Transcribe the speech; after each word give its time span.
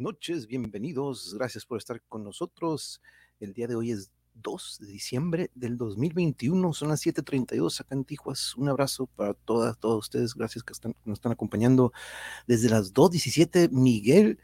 noches, 0.00 0.46
bienvenidos. 0.46 1.34
Gracias 1.34 1.66
por 1.66 1.78
estar 1.78 2.00
con 2.08 2.24
nosotros. 2.24 3.00
El 3.40 3.52
día 3.52 3.66
de 3.66 3.74
hoy 3.74 3.90
es 3.90 4.10
2 4.34 4.78
de 4.80 4.86
diciembre 4.86 5.50
del 5.54 5.76
2021, 5.76 6.72
son 6.72 6.88
las 6.88 7.00
7:32 7.00 7.80
acá 7.80 7.94
en 7.94 8.04
Tijuas. 8.04 8.54
Un 8.56 8.68
abrazo 8.68 9.06
para 9.06 9.34
todas, 9.34 9.78
todos 9.78 10.04
ustedes. 10.04 10.34
Gracias 10.34 10.64
que 10.64 10.72
están, 10.72 10.94
nos 11.04 11.18
están 11.18 11.32
acompañando 11.32 11.92
desde 12.46 12.68
las 12.68 12.92
2:17. 12.92 13.68
Miguel 13.70 14.38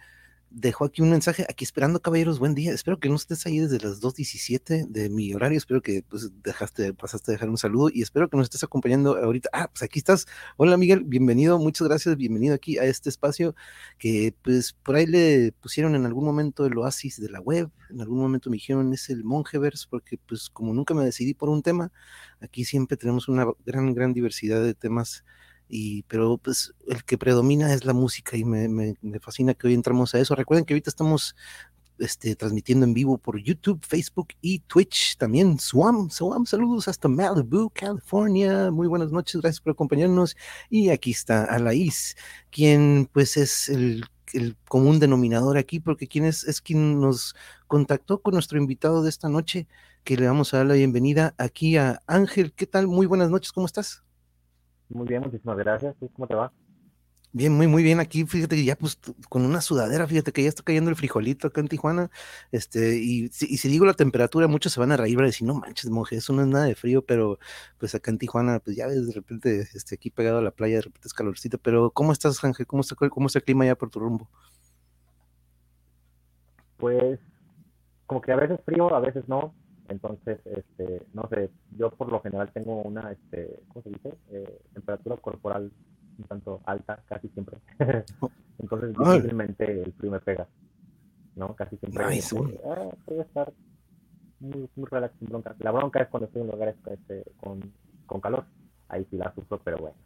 dejó 0.50 0.84
aquí 0.84 1.00
un 1.00 1.10
mensaje, 1.10 1.46
aquí 1.48 1.64
esperando 1.64 2.00
caballeros, 2.02 2.40
buen 2.40 2.54
día, 2.54 2.72
espero 2.72 2.98
que 2.98 3.08
no 3.08 3.14
estés 3.14 3.46
ahí 3.46 3.60
desde 3.60 3.78
las 3.78 4.00
2.17 4.00 4.88
de 4.88 5.08
mi 5.08 5.32
horario, 5.32 5.56
espero 5.56 5.80
que 5.80 6.02
pues 6.08 6.30
dejaste, 6.42 6.92
pasaste 6.92 7.30
a 7.30 7.34
dejar 7.34 7.48
un 7.48 7.56
saludo 7.56 7.88
y 7.92 8.02
espero 8.02 8.28
que 8.28 8.36
nos 8.36 8.44
estés 8.44 8.64
acompañando 8.64 9.16
ahorita. 9.16 9.48
Ah, 9.52 9.68
pues 9.68 9.82
aquí 9.82 10.00
estás. 10.00 10.26
Hola 10.56 10.76
Miguel, 10.76 11.04
bienvenido, 11.04 11.58
muchas 11.58 11.86
gracias, 11.86 12.16
bienvenido 12.16 12.54
aquí 12.54 12.78
a 12.78 12.84
este 12.84 13.08
espacio 13.08 13.54
que 13.98 14.34
pues 14.42 14.72
por 14.72 14.96
ahí 14.96 15.06
le 15.06 15.52
pusieron 15.60 15.94
en 15.94 16.04
algún 16.04 16.24
momento 16.24 16.66
el 16.66 16.76
oasis 16.76 17.20
de 17.20 17.30
la 17.30 17.40
web, 17.40 17.70
en 17.88 18.00
algún 18.00 18.18
momento 18.18 18.50
me 18.50 18.56
dijeron 18.56 18.92
es 18.92 19.08
el 19.08 19.22
Mongeverse, 19.22 19.86
porque 19.88 20.18
pues 20.18 20.50
como 20.50 20.74
nunca 20.74 20.94
me 20.94 21.04
decidí 21.04 21.32
por 21.32 21.48
un 21.48 21.62
tema, 21.62 21.92
aquí 22.40 22.64
siempre 22.64 22.96
tenemos 22.96 23.28
una 23.28 23.46
gran, 23.64 23.94
gran 23.94 24.12
diversidad 24.12 24.62
de 24.62 24.74
temas 24.74 25.24
y, 25.70 26.02
pero 26.02 26.36
pues 26.38 26.74
el 26.88 27.04
que 27.04 27.16
predomina 27.16 27.72
es 27.72 27.84
la 27.84 27.92
música 27.92 28.36
y 28.36 28.44
me, 28.44 28.68
me, 28.68 28.94
me, 29.00 29.20
fascina 29.20 29.54
que 29.54 29.68
hoy 29.68 29.74
entramos 29.74 30.14
a 30.14 30.18
eso. 30.18 30.34
Recuerden 30.34 30.64
que 30.64 30.74
ahorita 30.74 30.90
estamos 30.90 31.36
este, 32.00 32.34
transmitiendo 32.34 32.86
en 32.86 32.94
vivo 32.94 33.18
por 33.18 33.38
YouTube, 33.40 33.84
Facebook 33.86 34.28
y 34.40 34.60
Twitch. 34.60 35.16
También 35.16 35.58
Swam, 35.58 36.10
Swam, 36.10 36.44
saludos 36.46 36.88
hasta 36.88 37.08
Malibu, 37.08 37.70
California. 37.70 38.70
Muy 38.70 38.88
buenas 38.88 39.12
noches, 39.12 39.40
gracias 39.40 39.60
por 39.60 39.72
acompañarnos. 39.72 40.36
Y 40.68 40.90
aquí 40.90 41.12
está 41.12 41.44
Alaís, 41.44 42.16
quien 42.50 43.08
pues 43.12 43.36
es 43.36 43.68
el, 43.68 44.04
el 44.32 44.56
común 44.68 44.98
denominador 44.98 45.56
aquí, 45.56 45.78
porque 45.78 46.08
quien 46.08 46.24
es, 46.24 46.44
es 46.44 46.60
quien 46.60 47.00
nos 47.00 47.36
contactó 47.68 48.20
con 48.20 48.34
nuestro 48.34 48.58
invitado 48.58 49.02
de 49.02 49.10
esta 49.10 49.28
noche, 49.28 49.68
que 50.02 50.16
le 50.16 50.26
vamos 50.26 50.52
a 50.52 50.58
dar 50.58 50.66
la 50.66 50.74
bienvenida 50.74 51.34
aquí 51.38 51.76
a 51.76 52.00
Ángel. 52.06 52.52
¿Qué 52.54 52.66
tal? 52.66 52.88
Muy 52.88 53.06
buenas 53.06 53.30
noches, 53.30 53.52
¿cómo 53.52 53.66
estás? 53.66 54.02
Muy 54.90 55.06
bien, 55.06 55.22
muchísimas 55.22 55.56
gracias. 55.56 55.96
¿Cómo 56.14 56.26
te 56.26 56.34
va? 56.34 56.52
Bien, 57.32 57.52
muy, 57.52 57.68
muy 57.68 57.84
bien. 57.84 58.00
Aquí, 58.00 58.24
fíjate 58.24 58.56
que 58.56 58.64
ya 58.64 58.74
pues 58.74 58.98
con 59.28 59.42
una 59.44 59.60
sudadera, 59.60 60.06
fíjate 60.08 60.32
que 60.32 60.42
ya 60.42 60.48
está 60.48 60.64
cayendo 60.64 60.90
el 60.90 60.96
frijolito 60.96 61.46
acá 61.46 61.60
en 61.60 61.68
Tijuana. 61.68 62.10
Este, 62.50 62.96
y, 62.98 63.26
y 63.26 63.56
si 63.56 63.68
digo 63.68 63.86
la 63.86 63.94
temperatura, 63.94 64.48
muchos 64.48 64.72
se 64.72 64.80
van 64.80 64.90
a 64.90 64.96
reír 64.96 65.16
y 65.20 65.22
decir, 65.22 65.46
no 65.46 65.54
manches, 65.54 65.90
monje, 65.90 66.16
eso 66.16 66.32
no 66.32 66.42
es 66.42 66.48
nada 66.48 66.64
de 66.64 66.74
frío, 66.74 67.02
pero 67.02 67.38
pues 67.78 67.94
acá 67.94 68.10
en 68.10 68.18
Tijuana, 68.18 68.58
pues 68.58 68.76
ya 68.76 68.88
ves, 68.88 69.06
de 69.06 69.12
repente, 69.12 69.60
este, 69.60 69.94
aquí 69.94 70.10
pegado 70.10 70.38
a 70.38 70.42
la 70.42 70.50
playa, 70.50 70.76
de 70.76 70.82
repente 70.82 71.06
es 71.06 71.14
calorcito. 71.14 71.58
Pero, 71.58 71.92
¿cómo 71.92 72.10
estás, 72.12 72.42
Ángel? 72.42 72.66
¿Cómo 72.66 72.82
está, 72.82 72.96
cómo 72.96 73.28
está 73.28 73.38
el 73.38 73.44
clima 73.44 73.64
ya 73.64 73.76
por 73.76 73.90
tu 73.90 74.00
rumbo? 74.00 74.28
Pues, 76.78 77.20
como 78.06 78.20
que 78.20 78.32
a 78.32 78.36
veces 78.36 78.58
frío, 78.64 78.92
a 78.92 78.98
veces 78.98 79.28
no. 79.28 79.54
Entonces, 79.90 80.38
este, 80.46 81.02
no 81.12 81.28
sé, 81.28 81.50
yo 81.76 81.90
por 81.90 82.10
lo 82.10 82.20
general 82.20 82.50
tengo 82.52 82.80
una, 82.82 83.10
este, 83.10 83.60
¿cómo 83.68 83.82
se 83.82 83.90
dice? 83.90 84.14
Eh, 84.30 84.60
temperatura 84.72 85.16
corporal 85.16 85.70
un 86.18 86.24
tanto 86.24 86.60
alta 86.64 87.02
casi 87.08 87.28
siempre. 87.28 87.58
Entonces, 88.58 88.94
difícilmente 88.96 89.82
el 89.82 89.92
frío 89.94 90.12
me 90.12 90.20
pega, 90.20 90.46
¿no? 91.34 91.54
Casi 91.56 91.76
siempre. 91.76 92.06
Nice, 92.06 92.36
ah, 92.64 92.90
estar 93.08 93.52
muy, 94.38 94.68
muy 94.76 94.86
relax, 94.88 95.14
sin 95.18 95.28
bronca. 95.28 95.56
La 95.58 95.72
bronca 95.72 96.00
es 96.00 96.08
cuando 96.08 96.26
estoy 96.26 96.42
en 96.42 96.48
lugares 96.48 96.76
este, 96.86 97.24
con, 97.40 97.60
con 98.06 98.20
calor. 98.20 98.44
Ahí 98.88 99.06
sí 99.10 99.16
la 99.16 99.32
sufro, 99.34 99.60
pero 99.62 99.78
bueno. 99.78 99.96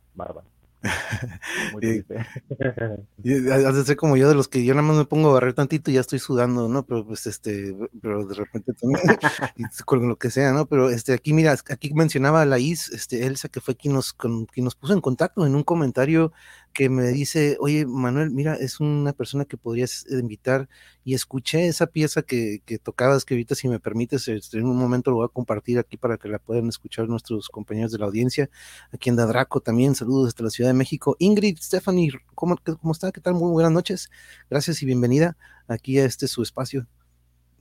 Muy 1.73 1.81
triste. 2.05 2.17
Has 3.67 3.75
de 3.77 3.85
ser 3.85 3.97
como 3.97 4.17
yo, 4.17 4.29
de 4.29 4.35
los 4.35 4.49
que 4.49 4.65
yo 4.65 4.75
nada 4.75 4.87
más 4.87 4.97
me 4.97 5.05
pongo 5.05 5.31
a 5.31 5.35
barrer 5.35 5.55
tantito 5.55 5.91
y 5.91 5.95
ya 5.95 6.01
estoy 6.01 6.19
sudando, 6.19 6.69
¿no? 6.69 6.85
Pero 6.85 7.07
pues 7.07 7.27
este, 7.27 7.77
pero 8.01 8.27
de 8.27 8.35
repente 8.35 8.73
también, 8.75 9.01
con 9.85 10.09
lo 10.09 10.17
que 10.17 10.31
sea, 10.31 10.53
¿no? 10.53 10.67
Pero 10.67 10.91
este, 10.91 11.13
aquí 11.13 11.33
mira, 11.33 11.53
aquí 11.53 11.93
mencionaba 11.95 12.43
a 12.43 12.47
la 12.47 12.59
Is, 12.59 12.91
este, 12.91 13.27
Elsa, 13.27 13.49
que 13.49 13.61
fue 13.61 13.77
quien 13.77 13.95
nos, 13.95 14.13
con, 14.13 14.47
quien 14.47 14.65
nos 14.65 14.75
puso 14.75 14.93
en 14.93 15.01
contacto 15.01 15.47
en 15.47 15.55
un 15.55 15.63
comentario 15.63 16.33
que 16.75 16.91
me 16.91 17.05
dice, 17.09 17.57
oye, 17.61 17.87
Manuel, 17.87 18.31
mira, 18.31 18.57
es 18.57 18.81
una 18.81 19.13
persona 19.13 19.45
que 19.45 19.57
podrías 19.57 20.05
invitar 20.11 20.69
y 21.05 21.15
escuché 21.15 21.69
esa 21.69 21.87
pieza 21.87 22.23
que, 22.23 22.63
que 22.67 22.79
tocabas, 22.79 23.25
que 23.25 23.35
ahorita 23.35 23.55
si 23.55 23.69
me 23.69 23.81
permites, 23.81 24.29
este, 24.29 24.59
en 24.59 24.67
un 24.67 24.77
momento 24.77 25.11
lo 25.11 25.19
voy 25.19 25.27
a 25.27 25.29
compartir 25.29 25.79
aquí 25.79 25.97
para 25.97 26.19
que 26.19 26.29
la 26.29 26.39
puedan 26.41 26.69
escuchar 26.69 27.09
nuestros 27.09 27.49
compañeros 27.49 27.93
de 27.93 27.99
la 27.99 28.07
audiencia, 28.07 28.51
aquí 28.93 29.09
en 29.09 29.17
Dadraco 29.17 29.61
también, 29.61 29.95
saludos 29.95 30.35
desde 30.35 30.45
la 30.45 30.51
Ciudad 30.51 30.71
de 30.71 30.75
México. 30.75 31.17
Ingrid, 31.21 31.59
Stephanie, 31.59 32.13
¿cómo, 32.35 32.57
cómo 32.81 32.93
está? 32.93 33.13
¿Qué 33.13 33.21
tal? 33.21 33.35
Muy 33.35 33.53
buenas 33.53 33.73
noches, 33.73 34.11
gracias 34.51 34.83
y 34.83 34.87
bienvenida 34.87 35.37
aquí 35.69 35.99
a 35.99 36.05
este 36.05 36.27
su 36.29 36.43
espacio 36.43 36.87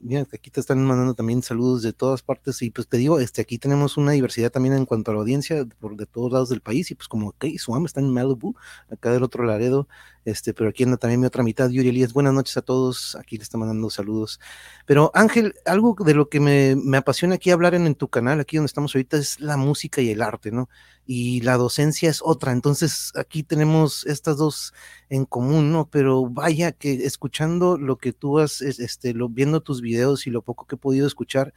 mira, 0.04 0.26
aquí 0.32 0.50
te 0.50 0.60
están 0.60 0.84
mandando 0.84 1.14
también 1.14 1.42
saludos 1.42 1.82
de 1.82 1.92
todas 1.92 2.22
partes 2.22 2.60
y 2.62 2.70
pues 2.70 2.86
te 2.88 2.98
digo, 2.98 3.18
este, 3.18 3.40
aquí 3.42 3.58
tenemos 3.58 3.96
una 3.96 4.12
diversidad 4.12 4.50
también 4.52 4.74
en 4.74 4.86
cuanto 4.86 5.10
a 5.10 5.14
la 5.14 5.20
audiencia 5.20 5.64
por 5.80 5.96
de 5.96 6.06
todos 6.06 6.30
lados 6.32 6.50
del 6.50 6.60
país 6.60 6.90
y 6.90 6.94
pues 6.94 7.08
como, 7.08 7.28
ok, 7.30 7.46
Suam 7.58 7.86
está 7.86 8.00
en 8.00 8.12
Malibu, 8.12 8.54
acá 8.90 9.10
del 9.12 9.22
otro 9.22 9.44
Laredo, 9.44 9.88
este, 10.24 10.54
pero 10.54 10.70
aquí 10.70 10.84
anda 10.84 10.96
también 10.96 11.20
mi 11.20 11.26
otra 11.26 11.42
mitad, 11.42 11.68
Yuri 11.68 11.88
Elías, 11.88 12.12
buenas 12.12 12.32
noches 12.32 12.56
a 12.56 12.62
todos, 12.62 13.16
aquí 13.16 13.36
le 13.36 13.42
está 13.42 13.58
mandando 13.58 13.90
saludos. 13.90 14.40
Pero 14.86 15.10
Ángel, 15.14 15.54
algo 15.66 15.96
de 15.98 16.14
lo 16.14 16.28
que 16.28 16.40
me, 16.40 16.76
me 16.76 16.96
apasiona 16.96 17.36
aquí 17.36 17.50
hablar 17.50 17.74
en, 17.74 17.94
tu 17.94 18.08
canal, 18.08 18.40
aquí 18.40 18.56
donde 18.56 18.66
estamos 18.66 18.94
ahorita, 18.94 19.16
es 19.16 19.40
la 19.40 19.56
música 19.56 20.00
y 20.00 20.10
el 20.10 20.22
arte, 20.22 20.50
¿no? 20.50 20.68
y 21.06 21.40
la 21.42 21.56
docencia 21.56 22.08
es 22.10 22.20
otra. 22.22 22.52
Entonces, 22.52 23.12
aquí 23.16 23.42
tenemos 23.42 24.06
estas 24.06 24.36
dos 24.36 24.72
en 25.08 25.24
común, 25.26 25.72
¿no? 25.72 25.88
Pero 25.90 26.28
vaya 26.28 26.72
que 26.72 27.04
escuchando 27.04 27.76
lo 27.76 27.98
que 27.98 28.12
tú 28.12 28.38
has, 28.38 28.62
este, 28.62 29.12
lo, 29.14 29.28
viendo 29.28 29.60
tus 29.60 29.80
videos 29.80 30.26
y 30.26 30.30
lo 30.30 30.42
poco 30.42 30.66
que 30.66 30.76
he 30.76 30.78
podido 30.78 31.06
escuchar, 31.06 31.52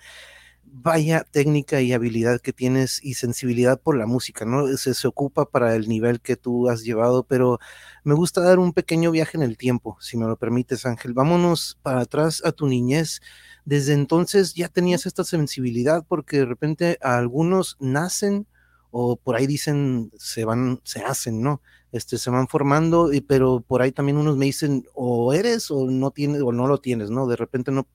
vaya 0.71 1.25
técnica 1.29 1.81
y 1.81 1.93
habilidad 1.93 2.39
que 2.41 2.53
tienes 2.53 2.99
y 3.03 3.15
sensibilidad 3.15 3.79
por 3.79 3.97
la 3.97 4.05
música, 4.05 4.45
¿no? 4.45 4.67
Se, 4.77 4.93
se 4.93 5.07
ocupa 5.07 5.45
para 5.45 5.75
el 5.75 5.87
nivel 5.87 6.21
que 6.21 6.35
tú 6.35 6.69
has 6.69 6.83
llevado, 6.83 7.23
pero 7.23 7.59
me 8.03 8.13
gusta 8.13 8.41
dar 8.41 8.59
un 8.59 8.73
pequeño 8.73 9.11
viaje 9.11 9.37
en 9.37 9.43
el 9.43 9.57
tiempo, 9.57 9.97
si 9.99 10.17
me 10.17 10.25
lo 10.25 10.37
permites, 10.37 10.85
Ángel. 10.85 11.13
Vámonos 11.13 11.77
para 11.81 12.01
atrás 12.01 12.41
a 12.45 12.51
tu 12.51 12.67
niñez. 12.67 13.21
Desde 13.65 13.93
entonces 13.93 14.53
ya 14.53 14.69
tenías 14.69 15.05
esta 15.05 15.23
sensibilidad 15.23 16.05
porque 16.07 16.37
de 16.37 16.45
repente 16.45 16.97
algunos 17.01 17.75
nacen 17.79 18.47
o 18.91 19.17
por 19.17 19.35
ahí 19.35 19.47
dicen 19.47 20.11
se 20.17 20.45
van, 20.45 20.79
se 20.83 21.01
hacen, 21.01 21.41
¿no? 21.41 21.61
Este, 21.91 22.17
se 22.17 22.29
van 22.29 22.47
formando, 22.47 23.13
y, 23.13 23.21
pero 23.21 23.61
por 23.61 23.81
ahí 23.81 23.93
también 23.93 24.17
unos 24.17 24.35
me 24.35 24.45
dicen 24.45 24.83
o 24.93 25.33
eres 25.33 25.71
o 25.71 25.89
no 25.89 26.11
tienes 26.11 26.41
o 26.41 26.51
no 26.51 26.67
lo 26.67 26.79
tienes, 26.79 27.09
¿no? 27.09 27.27
De 27.27 27.37
repente 27.37 27.71
no 27.71 27.87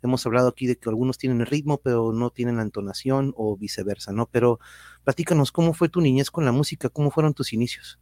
hemos 0.00 0.24
hablado 0.26 0.48
aquí 0.48 0.66
de 0.68 0.76
que 0.76 0.88
algunos 0.88 1.18
tienen 1.18 1.40
el 1.40 1.46
ritmo, 1.46 1.78
pero 1.78 2.12
no 2.12 2.30
tienen 2.30 2.56
la 2.56 2.62
entonación 2.62 3.34
o 3.36 3.56
viceversa, 3.56 4.12
¿no? 4.12 4.26
Pero 4.26 4.60
platícanos, 5.02 5.50
¿cómo 5.50 5.74
fue 5.74 5.88
tu 5.88 6.00
niñez 6.00 6.30
con 6.30 6.44
la 6.44 6.52
música? 6.52 6.88
¿Cómo 6.88 7.10
fueron 7.10 7.34
tus 7.34 7.52
inicios? 7.52 7.98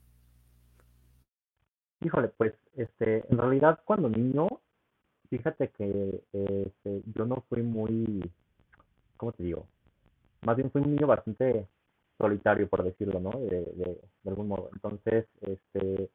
Híjole, 2.03 2.29
pues, 2.29 2.55
este, 2.77 3.25
en 3.31 3.39
realidad 3.39 3.81
cuando 3.85 4.09
niño, 4.09 4.47
fíjate 5.29 5.71
que 5.71 6.23
este, 6.33 7.03
yo 7.15 7.25
no 7.25 7.45
fui 7.49 7.63
muy, 7.63 8.31
¿cómo 9.17 9.33
te 9.33 9.43
digo? 9.43 9.67
Más 10.43 10.57
bien 10.57 10.71
fui 10.71 10.83
un 10.83 10.95
niño 10.95 11.07
bastante 11.07 11.67
solitario, 12.21 12.69
por 12.69 12.85
decirlo, 12.85 13.19
¿no? 13.19 13.31
De, 13.31 13.63
de, 13.63 14.01
algún 14.27 14.49
modo. 14.49 14.69
Entonces, 14.75 15.27
este, 15.41 16.11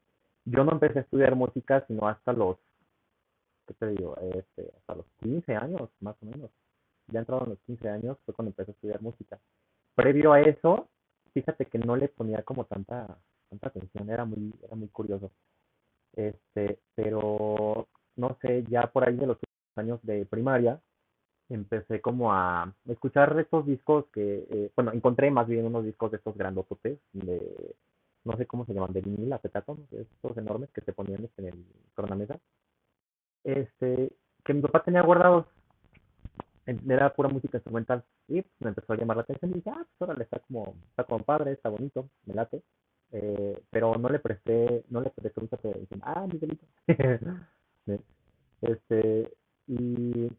yo 0.45 0.63
no 0.63 0.73
empecé 0.73 0.99
a 0.99 1.01
estudiar 1.01 1.35
música 1.35 1.83
sino 1.87 2.07
hasta 2.07 2.31
los, 2.31 2.57
¿qué 3.65 3.73
te 3.73 3.87
digo? 3.87 4.15
Este, 4.17 4.71
hasta 4.77 4.95
los 4.95 5.05
15 5.21 5.55
años, 5.55 5.89
más 5.99 6.15
o 6.21 6.25
menos. 6.25 6.51
Ya 7.07 7.19
entrado 7.19 7.43
en 7.43 7.49
los 7.51 7.59
15 7.61 7.89
años 7.89 8.17
fue 8.25 8.33
cuando 8.33 8.51
empecé 8.51 8.71
a 8.71 8.73
estudiar 8.73 9.01
música. 9.01 9.39
Previo 9.95 10.33
a 10.33 10.41
eso, 10.41 10.87
fíjate 11.33 11.65
que 11.65 11.79
no 11.79 11.95
le 11.95 12.09
ponía 12.09 12.43
como 12.43 12.65
tanta, 12.65 13.17
tanta 13.49 13.67
atención, 13.67 14.09
era 14.09 14.25
muy, 14.25 14.53
era 14.63 14.75
muy 14.75 14.89
curioso. 14.89 15.31
Este, 16.13 16.79
pero 16.93 17.87
no 18.15 18.37
sé, 18.41 18.63
ya 18.69 18.87
por 18.91 19.07
ahí 19.07 19.15
de 19.15 19.27
los 19.27 19.37
años 19.75 19.99
de 20.03 20.25
primaria, 20.25 20.79
empecé 21.49 22.01
como 22.01 22.33
a 22.33 22.73
escuchar 22.87 23.39
estos 23.39 23.65
discos 23.65 24.05
que, 24.13 24.47
eh, 24.49 24.71
bueno, 24.75 24.91
encontré 24.93 25.29
más 25.31 25.47
bien 25.47 25.65
unos 25.65 25.85
discos 25.85 26.11
de 26.11 26.17
estos 26.17 26.35
grandototes, 26.35 26.99
de, 27.13 27.75
no 28.23 28.35
sé 28.37 28.47
cómo 28.47 28.65
se 28.65 28.73
llaman, 28.73 28.93
de 28.93 29.01
vinil, 29.01 29.31
acetato, 29.31 29.77
estos 29.91 30.37
enormes 30.37 30.69
que 30.71 30.81
se 30.81 30.93
ponían 30.93 31.23
este, 31.23 31.41
en 31.43 31.47
el 31.49 31.65
tornamesa, 31.95 32.39
este, 33.43 34.11
que 34.43 34.53
mi 34.53 34.61
papá 34.61 34.83
tenía 34.83 35.01
guardados, 35.01 35.45
era 36.65 37.13
pura 37.13 37.29
música 37.29 37.57
instrumental, 37.57 38.03
y 38.27 38.43
me 38.59 38.69
empezó 38.69 38.93
a 38.93 38.97
llamar 38.97 39.17
la 39.17 39.23
atención, 39.23 39.51
y 39.51 39.55
dije, 39.55 39.69
ah, 39.69 39.85
pues 39.97 40.09
órale, 40.09 40.23
está 40.23 40.39
como, 40.39 40.75
está 40.89 41.03
como 41.03 41.23
padre, 41.23 41.51
está 41.51 41.69
bonito, 41.69 42.09
me 42.25 42.33
late, 42.33 42.63
eh, 43.11 43.61
pero 43.69 43.95
no 43.95 44.09
le 44.09 44.17
presté, 44.17 44.83
no 44.89 45.01
le 45.01 45.11
presté 45.11 45.41
mucha 45.41 45.57
atención, 45.57 46.01
ah, 46.03 46.25
Miguelito, 46.25 46.65
este, 48.61 49.31
y 49.67 50.29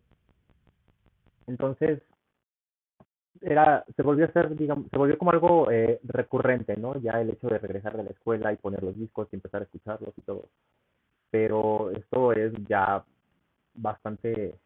entonces, 1.47 2.03
era, 3.41 3.85
se 3.95 4.03
volvió 4.03 4.27
a 4.27 4.33
ser, 4.33 4.57
digamos, 4.57 4.87
se 4.91 4.99
volvió 4.99 5.19
como 5.19 5.31
algo 5.31 5.71
eh, 5.71 6.01
recurrente, 6.05 6.77
¿no? 6.77 7.01
Ya 7.01 7.21
el 7.21 7.31
hecho 7.31 7.49
de 7.49 7.59
regresar 7.59 7.97
de 7.97 8.05
la 8.05 8.11
escuela 8.11 8.53
y 8.53 8.57
poner 8.57 8.83
los 8.83 8.97
discos 8.97 9.29
y 9.31 9.37
empezar 9.37 9.63
a 9.63 9.65
escucharlos 9.65 10.15
y 10.17 10.23
todo. 10.23 10.49
pero 11.31 11.91
esto 11.91 12.33
es 12.33 12.53
ya 12.69 13.05
bastante, 13.75 14.59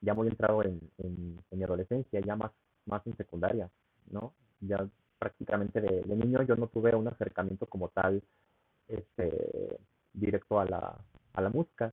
ya 0.00 0.14
muy 0.14 0.28
entrado 0.28 0.62
en, 0.64 0.80
en, 0.98 1.42
mi 1.50 1.64
adolescencia, 1.64 2.20
ya 2.20 2.36
más, 2.36 2.52
más 2.86 3.06
en 3.06 3.16
secundaria, 3.16 3.70
¿no? 4.10 4.34
Ya 4.60 4.88
prácticamente 5.18 5.80
de, 5.80 6.02
niño 6.06 6.42
yo 6.42 6.56
no 6.56 6.68
tuve 6.68 6.94
un 6.94 7.08
acercamiento 7.08 7.66
como 7.66 7.88
tal 7.88 8.22
este, 8.88 9.78
directo 10.12 10.60
a 10.60 10.64
la, 10.66 10.98
a 11.34 11.40
la 11.42 11.50
música. 11.50 11.92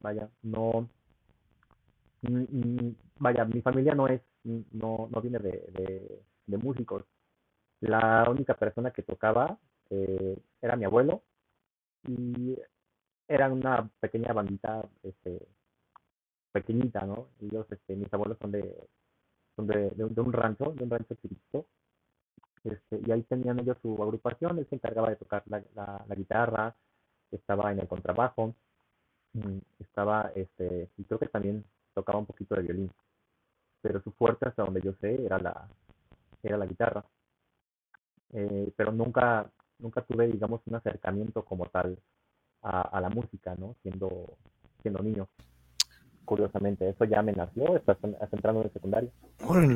Vaya, 0.00 0.28
no, 0.42 0.88
vaya, 3.18 3.44
mi 3.44 3.60
familia 3.62 3.94
no 3.94 4.08
es, 4.08 4.20
no, 4.44 5.08
no 5.10 5.20
viene 5.20 5.38
de, 5.38 6.22
de, 6.46 6.58
músicos. 6.58 7.04
La 7.80 8.26
única 8.30 8.54
persona 8.54 8.90
que 8.90 9.02
tocaba 9.02 9.58
eh, 9.90 10.38
era 10.60 10.76
mi 10.76 10.84
abuelo 10.84 11.22
y 12.06 12.56
era 13.28 13.50
una 13.52 13.88
pequeña 14.00 14.32
bandita 14.32 14.88
este, 15.02 15.46
pequeñita, 16.52 17.04
¿no? 17.04 17.28
Ellos, 17.40 17.66
este, 17.70 17.96
mis 17.96 18.12
abuelos 18.12 18.38
son 18.40 18.52
de, 18.52 18.88
son 19.56 19.66
de, 19.66 19.90
de, 19.90 20.04
un, 20.04 20.32
rancho, 20.32 20.72
de 20.72 20.84
un 20.84 20.90
rancho 20.90 21.14
chiquito. 21.16 21.66
Este, 22.64 23.00
y 23.06 23.10
ahí 23.12 23.22
tenían 23.24 23.60
ellos 23.60 23.76
su 23.82 24.02
agrupación, 24.02 24.58
él 24.58 24.66
se 24.68 24.76
encargaba 24.76 25.10
de 25.10 25.16
tocar 25.16 25.42
la, 25.46 25.62
la, 25.74 26.14
guitarra, 26.14 26.74
estaba 27.30 27.70
en 27.72 27.80
el 27.80 27.88
contrabajo, 27.88 28.54
mm, 29.34 29.58
estaba, 29.80 30.32
este, 30.34 30.88
y 30.96 31.04
creo 31.04 31.18
que 31.18 31.28
también 31.28 31.64
tocaba 31.96 32.18
un 32.18 32.26
poquito 32.26 32.54
de 32.54 32.62
violín, 32.62 32.90
pero 33.80 34.02
su 34.02 34.12
fuerte 34.12 34.46
hasta 34.46 34.62
donde 34.62 34.82
yo 34.82 34.92
sé 35.00 35.24
era 35.24 35.38
la, 35.38 35.66
era 36.42 36.58
la 36.58 36.66
guitarra. 36.66 37.02
Eh, 38.32 38.70
pero 38.76 38.92
nunca, 38.92 39.50
nunca 39.78 40.02
tuve, 40.02 40.26
digamos, 40.26 40.60
un 40.66 40.74
acercamiento 40.74 41.42
como 41.42 41.64
tal 41.66 41.98
a, 42.62 42.82
a 42.82 43.00
la 43.00 43.08
música, 43.08 43.54
¿no? 43.56 43.76
Siendo, 43.82 44.36
siendo 44.82 45.02
niño 45.02 45.26
curiosamente. 46.26 46.90
Eso 46.90 47.04
ya 47.06 47.22
me 47.22 47.32
nació, 47.32 47.74
estás 47.76 47.96
entrando 48.30 48.62
en 48.62 48.72
secundario. 48.72 49.10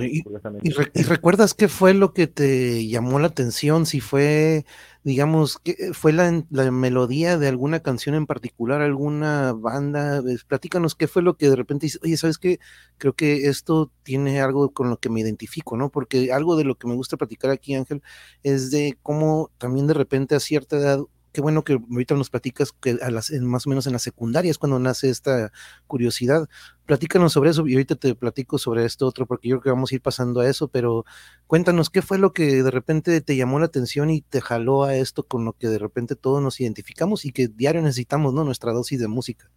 y, 0.05 0.23
y, 0.63 1.03
recuerdas 1.05 1.55
qué 1.55 1.69
fue 1.69 1.95
lo 1.95 2.13
que 2.13 2.27
te 2.27 2.87
llamó 2.87 3.19
la 3.19 3.29
atención? 3.29 3.87
Si 3.87 4.01
fue, 4.01 4.67
digamos, 5.03 5.59
que 5.59 5.93
fue 5.95 6.13
la, 6.13 6.45
la, 6.51 6.71
melodía 6.71 7.39
de 7.39 7.49
alguna 7.49 7.81
canción 7.81 8.15
en 8.15 8.27
particular, 8.27 8.83
alguna 8.83 9.55
banda. 9.55 10.23
Platícanos 10.47 10.95
qué 10.95 11.09
fue 11.09 11.23
lo 11.23 11.39
que 11.39 11.49
de 11.49 11.57
repente 11.57 11.87
dices, 11.87 12.01
oye, 12.05 12.19
¿sabes 12.19 12.37
qué? 12.37 12.59
Creo 12.99 13.15
que 13.15 13.49
esto 13.49 13.91
tiene 14.03 14.43
algo 14.43 14.75
con 14.75 14.91
lo 14.91 14.99
que 14.99 15.09
me 15.09 15.21
identifico, 15.21 15.79
¿no? 15.79 15.89
Porque 15.89 16.33
algo 16.33 16.57
de 16.57 16.65
lo 16.65 16.77
que 16.77 16.89
me 16.89 16.97
gusta 16.97 17.17
platicar 17.17 17.51
aquí, 17.51 17.75
Ángel, 17.75 18.03
es 18.43 18.71
de 18.71 18.99
cómo 19.03 19.51
también 19.57 19.87
de 19.87 19.95
repente 19.95 20.35
a 20.35 20.41
cierta 20.41 20.77
edad 20.77 21.01
qué 21.33 21.41
bueno 21.41 21.63
que 21.63 21.75
ahorita 21.75 22.15
nos 22.15 22.31
platicas 22.31 22.73
que 22.73 22.99
a 23.03 23.11
las, 23.11 23.31
más 23.31 23.67
o 23.67 23.71
menos 23.71 23.87
en 23.87 23.93
la 23.93 23.99
secundaria 23.99 24.51
es 24.51 24.59
cuando 24.59 24.79
nace 24.79 25.11
esta 25.11 25.53
curiosidad. 25.87 26.49
Platícanos 26.87 27.33
sobre 27.33 27.51
eso 27.51 27.67
y 27.67 27.75
ahorita 27.75 27.95
te 27.97 28.15
platico 28.15 28.59
sobre 28.59 28.85
esto 28.85 29.07
otro 29.07 29.27
porque 29.27 29.49
yo 29.49 29.57
creo 29.57 29.63
que 29.63 29.71
vamos 29.71 29.93
a 29.93 29.95
ir 29.95 30.03
pasando 30.03 30.41
a 30.41 30.49
eso, 30.49 30.69
pero 30.69 31.05
cuéntanos 31.47 31.91
qué 31.91 32.03
fue 32.03 32.19
lo 32.19 32.33
que 32.33 32.63
de 32.63 32.71
repente 32.71 33.21
te 33.21 33.37
llamó 33.37 33.59
la 33.59 33.67
atención 33.67 34.11
y 34.11 34.23
te 34.23 34.41
jaló 34.41 34.85
a 34.85 34.97
esto 34.97 35.25
con 35.25 35.45
lo 35.45 35.53
que 35.53 35.69
de 35.69 35.79
repente 35.79 36.17
todos 36.17 36.43
nos 36.43 36.61
identificamos 36.61 37.25
y 37.25 37.33
que 37.33 37.49
diario 37.49 37.83
necesitamos, 37.83 38.35
¿no? 38.35 38.45
Nuestra 38.45 38.73
dosis 38.73 38.99
de 38.99 39.09
música. 39.09 39.51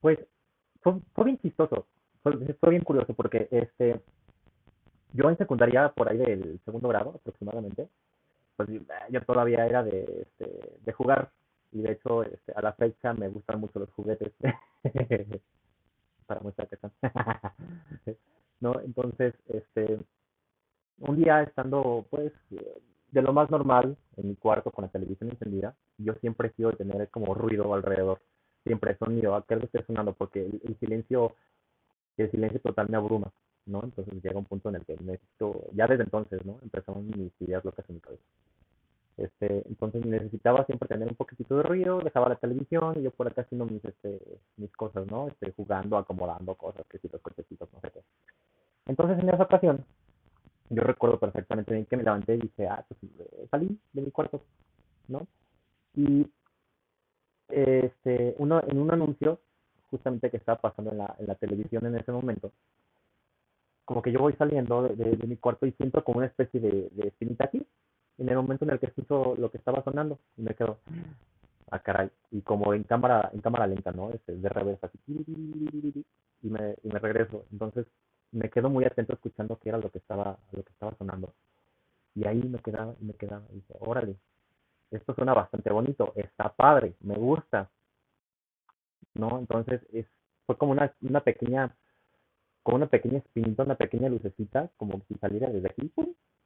Pues 0.00 0.18
fue, 0.80 0.94
bien 1.24 1.38
chistoso, 1.38 1.86
fue, 2.22 2.32
fue 2.58 2.70
bien 2.70 2.82
curioso 2.82 3.12
porque 3.12 3.48
este 3.50 4.00
yo 5.12 5.28
en 5.28 5.36
secundaria 5.36 5.92
por 5.92 6.08
ahí 6.08 6.16
del 6.16 6.60
segundo 6.64 6.88
grado 6.88 7.10
aproximadamente 7.16 7.88
pues 8.66 8.82
yo 9.10 9.22
todavía 9.22 9.66
era 9.66 9.82
de, 9.82 10.26
este, 10.26 10.78
de 10.84 10.92
jugar. 10.92 11.30
Y 11.72 11.82
de 11.82 11.92
hecho 11.92 12.24
este, 12.24 12.52
a 12.54 12.60
la 12.62 12.72
fecha 12.72 13.14
me 13.14 13.28
gustan 13.28 13.60
mucho 13.60 13.78
los 13.78 13.90
juguetes. 13.92 14.32
Para 16.26 16.40
muestra 16.40 16.66
que 16.66 16.78
no 18.60 18.78
entonces 18.80 19.34
este 19.48 19.98
un 20.98 21.16
día 21.16 21.42
estando 21.42 22.06
pues 22.10 22.32
de 22.50 23.22
lo 23.22 23.32
más 23.32 23.50
normal 23.50 23.96
en 24.16 24.28
mi 24.28 24.36
cuarto 24.36 24.70
con 24.70 24.84
la 24.84 24.90
televisión 24.90 25.30
encendida 25.30 25.74
yo 25.98 26.14
siempre 26.20 26.52
de 26.56 26.72
tener 26.72 27.08
como 27.08 27.34
ruido 27.34 27.74
alrededor. 27.74 28.20
Siempre 28.64 28.96
sonido 28.98 29.34
a 29.34 29.44
que 29.44 29.54
algo 29.54 29.66
esté 29.66 29.82
sonando 29.84 30.12
porque 30.12 30.40
el 30.40 30.76
silencio 30.78 31.34
el 32.16 32.30
silencio 32.30 32.60
total 32.60 32.88
me 32.90 32.98
abruma 32.98 33.32
¿no? 33.70 33.82
Entonces 33.84 34.22
llega 34.22 34.38
un 34.38 34.44
punto 34.44 34.68
en 34.68 34.76
el 34.76 34.84
que 34.84 34.96
necesito, 35.00 35.64
ya 35.72 35.86
desde 35.86 36.04
entonces, 36.04 36.44
¿no? 36.44 36.58
Empezaron 36.62 37.06
mis 37.06 37.32
ideas 37.40 37.64
locas 37.64 37.88
en 37.88 37.94
mi 37.96 38.00
cabeza. 38.00 38.22
Este, 39.16 39.68
entonces 39.68 40.04
necesitaba 40.06 40.64
siempre 40.64 40.88
tener 40.88 41.08
un 41.08 41.14
poquitito 41.14 41.56
de 41.56 41.62
ruido, 41.62 42.00
dejaba 42.00 42.30
la 42.30 42.36
televisión 42.36 42.98
y 42.98 43.02
yo 43.02 43.10
por 43.10 43.26
acá 43.26 43.42
haciendo 43.42 43.66
mis, 43.66 43.84
este, 43.84 44.18
mis 44.56 44.72
cosas, 44.72 45.06
¿no? 45.06 45.28
Este, 45.28 45.52
jugando, 45.52 45.98
acomodando 45.98 46.54
cosas, 46.54 46.86
que 46.88 46.98
si 46.98 47.08
los 47.08 47.20
cochecitos, 47.20 47.68
no 47.72 47.80
sé 47.80 47.90
qué. 47.90 48.00
Entonces 48.86 49.18
en 49.18 49.28
esa 49.28 49.42
ocasión, 49.42 49.84
yo 50.70 50.82
recuerdo 50.84 51.18
perfectamente 51.18 51.74
bien 51.74 51.84
que 51.84 51.96
me 51.96 52.02
levanté 52.02 52.36
y 52.36 52.40
dije, 52.40 52.66
ah, 52.66 52.84
pues 52.88 52.98
eh, 53.02 53.46
salí 53.50 53.78
de 53.92 54.02
mi 54.02 54.10
cuarto, 54.10 54.40
¿no? 55.08 55.26
Y 55.94 56.26
este, 57.48 58.34
uno, 58.38 58.62
en 58.66 58.78
un 58.78 58.90
anuncio, 58.90 59.40
justamente 59.90 60.30
que 60.30 60.36
estaba 60.38 60.60
pasando 60.60 60.92
en 60.92 60.98
la, 60.98 61.14
en 61.18 61.26
la 61.26 61.34
televisión 61.34 61.84
en 61.84 61.96
ese 61.96 62.12
momento, 62.12 62.52
como 63.90 64.02
que 64.02 64.12
yo 64.12 64.20
voy 64.20 64.34
saliendo 64.34 64.84
de, 64.84 65.16
de, 65.16 65.26
mi 65.26 65.36
cuarto 65.36 65.66
y 65.66 65.72
siento 65.72 66.04
como 66.04 66.18
una 66.18 66.28
especie 66.28 66.60
de, 66.60 66.90
de 66.92 67.08
espinita 67.08 67.46
aquí, 67.46 67.66
en 68.18 68.28
el 68.28 68.36
momento 68.36 68.64
en 68.64 68.70
el 68.70 68.78
que 68.78 68.86
escucho 68.86 69.34
lo 69.36 69.50
que 69.50 69.58
estaba 69.58 69.82
sonando 69.82 70.20
y 70.36 70.42
me 70.42 70.54
quedo, 70.54 70.78
ah, 71.72 71.80
caray, 71.80 72.08
y 72.30 72.40
como 72.42 72.72
en 72.72 72.84
cámara, 72.84 73.30
en 73.34 73.40
cámara 73.40 73.66
lenta, 73.66 73.90
¿no? 73.90 74.10
Este, 74.12 74.36
de 74.36 74.48
reversa, 74.48 74.86
así, 74.86 75.00
y 75.08 76.48
me, 76.48 76.76
y 76.84 76.88
me 76.88 77.00
regreso. 77.00 77.44
Entonces 77.50 77.84
me 78.30 78.48
quedo 78.48 78.70
muy 78.70 78.84
atento 78.84 79.12
escuchando 79.12 79.58
qué 79.58 79.70
era 79.70 79.78
lo 79.78 79.90
que 79.90 79.98
estaba, 79.98 80.38
lo 80.52 80.62
que 80.62 80.70
estaba 80.70 80.94
sonando. 80.96 81.34
Y 82.14 82.28
ahí 82.28 82.40
me 82.44 82.60
quedaba, 82.60 82.94
y 83.00 83.04
me 83.04 83.14
quedaba, 83.14 83.42
y 83.50 83.56
dije, 83.56 83.74
órale, 83.80 84.14
esto 84.92 85.16
suena 85.16 85.34
bastante 85.34 85.72
bonito, 85.72 86.12
está 86.14 86.52
padre, 86.52 86.94
me 87.00 87.16
gusta. 87.16 87.68
¿No? 89.14 89.40
Entonces 89.40 89.82
es, 89.92 90.06
fue 90.46 90.56
como 90.56 90.70
una, 90.70 90.94
una 91.00 91.22
pequeña, 91.22 91.74
como 92.62 92.76
una 92.76 92.86
pequeña 92.86 93.18
espinita, 93.18 93.62
una 93.62 93.76
pequeña 93.76 94.08
lucecita, 94.08 94.70
como 94.76 95.00
si 95.08 95.14
saliera 95.14 95.48
desde 95.48 95.68
aquí, 95.68 95.90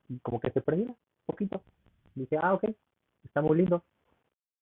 y 0.08 0.18
como 0.18 0.40
que 0.40 0.50
se 0.50 0.60
prendía 0.60 0.94
poquito. 1.26 1.62
Dije, 2.14 2.38
ah, 2.40 2.54
ok, 2.54 2.64
está 3.24 3.42
muy 3.42 3.58
lindo. 3.58 3.82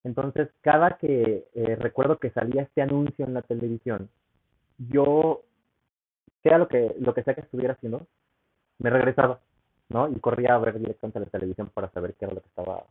Entonces, 0.04 0.48
cada 0.62 0.98
que 0.98 1.48
eh, 1.54 1.76
recuerdo 1.76 2.18
que 2.18 2.30
salía 2.30 2.62
este 2.62 2.82
anuncio 2.82 3.24
en 3.24 3.34
la 3.34 3.42
televisión, 3.42 4.08
yo, 4.78 5.42
sea 6.42 6.58
lo 6.58 6.68
que, 6.68 6.96
lo 6.98 7.14
que 7.14 7.22
sea 7.22 7.34
que 7.34 7.42
estuviera 7.42 7.74
haciendo, 7.74 8.06
me 8.78 8.90
regresaba, 8.90 9.40
¿no? 9.88 10.08
Y 10.08 10.18
corría 10.18 10.54
a 10.54 10.58
ver 10.58 10.78
directamente 10.78 11.20
la 11.20 11.26
televisión 11.26 11.70
para 11.72 11.90
saber 11.90 12.14
qué 12.14 12.24
era 12.24 12.34
lo 12.34 12.40
que 12.40 12.48
estaba, 12.48 12.84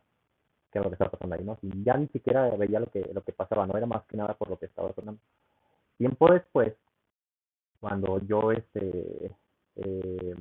qué 0.71 0.79
era 0.79 0.83
lo 0.83 0.89
que 0.89 0.95
estaba 0.95 1.11
pasando 1.11 1.35
ahí, 1.35 1.43
¿no? 1.43 1.57
Y 1.61 1.83
ya 1.83 1.97
ni 1.97 2.07
siquiera 2.07 2.49
veía 2.51 2.79
lo 2.79 2.87
que, 2.87 3.09
lo 3.13 3.21
que 3.23 3.33
pasaba, 3.33 3.67
no 3.67 3.75
era 3.75 3.87
más 3.87 4.03
que 4.05 4.15
nada 4.15 4.35
por 4.35 4.49
lo 4.49 4.57
que 4.57 4.67
estaba 4.67 4.93
sonando. 4.93 5.21
Tiempo 5.97 6.31
después, 6.31 6.73
cuando 7.81 8.19
yo, 8.25 8.51
este, 8.51 9.31
eh, 9.75 10.35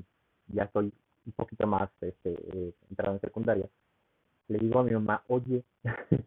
ya 0.49 0.65
estoy 0.65 0.93
un 1.27 1.33
poquito 1.33 1.67
más 1.67 1.91
este, 2.03 2.33
eh, 2.33 2.75
entrado 2.91 3.15
en 3.15 3.21
secundaria, 3.21 3.69
le 4.49 4.59
digo 4.59 4.81
a 4.81 4.85
mi 4.85 4.93
mamá, 4.93 5.25
oye, 5.29 5.65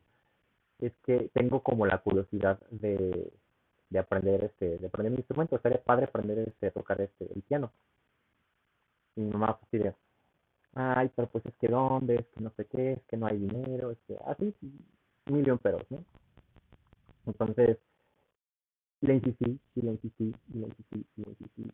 es 0.80 0.94
que 1.06 1.30
tengo 1.34 1.62
como 1.62 1.86
la 1.86 2.00
curiosidad 2.00 2.60
de, 2.72 3.32
de 3.90 4.00
aprender 4.00 4.44
este, 4.46 4.80
de 4.80 4.88
aprender 4.88 5.12
mi 5.12 5.18
instrumento, 5.20 5.60
sería 5.60 5.82
padre 5.84 6.06
aprender 6.06 6.40
este, 6.40 6.72
tocar 6.72 7.00
este, 7.00 7.32
el 7.34 7.44
piano. 7.44 7.72
Y 9.16 9.22
mi 9.22 9.32
mamá 9.32 9.60
pues 9.60 9.72
dice, 9.72 9.96
ay, 10.74 11.12
pero 11.16 11.30
pues 11.30 11.46
es 11.46 11.54
que 11.58 11.68
dónde, 11.68 12.16
es 12.16 12.28
que 12.28 12.42
no 12.42 12.52
sé 12.58 12.66
qué, 12.66 12.94
es 12.94 13.04
que 13.04 13.18
no 13.18 13.28
hay 13.28 13.38
dinero, 13.38 13.92
es 13.92 14.00
que 14.08 14.18
así, 14.26 14.54
un 15.28 15.38
millón 15.38 15.60
peros, 15.60 15.84
¿no? 15.92 16.04
Entonces, 17.28 17.78
y 19.04 19.08
le 19.08 19.16
insistí, 19.16 19.60
y 19.76 19.82
le 19.82 19.92
insistí, 19.92 20.34
y 20.54 20.60
insistí, 20.60 21.06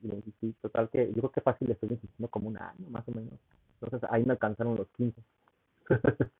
y 0.01 0.15
insistí. 0.15 0.55
Total 0.61 0.89
que 0.89 1.09
yo 1.09 1.21
creo 1.21 1.31
que 1.31 1.41
fácil 1.41 1.67
le 1.67 1.73
estoy 1.75 1.89
insistiendo 1.89 2.27
como 2.27 2.49
un 2.49 2.57
año 2.57 2.89
más 2.89 3.07
o 3.07 3.11
menos. 3.11 3.39
Entonces 3.79 4.09
ahí 4.11 4.25
me 4.25 4.31
alcanzaron 4.31 4.75
los 4.75 4.87
15. 4.97 5.21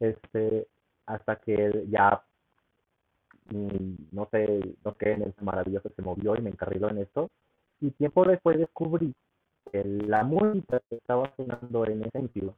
este, 0.00 0.68
hasta 1.06 1.36
que 1.36 1.86
ya, 1.90 2.22
mm, 3.50 3.94
no 4.12 4.28
sé, 4.30 4.76
no 4.84 4.94
sé, 4.94 5.12
en 5.12 5.22
el 5.22 5.34
maravilloso 5.40 5.90
se 5.96 6.02
movió 6.02 6.36
y 6.36 6.40
me 6.40 6.50
encarriló 6.50 6.88
en 6.88 6.98
esto. 6.98 7.28
Y 7.80 7.90
tiempo 7.90 8.24
después 8.24 8.58
descubrí 8.58 9.12
que 9.72 9.82
la 9.84 10.22
música 10.22 10.80
que 10.88 10.96
estaba 10.96 11.34
sonando 11.36 11.84
en 11.86 12.02
ese 12.02 12.10
sentido 12.10 12.54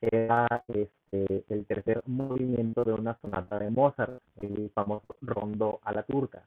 era 0.00 0.64
este, 0.68 1.44
el 1.48 1.66
tercer 1.66 2.02
movimiento 2.06 2.84
de 2.84 2.92
una 2.92 3.18
sonata 3.20 3.58
de 3.58 3.70
Mozart, 3.70 4.20
el 4.40 4.70
famoso 4.74 5.16
rondo 5.20 5.80
a 5.82 5.92
la 5.92 6.02
turca. 6.04 6.46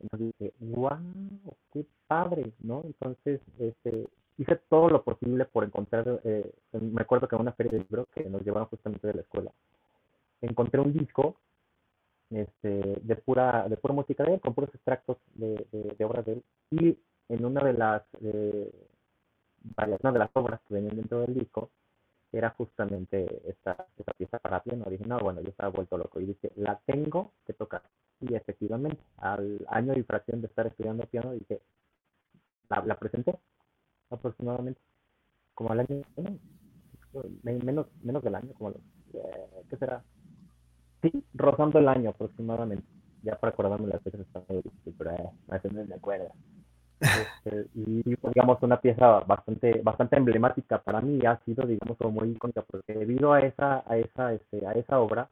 Entonces 0.00 0.34
dije, 0.38 0.52
wow, 0.60 0.98
qué 1.72 1.86
padre, 2.06 2.52
¿no? 2.60 2.82
Entonces, 2.84 3.40
este, 3.58 4.08
hice 4.36 4.56
todo 4.68 4.90
lo 4.90 5.02
posible 5.02 5.44
por 5.44 5.64
encontrar, 5.64 6.20
eh, 6.24 6.52
me 6.72 7.02
acuerdo 7.02 7.28
que 7.28 7.36
en 7.36 7.42
una 7.42 7.52
feria 7.52 7.72
de 7.72 7.78
libros 7.78 8.08
que 8.14 8.28
nos 8.28 8.42
llevaban 8.42 8.68
justamente 8.68 9.06
de 9.06 9.14
la 9.14 9.20
escuela, 9.22 9.52
encontré 10.40 10.80
un 10.80 10.92
disco 10.92 11.36
este, 12.30 12.98
de 13.02 13.16
pura 13.16 13.68
de 13.68 13.76
pura 13.76 13.94
música 13.94 14.24
de 14.24 14.34
él, 14.34 14.40
con 14.40 14.54
puros 14.54 14.74
extractos 14.74 15.18
de, 15.34 15.66
de, 15.70 16.04
obras 16.04 16.24
de 16.26 16.32
él. 16.32 16.42
Y 16.70 16.98
en 17.28 17.44
una 17.44 17.62
de 17.62 17.72
las 17.74 18.02
varias, 19.76 20.00
una 20.00 20.12
de 20.12 20.18
las 20.18 20.30
obras 20.34 20.60
que 20.66 20.74
venían 20.74 20.96
dentro 20.96 21.20
del 21.20 21.34
disco 21.34 21.70
era 22.32 22.50
justamente 22.50 23.26
esta, 23.48 23.86
esta 23.98 24.12
pieza 24.14 24.38
para 24.38 24.62
piano. 24.62 24.86
No, 25.06 25.18
bueno, 25.18 25.40
yo 25.42 25.50
estaba 25.50 25.70
vuelto 25.70 25.98
loco. 25.98 26.18
Y 26.18 26.26
dije, 26.26 26.50
la 26.56 26.80
tengo 26.86 27.32
que 27.46 27.52
tocar. 27.52 27.82
Y 28.20 28.34
efectivamente, 28.34 28.98
al 29.18 29.64
año 29.68 29.92
y 29.94 30.02
fracción 30.02 30.40
de 30.40 30.46
estar 30.46 30.66
estudiando 30.66 31.04
piano, 31.06 31.32
dije, 31.32 31.60
la, 32.70 32.96
presenté 32.96 33.38
aproximadamente. 34.10 34.80
Como 35.54 35.72
al 35.72 35.80
año, 35.80 36.02
menos, 37.42 37.86
menos 38.02 38.22
del 38.22 38.34
año, 38.34 38.54
como, 38.54 38.70
eh, 38.70 39.64
¿qué 39.68 39.76
será? 39.76 40.02
Sí, 41.02 41.24
rozando 41.34 41.78
el 41.78 41.88
año 41.88 42.10
aproximadamente. 42.10 42.86
Ya 43.22 43.38
para 43.38 43.52
acordarme 43.52 43.88
las 43.88 44.02
fechas 44.02 44.26
pero 44.98 45.10
eh, 45.10 45.84
me 45.86 45.94
acuerdo. 45.94 46.32
Este, 47.02 47.66
y 47.74 48.02
digamos 48.04 48.62
una 48.62 48.80
pieza 48.80 49.20
bastante 49.20 49.80
bastante 49.82 50.16
emblemática 50.16 50.80
para 50.80 51.00
mí 51.00 51.18
ha 51.26 51.36
sido 51.44 51.66
digamos 51.66 51.98
como 51.98 52.12
muy 52.20 52.30
icónica 52.30 52.62
porque 52.62 52.94
debido 52.94 53.32
a 53.32 53.40
esa 53.40 53.82
a 53.90 53.96
esa 53.96 54.32
este, 54.32 54.64
a 54.66 54.72
esa 54.72 55.00
obra 55.00 55.28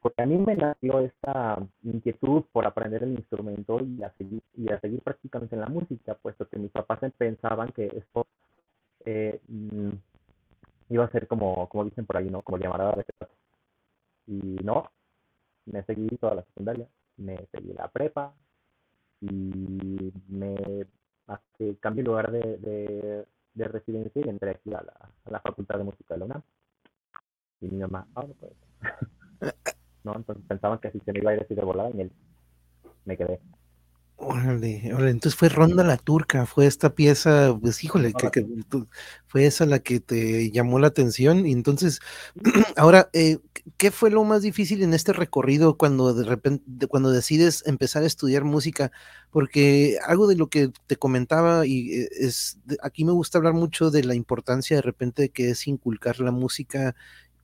porque 0.00 0.22
a 0.22 0.26
mí 0.26 0.38
me 0.38 0.56
nació 0.56 1.00
esta 1.00 1.58
inquietud 1.82 2.44
por 2.52 2.66
aprender 2.66 3.02
el 3.02 3.12
instrumento 3.12 3.80
y 3.82 4.02
a 4.02 4.10
seguir 4.16 4.42
y 4.56 4.70
a 4.72 4.80
seguir 4.80 5.02
en 5.50 5.60
la 5.60 5.66
música 5.68 6.14
puesto 6.14 6.48
que 6.48 6.58
mis 6.58 6.70
papás 6.70 7.00
pensaban 7.18 7.70
que 7.72 7.86
esto 7.86 8.26
eh, 9.04 9.40
mm, 9.48 9.90
iba 10.88 11.04
a 11.04 11.10
ser 11.10 11.26
como 11.26 11.68
como 11.68 11.84
dicen 11.84 12.06
por 12.06 12.16
ahí 12.16 12.30
no 12.30 12.40
como 12.40 12.58
llamarada 12.58 12.96
de 12.96 13.04
y 14.26 14.56
no 14.64 14.90
me 15.66 15.82
seguí 15.84 16.08
toda 16.16 16.36
la 16.36 16.44
secundaria 16.44 16.88
me 17.18 17.46
seguí 17.52 17.74
la 17.74 17.88
prepa 17.88 18.32
y 19.30 20.12
me 20.28 20.86
hace, 21.26 21.76
cambié 21.80 22.04
lugar 22.04 22.30
de, 22.30 23.26
de, 23.54 23.64
residencia 23.68 24.22
y 24.24 24.28
entré 24.28 24.50
aquí 24.50 24.72
a 24.74 24.82
la, 25.30 25.40
Facultad 25.40 25.78
de 25.78 25.84
Música 25.84 26.16
de 26.16 26.28
la. 26.28 26.42
Y 27.60 27.68
mi 27.68 27.78
mamá, 27.78 28.06
ah, 28.14 28.24
no 28.26 28.34
puede 28.34 28.54
¿No? 30.04 30.16
Entonces 30.16 30.44
pensaban 30.46 30.78
que 30.80 30.90
si 30.90 31.00
se 31.00 31.12
me 31.12 31.20
iba 31.20 31.30
a 31.30 31.34
ir 31.34 31.40
así 31.42 31.54
de 31.54 31.64
volada 31.64 31.90
y 31.90 32.10
me 33.04 33.16
quedé. 33.16 33.40
Órale, 34.16 34.92
órale, 34.94 35.10
entonces 35.10 35.36
fue 35.36 35.48
Ronda 35.48 35.82
la 35.82 35.96
Turca, 35.96 36.46
fue 36.46 36.66
esta 36.66 36.94
pieza, 36.94 37.56
pues 37.60 37.82
híjole, 37.82 38.12
que, 38.12 38.46
fue 39.26 39.44
esa 39.44 39.66
la 39.66 39.80
que 39.80 39.98
te 39.98 40.52
llamó 40.52 40.78
la 40.78 40.86
atención. 40.86 41.46
Y 41.46 41.52
entonces, 41.52 41.98
ahora, 42.76 43.10
eh, 43.12 43.38
¿qué 43.76 43.90
fue 43.90 44.10
lo 44.10 44.22
más 44.22 44.42
difícil 44.42 44.82
en 44.84 44.94
este 44.94 45.12
recorrido 45.12 45.76
cuando 45.76 46.14
de 46.14 46.24
repente, 46.24 46.86
cuando 46.86 47.10
decides 47.10 47.64
empezar 47.66 48.04
a 48.04 48.06
estudiar 48.06 48.44
música? 48.44 48.92
Porque 49.30 49.98
algo 50.06 50.28
de 50.28 50.36
lo 50.36 50.46
que 50.46 50.70
te 50.86 50.96
comentaba 50.96 51.66
y 51.66 51.92
eh, 51.92 52.08
es, 52.20 52.58
aquí 52.82 53.04
me 53.04 53.12
gusta 53.12 53.38
hablar 53.38 53.54
mucho 53.54 53.90
de 53.90 54.04
la 54.04 54.14
importancia 54.14 54.76
de 54.76 54.82
repente 54.82 55.30
que 55.30 55.50
es 55.50 55.66
inculcar 55.66 56.20
la 56.20 56.30
música 56.30 56.94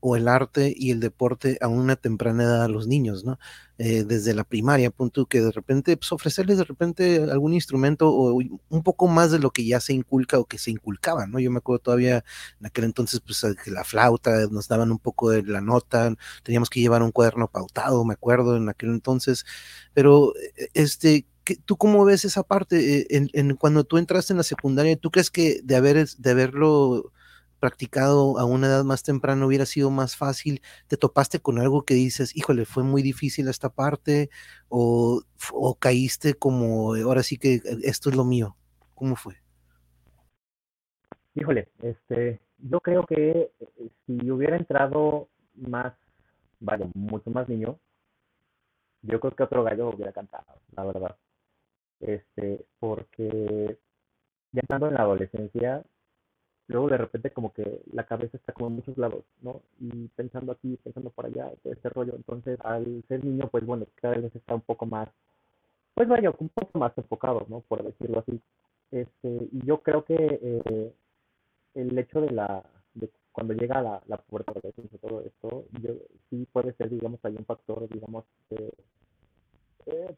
o 0.01 0.17
el 0.17 0.29
arte 0.29 0.75
y 0.77 0.91
el 0.91 1.01
deporte 1.01 1.59
a 1.61 1.69
una 1.69 1.97
temprana 1.97 2.45
edad 2.45 2.65
a 2.65 2.69
los 2.69 2.87
niños, 2.87 3.25
¿no? 3.25 3.39
Eh, 3.79 4.05
desde 4.05 4.35
la 4.35 4.45
primaria, 4.45 4.91
punto 4.91 5.25
que 5.27 5.41
de 5.41 5.51
repente, 5.53 5.97
pues 5.97 6.13
ofrecerles 6.13 6.59
de 6.59 6.65
repente 6.65 7.23
algún 7.31 7.55
instrumento 7.55 8.11
o 8.11 8.35
un 8.35 8.83
poco 8.83 9.09
más 9.09 9.31
de 9.31 9.39
lo 9.39 9.53
que 9.53 9.65
ya 9.67 9.81
se 9.81 9.95
inculca 9.95 10.39
o 10.39 10.45
que 10.45 10.59
se 10.59 10.71
inculcaba, 10.71 11.27
¿no? 11.27 11.39
Yo 11.39 11.51
me 11.51 11.59
acuerdo 11.59 11.81
todavía 11.81 12.25
en 12.61 12.67
aquel 12.67 12.85
entonces, 12.85 13.21
pues 13.21 13.43
la 13.67 13.85
flauta, 13.85 14.47
nos 14.51 14.69
daban 14.69 14.91
un 14.91 14.99
poco 14.99 15.31
de 15.31 15.43
la 15.45 15.63
nota, 15.63 16.15
teníamos 16.43 16.69
que 16.69 16.81
llevar 16.81 17.03
un 17.03 17.13
cuaderno 17.13 17.49
pautado, 17.49 18.05
me 18.05 18.15
acuerdo 18.15 18.57
en 18.57 18.69
aquel 18.69 18.91
entonces, 18.91 19.47
pero 19.95 20.35
eh, 20.37 20.69
este, 20.75 21.27
¿tú 21.65 21.77
cómo 21.77 22.05
ves 22.05 22.25
esa 22.25 22.43
parte? 22.43 23.07
Eh, 23.17 23.29
cuando 23.59 23.85
tú 23.85 23.99
entraste 23.99 24.33
en 24.33 24.39
la 24.39 24.43
secundaria, 24.43 24.97
¿tú 24.97 25.11
crees 25.11 25.31
que 25.31 25.61
de, 25.65 25.77
haber, 25.77 26.07
de 26.07 26.31
haberlo 26.31 27.13
practicado 27.61 28.39
a 28.39 28.45
una 28.45 28.67
edad 28.67 28.85
más 28.85 29.03
temprana 29.03 29.47
hubiera 29.47 29.67
sido 29.67 29.91
más 29.91 30.17
fácil? 30.17 30.63
¿Te 30.89 30.97
topaste 30.97 31.41
con 31.41 31.59
algo 31.59 31.85
que 31.85 31.95
dices, 31.95 32.37
híjole, 32.37 32.65
fue 32.65 32.83
muy 32.83 33.03
difícil 33.03 33.49
esta 33.49 33.69
parte? 33.69 34.31
¿O, 34.69 35.23
o 35.53 35.75
caíste 35.77 36.35
como, 36.35 36.95
ahora 36.95 37.23
sí 37.23 37.39
que 37.39 37.61
esto 37.83 38.11
es 38.11 38.17
lo 38.17 38.25
mío? 38.25 38.57
¿Cómo 38.95 39.15
fue? 39.17 39.37
Híjole, 41.35 41.69
este, 41.83 42.41
yo 42.59 42.81
creo 42.81 43.07
que 43.07 43.53
eh, 43.61 43.91
si 44.07 44.31
hubiera 44.31 44.57
entrado 44.57 45.29
más, 45.55 45.95
vale, 46.59 46.91
mucho 46.95 47.31
más 47.31 47.49
niño, 47.49 47.79
yo 49.03 49.21
creo 49.21 49.35
que 49.35 49.43
otro 49.45 49.63
gallo 49.63 49.91
hubiera 49.91 50.13
cantado, 50.13 50.61
la 50.77 50.85
verdad. 50.85 51.17
Este, 52.01 52.67
porque 52.79 53.79
ya 54.53 54.61
estando 54.61 54.89
en 54.89 54.95
la 54.95 55.03
adolescencia, 55.03 55.85
luego 56.71 56.89
de 56.89 56.99
repente 56.99 57.31
como 57.31 57.53
que 57.53 57.83
la 57.93 58.05
cabeza 58.05 58.37
está 58.37 58.53
como 58.53 58.69
en 58.69 58.77
muchos 58.77 58.97
lados, 58.97 59.25
¿no? 59.43 59.61
Y 59.81 60.09
pensando 60.09 60.53
aquí, 60.53 60.79
pensando 60.83 61.11
por 61.11 61.27
allá, 61.27 61.51
todo 61.63 61.73
este 61.73 61.89
rollo. 61.89 62.15
Entonces, 62.15 62.59
al 62.63 63.03
ser 63.09 63.25
niño, 63.25 63.49
pues 63.51 63.67
bueno, 63.67 63.87
cada 63.97 64.15
vez 64.15 64.35
está 64.35 64.55
un 64.55 64.61
poco 64.61 64.87
más, 64.87 65.09
pues 65.95 66.09
vaya, 66.09 66.33
un 66.39 66.49
poco 66.49 66.79
más 66.79 66.97
enfocado, 66.97 67.45
¿no? 67.49 67.61
Por 67.63 67.83
decirlo 67.83 68.21
así. 68.21 68.41
Este, 68.93 69.49
y 69.53 69.67
yo 69.67 69.83
creo 69.83 70.05
que 70.05 70.17
eh, 70.17 70.93
el 71.75 71.99
hecho 71.99 72.21
de 72.21 72.31
la, 72.31 72.63
de 72.95 73.11
cuando 73.33 73.55
llega 73.55 73.83
la, 73.83 74.03
la 74.07 74.19
puerta 74.19 74.53
de 74.63 74.73
todo 74.99 75.23
esto, 75.23 75.65
yo, 75.83 75.95
sí 76.29 76.47
puede 76.53 76.73
ser, 76.75 76.91
digamos, 76.91 77.21
hay 77.25 77.35
un 77.37 77.45
factor, 77.45 77.89
digamos, 77.89 78.25
eh, 78.51 80.15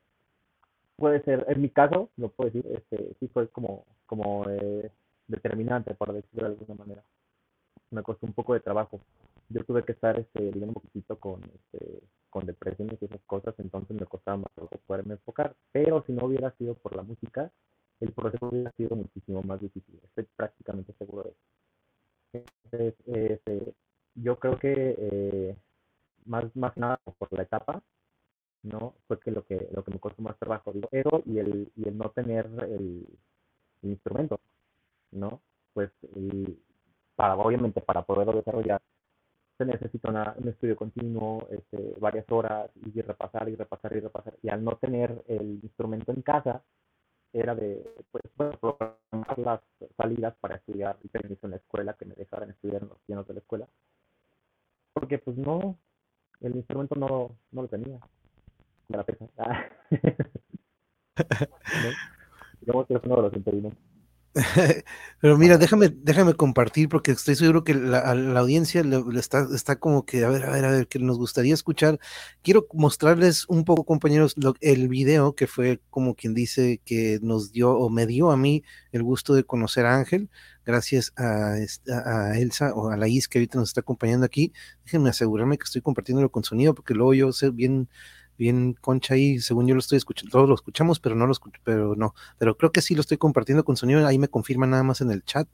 puede 0.96 1.22
ser, 1.22 1.46
en 1.48 1.62
mi 1.62 1.70
caso, 1.70 2.10
lo 2.16 2.28
puedo 2.28 2.50
decir, 2.50 2.70
este, 2.76 3.14
sí 3.20 3.28
fue 3.28 3.48
como, 3.48 3.84
como 4.06 4.44
eh, 4.50 4.90
determinante, 5.32 5.94
por 5.94 6.12
decirlo 6.12 6.48
de 6.48 6.54
alguna 6.54 6.74
manera. 6.74 7.04
Me 7.90 8.02
costó 8.02 8.26
un 8.26 8.32
poco 8.32 8.54
de 8.54 8.60
trabajo. 8.60 9.00
Yo 9.48 9.64
tuve 9.64 9.84
que 9.84 9.92
estar, 9.92 10.18
este, 10.18 10.40
un 10.40 10.72
poquito 10.72 11.18
con, 11.18 11.42
este, 11.42 12.02
con 12.30 12.46
depresiones 12.46 12.96
y 13.00 13.04
esas 13.04 13.20
cosas, 13.26 13.54
entonces 13.58 13.98
me 13.98 14.06
costaba 14.06 14.38
más 14.38 14.68
poderme 14.86 15.14
enfocar. 15.14 15.54
Pero 15.72 16.02
si 16.06 16.12
no 16.12 16.26
hubiera 16.26 16.52
sido 16.52 16.74
por 16.74 16.96
la 16.96 17.02
música, 17.02 17.50
el 18.00 18.12
proceso 18.12 18.48
hubiera 18.48 18.70
sido 18.72 18.96
muchísimo 18.96 19.42
más 19.42 19.60
difícil. 19.60 20.00
Estoy 20.04 20.26
prácticamente 20.36 20.92
seguro 20.98 21.24
de 21.24 21.30
eso. 21.30 21.40
Entonces, 22.32 22.94
este, 23.06 23.74
yo 24.14 24.38
creo 24.38 24.58
que 24.58 24.96
eh, 24.98 25.56
más, 26.24 26.44
más 26.56 26.76
nada 26.76 26.98
por 27.18 27.32
la 27.32 27.42
etapa, 27.42 27.82
¿no? 28.62 28.94
Fue 29.06 29.18
que 29.20 29.30
lo 29.30 29.44
que, 29.44 29.68
lo 29.72 29.84
que 29.84 29.90
me 29.90 29.98
costó 29.98 30.22
más 30.22 30.38
trabajo, 30.38 30.72
digo, 30.72 30.88
eso 30.92 31.22
y 31.26 31.38
el, 31.38 31.70
y 31.76 31.88
el 31.88 31.98
no 31.98 32.10
tener 32.10 32.46
el 32.46 33.06
instrumento. 33.82 34.40
¿No? 35.12 35.40
Pues 35.72 35.90
para, 37.14 37.36
obviamente 37.36 37.80
para 37.80 38.02
poderlo 38.02 38.34
desarrollar 38.34 38.80
se 39.58 39.64
necesita 39.64 40.34
un 40.36 40.48
estudio 40.48 40.76
continuo, 40.76 41.46
este, 41.50 41.94
varias 42.00 42.24
horas 42.30 42.70
y 42.74 43.00
repasar 43.00 43.48
y 43.48 43.54
repasar 43.54 43.96
y 43.96 44.00
repasar. 44.00 44.34
Y 44.42 44.48
al 44.48 44.64
no 44.64 44.76
tener 44.76 45.22
el 45.28 45.60
instrumento 45.62 46.12
en 46.12 46.22
casa, 46.22 46.62
era 47.32 47.54
de 47.54 47.84
pues, 48.10 48.24
programar 48.36 49.38
las 49.38 49.60
salidas 49.96 50.34
para 50.40 50.56
estudiar 50.56 50.98
y 51.02 51.08
permiso 51.08 51.46
en 51.46 51.52
la 51.52 51.56
escuela, 51.58 51.94
que 51.94 52.04
me 52.06 52.14
dejaran 52.14 52.50
estudiar 52.50 52.82
en 52.82 52.88
los 52.88 52.98
pianos 53.06 53.26
de 53.28 53.34
la 53.34 53.40
escuela. 53.40 53.68
Porque 54.92 55.18
pues 55.18 55.36
no, 55.36 55.78
el 56.40 56.56
instrumento 56.56 56.94
no, 56.96 57.36
no 57.52 57.62
lo 57.62 57.68
tenía. 57.68 58.00
Me 58.88 58.96
la 58.96 59.04
pesa. 59.04 59.26
Digamos 62.60 62.86
que 62.86 62.94
es 62.94 63.04
uno 63.04 63.16
de 63.16 63.22
los 63.22 63.34
impedimentos. 63.34 63.91
Pero 65.20 65.36
mira, 65.36 65.58
déjame, 65.58 65.90
déjame 65.90 66.34
compartir 66.34 66.88
porque 66.88 67.12
estoy 67.12 67.36
seguro 67.36 67.64
que 67.64 67.74
la, 67.74 68.00
audiencia 68.38 68.82
le, 68.82 69.02
está, 69.18 69.46
está 69.54 69.76
como 69.76 70.06
que, 70.06 70.24
a 70.24 70.30
ver, 70.30 70.44
a 70.44 70.50
ver, 70.50 70.64
a 70.64 70.70
ver, 70.70 70.88
que 70.88 70.98
nos 70.98 71.18
gustaría 71.18 71.52
escuchar. 71.52 71.98
Quiero 72.42 72.66
mostrarles 72.72 73.44
un 73.48 73.64
poco, 73.64 73.84
compañeros, 73.84 74.34
el 74.60 74.88
video 74.88 75.34
que 75.34 75.46
fue 75.46 75.80
como 75.90 76.14
quien 76.14 76.32
dice 76.32 76.80
que 76.84 77.18
nos 77.22 77.52
dio 77.52 77.72
o 77.72 77.90
me 77.90 78.06
dio 78.06 78.30
a 78.30 78.36
mí 78.38 78.64
el 78.90 79.02
gusto 79.02 79.34
de 79.34 79.44
conocer 79.44 79.84
a 79.84 79.96
Ángel, 79.96 80.30
gracias 80.64 81.12
a, 81.16 81.56
a 81.88 82.38
Elsa 82.38 82.72
o 82.74 82.88
a 82.90 82.96
la 82.96 83.08
Is 83.08 83.28
que 83.28 83.38
ahorita 83.38 83.58
nos 83.58 83.68
está 83.68 83.82
acompañando 83.82 84.24
aquí. 84.24 84.52
Déjenme 84.84 85.10
asegurarme 85.10 85.58
que 85.58 85.64
estoy 85.64 85.82
compartiéndolo 85.82 86.30
con 86.30 86.42
sonido 86.42 86.74
porque 86.74 86.94
luego 86.94 87.12
yo 87.12 87.32
sé 87.32 87.50
bien 87.50 87.88
bien 88.38 88.74
concha 88.74 89.14
ahí, 89.14 89.38
según 89.40 89.66
yo 89.66 89.74
lo 89.74 89.80
estoy 89.80 89.98
escuchando, 89.98 90.30
todos 90.32 90.48
lo 90.48 90.54
escuchamos, 90.54 91.00
pero 91.00 91.14
no 91.14 91.26
lo 91.26 91.32
escucho, 91.32 91.60
pero 91.64 91.94
no, 91.96 92.14
pero 92.38 92.56
creo 92.56 92.72
que 92.72 92.82
sí 92.82 92.94
lo 92.94 93.00
estoy 93.00 93.18
compartiendo 93.18 93.64
con 93.64 93.76
sonido, 93.76 94.06
ahí 94.06 94.18
me 94.18 94.28
confirman 94.28 94.70
nada 94.70 94.82
más 94.82 95.00
en 95.00 95.10
el 95.10 95.24
chat 95.24 95.48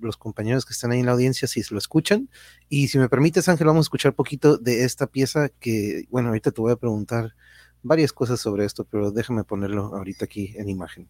los 0.00 0.16
compañeros 0.16 0.64
que 0.66 0.72
están 0.72 0.92
ahí 0.92 1.00
en 1.00 1.06
la 1.06 1.12
audiencia 1.12 1.48
si 1.48 1.62
lo 1.70 1.78
escuchan. 1.78 2.28
Y 2.68 2.88
si 2.88 2.98
me 2.98 3.08
permites, 3.08 3.48
Ángel, 3.48 3.66
vamos 3.66 3.84
a 3.84 3.86
escuchar 3.86 4.14
poquito 4.14 4.58
de 4.58 4.84
esta 4.84 5.06
pieza 5.06 5.48
que, 5.48 6.06
bueno, 6.10 6.28
ahorita 6.28 6.50
te 6.50 6.60
voy 6.60 6.72
a 6.72 6.76
preguntar 6.76 7.34
varias 7.82 8.12
cosas 8.12 8.40
sobre 8.40 8.64
esto, 8.64 8.84
pero 8.84 9.10
déjame 9.10 9.44
ponerlo 9.44 9.94
ahorita 9.94 10.24
aquí 10.24 10.54
en 10.56 10.68
imagen. 10.68 11.08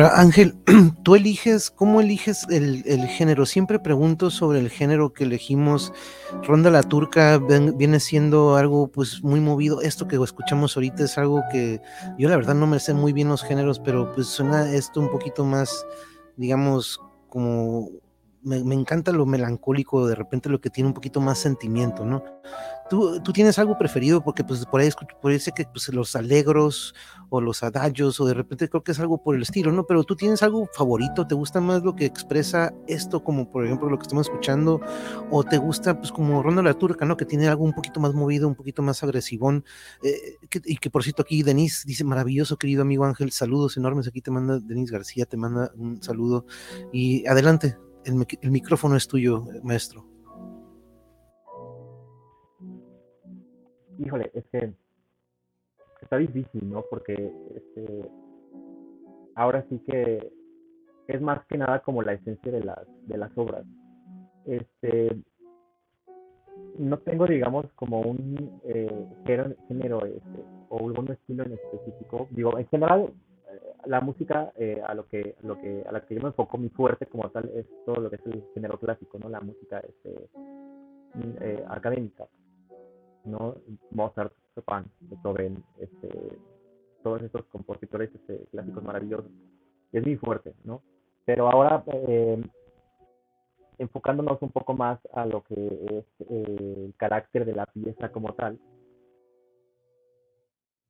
Ahora, 0.00 0.18
Ángel, 0.18 0.54
tú 1.02 1.14
eliges, 1.14 1.70
¿cómo 1.70 2.00
eliges 2.00 2.46
el, 2.48 3.06
género? 3.06 3.44
Siempre 3.44 3.78
pregunto 3.78 4.30
sobre 4.30 4.58
el 4.58 4.70
género 4.70 5.12
que 5.12 5.24
elegimos. 5.24 5.92
Ronda 6.42 6.70
la 6.70 6.82
Turca 6.82 7.36
viene 7.36 8.00
siendo 8.00 8.56
algo 8.56 8.88
pues 8.88 9.22
muy 9.22 9.40
movido. 9.40 9.82
Esto 9.82 10.08
que 10.08 10.16
escuchamos 10.16 10.74
ahorita 10.74 11.04
es 11.04 11.18
algo 11.18 11.42
que 11.52 11.82
yo 12.16 12.30
la 12.30 12.36
verdad 12.36 12.54
no 12.54 12.66
me 12.66 12.80
sé 12.80 12.94
muy 12.94 13.12
bien 13.12 13.28
los 13.28 13.42
géneros, 13.42 13.78
pero 13.78 14.10
pues 14.14 14.28
suena 14.28 14.72
esto 14.72 15.00
un 15.00 15.10
poquito 15.10 15.44
más, 15.44 15.84
digamos, 16.38 16.98
como 17.28 17.90
me, 18.42 18.64
me, 18.64 18.76
encanta 18.76 19.12
lo 19.12 19.26
melancólico, 19.26 20.06
de 20.06 20.14
repente 20.14 20.48
lo 20.48 20.62
que 20.62 20.70
tiene 20.70 20.88
un 20.88 20.94
poquito 20.94 21.20
más 21.20 21.38
sentimiento, 21.38 22.06
¿no? 22.06 22.24
¿Tú, 22.90 23.20
tienes 23.32 23.56
algo 23.60 23.78
preferido? 23.78 24.20
Porque 24.20 24.42
pues 24.42 24.66
por 24.66 24.80
ahí, 24.80 24.90
por 25.22 25.30
ahí 25.30 25.38
que 25.54 25.64
pues, 25.64 25.88
los 25.90 26.16
alegros 26.16 26.92
o 27.28 27.40
los 27.40 27.62
adagios 27.62 28.18
o 28.18 28.26
de 28.26 28.34
repente 28.34 28.68
creo 28.68 28.82
que 28.82 28.90
es 28.90 28.98
algo 28.98 29.22
por 29.22 29.36
el 29.36 29.42
estilo, 29.42 29.70
¿no? 29.70 29.86
Pero 29.86 30.02
tú 30.02 30.16
tienes 30.16 30.42
algo 30.42 30.68
favorito, 30.72 31.24
¿te 31.24 31.36
gusta 31.36 31.60
más 31.60 31.84
lo 31.84 31.94
que 31.94 32.04
expresa 32.04 32.74
esto 32.88 33.22
como 33.22 33.48
por 33.48 33.64
ejemplo 33.64 33.88
lo 33.88 33.96
que 33.96 34.02
estamos 34.02 34.26
escuchando? 34.26 34.80
¿O 35.30 35.44
te 35.44 35.56
gusta 35.56 36.00
pues 36.00 36.10
como 36.10 36.42
Ronda 36.42 36.62
la 36.62 36.74
Turca, 36.74 37.06
¿no? 37.06 37.16
Que 37.16 37.24
tiene 37.24 37.46
algo 37.46 37.62
un 37.62 37.74
poquito 37.74 38.00
más 38.00 38.12
movido, 38.12 38.48
un 38.48 38.56
poquito 38.56 38.82
más 38.82 39.04
agresivón. 39.04 39.64
Eh, 40.02 40.38
y 40.64 40.76
que 40.76 40.90
por 40.90 41.04
cierto 41.04 41.22
aquí 41.22 41.44
Denise 41.44 41.84
dice, 41.86 42.02
maravilloso 42.02 42.58
querido 42.58 42.82
amigo 42.82 43.04
Ángel, 43.04 43.30
saludos 43.30 43.76
enormes, 43.76 44.08
aquí 44.08 44.20
te 44.20 44.32
manda 44.32 44.58
Denise 44.58 44.92
García, 44.92 45.26
te 45.26 45.36
manda 45.36 45.70
un 45.76 46.02
saludo. 46.02 46.44
Y 46.92 47.24
adelante, 47.28 47.78
el, 48.04 48.26
el 48.42 48.50
micrófono 48.50 48.96
es 48.96 49.06
tuyo, 49.06 49.44
maestro. 49.62 50.10
Híjole, 54.04 54.30
es 54.34 54.44
que 54.48 54.72
está 56.02 56.16
difícil, 56.16 56.68
¿no? 56.68 56.84
Porque 56.90 57.14
este, 57.54 58.10
ahora 59.34 59.64
sí 59.68 59.78
que 59.86 60.32
es 61.08 61.20
más 61.20 61.44
que 61.46 61.58
nada 61.58 61.80
como 61.80 62.02
la 62.02 62.14
esencia 62.14 62.52
de 62.52 62.64
las, 62.64 62.86
de 63.06 63.18
las 63.18 63.36
obras. 63.36 63.64
Este, 64.46 65.16
no 66.78 66.98
tengo, 66.98 67.26
digamos, 67.26 67.66
como 67.74 68.00
un 68.00 68.60
eh, 68.64 69.06
género 69.68 70.04
este, 70.04 70.44
o 70.68 70.78
algún 70.78 71.10
estilo 71.10 71.44
en 71.44 71.52
específico. 71.52 72.28
Digo, 72.30 72.58
en 72.58 72.66
general, 72.68 73.12
eh, 73.50 73.60
la 73.86 74.00
música 74.00 74.52
eh, 74.56 74.80
a 74.86 74.94
lo 74.94 75.06
que 75.06 75.36
lo 75.42 75.58
que 75.60 75.84
a 75.86 75.92
la 75.92 76.00
que 76.06 76.14
yo 76.14 76.22
me 76.22 76.28
enfoco 76.28 76.58
muy 76.58 76.68
fuerte 76.70 77.06
como 77.06 77.28
tal 77.30 77.50
es 77.54 77.66
todo 77.84 78.00
lo 78.00 78.10
que 78.10 78.16
es 78.16 78.26
el 78.26 78.44
género 78.54 78.78
clásico, 78.78 79.18
¿no? 79.18 79.28
La 79.28 79.40
música 79.40 79.80
este, 79.80 80.28
eh, 81.40 81.64
académica. 81.68 82.26
¿No? 83.30 83.56
Mozart, 83.90 84.32
Chopin, 84.54 84.90
Beethoven, 85.00 85.62
este, 85.78 86.38
todos 87.02 87.22
estos 87.22 87.44
compositores 87.46 88.10
este, 88.14 88.46
clásicos 88.50 88.82
maravillosos. 88.82 89.30
Es 89.92 90.04
muy 90.04 90.16
fuerte, 90.16 90.54
¿no? 90.64 90.82
Pero 91.24 91.50
ahora, 91.50 91.82
eh, 91.86 92.42
enfocándonos 93.78 94.40
un 94.42 94.50
poco 94.50 94.74
más 94.74 94.98
a 95.14 95.26
lo 95.26 95.42
que 95.42 95.54
es 95.54 96.28
eh, 96.28 96.44
el 96.86 96.94
carácter 96.96 97.44
de 97.44 97.54
la 97.54 97.66
pieza 97.66 98.12
como 98.12 98.34
tal, 98.34 98.58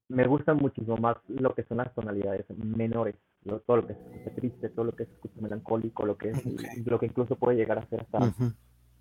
me 0.09 0.27
gusta 0.27 0.55
muchísimo 0.55 0.97
más 0.97 1.17
lo 1.29 1.55
que 1.55 1.63
son 1.65 1.79
las 1.79 1.95
tonalidades 1.95 2.45
menores, 2.57 3.15
todo 3.65 3.77
lo 3.77 3.87
que 3.87 3.93
es 3.93 4.35
triste, 4.35 4.69
todo 4.71 4.87
lo 4.87 4.93
que 4.93 5.05
es 5.05 5.09
melancólico, 5.41 6.05
lo 6.05 6.19
que 6.19 6.31
es, 6.31 6.87
lo 6.87 6.99
que 6.99 7.07
incluso 7.07 7.37
puede 7.37 7.57
llegar 7.57 7.79
a 7.79 7.87
ser 7.87 8.01
hasta 8.01 8.35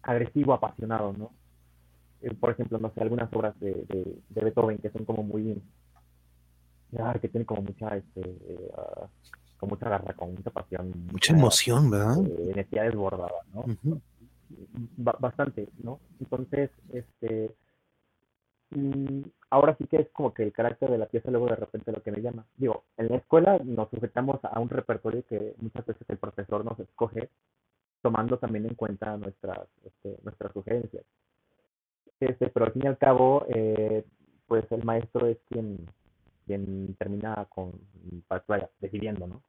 agresivo, 0.03 0.53
apasionado, 0.53 1.13
¿no? 1.13 1.31
Eh, 2.21 2.33
por 2.33 2.51
ejemplo, 2.51 2.77
no 2.79 2.91
sé, 2.93 3.01
algunas 3.01 3.31
obras 3.33 3.57
de, 3.59 3.73
de, 3.73 4.41
Beethoven 4.41 4.77
que 4.79 4.89
son 4.89 5.05
como 5.05 5.23
muy, 5.23 5.61
que 7.21 7.29
tienen 7.29 7.45
como 7.45 7.61
mucha, 7.61 7.95
este, 7.95 8.21
eh, 8.21 8.71
ah, 8.77 9.07
con 9.57 9.69
mucha 9.69 9.89
garra, 9.89 10.13
con 10.13 10.33
mucha 10.33 10.49
pasión. 10.49 10.91
Mucha 11.11 11.33
emoción, 11.33 11.89
¿verdad? 11.89 12.17
Eh, 12.25 12.51
energía 12.51 12.83
desbordada, 12.83 13.31
¿no? 13.53 13.65
bastante, 14.97 15.69
¿no? 15.83 15.99
Entonces, 16.19 16.71
este, 16.91 17.55
mm, 18.71 19.21
ahora 19.51 19.75
sí 19.77 19.85
que 19.85 19.97
es 19.97 20.09
como 20.09 20.33
que 20.33 20.43
el 20.43 20.51
carácter 20.51 20.89
de 20.89 20.97
la 20.97 21.05
pieza 21.05 21.29
luego 21.29 21.47
de 21.47 21.55
repente 21.55 21.91
lo 21.91 22.01
que 22.01 22.11
me 22.11 22.21
llama. 22.21 22.45
Digo, 22.57 22.83
en 22.97 23.09
la 23.09 23.17
escuela 23.17 23.59
nos 23.63 23.89
sujetamos 23.89 24.39
a 24.43 24.59
un 24.59 24.69
repertorio 24.69 25.23
que 25.27 25.53
muchas 25.59 25.85
veces 25.85 26.09
el 26.09 26.17
profesor 26.17 26.65
nos 26.65 26.79
escoge 26.79 27.29
tomando 28.01 28.37
también 28.37 28.65
en 28.65 28.75
cuenta 28.75 29.15
nuestras, 29.17 29.67
este, 29.85 30.17
nuestras 30.23 30.51
sugerencias. 30.53 31.03
Este, 32.19 32.49
pero 32.49 32.65
al 32.65 32.73
fin 32.73 32.83
y 32.83 32.87
al 32.87 32.97
cabo, 32.97 33.45
eh, 33.49 34.05
pues 34.47 34.69
el 34.71 34.83
maestro 34.83 35.27
es 35.27 35.37
quien, 35.49 35.85
quien 36.45 36.95
termina 36.95 37.45
con, 37.49 37.71
vaya, 38.47 38.69
decidiendo, 38.79 39.27
¿no? 39.27 39.43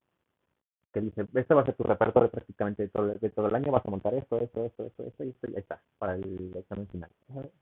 Que 0.93 1.01
dice, 1.01 1.27
este 1.35 1.55
va 1.55 1.63
a 1.63 1.65
ser 1.65 1.75
tu 1.75 1.85
repertorio 1.85 2.31
prácticamente 2.31 2.83
de 2.85 2.89
todo, 2.89 3.07
de 3.07 3.31
todo 3.31 3.49
el 3.49 3.55
año, 3.55 3.73
vas 3.73 3.87
a 3.87 3.91
montar 3.91 4.15
esto, 4.15 4.41
esto, 4.41 4.65
esto, 4.65 4.87
esto, 4.87 5.05
esto, 5.05 5.25
y 5.25 5.29
esto, 5.31 5.47
y 5.51 5.55
ahí 5.55 5.61
está, 5.61 5.81
para 5.99 6.15
el 6.15 6.53
examen 6.57 6.87
final. 6.89 7.11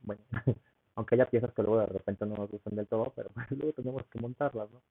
Bueno, 0.03 0.23
aunque 0.95 1.15
haya 1.15 1.31
piezas 1.31 1.53
que 1.53 1.63
luego 1.63 1.79
de 1.79 1.87
repente 1.87 2.27
no 2.27 2.35
nos 2.35 2.51
gustan 2.51 2.77
del 2.77 2.87
todo, 2.87 3.13
pero 3.15 3.31
luego 3.51 3.73
tenemos 3.73 4.03
que 4.07 4.21
montarlas, 4.21 4.71
¿no? 4.71 4.83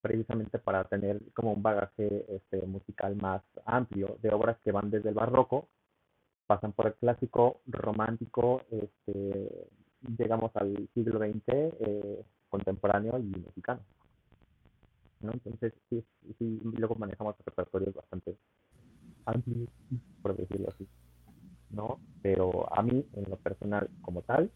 Precisamente 0.00 0.58
para 0.60 0.84
tener 0.84 1.20
como 1.34 1.52
un 1.52 1.62
bagaje 1.62 2.24
este, 2.28 2.64
musical 2.66 3.16
más 3.16 3.42
amplio 3.64 4.18
de 4.22 4.32
obras 4.32 4.56
que 4.62 4.70
van 4.70 4.90
desde 4.90 5.08
el 5.08 5.14
barroco 5.16 5.68
pasan 6.48 6.72
por 6.72 6.86
el 6.86 6.94
clásico 6.94 7.60
romántico, 7.66 8.62
este, 8.70 9.68
llegamos 10.16 10.50
al 10.56 10.88
siglo 10.94 11.18
XX, 11.18 11.42
eh, 11.46 12.24
contemporáneo 12.48 13.18
y 13.18 13.38
mexicano. 13.38 13.80
¿no? 15.20 15.32
Entonces, 15.32 15.74
sí, 15.90 16.02
sí, 16.38 16.60
luego 16.62 16.94
manejamos 16.94 17.36
repertorios 17.44 17.94
bastante 17.94 18.34
anti, 19.26 19.68
por 20.22 20.34
decirlo 20.36 20.70
así, 20.70 20.88
¿no? 21.70 22.00
Pero 22.22 22.66
a 22.74 22.82
mí, 22.82 23.04
en 23.12 23.28
lo 23.28 23.36
personal, 23.36 23.90
como 24.00 24.22
tal, 24.22 24.50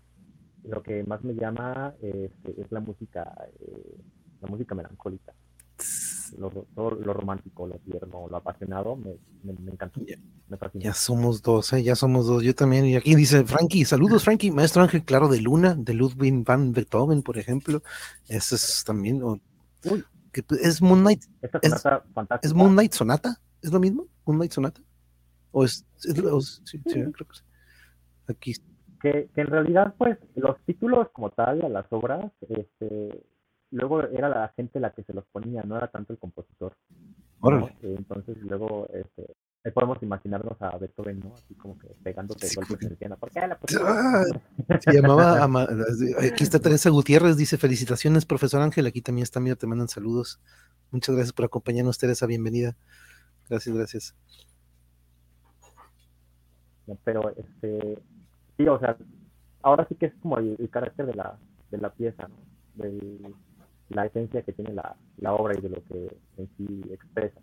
lo 0.65 0.83
que 0.83 1.05
más 1.05 1.23
me 1.23 1.35
llama 1.35 1.95
es, 2.01 2.31
es 2.57 2.73
la 2.73 2.81
música, 2.81 3.49
eh, 3.61 3.99
la 4.41 4.49
música 4.49 4.75
melancólica. 4.75 5.35
Lo, 6.39 6.51
todo 6.75 6.91
lo 6.93 7.13
romántico, 7.13 7.67
lo 7.67 7.75
tierno, 7.79 8.27
lo 8.29 8.37
apasionado, 8.37 8.97
me, 8.97 9.17
me, 9.43 9.53
me 9.53 9.73
encanta. 9.73 10.01
Ya, 10.07 10.17
Me 10.49 10.57
fascina. 10.57 10.85
ya 10.85 10.95
somos 10.95 11.43
dos, 11.43 11.73
¿eh? 11.73 11.83
ya 11.83 11.95
somos 11.95 12.27
dos. 12.27 12.43
Yo 12.43 12.55
también. 12.55 12.87
Y 12.87 12.97
aquí 12.97 13.15
dice 13.15 13.45
Frankie, 13.45 13.85
saludos 13.85 14.25
Frankie, 14.25 14.51
maestro 14.51 14.83
Ángel 14.83 15.05
Claro 15.05 15.29
de 15.29 15.41
Luna, 15.41 15.75
de 15.75 15.95
Ludwig 15.95 16.45
van 16.45 16.73
Beethoven, 16.73 17.23
por 17.23 17.39
ejemplo. 17.39 17.83
Ese 18.29 18.55
es 18.57 18.83
también, 18.87 19.23
o- 19.23 19.39
Uy, 19.85 20.05
que 20.33 20.43
es 20.63 20.81
Moonlight, 20.81 21.25
esta 21.43 21.59
Es-. 21.63 21.85
¿es 22.43 22.55
Moonlight 22.55 22.93
Sonata? 22.93 23.39
¿Es 23.61 23.73
lo 23.73 23.79
mismo? 23.81 24.07
¿Moonlight 24.25 24.53
Sonata? 24.53 24.81
¿O 25.51 25.65
es, 25.65 25.85
es- 26.05 26.19
o- 26.21 26.41
sí, 26.41 26.61
sí, 26.65 26.81
creo 26.87 27.13
que 27.13 27.35
sí. 27.35 27.43
Aquí, 28.29 28.55
que, 29.03 29.29
que 29.35 29.41
en 29.41 29.47
realidad, 29.49 29.95
pues, 29.99 30.17
los 30.37 30.57
títulos 30.65 31.09
como 31.13 31.31
tal 31.31 31.63
a 31.63 31.69
las 31.69 31.87
obras, 31.91 32.31
este, 32.49 33.23
luego 33.73 34.03
era 34.03 34.29
la 34.29 34.49
gente 34.55 34.79
la 34.79 34.93
que 34.93 35.03
se 35.03 35.13
los 35.13 35.25
ponía, 35.27 35.63
no 35.65 35.77
era 35.77 35.89
tanto 35.89 36.13
el 36.13 36.19
compositor. 36.21 36.75
Eh, 37.83 37.97
Entonces, 37.99 38.37
luego, 38.43 38.87
este, 38.95 39.35
podemos 39.73 40.01
imaginarnos 40.03 40.61
a 40.63 40.77
Beethoven, 40.79 41.19
¿no? 41.21 41.35
Así 41.35 41.55
como 41.55 41.77
que 41.79 41.89
pegándote 42.05 42.47
Sí, 42.47 42.55
golpes 42.57 42.81
en 42.83 42.91
el 42.93 42.97
piano. 42.97 43.17
¿Por 43.19 43.31
qué 43.31 43.41
la? 43.41 43.59
Ah, 43.81 44.25
Se 44.81 44.93
llamaba, 44.93 45.43
Ama- 45.43 45.67
aquí 46.33 46.45
está 46.45 46.61
Teresa 46.61 46.91
Gutiérrez, 46.91 47.37
dice 47.37 47.59
felicitaciones, 47.59 48.25
profesor 48.27 48.63
Ángel, 48.63 48.87
aquí 48.87 49.01
también 49.03 49.25
está, 49.25 49.41
mira, 49.41 49.57
te 49.57 49.67
mandan 49.67 49.89
saludos. 49.89 50.41
Muchas 50.93 51.15
gracias 51.17 51.33
por 51.33 51.45
acompañarnos, 51.47 51.99
Teresa, 51.99 52.27
bienvenida. 52.27 52.77
Gracias, 53.49 53.75
gracias. 53.75 54.15
Pero, 57.05 57.31
este, 57.37 57.99
sí, 58.57 58.67
o 58.69 58.79
sea, 58.79 58.97
ahora 59.63 59.87
sí 59.89 59.95
que 59.95 60.07
es 60.07 60.15
como 60.21 60.39
el, 60.39 60.57
el 60.59 60.69
carácter 60.69 61.07
de 61.07 61.15
la, 61.15 61.39
de 61.71 61.79
la 61.79 61.91
pieza, 61.91 62.29
¿no? 62.29 62.37
De 62.75 63.33
la 63.93 64.07
esencia 64.07 64.43
que 64.43 64.53
tiene 64.53 64.73
la, 64.75 64.97
la 65.19 65.33
obra 65.35 65.57
y 65.57 65.61
de 65.61 65.69
lo 65.69 65.83
que 65.85 66.17
en 66.39 66.49
sí 66.57 66.83
expresa. 66.93 67.41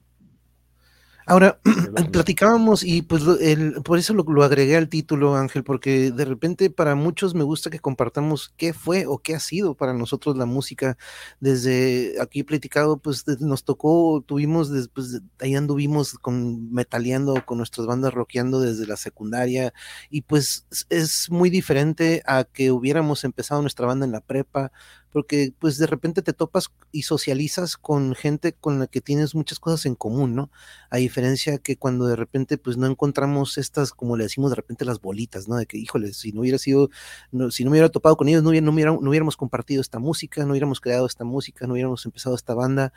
Ahora, 1.26 1.60
Es 1.64 1.86
lo 1.86 1.94
que- 1.94 2.04
platicábamos 2.12 2.84
y 2.84 3.04
pues 3.04 3.22
el- 3.40 3.84
por 3.84 4.00
eso 4.00 4.16
lo, 4.16 4.24
lo 4.24 4.44
agregué 4.44 4.76
al 4.78 4.90
título, 4.90 5.36
Ángel, 5.36 5.64
porque 5.64 6.10
de 6.10 6.26
repente 6.26 6.72
para 6.72 6.96
muchos 6.96 7.36
me 7.36 7.44
gusta 7.44 7.70
que 7.70 7.78
compartamos 7.80 8.52
qué 8.58 8.74
fue 8.74 9.06
o 9.06 9.20
qué 9.20 9.36
ha 9.36 9.40
sido 9.40 9.76
para 9.76 9.94
nosotros 9.94 10.38
la 10.38 10.48
música. 10.48 10.98
Desde 11.40 12.16
aquí 12.20 12.42
platicado, 12.42 12.98
pues 12.98 13.26
nos 13.42 13.64
tocó, 13.64 14.24
tuvimos, 14.26 14.72
después 14.72 15.22
ahí 15.40 15.54
anduvimos 15.54 16.16
con 16.18 16.74
metaleando, 16.74 17.46
con 17.46 17.60
nuestras 17.60 17.86
bandas 17.86 18.12
rockeando 18.12 18.60
desde 18.60 18.88
la 18.88 18.98
secundaria 18.98 19.72
y 20.10 20.22
pues 20.24 20.66
es- 20.72 20.88
es 20.90 21.30
muy 21.30 21.52
diferente 21.52 22.24
a 22.26 22.44
que 22.44 22.72
hubiéramos 22.72 23.24
empezado 23.24 23.62
nuestra 23.62 23.86
banda 23.86 24.04
en 24.08 24.14
la 24.14 24.22
prepa, 24.22 24.72
porque 25.12 25.54
pues 25.60 25.78
de 25.78 25.88
repente 25.88 26.22
te 26.22 26.34
topas 26.34 26.70
y 26.92 27.04
socializas 27.04 27.78
con 27.78 28.16
gente 28.16 28.54
con 28.54 28.80
la 28.80 28.88
que 28.88 29.02
tienes 29.02 29.36
muchas 29.36 29.60
cosas 29.60 29.86
en 29.86 29.96
común, 29.96 30.36
¿no? 30.36 30.52
A 30.90 30.98
diferencia 30.98 31.58
que 31.58 31.78
cuando 31.78 32.06
de 32.08 32.16
repente 32.16 32.58
pues 32.58 32.78
no 32.78 32.88
encontramos 32.88 33.58
estas, 33.58 33.92
como 33.94 34.18
le 34.18 34.24
decimos 34.26 34.52
de 34.52 34.56
repente 34.58 34.86
las 34.86 35.02
bolitas, 35.02 35.48
¿no? 35.48 35.58
De 35.58 35.66
que, 35.66 35.78
híjole, 35.78 36.14
si 36.14 36.32
no 36.32 36.42
hubiera 36.42 36.58
sido, 36.58 36.90
no- 37.32 37.52
si 37.52 37.64
no 37.64 37.70
me 37.72 37.76
hubiera 37.76 37.90
topado 37.90 38.18
con 38.18 38.28
ellos, 38.30 38.44
no, 38.44 38.50
hubiera- 38.50 38.66
no, 38.66 38.72
hubiera- 38.74 38.92
no 38.92 39.10
hubiéramos 39.10 39.38
compartido 39.38 39.82
esta 39.82 40.00
música, 40.00 40.44
no 40.46 40.52
hubiéramos 40.52 40.80
creado 40.82 41.06
esta 41.06 41.24
música, 41.24 41.66
no 41.68 41.74
hubiéramos 41.74 42.06
empezado 42.06 42.36
esta 42.36 42.54
banda. 42.54 42.94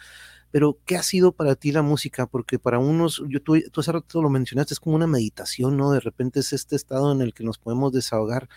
Pero, 0.53 0.79
¿qué 0.85 0.97
ha 0.97 1.03
sido 1.03 1.33
para 1.33 1.57
ti 1.57 1.73
la 1.73 1.83
música? 1.83 2.27
Porque 2.27 2.59
para 2.61 2.79
unos, 2.79 3.23
yo, 3.29 3.43
tú, 3.43 3.57
tú 3.73 3.81
hace 3.81 3.91
rato 3.91 4.23
lo 4.23 4.31
mencionaste, 4.31 4.75
es 4.75 4.81
como 4.81 4.95
una 4.95 5.09
meditación, 5.09 5.77
¿no? 5.77 5.91
De 5.91 6.01
repente 6.01 6.41
es 6.41 6.53
este 6.53 6.77
estado 6.77 7.11
en 7.11 7.23
el 7.23 7.35
que 7.35 7.43
nos 7.43 7.59
podemos 7.59 7.93
desahogar. 7.93 8.49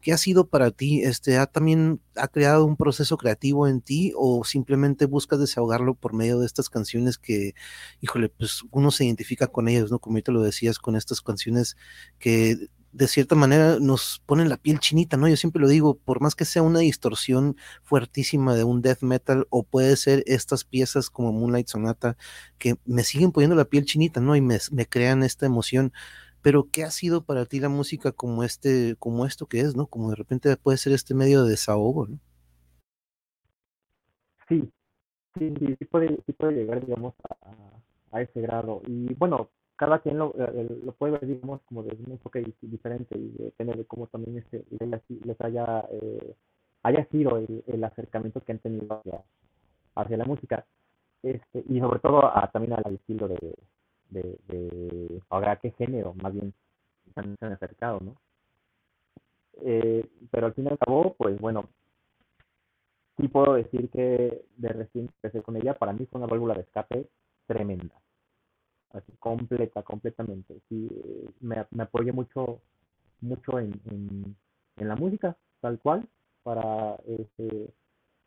¿Qué 0.00 0.12
ha 0.12 0.18
sido 0.18 0.48
para 0.48 0.70
ti? 0.72 1.02
Este, 1.02 1.36
¿Ha 1.38 1.46
también 1.46 2.00
ha 2.16 2.26
creado 2.28 2.64
un 2.64 2.76
proceso 2.76 3.16
creativo 3.18 3.68
en 3.68 3.82
ti 3.82 4.12
o 4.16 4.44
simplemente 4.44 5.06
buscas 5.06 5.38
desahogarlo 5.40 5.94
por 5.94 6.14
medio 6.14 6.40
de 6.40 6.46
estas 6.46 6.70
canciones 6.70 7.18
que, 7.18 7.54
híjole, 8.00 8.28
pues 8.30 8.62
uno 8.70 8.90
se 8.90 9.04
identifica 9.04 9.46
con 9.46 9.68
ellas, 9.68 9.90
¿no? 9.90 9.98
Como 10.00 10.16
ahorita 10.16 10.32
lo 10.32 10.42
decías, 10.42 10.78
con 10.78 10.96
estas 10.96 11.20
canciones 11.20 11.76
que 12.18 12.68
de 12.92 13.08
cierta 13.08 13.34
manera 13.34 13.78
nos 13.80 14.22
ponen 14.26 14.48
la 14.48 14.58
piel 14.58 14.78
chinita, 14.78 15.16
¿no? 15.16 15.26
Yo 15.26 15.36
siempre 15.36 15.60
lo 15.62 15.68
digo, 15.68 15.96
por 15.96 16.20
más 16.20 16.34
que 16.34 16.44
sea 16.44 16.62
una 16.62 16.80
distorsión 16.80 17.56
fuertísima 17.82 18.54
de 18.54 18.64
un 18.64 18.82
death 18.82 19.02
metal 19.02 19.46
o 19.50 19.64
puede 19.64 19.96
ser 19.96 20.22
estas 20.26 20.64
piezas 20.64 21.08
como 21.10 21.32
Moonlight 21.32 21.68
Sonata 21.68 22.16
que 22.58 22.76
me 22.84 23.02
siguen 23.02 23.32
poniendo 23.32 23.56
la 23.56 23.64
piel 23.64 23.86
chinita, 23.86 24.20
¿no? 24.20 24.36
Y 24.36 24.42
me, 24.42 24.58
me 24.70 24.86
crean 24.86 25.22
esta 25.22 25.46
emoción. 25.46 25.92
Pero 26.42 26.68
¿qué 26.70 26.84
ha 26.84 26.90
sido 26.90 27.24
para 27.24 27.46
ti 27.46 27.60
la 27.60 27.68
música 27.68 28.12
como 28.12 28.44
este, 28.44 28.96
como 28.98 29.26
esto 29.26 29.46
que 29.46 29.60
es, 29.60 29.76
¿no? 29.76 29.86
Como 29.86 30.10
de 30.10 30.16
repente 30.16 30.56
puede 30.56 30.76
ser 30.76 30.92
este 30.92 31.14
medio 31.14 31.44
de 31.44 31.50
desahogo, 31.50 32.08
¿no? 32.08 32.18
Sí, 34.48 34.70
sí, 35.38 35.84
puede, 35.86 36.18
sí 36.26 36.32
puede 36.32 36.52
llegar, 36.52 36.84
digamos, 36.84 37.14
a 38.10 38.20
ese 38.20 38.40
grado. 38.42 38.82
Y 38.86 39.14
bueno, 39.14 39.50
cada 39.82 39.98
quien 39.98 40.16
lo, 40.16 40.32
eh, 40.38 40.80
lo 40.84 40.92
puede 40.92 41.14
ver, 41.14 41.26
digamos, 41.26 41.60
como 41.62 41.82
desde 41.82 42.04
un 42.04 42.12
enfoque 42.12 42.40
di- 42.40 42.54
diferente 42.60 43.18
y 43.18 43.30
depende 43.30 43.74
de 43.74 43.84
cómo 43.84 44.06
también 44.06 44.38
este, 44.38 44.64
les 45.24 45.40
haya, 45.40 45.84
eh, 45.90 46.36
haya 46.84 47.04
sido 47.06 47.36
el, 47.36 47.82
acercamiento 47.82 48.40
que 48.42 48.52
han 48.52 48.60
tenido 48.60 49.02
hacia, 49.96 50.16
la 50.16 50.24
música. 50.24 50.64
Este, 51.24 51.64
y 51.68 51.80
sobre 51.80 51.98
todo 51.98 52.24
a, 52.24 52.48
también 52.52 52.74
al 52.74 52.94
estilo 52.94 53.26
de, 53.26 53.56
de, 54.10 54.38
de, 54.46 55.20
ahora, 55.30 55.56
qué 55.56 55.72
género, 55.72 56.14
más 56.14 56.32
bien, 56.32 56.54
han, 57.16 57.36
se 57.36 57.44
han 57.44 57.52
acercado, 57.54 57.98
¿no? 57.98 58.14
Eh, 59.64 60.06
pero 60.30 60.46
al 60.46 60.54
fin 60.54 60.66
y 60.66 60.68
al 60.68 60.78
cabo, 60.78 61.16
pues 61.18 61.40
bueno, 61.40 61.68
sí 63.16 63.26
puedo 63.26 63.54
decir 63.54 63.90
que 63.90 64.44
de 64.58 64.68
recién 64.68 65.06
empecé 65.06 65.42
con 65.42 65.56
ella, 65.56 65.74
para 65.74 65.92
mí 65.92 66.06
fue 66.06 66.20
una 66.20 66.30
válvula 66.30 66.54
de 66.54 66.60
escape 66.60 67.08
tremenda, 67.48 67.96
así 68.92 69.12
completa, 69.18 69.82
completamente. 69.82 70.60
Sí, 70.68 70.88
me, 71.40 71.66
me 71.70 71.82
apoyé 71.84 72.12
mucho, 72.12 72.60
mucho 73.20 73.58
en, 73.58 73.72
en, 73.90 74.36
la 74.88 74.96
música, 74.96 75.36
tal 75.60 75.78
cual, 75.78 76.08
para, 76.42 76.96
este, 77.06 77.72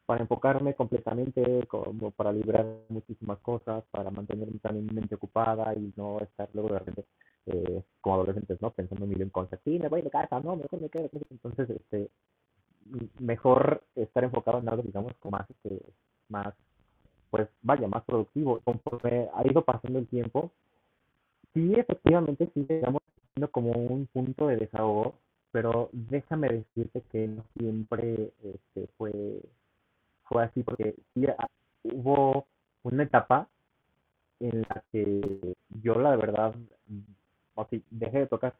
para 0.05 0.21
enfocarme 0.21 0.73
completamente, 0.73 1.65
como 1.67 2.11
para 2.11 2.31
librar 2.31 2.65
muchísimas 2.89 3.39
cosas, 3.39 3.83
para 3.91 4.09
mantener 4.11 4.47
también 4.61 4.93
mente 4.93 5.15
ocupada 5.15 5.73
y 5.75 5.93
no 5.97 6.19
estar 6.19 6.49
luego 6.53 6.69
de 6.69 6.79
repente 6.79 7.05
eh, 7.47 7.83
como 8.01 8.15
adolescentes, 8.15 8.61
¿no? 8.61 8.71
Pensando 8.71 9.05
mil 9.05 9.21
en 9.21 9.29
cosas, 9.29 9.59
sí, 9.63 9.77
me 9.79 9.89
voy 9.89 10.01
de 10.01 10.09
casa, 10.09 10.39
no, 10.39 10.55
mejor 10.55 10.81
me 10.81 10.89
quedo. 10.89 11.09
Entonces, 11.29 11.69
este, 11.69 12.09
mejor 13.19 13.83
estar 13.95 14.23
enfocado 14.23 14.59
en 14.59 14.69
algo, 14.69 14.83
digamos, 14.83 15.13
como 15.19 15.37
más, 15.37 15.49
este, 15.49 15.81
más, 16.29 16.53
pues, 17.35 17.49
vaya, 17.63 17.85
más 17.89 18.01
productivo. 18.05 18.61
Conforme 18.61 19.27
ha 19.33 19.45
ido 19.45 19.61
pasando 19.61 19.99
el 19.99 20.07
tiempo, 20.07 20.51
sí, 21.53 21.73
efectivamente, 21.75 22.49
sí, 22.53 22.65
digamos, 22.69 23.01
siendo 23.33 23.51
como 23.51 23.71
un 23.73 24.07
punto 24.07 24.47
de 24.47 24.55
desahogo, 24.55 25.15
pero 25.51 25.89
déjame 25.91 26.47
decirte 26.47 27.01
que 27.11 27.27
no 27.27 27.43
siempre 27.57 28.31
este, 28.41 28.87
fue, 28.97 29.11
fue 30.23 30.45
así, 30.45 30.63
porque 30.63 30.95
sí 31.13 31.25
ah, 31.27 31.45
hubo 31.83 32.47
una 32.83 33.03
etapa 33.03 33.49
en 34.39 34.61
la 34.61 34.81
que 34.93 35.55
yo, 35.83 35.95
la 35.95 36.15
verdad, 36.15 36.55
mm, 36.87 36.99
o 37.55 37.67
sí, 37.69 37.83
dejé 37.89 38.19
de 38.19 38.27
tocar. 38.27 38.55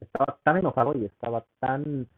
Estaba 0.00 0.40
tan 0.42 0.56
enojado 0.56 0.98
y 0.98 1.04
estaba 1.04 1.44
tan 1.60 2.08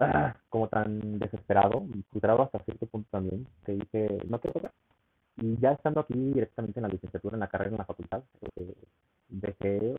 ah, 0.00 0.36
como 0.48 0.68
tan 0.68 1.18
desesperado 1.18 1.84
y 1.94 2.02
frustrado 2.02 2.42
hasta 2.42 2.58
cierto 2.60 2.86
punto 2.86 3.08
también, 3.10 3.46
que 3.64 3.72
dije, 3.72 4.18
no 4.28 4.40
quiero 4.40 4.54
tocar. 4.54 4.72
Y 5.36 5.56
ya 5.58 5.72
estando 5.72 6.00
aquí 6.00 6.14
directamente 6.14 6.78
en 6.78 6.82
la 6.84 6.88
licenciatura, 6.88 7.34
en 7.36 7.40
la 7.40 7.48
carrera, 7.48 7.70
en 7.70 7.78
la 7.78 7.84
facultad, 7.84 8.22
eh, 8.56 8.74
dejé, 9.28 9.94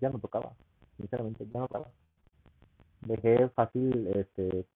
ya 0.00 0.10
no 0.10 0.18
tocaba, 0.18 0.52
sinceramente, 0.96 1.46
ya 1.52 1.60
no 1.60 1.68
tocaba. 1.68 1.90
Dejé 3.00 3.48
fácil 3.50 4.08
este, 4.14 4.66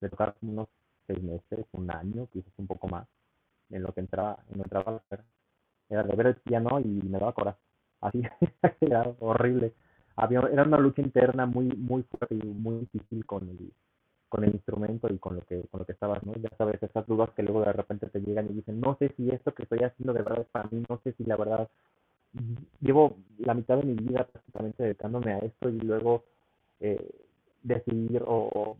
de 0.00 0.08
tocar 0.08 0.34
unos 0.42 0.68
seis 1.06 1.22
meses, 1.22 1.66
un 1.72 1.90
año, 1.90 2.28
quizás 2.32 2.52
un 2.58 2.66
poco 2.66 2.88
más, 2.88 3.06
en 3.70 3.82
lo 3.82 3.92
que 3.92 4.00
entraba, 4.00 4.38
en 4.50 4.58
lo 4.58 4.64
entraba 4.64 4.90
a 4.90 4.94
la 4.94 5.02
carrera. 5.08 5.28
Era 5.88 6.02
de 6.02 6.16
ver 6.16 6.26
el 6.28 6.36
piano 6.36 6.80
y 6.80 6.84
me 6.86 7.18
daba 7.18 7.32
coraje. 7.32 7.58
Así, 8.00 8.22
era 8.80 9.14
horrible. 9.20 9.74
Había, 10.16 10.40
era 10.52 10.64
una 10.64 10.78
lucha 10.78 11.02
interna 11.02 11.46
muy, 11.46 11.66
muy 11.66 12.02
fuerte 12.04 12.34
y 12.34 12.46
muy 12.46 12.78
difícil 12.78 13.24
con 13.26 13.48
el, 13.48 13.72
con 14.28 14.44
el 14.44 14.52
instrumento 14.54 15.12
y 15.12 15.18
con 15.18 15.36
lo 15.36 15.42
que, 15.42 15.62
con 15.70 15.80
lo 15.80 15.86
que 15.86 15.92
estabas, 15.92 16.24
¿no? 16.24 16.34
Ya 16.34 16.50
sabes, 16.56 16.82
esas 16.82 17.06
dudas 17.06 17.30
que 17.36 17.42
luego 17.42 17.62
de 17.62 17.72
repente 17.72 18.08
te 18.08 18.20
llegan 18.20 18.46
y 18.50 18.54
dicen, 18.54 18.80
no 18.80 18.96
sé 18.98 19.12
si 19.16 19.30
esto 19.30 19.52
que 19.54 19.64
estoy 19.64 19.80
haciendo 19.80 20.12
de 20.12 20.22
verdad 20.22 20.40
es 20.42 20.48
para 20.48 20.68
mí, 20.70 20.84
no 20.88 21.00
sé 21.02 21.12
si 21.12 21.24
la 21.24 21.36
verdad 21.36 21.68
llevo 22.80 23.16
la 23.38 23.54
mitad 23.54 23.78
de 23.78 23.84
mi 23.84 23.94
vida 23.94 24.24
prácticamente 24.24 24.82
dedicándome 24.82 25.32
a 25.32 25.38
esto 25.38 25.68
y 25.68 25.78
luego 25.80 26.24
eh, 26.80 27.10
decidir 27.62 28.22
o, 28.26 28.50
o 28.52 28.76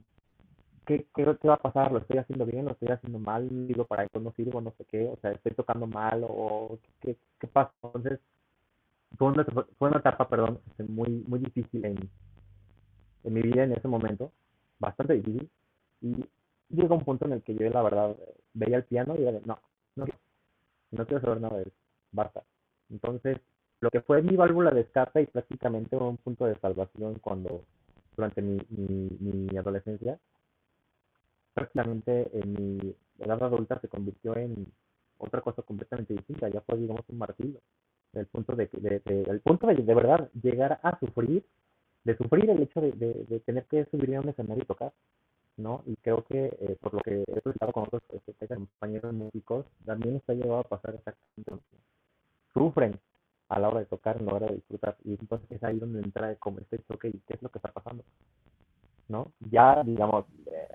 ¿qué, 0.87 1.07
qué, 1.15 1.25
qué 1.41 1.49
va 1.49 1.55
a 1.55 1.63
pasar? 1.63 1.93
¿Lo 1.93 1.99
estoy 1.99 2.19
haciendo 2.19 2.47
bien? 2.47 2.65
¿Lo 2.65 2.73
estoy 2.73 2.89
haciendo 2.89 3.19
mal? 3.19 3.49
¿Digo 3.69 3.85
para 3.85 4.05
esto 4.05 4.21
no 4.21 4.33
sirvo? 4.33 4.61
No 4.61 4.73
sé 4.77 4.85
qué, 4.85 5.09
o 5.09 5.17
sea, 5.21 5.33
estoy 5.33 5.53
tocando 5.53 5.87
mal 5.87 6.25
o 6.29 6.79
qué, 7.01 7.17
qué 7.41 7.47
pasa? 7.47 7.73
Entonces, 7.83 8.21
fue 9.17 9.29
una, 9.29 9.45
fue 9.45 9.89
una 9.89 9.99
etapa, 9.99 10.29
perdón, 10.29 10.61
este, 10.71 10.85
muy, 10.85 11.25
muy 11.27 11.39
difícil 11.39 11.85
en, 11.85 12.11
en 13.25 13.33
mi 13.33 13.43
vida 13.43 13.65
en 13.65 13.73
ese 13.73 13.89
momento, 13.89 14.33
bastante 14.79 15.15
difícil, 15.15 15.51
y 16.01 16.25
llegó 16.69 16.95
un 16.95 17.05
punto 17.05 17.27
en 17.27 17.33
el 17.33 17.43
que 17.43 17.55
yo 17.55 17.69
la 17.71 17.83
verdad 17.83 18.17
veía 18.53 18.79
el 18.79 18.85
piano 18.85 19.15
y 19.19 19.23
era 19.23 19.33
de, 19.33 19.41
no, 19.45 19.59
no, 19.97 20.07
no 20.91 21.07
quiero 21.07 21.21
saber 21.21 21.41
nada 21.41 21.57
de 21.57 21.63
eso, 21.63 21.77
basta. 22.13 22.43
Entonces, 22.91 23.39
lo 23.81 23.91
que 23.91 24.01
fue 24.01 24.23
mi 24.23 24.37
válvula 24.37 24.71
de 24.71 24.83
escape 24.83 25.23
y 25.23 25.27
prácticamente 25.27 25.97
un 25.97 26.17
punto 26.17 26.47
de 26.47 26.59
salvación 26.59 27.17
cuando, 27.21 27.65
durante 28.17 28.43
mi, 28.43 28.59
mi, 28.71 29.11
mi 29.21 29.57
adolescencia, 29.57 30.19
prácticamente 31.55 32.31
en 32.39 32.53
mi 32.53 32.95
edad 33.19 33.43
adulta 33.43 33.81
se 33.81 33.89
convirtió 33.89 34.37
en 34.37 34.67
otra 35.19 35.41
cosa 35.41 35.63
completamente 35.63 36.15
distinta, 36.15 36.49
ya 36.49 36.61
fue 36.63 36.77
digamos 36.77 37.05
un 37.09 37.19
martillo, 37.19 37.61
el 38.17 38.27
punto 38.27 38.55
de, 38.55 38.69
de, 38.73 39.03
el 39.29 39.41
punto 39.41 39.67
de, 39.67 39.75
de 39.75 39.95
verdad 39.95 40.31
llegar 40.43 40.81
a 40.83 40.99
sufrir, 40.99 41.45
de 42.05 42.17
sufrir 42.17 42.51
el 42.51 42.63
hecho 42.63 42.81
de, 42.81 42.93
de, 42.93 43.41
tener 43.41 43.65
que 43.65 43.85
subir 43.87 44.17
a 44.17 44.21
un 44.21 44.29
escenario 44.29 44.63
y 44.63 44.67
tocar, 44.67 44.93
¿no? 45.57 45.83
Y 45.87 45.97
creo 45.97 46.25
que 46.25 46.47
eh, 46.47 46.77
por 46.81 46.95
lo 46.95 47.01
que 47.01 47.23
he 47.27 47.41
platicado 47.41 47.73
con 47.73 47.85
otros 47.85 48.03
este, 48.11 48.49
compañeros 48.49 49.13
músicos, 49.13 49.67
también 49.85 50.17
está 50.17 50.35
llegado 50.35 50.59
a 50.59 50.65
pasar 50.65 50.95
exactamente. 50.95 51.65
Sufren 52.53 52.99
a 53.49 53.59
la 53.59 53.69
hora 53.69 53.81
de 53.81 53.87
tocar, 53.87 54.19
a 54.19 54.23
la 54.23 54.35
hora 54.35 54.47
de 54.47 54.57
disfrutar, 54.57 54.97
y 55.05 55.13
entonces 55.13 55.51
es 55.51 55.63
ahí 55.63 55.79
donde 55.79 56.01
entra 56.01 56.35
como 56.37 56.59
este 56.61 56.79
choque 56.89 57.09
y 57.09 57.21
qué 57.27 57.35
es 57.35 57.43
lo 57.43 57.51
que 57.51 57.59
está 57.59 57.73
pasando, 57.73 58.05
¿no? 59.09 59.33
Ya, 59.51 59.83
digamos, 59.85 60.25
eh, 60.47 60.69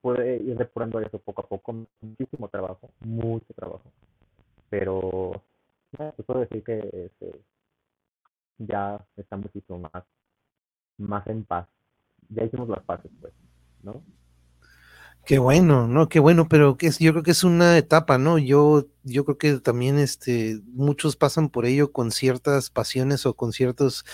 puede 0.00 0.36
ir 0.36 0.56
depurando 0.56 1.00
eso 1.00 1.18
poco 1.18 1.42
a 1.42 1.46
poco, 1.46 1.86
muchísimo 2.00 2.48
trabajo, 2.48 2.90
mucho 3.00 3.52
trabajo, 3.54 3.90
pero 4.68 5.40
eh, 5.98 6.12
puedo 6.26 6.40
decir 6.40 6.62
que 6.62 6.78
este, 6.78 7.40
ya 8.58 9.04
está 9.16 9.36
muchísimo 9.36 9.78
más, 9.78 10.04
más 10.98 11.26
en 11.26 11.44
paz, 11.44 11.68
ya 12.28 12.44
hicimos 12.44 12.68
las 12.68 12.82
paces, 12.84 13.10
pues, 13.20 13.32
¿no? 13.82 14.02
Qué 15.24 15.38
bueno, 15.38 15.88
¿no? 15.88 16.10
Qué 16.10 16.20
bueno, 16.20 16.48
pero 16.48 16.76
que 16.76 16.88
es, 16.88 16.98
yo 16.98 17.12
creo 17.12 17.22
que 17.22 17.30
es 17.30 17.44
una 17.44 17.78
etapa, 17.78 18.18
¿no? 18.18 18.36
Yo, 18.36 18.88
yo 19.04 19.24
creo 19.24 19.38
que 19.38 19.58
también 19.58 19.98
este, 19.98 20.60
muchos 20.66 21.16
pasan 21.16 21.48
por 21.48 21.64
ello 21.64 21.92
con 21.92 22.10
ciertas 22.10 22.68
pasiones 22.68 23.24
o 23.24 23.32
con 23.34 23.52
ciertos, 23.52 24.04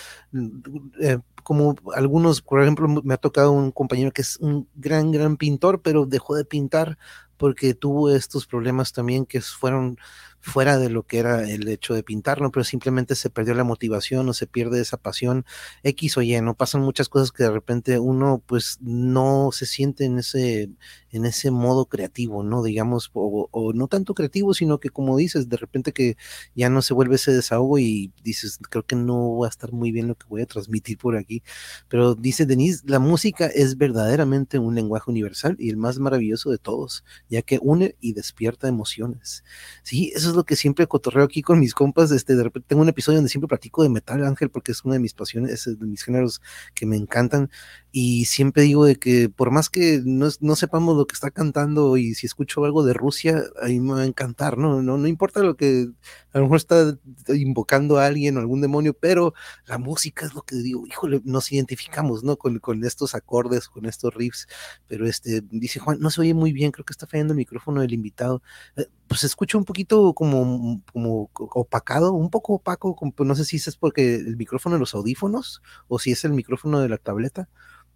eh, 1.01 1.17
como 1.43 1.75
algunos, 1.95 2.41
por 2.41 2.61
ejemplo, 2.61 2.87
me 2.87 3.13
ha 3.13 3.17
tocado 3.17 3.51
un 3.51 3.71
compañero 3.71 4.11
que 4.11 4.21
es 4.21 4.37
un 4.37 4.69
gran, 4.75 5.11
gran 5.11 5.35
pintor, 5.35 5.81
pero 5.81 6.05
dejó 6.05 6.35
de 6.35 6.45
pintar 6.45 6.97
porque 7.35 7.73
tuvo 7.73 8.09
estos 8.11 8.47
problemas 8.47 8.93
también 8.93 9.25
que 9.25 9.41
fueron 9.41 9.97
fuera 10.41 10.77
de 10.77 10.89
lo 10.89 11.03
que 11.03 11.19
era 11.19 11.47
el 11.47 11.67
hecho 11.67 11.93
de 11.93 12.03
pintar, 12.03 12.41
¿no? 12.41 12.51
Pero 12.51 12.63
simplemente 12.63 13.15
se 13.15 13.29
perdió 13.29 13.53
la 13.53 13.63
motivación 13.63 14.27
o 14.27 14.33
se 14.33 14.47
pierde 14.47 14.81
esa 14.81 14.97
pasión 14.97 15.45
X 15.83 16.17
o 16.17 16.21
Y, 16.21 16.39
¿no? 16.41 16.55
Pasan 16.55 16.81
muchas 16.81 17.09
cosas 17.09 17.31
que 17.31 17.43
de 17.43 17.51
repente 17.51 17.99
uno 17.99 18.41
pues 18.45 18.79
no 18.81 19.51
se 19.51 19.65
siente 19.65 20.05
en 20.05 20.19
ese, 20.19 20.71
en 21.11 21.25
ese 21.25 21.51
modo 21.51 21.85
creativo, 21.85 22.43
¿no? 22.43 22.63
Digamos, 22.63 23.11
o, 23.13 23.71
no 23.73 23.87
tanto 23.87 24.15
creativo, 24.15 24.53
sino 24.53 24.79
que 24.79 24.89
como 24.89 25.15
dices, 25.17 25.47
de 25.47 25.57
repente 25.57 25.93
que 25.93 26.17
ya 26.55 26.69
no 26.69 26.81
se 26.81 26.93
vuelve 26.93 27.15
ese 27.15 27.31
desahogo 27.31 27.77
y 27.77 28.11
dices, 28.23 28.59
creo 28.69 28.83
que 28.83 28.95
no 28.95 29.37
va 29.37 29.47
a 29.47 29.49
estar 29.49 29.71
muy 29.71 29.91
bien 29.91 30.07
lo 30.07 30.15
que 30.15 30.25
voy 30.27 30.41
a 30.41 30.45
transmitir 30.47 30.97
por 30.97 31.17
aquí. 31.17 31.43
Pero 31.87 32.15
dice 32.15 32.45
Denise, 32.45 32.83
la 32.85 32.99
música 32.99 33.47
es 33.47 33.77
verdaderamente 33.77 34.57
un 34.59 34.75
lenguaje 34.75 35.11
universal 35.11 35.55
y 35.59 35.69
el 35.69 35.77
más 35.77 35.99
maravilloso 35.99 36.49
de 36.49 36.57
todos, 36.57 37.03
ya 37.29 37.41
que 37.43 37.59
une 37.61 37.95
y 37.99 38.13
despierta 38.13 38.67
emociones. 38.67 39.43
Sí, 39.83 40.11
eso 40.15 40.30
es 40.31 40.35
lo 40.35 40.43
que 40.43 40.55
siempre 40.55 40.87
cotorreo 40.87 41.23
aquí 41.23 41.41
con 41.41 41.59
mis 41.59 41.73
compas. 41.73 42.11
Este, 42.11 42.35
de 42.35 42.43
repente 42.43 42.67
tengo 42.69 42.81
un 42.81 42.89
episodio 42.89 43.17
donde 43.17 43.29
siempre 43.29 43.47
platico 43.47 43.83
de 43.83 43.89
metal, 43.89 44.25
Ángel, 44.25 44.49
porque 44.49 44.71
es 44.71 44.83
una 44.83 44.95
de 44.95 44.99
mis 44.99 45.13
pasiones, 45.13 45.67
es 45.67 45.79
de 45.79 45.85
mis 45.85 46.03
géneros 46.03 46.41
que 46.73 46.85
me 46.85 46.97
encantan. 46.97 47.49
Y 47.93 48.25
siempre 48.25 48.63
digo 48.63 48.85
de 48.85 48.95
que 48.95 49.27
por 49.27 49.51
más 49.51 49.69
que 49.69 50.01
no, 50.05 50.29
no 50.39 50.55
sepamos 50.55 50.95
lo 50.95 51.05
que 51.07 51.13
está 51.13 51.29
cantando 51.29 51.97
y 51.97 52.15
si 52.15 52.25
escucho 52.25 52.63
algo 52.63 52.85
de 52.85 52.93
Rusia, 52.93 53.43
ahí 53.61 53.81
me 53.81 53.93
va 53.93 54.01
a 54.01 54.05
encantar, 54.05 54.57
¿no? 54.57 54.81
No, 54.81 54.97
no 54.97 55.07
importa 55.07 55.41
lo 55.41 55.57
que 55.57 55.89
a 56.31 56.37
lo 56.37 56.45
mejor 56.45 56.57
está 56.57 56.97
invocando 57.27 57.97
a 57.97 58.05
alguien 58.05 58.37
o 58.37 58.39
algún 58.39 58.61
demonio, 58.61 58.93
pero 58.93 59.33
la 59.65 59.77
música 59.77 60.25
es 60.25 60.33
lo 60.33 60.43
que 60.43 60.55
digo, 60.55 60.87
híjole, 60.87 61.21
nos 61.25 61.51
identificamos, 61.51 62.23
¿no? 62.23 62.37
Con, 62.37 62.59
con 62.59 62.83
estos 62.85 63.13
acordes, 63.13 63.67
con 63.67 63.85
estos 63.85 64.13
riffs, 64.13 64.47
pero 64.87 65.05
este, 65.05 65.41
dice 65.51 65.79
Juan, 65.79 65.99
no 65.99 66.09
se 66.11 66.21
oye 66.21 66.33
muy 66.33 66.53
bien, 66.53 66.71
creo 66.71 66.85
que 66.85 66.93
está 66.93 67.07
fallando 67.07 67.33
el 67.33 67.37
micrófono 67.37 67.81
del 67.81 67.93
invitado. 67.93 68.41
Eh, 68.77 68.85
pues 69.07 69.25
escucha 69.25 69.57
un 69.57 69.65
poquito 69.65 70.13
como, 70.13 70.81
como 70.93 71.29
opacado, 71.33 72.13
un 72.13 72.29
poco 72.29 72.53
opaco, 72.53 72.95
pues, 72.95 73.27
no 73.27 73.35
sé 73.35 73.43
si 73.43 73.57
es 73.57 73.75
porque 73.75 74.15
el 74.15 74.37
micrófono 74.37 74.75
de 74.75 74.79
los 74.79 74.93
audífonos 74.95 75.61
o 75.89 75.99
si 75.99 76.13
es 76.13 76.23
el 76.23 76.31
micrófono 76.31 76.79
de 76.79 76.87
la 76.87 76.97
tableta, 76.97 77.49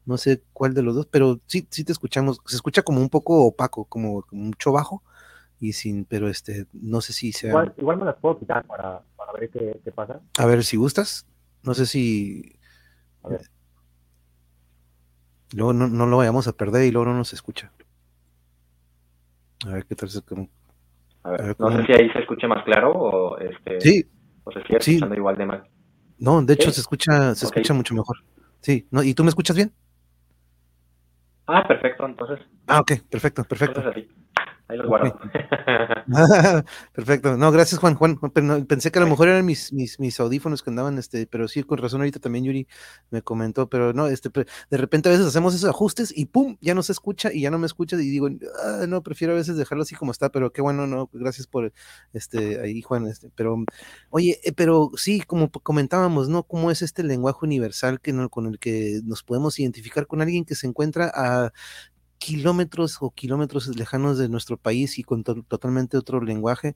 no 0.05 0.17
sé 0.17 0.43
cuál 0.53 0.73
de 0.73 0.83
los 0.83 0.95
dos, 0.95 1.07
pero 1.07 1.39
sí, 1.47 1.67
sí 1.69 1.83
te 1.83 1.91
escuchamos, 1.91 2.39
se 2.45 2.55
escucha 2.55 2.83
como 2.83 3.01
un 3.01 3.09
poco 3.09 3.45
opaco, 3.45 3.85
como, 3.85 4.25
mucho 4.31 4.71
bajo, 4.71 5.03
y 5.59 5.73
sin, 5.73 6.05
pero 6.05 6.27
este, 6.27 6.67
no 6.73 7.01
sé 7.01 7.13
si 7.13 7.31
sea... 7.31 7.49
Igual, 7.49 7.73
igual 7.77 7.97
me 7.97 8.05
las 8.05 8.15
puedo 8.15 8.37
quitar 8.37 8.65
para, 8.65 9.01
para 9.15 9.33
ver 9.33 9.49
qué, 9.49 9.79
qué, 9.83 9.91
pasa. 9.91 10.21
A 10.37 10.45
ver, 10.45 10.63
si 10.63 10.77
gustas, 10.77 11.25
no 11.63 11.73
sé 11.73 11.85
si... 11.85 12.57
A 13.23 13.29
ver. 13.29 13.41
Luego 15.53 15.73
no, 15.73 15.87
no, 15.87 16.05
lo 16.05 16.17
vayamos 16.17 16.47
a 16.47 16.53
perder 16.53 16.85
y 16.85 16.91
luego 16.91 17.09
no 17.09 17.17
nos 17.17 17.33
escucha. 17.33 17.71
A 19.65 19.69
ver 19.69 19.85
qué 19.85 19.95
tal 19.95 20.09
se... 20.09 20.21
Como, 20.21 20.49
no 21.57 21.71
sé 21.71 21.85
si 21.85 21.93
ahí 21.93 22.09
se 22.11 22.19
escucha 22.19 22.47
más 22.47 22.63
claro 22.65 22.91
o 22.91 23.37
este. 23.39 23.81
Sí. 23.81 24.05
O 24.43 24.51
se 24.51 24.61
sigue 24.61 24.77
escuchando 24.77 25.15
igual 25.15 25.35
de 25.35 25.45
mal. 25.45 25.63
No, 26.19 26.41
de 26.41 26.53
hecho 26.53 26.71
se 26.71 26.81
escucha, 26.81 27.33
se 27.33 27.45
escucha 27.45 27.73
mucho 27.73 27.95
mejor. 27.95 28.17
Sí, 28.61 28.87
¿no? 28.91 29.01
¿y 29.03 29.13
tú 29.13 29.23
me 29.23 29.29
escuchas 29.29 29.55
bien? 29.55 29.73
Ah, 31.47 31.67
perfecto, 31.67 32.05
entonces. 32.05 32.39
Ah, 32.67 32.79
ok, 32.79 32.93
perfecto, 33.09 33.43
perfecto. 33.43 33.83
Ahí 34.67 34.77
los 34.77 34.87
guardo. 34.87 35.19
Perfecto. 36.93 37.37
No, 37.37 37.51
gracias, 37.51 37.79
Juan. 37.79 37.95
Juan, 37.95 38.17
pensé 38.67 38.91
que 38.91 38.99
a 38.99 39.01
lo 39.01 39.07
mejor 39.07 39.27
eran 39.27 39.45
mis, 39.45 39.73
mis, 39.73 39.99
mis, 39.99 40.19
audífonos 40.19 40.61
que 40.61 40.69
andaban, 40.69 40.97
este, 40.97 41.27
pero 41.27 41.47
sí, 41.47 41.63
con 41.63 41.77
razón 41.77 42.01
ahorita 42.01 42.19
también 42.19 42.45
Yuri 42.45 42.67
me 43.09 43.21
comentó, 43.21 43.69
pero 43.69 43.93
no, 43.93 44.07
este, 44.07 44.29
de 44.29 44.77
repente 44.77 45.09
a 45.09 45.11
veces 45.11 45.27
hacemos 45.27 45.55
esos 45.55 45.69
ajustes 45.69 46.13
y 46.15 46.25
pum, 46.25 46.57
ya 46.61 46.75
no 46.75 46.83
se 46.83 46.91
escucha 46.91 47.31
y 47.33 47.41
ya 47.41 47.51
no 47.51 47.57
me 47.57 47.65
escucha 47.65 47.95
y 47.95 48.09
digo, 48.09 48.29
ah, 48.63 48.85
no, 48.87 49.01
prefiero 49.01 49.33
a 49.33 49.37
veces 49.37 49.57
dejarlo 49.57 49.83
así 49.83 49.95
como 49.95 50.11
está, 50.11 50.29
pero 50.29 50.51
qué 50.51 50.61
bueno, 50.61 50.87
no, 50.87 51.09
gracias 51.13 51.47
por, 51.47 51.73
este, 52.13 52.59
ahí, 52.61 52.81
Juan, 52.81 53.07
este, 53.07 53.29
pero, 53.35 53.63
oye, 54.09 54.39
eh, 54.43 54.51
pero 54.53 54.91
sí, 54.95 55.21
como 55.21 55.51
comentábamos, 55.51 56.29
¿no? 56.29 56.43
¿Cómo 56.43 56.71
es 56.71 56.81
este 56.81 57.03
lenguaje 57.03 57.39
universal 57.41 57.99
que 57.99 58.13
no, 58.13 58.29
con 58.29 58.47
el 58.47 58.59
que 58.59 59.01
nos 59.03 59.23
podemos 59.23 59.59
identificar 59.59 60.07
con 60.07 60.21
alguien 60.21 60.45
que 60.45 60.55
se 60.55 60.67
encuentra 60.67 61.11
a 61.13 61.51
kilómetros 62.17 62.97
o 63.01 63.11
kilómetros 63.11 63.67
lejanos 63.75 64.17
de 64.17 64.29
nuestro 64.29 64.57
país 64.57 64.97
y 64.97 65.03
con 65.03 65.23
totalmente 65.23 65.97
otro 65.97 66.21
lenguaje, 66.21 66.75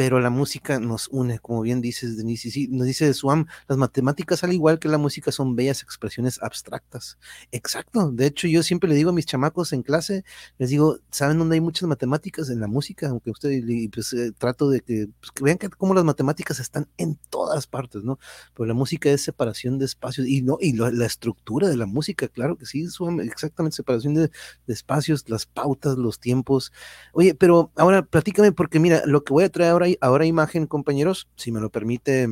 pero 0.00 0.18
la 0.18 0.30
música 0.30 0.80
nos 0.80 1.08
une, 1.08 1.40
como 1.40 1.60
bien 1.60 1.82
dices, 1.82 2.16
Denise, 2.16 2.48
y 2.48 2.50
sí, 2.50 2.68
nos 2.68 2.86
dice 2.86 3.12
Suam, 3.12 3.44
las 3.68 3.76
matemáticas 3.76 4.42
al 4.42 4.54
igual 4.54 4.78
que 4.78 4.88
la 4.88 4.96
música 4.96 5.30
son 5.30 5.56
bellas 5.56 5.82
expresiones 5.82 6.42
abstractas. 6.42 7.18
Exacto, 7.52 8.10
de 8.10 8.24
hecho 8.24 8.48
yo 8.48 8.62
siempre 8.62 8.88
le 8.88 8.96
digo 8.96 9.10
a 9.10 9.12
mis 9.12 9.26
chamacos 9.26 9.74
en 9.74 9.82
clase, 9.82 10.24
les 10.56 10.70
digo, 10.70 11.00
¿saben 11.10 11.36
dónde 11.36 11.56
hay 11.56 11.60
muchas 11.60 11.86
matemáticas 11.86 12.48
en 12.48 12.60
la 12.60 12.66
música? 12.66 13.10
Aunque 13.10 13.30
usted, 13.30 13.62
pues 13.92 14.14
eh, 14.14 14.32
trato 14.38 14.70
de 14.70 14.80
que, 14.80 15.08
pues, 15.20 15.32
vean 15.42 15.58
que 15.58 15.68
cómo 15.68 15.92
las 15.92 16.04
matemáticas 16.04 16.60
están 16.60 16.88
en 16.96 17.18
todas 17.28 17.66
partes, 17.66 18.02
¿no? 18.02 18.18
Pero 18.54 18.64
la 18.68 18.72
música 18.72 19.10
es 19.10 19.20
separación 19.20 19.78
de 19.78 19.84
espacios 19.84 20.26
y 20.26 20.40
no, 20.40 20.56
y 20.62 20.72
la 20.72 21.04
estructura 21.04 21.68
de 21.68 21.76
la 21.76 21.84
música, 21.84 22.26
claro 22.28 22.56
que 22.56 22.64
sí, 22.64 22.86
Suam, 22.86 23.20
exactamente 23.20 23.76
separación 23.76 24.14
de, 24.14 24.30
de 24.66 24.72
espacios, 24.72 25.28
las 25.28 25.44
pautas, 25.44 25.98
los 25.98 26.18
tiempos. 26.20 26.72
Oye, 27.12 27.34
pero 27.34 27.70
ahora 27.76 28.00
platícame, 28.00 28.52
porque 28.52 28.80
mira, 28.80 29.02
lo 29.04 29.24
que 29.24 29.34
voy 29.34 29.44
a 29.44 29.50
traer 29.50 29.72
ahora 29.72 29.89
ahora 30.00 30.26
imagen, 30.26 30.66
compañeros, 30.66 31.28
si 31.36 31.52
me 31.52 31.60
lo 31.60 31.70
permite 31.70 32.28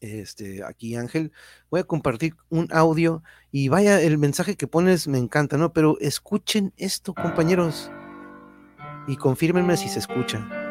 este, 0.00 0.62
aquí 0.64 0.94
Ángel, 0.96 1.32
voy 1.70 1.80
a 1.80 1.84
compartir 1.84 2.34
un 2.48 2.68
audio 2.70 3.22
y 3.50 3.68
vaya, 3.68 4.00
el 4.00 4.18
mensaje 4.18 4.56
que 4.56 4.66
pones 4.66 5.08
me 5.08 5.18
encanta, 5.18 5.56
¿no? 5.56 5.72
Pero 5.72 5.98
escuchen 6.00 6.72
esto, 6.76 7.14
compañeros, 7.14 7.90
y 9.06 9.16
confírmenme 9.16 9.76
si 9.76 9.88
se 9.88 10.00
escucha. 10.00 10.65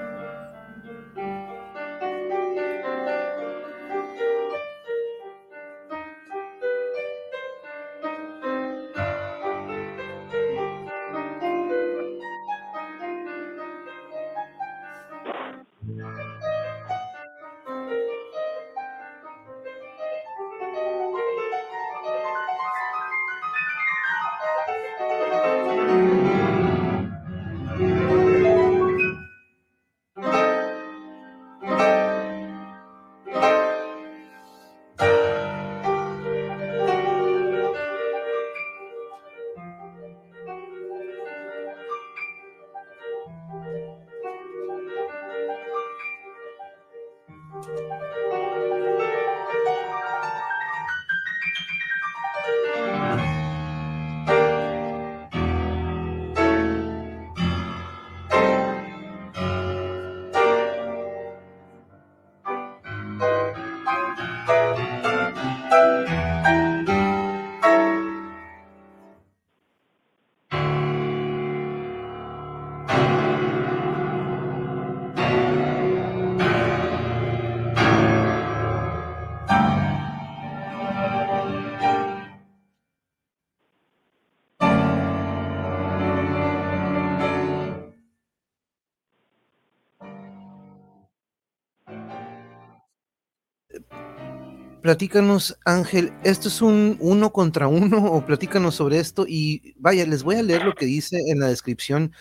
Platícanos, 94.86 95.58
Ángel, 95.66 96.14
¿esto 96.24 96.48
es 96.48 96.62
un 96.62 96.98
uno 97.00 97.34
contra 97.34 97.68
uno 97.68 98.06
o 98.14 98.24
platícanos 98.24 98.76
sobre 98.76 99.00
esto? 99.00 99.26
Y 99.28 99.74
vaya, 99.80 100.06
les 100.06 100.22
voy 100.22 100.36
a 100.36 100.44
leer 100.44 100.64
lo 100.64 100.76
que 100.76 100.86
dice 100.86 101.18
en 101.26 101.40
la 101.40 101.48
descripción 101.48 102.12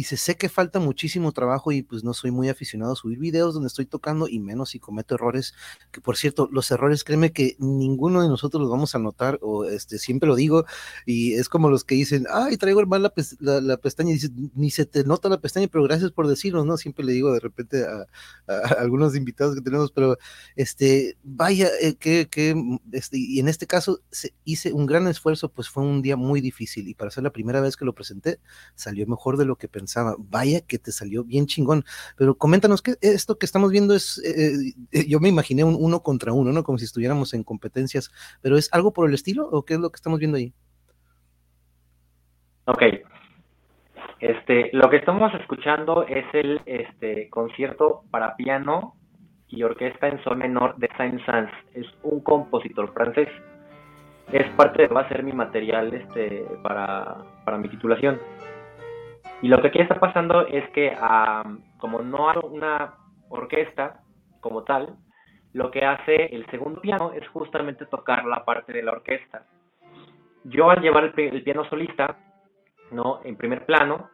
Dice, 0.00 0.16
sé 0.16 0.34
que 0.36 0.48
falta 0.48 0.80
muchísimo 0.80 1.30
trabajo 1.30 1.72
y 1.72 1.82
pues 1.82 2.04
no 2.04 2.14
soy 2.14 2.30
muy 2.30 2.48
aficionado 2.48 2.94
a 2.94 2.96
subir 2.96 3.18
videos 3.18 3.52
donde 3.52 3.66
estoy 3.66 3.84
tocando 3.84 4.28
y 4.28 4.40
menos 4.40 4.70
si 4.70 4.78
cometo 4.78 5.14
errores, 5.14 5.52
que 5.92 6.00
por 6.00 6.16
cierto, 6.16 6.48
los 6.50 6.70
errores, 6.70 7.04
créeme 7.04 7.32
que 7.32 7.54
ninguno 7.58 8.22
de 8.22 8.28
nosotros 8.28 8.62
los 8.62 8.70
vamos 8.70 8.94
a 8.94 8.98
notar, 8.98 9.38
o 9.42 9.66
este, 9.66 9.98
siempre 9.98 10.26
lo 10.26 10.36
digo, 10.36 10.64
y 11.04 11.34
es 11.34 11.50
como 11.50 11.68
los 11.68 11.84
que 11.84 11.96
dicen, 11.96 12.24
ay, 12.32 12.56
traigo 12.56 12.80
mal 12.86 13.02
la, 13.02 13.60
la, 13.60 13.76
pestaña, 13.76 14.12
y 14.12 14.14
dice, 14.14 14.30
ni 14.54 14.70
se 14.70 14.86
te 14.86 15.04
nota 15.04 15.28
la 15.28 15.38
pestaña, 15.38 15.68
pero 15.70 15.84
gracias 15.84 16.12
por 16.12 16.28
decirnos, 16.28 16.64
¿no? 16.64 16.78
Siempre 16.78 17.04
le 17.04 17.12
digo 17.12 17.30
de 17.34 17.40
repente 17.40 17.84
a, 17.84 18.06
algunos 18.80 19.14
invitados 19.14 19.54
que 19.54 19.60
tenemos, 19.60 19.92
pero 19.92 20.16
este, 20.56 21.18
vaya, 21.22 21.68
eh, 21.78 21.96
que, 21.96 22.26
que, 22.26 22.54
este, 22.92 23.18
y 23.18 23.38
en 23.38 23.48
este 23.48 23.66
caso 23.66 24.00
se, 24.10 24.32
hice 24.44 24.72
un 24.72 24.86
gran 24.86 25.06
esfuerzo, 25.08 25.50
pues 25.50 25.68
fue 25.68 25.82
un 25.82 26.00
día 26.00 26.16
muy 26.16 26.40
difícil, 26.40 26.88
y 26.88 26.94
para 26.94 27.10
ser 27.10 27.22
la 27.22 27.32
primera 27.32 27.60
vez 27.60 27.76
que 27.76 27.84
lo 27.84 27.92
presenté, 27.92 28.40
salió 28.74 29.06
mejor 29.06 29.36
de 29.36 29.44
lo 29.44 29.56
que 29.56 29.68
pensé 29.68 29.89
vaya 30.18 30.60
que 30.60 30.78
te 30.78 30.92
salió 30.92 31.24
bien 31.24 31.46
chingón. 31.46 31.84
Pero 32.16 32.36
coméntanos 32.36 32.82
que 32.82 32.94
esto 33.00 33.38
que 33.38 33.46
estamos 33.46 33.70
viendo 33.70 33.94
es, 33.94 34.18
eh, 34.24 34.74
eh, 34.92 35.06
yo 35.08 35.20
me 35.20 35.28
imaginé 35.28 35.64
un 35.64 35.76
uno 35.78 36.02
contra 36.02 36.32
uno, 36.32 36.52
¿no? 36.52 36.62
Como 36.62 36.78
si 36.78 36.84
estuviéramos 36.84 37.34
en 37.34 37.44
competencias, 37.44 38.10
pero 38.42 38.56
¿es 38.56 38.72
algo 38.72 38.92
por 38.92 39.08
el 39.08 39.14
estilo 39.14 39.48
o 39.48 39.64
qué 39.64 39.74
es 39.74 39.80
lo 39.80 39.90
que 39.90 39.96
estamos 39.96 40.18
viendo 40.18 40.36
ahí? 40.36 40.52
Ok. 42.66 42.82
Este, 44.20 44.68
lo 44.72 44.90
que 44.90 44.96
estamos 44.96 45.32
escuchando 45.34 46.04
es 46.06 46.26
el 46.34 46.60
este, 46.66 47.30
concierto 47.30 48.02
para 48.10 48.36
piano 48.36 48.94
y 49.48 49.62
orquesta 49.62 50.08
en 50.08 50.22
sol 50.22 50.36
menor 50.36 50.76
de 50.76 50.88
Saint-Saëns. 50.96 51.50
Es 51.74 51.86
un 52.02 52.20
compositor 52.20 52.92
francés. 52.92 53.28
Es 54.30 54.48
parte 54.54 54.82
de, 54.82 54.88
va 54.88 55.00
a 55.00 55.08
ser 55.08 55.24
mi 55.24 55.32
material 55.32 55.92
este, 55.94 56.44
para, 56.62 57.16
para 57.44 57.58
mi 57.58 57.68
titulación. 57.68 58.20
Y 59.42 59.48
lo 59.48 59.60
que 59.60 59.68
aquí 59.68 59.80
está 59.80 59.98
pasando 59.98 60.46
es 60.46 60.68
que 60.70 60.94
como 61.78 62.00
no 62.00 62.28
hay 62.30 62.38
una 62.42 62.94
orquesta 63.28 64.00
como 64.40 64.64
tal, 64.64 64.96
lo 65.52 65.70
que 65.70 65.84
hace 65.84 66.26
el 66.34 66.46
segundo 66.50 66.80
piano 66.80 67.12
es 67.12 67.26
justamente 67.28 67.86
tocar 67.86 68.24
la 68.24 68.44
parte 68.44 68.72
de 68.72 68.82
la 68.82 68.92
orquesta. 68.92 69.46
Yo 70.44 70.70
al 70.70 70.80
llevar 70.80 71.12
el, 71.16 71.42
piano 71.42 71.64
solista, 71.68 72.18
¿no? 72.92 73.20
En 73.24 73.36
primer 73.36 73.66
plano, 73.66 74.08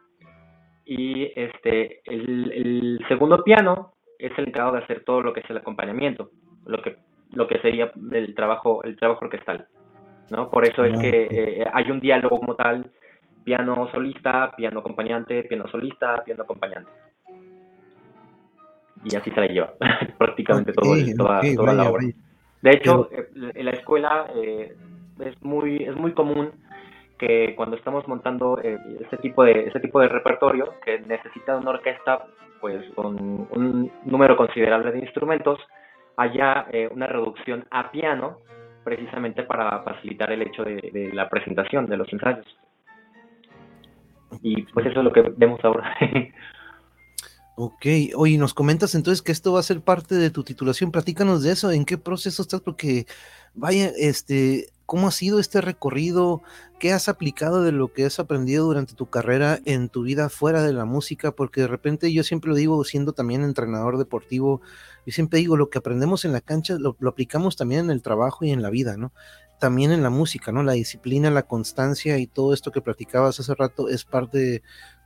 y 0.85 1.31
este, 1.35 2.01
el, 2.05 3.03
segundo 3.07 3.43
piano 3.43 3.93
es 4.19 4.31
el 4.37 4.47
encargado 4.47 4.77
de 4.77 4.83
hacer 4.83 5.03
todo 5.03 5.21
lo 5.21 5.33
que 5.33 5.41
es 5.41 5.49
el 5.49 5.57
acompañamiento, 5.57 6.31
lo 6.65 6.81
que, 6.81 6.97
lo 7.33 7.47
que 7.47 7.59
sería 7.59 7.91
el 8.11 8.33
trabajo, 8.33 8.83
el 8.83 8.97
trabajo 8.97 9.25
orquestal, 9.25 9.67
¿no? 10.31 10.49
Por 10.49 10.65
eso 10.65 10.83
es 10.83 10.99
que 10.99 11.27
eh, 11.29 11.65
hay 11.71 11.91
un 11.91 11.99
diálogo 11.99 12.39
como 12.39 12.55
tal 12.55 12.91
piano 13.47 13.89
solista, 13.93 14.51
piano 14.57 14.81
acompañante, 14.81 15.43
piano 15.43 15.69
solista, 15.69 16.21
piano 16.25 16.43
acompañante. 16.43 16.91
Y 19.05 19.15
así 19.15 19.31
se 19.31 19.39
la 19.39 19.47
lleva 19.47 19.73
prácticamente 20.17 20.73
todo, 20.73 20.93
toda, 21.15 21.73
la 21.73 21.89
obra. 21.89 22.03
De 22.61 22.71
hecho, 22.71 23.09
eh, 23.09 23.29
en 23.55 23.65
la 23.65 23.71
escuela 23.71 24.27
eh, 24.35 24.75
es 25.21 25.41
muy 25.41 25.77
es 25.81 25.95
muy 25.95 26.11
común 26.11 26.51
que 27.17 27.53
cuando 27.55 27.77
estamos 27.77 28.05
montando 28.05 28.59
eh, 28.61 28.77
este 28.99 29.15
tipo 29.15 29.45
de 29.45 29.67
este 29.67 29.79
tipo 29.79 30.01
de 30.01 30.09
repertorio 30.09 30.73
que 30.83 30.99
necesita 30.99 31.55
una 31.55 31.69
orquesta 31.69 32.25
pues 32.59 32.83
con 32.95 33.15
un 33.15 33.89
número 34.03 34.35
considerable 34.35 34.91
de 34.91 34.99
instrumentos 34.99 35.57
haya 36.17 36.65
una 36.91 37.07
reducción 37.07 37.65
a 37.71 37.91
piano 37.91 38.39
precisamente 38.83 39.43
para 39.43 39.83
facilitar 39.83 40.31
el 40.31 40.41
hecho 40.41 40.63
de 40.63 41.11
la 41.13 41.29
presentación 41.29 41.85
de 41.85 41.97
los 41.97 42.11
ensayos. 42.11 42.45
Y 44.41 44.63
pues 44.63 44.85
eso 44.85 44.99
es 44.99 45.05
lo 45.05 45.13
que 45.13 45.21
vemos 45.35 45.59
ahora. 45.63 45.95
ok, 47.55 47.85
oye, 48.15 48.37
nos 48.37 48.53
comentas 48.53 48.93
entonces 48.95 49.21
que 49.21 49.31
esto 49.31 49.53
va 49.53 49.59
a 49.59 49.63
ser 49.63 49.81
parte 49.81 50.15
de 50.15 50.29
tu 50.29 50.43
titulación. 50.43 50.91
Platícanos 50.91 51.43
de 51.43 51.51
eso, 51.51 51.71
¿en 51.71 51.85
qué 51.85 51.97
proceso 51.97 52.41
estás? 52.41 52.61
Porque, 52.61 53.07
vaya, 53.55 53.91
este, 53.97 54.69
¿cómo 54.85 55.07
ha 55.07 55.11
sido 55.11 55.39
este 55.39 55.61
recorrido? 55.61 56.41
¿Qué 56.79 56.93
has 56.93 57.09
aplicado 57.09 57.63
de 57.63 57.71
lo 57.71 57.91
que 57.91 58.05
has 58.05 58.19
aprendido 58.19 58.65
durante 58.65 58.93
tu 58.93 59.07
carrera 59.07 59.59
en 59.65 59.89
tu 59.89 60.03
vida 60.03 60.29
fuera 60.29 60.61
de 60.61 60.73
la 60.73 60.85
música? 60.85 61.31
Porque 61.31 61.61
de 61.61 61.67
repente 61.67 62.13
yo 62.13 62.23
siempre 62.23 62.49
lo 62.49 62.55
digo, 62.55 62.83
siendo 62.83 63.13
también 63.13 63.43
entrenador 63.43 63.97
deportivo, 63.97 64.61
yo 65.05 65.13
siempre 65.13 65.39
digo, 65.39 65.57
lo 65.57 65.69
que 65.69 65.79
aprendemos 65.79 66.25
en 66.25 66.33
la 66.33 66.41
cancha 66.41 66.77
lo, 66.77 66.95
lo 66.99 67.09
aplicamos 67.09 67.55
también 67.55 67.85
en 67.85 67.91
el 67.91 68.01
trabajo 68.01 68.45
y 68.45 68.51
en 68.51 68.61
la 68.61 68.69
vida, 68.69 68.97
¿no? 68.97 69.11
También 69.59 69.91
en 69.91 70.03
la 70.03 70.09
música, 70.09 70.51
¿no? 70.51 70.63
La 70.63 70.73
disciplina, 70.73 71.31
la 71.31 71.47
constancia 71.47 72.17
y 72.17 72.27
todo 72.27 72.53
esto 72.53 72.71
que 72.71 72.81
platicabas 72.81 73.39
hace 73.39 73.55
rato 73.55 73.89
es 73.89 74.05
parte 74.05 74.61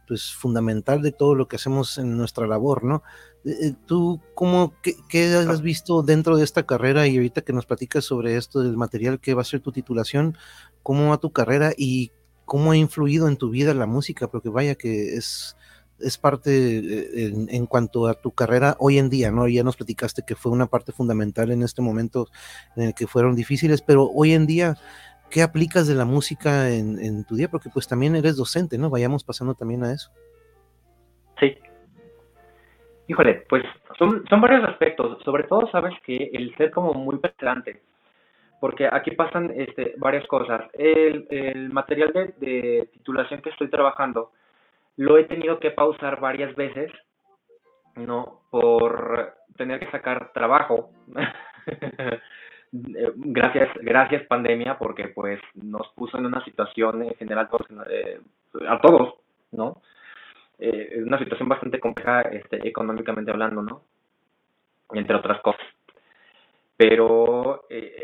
pues 0.07 0.33
fundamental 0.33 1.01
de 1.01 1.13
todo 1.13 1.35
lo 1.35 1.47
que 1.47 1.55
hacemos 1.55 1.97
en 1.97 2.17
nuestra 2.17 2.45
labor, 2.45 2.83
¿no? 2.83 3.01
Eh, 3.45 3.55
eh, 3.61 3.73
¿Tú 3.85 4.19
cómo, 4.35 4.73
qué, 4.81 5.25
has 5.33 5.61
visto 5.61 6.03
dentro 6.03 6.35
de 6.35 6.43
esta 6.43 6.65
carrera 6.65 7.07
y 7.07 7.15
ahorita 7.15 7.43
que 7.43 7.53
nos 7.53 7.65
platicas 7.65 8.03
sobre 8.03 8.35
esto 8.35 8.61
del 8.61 8.75
material 8.75 9.21
que 9.21 9.33
va 9.33 9.41
a 9.41 9.45
ser 9.45 9.61
tu 9.61 9.71
titulación, 9.71 10.37
cómo 10.83 11.09
va 11.09 11.17
tu 11.17 11.31
carrera 11.31 11.71
y 11.77 12.11
cómo 12.45 12.71
ha 12.71 12.77
influido 12.77 13.29
en 13.29 13.37
tu 13.37 13.51
vida 13.51 13.73
la 13.73 13.85
música? 13.85 14.27
Porque 14.29 14.49
vaya 14.49 14.75
que 14.75 15.15
es, 15.15 15.55
es 16.03 16.17
parte 16.17 16.51
eh, 16.51 17.31
en, 17.49 17.65
cuanto 17.65 18.07
a 18.07 18.13
tu 18.13 18.31
carrera 18.31 18.75
hoy 18.79 18.97
en 18.97 19.09
día, 19.09 19.31
¿no? 19.31 19.47
Ya 19.47 19.63
nos 19.63 19.77
platicaste 19.77 20.23
que 20.25 20.35
fue 20.35 20.51
una 20.51 20.67
parte 20.67 20.91
fundamental 20.91 21.51
en 21.51 21.63
este 21.63 21.81
momento 21.81 22.27
en 22.75 22.83
el 22.83 22.93
que 22.93 23.07
fueron 23.07 23.35
difíciles, 23.35 23.81
pero 23.81 24.09
hoy 24.13 24.33
en 24.33 24.45
día, 24.47 24.75
¿qué 25.29 25.41
aplicas 25.41 25.87
de 25.87 25.95
la 25.95 26.05
música 26.05 26.69
en, 26.69 27.25
tu 27.25 27.35
día? 27.35 27.49
Porque 27.49 27.69
pues 27.73 27.87
también 27.87 28.15
eres 28.15 28.37
docente, 28.37 28.77
¿no? 28.77 28.89
Vayamos 28.89 29.23
pasando 29.23 29.55
también 29.55 29.83
a 29.83 29.93
eso. 29.93 30.11
Sí. 31.39 31.57
Híjole, 33.07 33.45
pues 33.49 33.63
son, 33.97 34.23
varios 34.41 34.63
aspectos. 34.63 35.21
Sobre 35.23 35.43
todo 35.43 35.69
sabes 35.71 35.93
que 36.05 36.29
el 36.33 36.55
ser 36.55 36.71
como 36.71 36.93
muy 36.93 37.17
penetrante, 37.17 37.81
porque 38.59 38.87
aquí 38.91 39.11
pasan 39.11 39.51
este, 39.55 39.95
varias 39.97 40.25
cosas. 40.27 40.69
El, 40.73 41.69
material 41.71 42.11
de, 42.13 42.33
de 42.45 42.89
titulación 42.93 43.41
que 43.41 43.49
estoy 43.49 43.69
trabajando, 43.69 44.31
lo 44.97 45.17
he 45.17 45.25
tenido 45.25 45.59
que 45.59 45.71
pausar 45.71 46.19
varias 46.19 46.55
veces, 46.55 46.91
¿no? 47.95 48.41
Por 48.49 49.33
tener 49.57 49.79
que 49.79 49.91
sacar 49.91 50.31
trabajo. 50.33 50.91
gracias, 52.71 53.69
gracias 53.81 54.25
pandemia, 54.27 54.77
porque 54.77 55.09
pues 55.09 55.39
nos 55.55 55.87
puso 55.89 56.17
en 56.17 56.25
una 56.25 56.43
situación 56.43 57.03
en 57.03 57.15
general 57.15 57.49
eh, 57.89 58.19
a 58.67 58.79
todos, 58.79 59.15
¿no? 59.51 59.81
Eh, 60.59 61.01
una 61.05 61.17
situación 61.17 61.49
bastante 61.49 61.79
compleja 61.79 62.21
este, 62.21 62.67
económicamente 62.67 63.31
hablando, 63.31 63.61
¿no? 63.61 63.83
Entre 64.93 65.15
otras 65.15 65.41
cosas. 65.41 65.65
Pero 66.77 67.65
eh, 67.69 68.00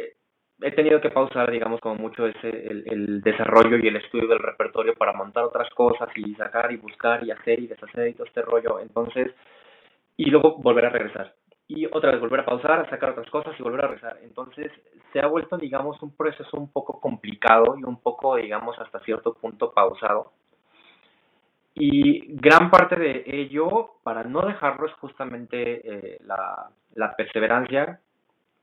tenido 0.77 1.01
que 1.01 1.09
pausar, 1.09 1.49
digamos, 1.49 1.81
como 1.81 1.95
mucho 1.95 2.27
ese, 2.27 2.49
el, 2.49 3.19
desarrollo 3.21 3.77
y 3.77 3.87
el 3.87 3.95
estudio 3.95 4.27
del 4.27 4.37
repertorio 4.37 4.93
para 4.93 5.11
montar 5.11 5.43
otras 5.43 5.67
cosas 5.71 6.07
y 6.15 6.35
sacar 6.35 6.71
y 6.71 6.77
buscar 6.77 7.23
y 7.23 7.31
hacer 7.31 7.59
y 7.59 7.65
deshacer 7.65 8.09
y 8.09 8.13
todo 8.13 8.27
este 8.27 8.43
rollo. 8.43 8.79
Entonces, 8.79 9.33
y 10.17 10.29
luego 10.29 10.57
volver 10.57 10.85
a 10.85 10.89
regresar. 10.89 11.33
Y 11.67 11.87
otra 11.87 12.11
vez 12.11 12.21
volver 12.21 12.41
a 12.41 12.45
pausar, 12.45 12.87
sacar 12.91 13.09
otras 13.09 13.27
cosas 13.31 13.59
y 13.59 13.63
volver 13.63 13.85
a 13.85 13.87
regresar. 13.87 14.19
Entonces, 14.21 14.71
se 15.11 15.19
ha 15.19 15.25
vuelto, 15.25 15.57
digamos, 15.57 15.99
un 16.03 16.15
proceso 16.15 16.55
un 16.55 16.71
poco 16.71 17.01
complicado 17.01 17.75
y 17.79 17.83
un 17.83 17.99
poco, 17.99 18.35
digamos, 18.35 18.77
hasta 18.77 18.99
cierto 18.99 19.33
punto 19.33 19.73
pausado. 19.73 20.31
Y 21.73 22.35
gran 22.35 22.69
parte 22.69 22.95
de 22.97 23.23
ello, 23.25 23.93
para 24.03 24.23
no 24.23 24.41
dejarlo, 24.45 24.85
es 24.85 24.93
justamente 24.93 26.13
eh, 26.13 26.17
la, 26.23 26.69
la 26.93 27.15
perseverancia, 27.15 27.99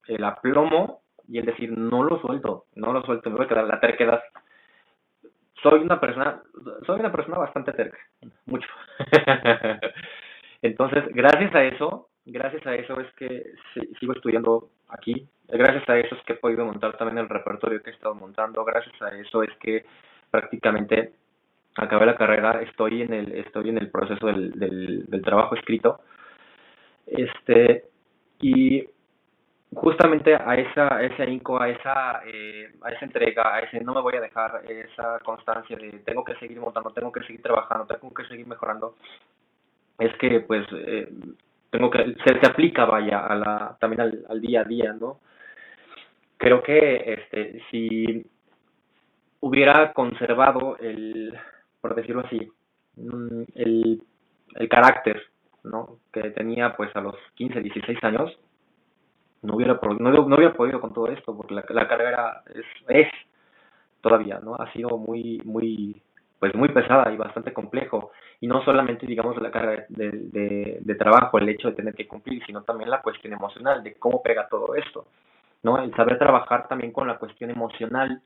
el 0.06 0.22
aplomo 0.22 1.03
y 1.28 1.38
el 1.38 1.46
decir, 1.46 1.76
no 1.76 2.02
lo 2.02 2.20
suelto, 2.20 2.66
no 2.74 2.92
lo 2.92 3.02
suelto, 3.02 3.30
me 3.30 3.36
voy 3.36 3.46
a 3.46 3.48
quedar 3.48 3.64
la 3.64 3.80
terquedad. 3.80 4.22
Soy 5.62 5.80
una 5.80 5.98
persona, 5.98 6.42
soy 6.86 7.00
una 7.00 7.12
persona 7.12 7.38
bastante 7.38 7.72
terca, 7.72 7.98
mucho. 8.46 8.68
Entonces, 10.62 11.04
gracias 11.14 11.54
a 11.54 11.64
eso, 11.64 12.08
gracias 12.26 12.66
a 12.66 12.74
eso 12.74 13.00
es 13.00 13.12
que 13.14 13.52
sigo 13.98 14.12
estudiando 14.12 14.68
aquí, 14.88 15.26
gracias 15.48 15.88
a 15.88 15.98
eso 15.98 16.14
es 16.14 16.22
que 16.24 16.34
he 16.34 16.36
podido 16.36 16.64
montar 16.64 16.96
también 16.96 17.18
el 17.18 17.28
repertorio 17.28 17.82
que 17.82 17.90
he 17.90 17.94
estado 17.94 18.14
montando, 18.14 18.64
gracias 18.64 19.00
a 19.02 19.08
eso 19.18 19.42
es 19.42 19.50
que 19.60 19.84
prácticamente 20.30 21.12
acabé 21.76 22.06
la 22.06 22.16
carrera, 22.16 22.62
estoy 22.62 23.02
en 23.02 23.12
el, 23.12 23.32
estoy 23.32 23.70
en 23.70 23.78
el 23.78 23.90
proceso 23.90 24.26
del, 24.26 24.52
del, 24.52 25.06
del 25.06 25.22
trabajo 25.22 25.54
escrito. 25.54 26.00
Este, 27.06 27.84
y 28.40 28.86
justamente 29.74 30.34
a 30.34 30.54
esa, 30.56 31.02
ese 31.02 31.22
ahínco, 31.22 31.60
a 31.60 31.68
esa, 31.68 32.22
eh, 32.26 32.72
a 32.82 32.90
esa 32.90 33.04
entrega, 33.04 33.54
a 33.54 33.60
ese 33.60 33.80
no 33.80 33.94
me 33.94 34.00
voy 34.00 34.16
a 34.16 34.20
dejar, 34.20 34.62
esa 34.68 35.18
constancia 35.20 35.76
de 35.76 35.90
tengo 36.04 36.24
que 36.24 36.34
seguir 36.36 36.58
montando, 36.60 36.90
tengo 36.90 37.12
que 37.12 37.22
seguir 37.22 37.42
trabajando, 37.42 37.86
tengo 37.86 38.12
que 38.14 38.24
seguir 38.26 38.46
mejorando, 38.46 38.96
es 39.98 40.14
que 40.16 40.40
pues 40.40 40.66
eh, 40.72 41.08
tengo 41.70 41.90
que, 41.90 42.14
se, 42.24 42.40
se, 42.40 42.46
aplica 42.46 42.84
vaya 42.84 43.26
a 43.26 43.34
la, 43.34 43.76
también 43.80 44.00
al, 44.02 44.24
al, 44.28 44.40
día 44.40 44.60
a 44.60 44.64
día, 44.64 44.92
¿no? 44.92 45.18
creo 46.36 46.62
que 46.62 47.14
este, 47.14 47.62
si 47.70 48.26
hubiera 49.40 49.92
conservado 49.92 50.76
el, 50.78 51.34
por 51.80 51.94
decirlo 51.94 52.22
así, 52.26 52.50
mm, 52.96 53.42
el, 53.54 54.02
el 54.56 54.68
carácter 54.68 55.22
¿no? 55.62 55.98
que 56.12 56.30
tenía 56.30 56.76
pues 56.76 56.94
a 56.96 57.00
los 57.00 57.14
15, 57.36 57.60
16 57.60 58.04
años, 58.04 58.38
no 59.44 59.56
hubiera, 59.56 59.78
no, 59.98 60.36
hubiera 60.36 60.54
podido 60.54 60.80
con 60.80 60.92
todo 60.92 61.08
esto, 61.08 61.36
porque 61.36 61.54
la, 61.54 61.64
la 61.68 61.86
carrera 61.86 62.42
es, 62.54 62.64
es 62.88 63.08
todavía, 64.00 64.40
¿no? 64.42 64.54
Ha 64.56 64.72
sido 64.72 64.96
muy, 64.96 65.40
muy, 65.44 66.02
pues 66.38 66.54
muy 66.54 66.68
pesada 66.70 67.12
y 67.12 67.16
bastante 67.16 67.52
complejo. 67.52 68.10
Y 68.40 68.46
no 68.46 68.64
solamente, 68.64 69.06
digamos, 69.06 69.40
la 69.40 69.50
carga 69.50 69.84
de, 69.88 70.10
de, 70.10 70.78
de, 70.80 70.94
trabajo, 70.94 71.38
el 71.38 71.48
hecho 71.48 71.68
de 71.68 71.74
tener 71.74 71.94
que 71.94 72.08
cumplir, 72.08 72.44
sino 72.44 72.62
también 72.62 72.90
la 72.90 73.02
cuestión 73.02 73.32
emocional, 73.32 73.82
de 73.82 73.94
cómo 73.94 74.22
pega 74.22 74.48
todo 74.48 74.74
esto, 74.74 75.06
¿no? 75.62 75.82
El 75.82 75.94
saber 75.94 76.18
trabajar 76.18 76.66
también 76.68 76.92
con 76.92 77.06
la 77.06 77.18
cuestión 77.18 77.50
emocional, 77.50 78.20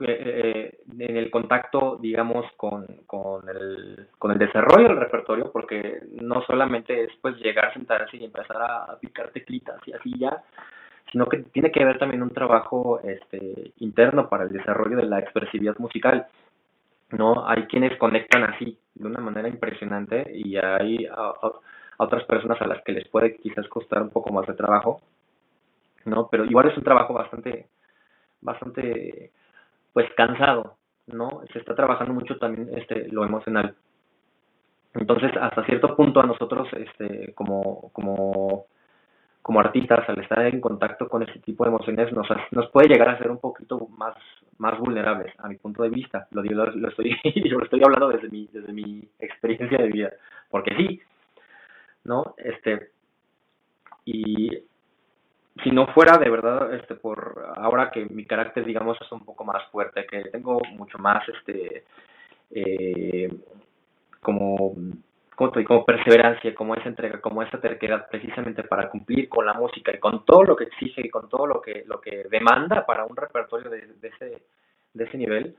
eh, 0.00 0.78
en 0.98 1.16
el 1.16 1.30
contacto, 1.30 1.98
digamos, 2.00 2.46
con, 2.56 2.86
con, 3.06 3.48
el, 3.48 4.08
con 4.18 4.32
el 4.32 4.38
desarrollo 4.38 4.88
del 4.88 5.00
repertorio, 5.00 5.50
porque 5.52 6.00
no 6.20 6.42
solamente 6.42 7.04
es 7.04 7.10
pues 7.20 7.36
llegar, 7.36 7.72
sentarse 7.72 8.16
y 8.16 8.24
empezar 8.24 8.56
a 8.62 8.98
picar 9.00 9.30
teclitas 9.30 9.80
y 9.86 9.92
así 9.92 10.18
ya, 10.18 10.42
sino 11.12 11.26
que 11.26 11.38
tiene 11.38 11.70
que 11.70 11.82
haber 11.82 11.98
también 11.98 12.22
un 12.22 12.30
trabajo 12.30 13.00
este, 13.02 13.72
interno 13.78 14.28
para 14.28 14.44
el 14.44 14.50
desarrollo 14.50 14.96
de 14.96 15.06
la 15.06 15.20
expresividad 15.20 15.78
musical. 15.78 16.26
¿no? 17.10 17.48
Hay 17.48 17.64
quienes 17.66 17.96
conectan 17.98 18.44
así, 18.44 18.78
de 18.94 19.06
una 19.06 19.20
manera 19.20 19.48
impresionante, 19.48 20.30
y 20.34 20.56
hay 20.56 21.08
otras 21.96 22.24
personas 22.24 22.60
a 22.60 22.66
las 22.66 22.82
que 22.84 22.92
les 22.92 23.08
puede 23.08 23.36
quizás 23.36 23.66
costar 23.68 24.02
un 24.02 24.10
poco 24.10 24.32
más 24.32 24.46
de 24.46 24.54
trabajo, 24.54 25.00
¿no? 26.04 26.28
Pero 26.30 26.44
igual 26.44 26.68
es 26.68 26.76
un 26.76 26.84
trabajo 26.84 27.14
bastante, 27.14 27.66
bastante, 28.40 29.32
pues 29.98 30.14
cansado, 30.14 30.76
¿no? 31.08 31.42
Se 31.52 31.58
está 31.58 31.74
trabajando 31.74 32.14
mucho 32.14 32.38
también 32.38 32.68
este, 32.78 33.08
lo 33.08 33.24
emocional. 33.24 33.74
Entonces, 34.94 35.32
hasta 35.40 35.64
cierto 35.64 35.96
punto 35.96 36.20
a 36.20 36.26
nosotros, 36.26 36.68
este, 36.72 37.34
como, 37.34 37.90
como 37.92 38.66
como 39.42 39.58
artistas, 39.58 40.08
al 40.08 40.20
estar 40.20 40.46
en 40.46 40.60
contacto 40.60 41.08
con 41.08 41.24
ese 41.24 41.40
tipo 41.40 41.64
de 41.64 41.70
emociones, 41.70 42.12
nos, 42.12 42.28
nos 42.52 42.70
puede 42.70 42.86
llegar 42.86 43.08
a 43.08 43.18
ser 43.18 43.28
un 43.28 43.38
poquito 43.38 43.88
más, 43.96 44.14
más 44.58 44.78
vulnerables, 44.78 45.34
a 45.38 45.48
mi 45.48 45.56
punto 45.56 45.82
de 45.82 45.88
vista. 45.88 46.28
Lo 46.30 46.42
estoy, 46.42 47.16
lo 47.50 47.64
estoy 47.64 47.82
hablando 47.82 48.08
desde 48.10 48.28
mi, 48.28 48.48
desde 48.52 48.72
mi 48.72 49.02
experiencia 49.18 49.78
de 49.78 49.88
vida, 49.88 50.12
porque 50.48 50.76
sí, 50.76 51.00
¿no? 52.04 52.36
Este, 52.36 52.90
y 54.04 54.62
si 55.62 55.70
no 55.70 55.86
fuera 55.88 56.18
de 56.18 56.30
verdad, 56.30 56.74
este, 56.74 56.94
por 56.94 57.52
ahora 57.56 57.90
que 57.90 58.06
mi 58.06 58.24
carácter, 58.24 58.64
digamos, 58.64 58.98
es 59.00 59.10
un 59.12 59.24
poco 59.24 59.44
más 59.44 59.64
fuerte, 59.70 60.06
que 60.06 60.24
tengo 60.30 60.60
mucho 60.76 60.98
más, 60.98 61.26
este, 61.28 61.84
eh, 62.50 63.28
como 64.20 64.74
como, 65.38 65.84
perseverancia, 65.84 66.52
como 66.52 66.74
esa 66.74 66.88
entrega, 66.88 67.20
como 67.20 67.44
esa 67.44 67.60
terquedad, 67.60 68.08
precisamente 68.10 68.64
para 68.64 68.90
cumplir 68.90 69.28
con 69.28 69.46
la 69.46 69.54
música 69.54 69.92
y 69.94 70.00
con 70.00 70.24
todo 70.24 70.42
lo 70.42 70.56
que 70.56 70.64
exige 70.64 71.02
y 71.06 71.10
con 71.10 71.28
todo 71.28 71.46
lo 71.46 71.62
que, 71.62 71.84
lo 71.86 72.00
que 72.00 72.24
demanda 72.28 72.84
para 72.84 73.04
un 73.04 73.14
repertorio 73.14 73.70
de, 73.70 73.86
ese, 74.02 74.42
de 74.94 75.04
ese 75.04 75.16
nivel, 75.16 75.54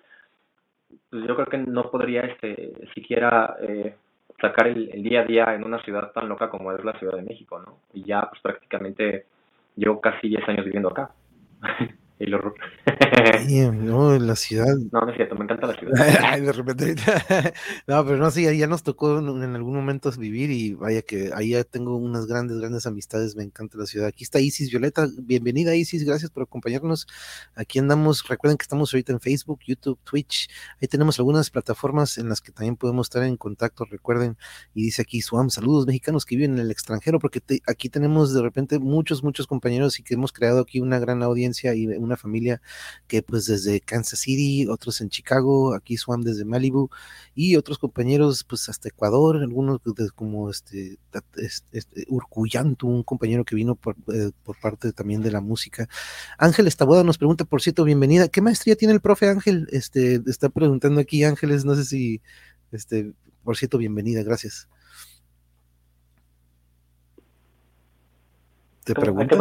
pues 1.10 1.26
yo 1.26 1.34
creo 1.34 1.48
que 1.48 1.60
no 1.60 1.90
podría 1.90 2.24
este, 2.24 2.74
siquiera 2.94 3.56
eh, 3.62 3.96
sacar 4.42 4.68
el, 4.68 4.90
el, 4.92 5.02
día 5.02 5.22
a 5.22 5.26
día 5.26 5.56
en 5.56 5.64
una 5.64 5.82
ciudad 5.82 6.12
tan 6.12 6.28
loca 6.28 6.50
como 6.50 6.74
es 6.74 6.84
la 6.84 7.00
Ciudad 7.00 7.16
de 7.16 7.24
México, 7.24 7.60
¿no? 7.60 7.78
Y 7.94 8.04
ya 8.04 8.28
pues 8.30 8.42
prácticamente 8.42 9.28
llevo 9.80 10.02
casi 10.02 10.28
10 10.28 10.48
años 10.50 10.66
viviendo 10.66 10.90
acá. 10.90 11.12
el 12.20 12.34
horror. 12.34 12.54
no, 13.74 14.14
en 14.14 14.28
la 14.28 14.36
ciudad. 14.36 14.76
No, 14.92 15.02
no 15.02 15.10
es 15.10 15.16
cierto, 15.16 15.36
me 15.36 15.46
encanta 15.46 15.68
la 15.68 15.76
ciudad. 15.76 16.40
de 16.40 16.52
repente 16.52 16.96
no, 17.88 18.06
pero 18.06 18.18
no, 18.18 18.30
sí, 18.30 18.58
ya 18.58 18.68
nos 18.68 18.84
tocó 18.84 19.20
en, 19.20 19.56
algún 19.56 19.74
momento 19.74 20.12
vivir 20.18 20.52
y 20.52 20.74
vaya 20.74 21.02
que 21.02 21.32
ahí 21.34 21.52
ya 21.52 21.64
tengo 21.64 21.96
unas 21.96 22.28
grandes, 22.28 22.58
grandes 22.58 22.86
amistades, 22.86 23.36
me 23.36 23.44
encanta 23.44 23.78
la 23.78 23.86
ciudad. 23.86 24.08
Aquí 24.08 24.26
está 24.26 24.40
Isis 24.40 24.70
Violeta, 24.70 25.08
bienvenida 25.18 25.76
Isis, 25.76 26.04
gracias 26.04 26.30
por 26.30 26.44
acompañarnos. 26.44 27.08
Aquí 27.56 27.80
andamos, 27.80 28.28
recuerden 28.28 28.58
que 28.58 28.64
estamos 28.64 28.94
ahorita 28.94 29.14
en 29.14 29.22
Facebook, 29.22 29.60
YouTube, 29.66 29.98
Twitch, 30.04 30.50
ahí 30.82 30.88
tenemos 30.90 31.20
algunas 31.20 31.50
plataformas 31.50 32.18
en 32.18 32.28
las 32.28 32.42
que 32.42 32.52
también 32.52 32.76
podemos 32.76 33.08
estar 33.08 33.24
en 33.24 33.38
contacto, 33.38 33.86
recuerden, 33.86 34.38
y 34.74 34.84
dice 34.84 35.04
aquí 35.04 35.22
Suam, 35.22 35.50
saludos 35.50 35.88
mexicanos 35.88 36.26
que 36.26 36.36
viven 36.36 36.54
en 36.56 36.60
el 36.60 36.72
extranjero, 36.72 37.20
porque 37.20 37.42
aquí 37.66 37.88
tenemos 37.88 38.34
de 38.34 38.42
repente 38.42 38.78
muchos, 38.80 39.24
muchos 39.24 39.48
compañeros 39.48 40.00
y 40.00 40.04
que 40.04 40.16
hemos 40.16 40.34
creado 40.34 40.60
aquí 40.60 40.82
una 40.82 41.00
gran 41.00 41.24
audiencia 41.24 41.74
y 41.76 41.88
una 41.88 42.09
familia 42.18 42.62
que 43.08 43.22
pues 43.22 43.46
desde 43.46 43.80
Kansas 43.82 44.20
City, 44.20 44.68
otros 44.68 45.02
en 45.02 45.10
Chicago, 45.10 45.74
aquí 45.74 45.98
Swam 45.98 46.22
desde 46.22 46.46
Malibu 46.46 46.90
y 47.36 47.56
otros 47.56 47.78
compañeros 47.78 48.44
pues 48.44 48.70
hasta 48.70 48.90
Ecuador, 48.90 49.38
algunos 49.38 49.80
como 50.16 50.50
este, 50.50 50.98
este 51.42 52.06
Urcuyantu, 52.08 52.88
un 52.88 53.04
compañero 53.04 53.44
que 53.46 53.56
vino 53.56 53.76
por, 53.76 53.96
eh, 54.14 54.32
por 54.44 54.60
parte 54.60 54.92
también 54.94 55.22
de 55.22 55.32
la 55.32 55.42
música. 55.42 55.88
Ángel 56.38 56.68
Estaboda 56.68 57.04
nos 57.04 57.18
pregunta, 57.18 57.46
por 57.46 57.62
cierto, 57.62 57.84
bienvenida, 57.84 58.28
¿qué 58.28 58.42
maestría 58.42 58.76
tiene 58.76 58.94
el 58.94 59.02
profe 59.02 59.28
Ángel? 59.28 59.68
Este, 59.72 60.22
está 60.28 60.50
preguntando 60.50 61.02
aquí 61.02 61.24
Ángeles, 61.24 61.66
no 61.66 61.76
sé 61.76 61.86
si, 61.86 62.22
este, 62.72 63.14
por 63.44 63.58
cierto, 63.58 63.78
bienvenida, 63.78 64.24
gracias. 64.24 64.68
¿Te 68.84 68.96
pregunto? 68.96 69.38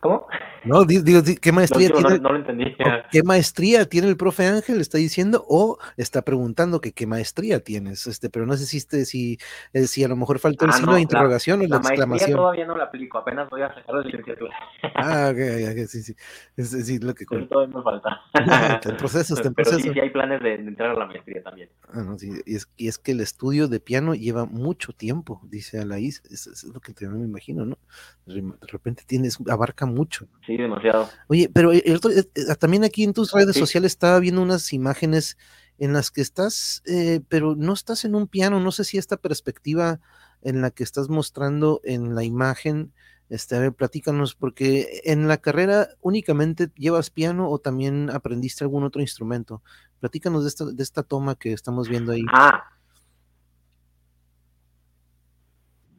¿Cómo? 0.00 0.26
No, 0.64 0.84
digo, 0.84 1.20
¿qué 1.40 1.52
maestría 1.52 1.90
tiene? 1.90 2.18
No, 2.18 2.30
lo 2.30 2.36
entendí. 2.36 2.76
¿Qué 3.10 3.22
maestría 3.22 3.84
tiene 3.86 4.08
el 4.08 4.16
profe 4.16 4.46
Ángel? 4.46 4.80
¿Está 4.80 4.98
diciendo? 4.98 5.44
O 5.48 5.78
está 5.96 6.22
preguntando 6.22 6.80
que 6.80 6.92
qué 6.92 7.06
maestría 7.06 7.60
tienes, 7.60 8.06
este, 8.06 8.30
pero 8.30 8.46
no 8.46 8.54
sé 8.56 8.66
si, 8.66 8.78
este, 8.78 9.04
si, 9.04 9.38
eh, 9.72 9.86
si 9.86 10.04
a 10.04 10.08
lo 10.08 10.16
mejor 10.16 10.38
falta 10.38 10.64
el 10.64 10.70
ah, 10.70 10.74
signo 10.74 10.94
de 10.94 11.02
interrogación 11.02 11.60
o 11.60 11.66
la, 11.66 11.76
exclamación. 11.76 12.36
todavía 12.36 12.66
no 12.66 12.76
la 12.76 12.84
aplico, 12.84 13.18
apenas 13.18 13.48
voy 13.50 13.62
a 13.62 13.72
sacar 13.74 13.94
la 13.94 14.02
licenciatura. 14.02 14.54
Ah, 14.94 15.30
ok, 15.32 15.86
sí, 15.86 16.02
sí. 16.02 16.14
Es, 16.56 16.70
sí 16.70 16.98
lo 16.98 17.14
que 17.14 17.24
todavía 17.24 17.76
me 17.76 17.82
falta. 17.82 18.20
está 18.34 18.90
en 18.90 18.96
proceso, 18.96 19.34
está 19.34 19.48
en 19.48 19.54
pero 19.54 19.70
proceso. 19.70 19.88
sí, 19.88 19.94
sí 19.94 20.00
hay 20.00 20.10
planes 20.10 20.42
de, 20.42 20.54
entrar 20.54 20.90
a 20.90 20.94
la 20.94 21.06
maestría 21.06 21.42
también. 21.42 21.68
Ah, 21.92 22.02
no, 22.02 22.18
sí, 22.18 22.30
y 22.46 22.56
es, 22.56 22.68
y 22.76 22.88
es 22.88 22.98
que 22.98 23.12
el 23.12 23.20
estudio 23.20 23.68
de 23.68 23.80
piano 23.80 24.14
lleva 24.14 24.44
mucho 24.44 24.92
tiempo, 24.92 25.40
dice 25.44 25.78
Alaís, 25.78 26.22
es, 26.30 26.46
es 26.46 26.64
lo 26.64 26.80
que 26.80 26.92
te, 26.92 27.08
me 27.08 27.24
imagino, 27.24 27.64
¿no? 27.64 27.78
De 28.26 28.42
repente 28.66 29.04
tienes, 29.06 29.38
abarca 29.48 29.86
mucho. 29.86 30.28
Sí, 30.48 30.56
demasiado. 30.56 31.10
Oye, 31.26 31.50
pero 31.52 31.74
eh, 31.74 31.82
eh, 31.84 32.54
también 32.58 32.82
aquí 32.82 33.04
en 33.04 33.12
tus 33.12 33.32
redes 33.32 33.54
sociales 33.54 33.92
estaba 33.92 34.18
viendo 34.18 34.40
unas 34.40 34.72
imágenes 34.72 35.36
en 35.78 35.92
las 35.92 36.10
que 36.10 36.22
estás, 36.22 36.82
eh, 36.86 37.20
pero 37.28 37.54
no 37.54 37.74
estás 37.74 38.06
en 38.06 38.14
un 38.14 38.26
piano, 38.26 38.58
no 38.58 38.72
sé 38.72 38.84
si 38.84 38.96
esta 38.96 39.18
perspectiva 39.18 40.00
en 40.40 40.62
la 40.62 40.70
que 40.70 40.84
estás 40.84 41.10
mostrando 41.10 41.82
en 41.84 42.14
la 42.14 42.24
imagen, 42.24 42.94
este, 43.28 43.56
a 43.56 43.58
ver, 43.58 43.74
platícanos, 43.74 44.34
porque 44.34 45.02
en 45.04 45.28
la 45.28 45.36
carrera 45.36 45.88
únicamente 46.00 46.68
llevas 46.76 47.10
piano 47.10 47.50
o 47.50 47.58
también 47.58 48.08
aprendiste 48.08 48.64
algún 48.64 48.84
otro 48.84 49.02
instrumento. 49.02 49.60
Platícanos 50.00 50.44
de 50.44 50.48
esta, 50.48 50.64
de 50.64 50.82
esta 50.82 51.02
toma 51.02 51.34
que 51.34 51.52
estamos 51.52 51.90
viendo 51.90 52.12
ahí. 52.12 52.24
Ah. 52.32 52.64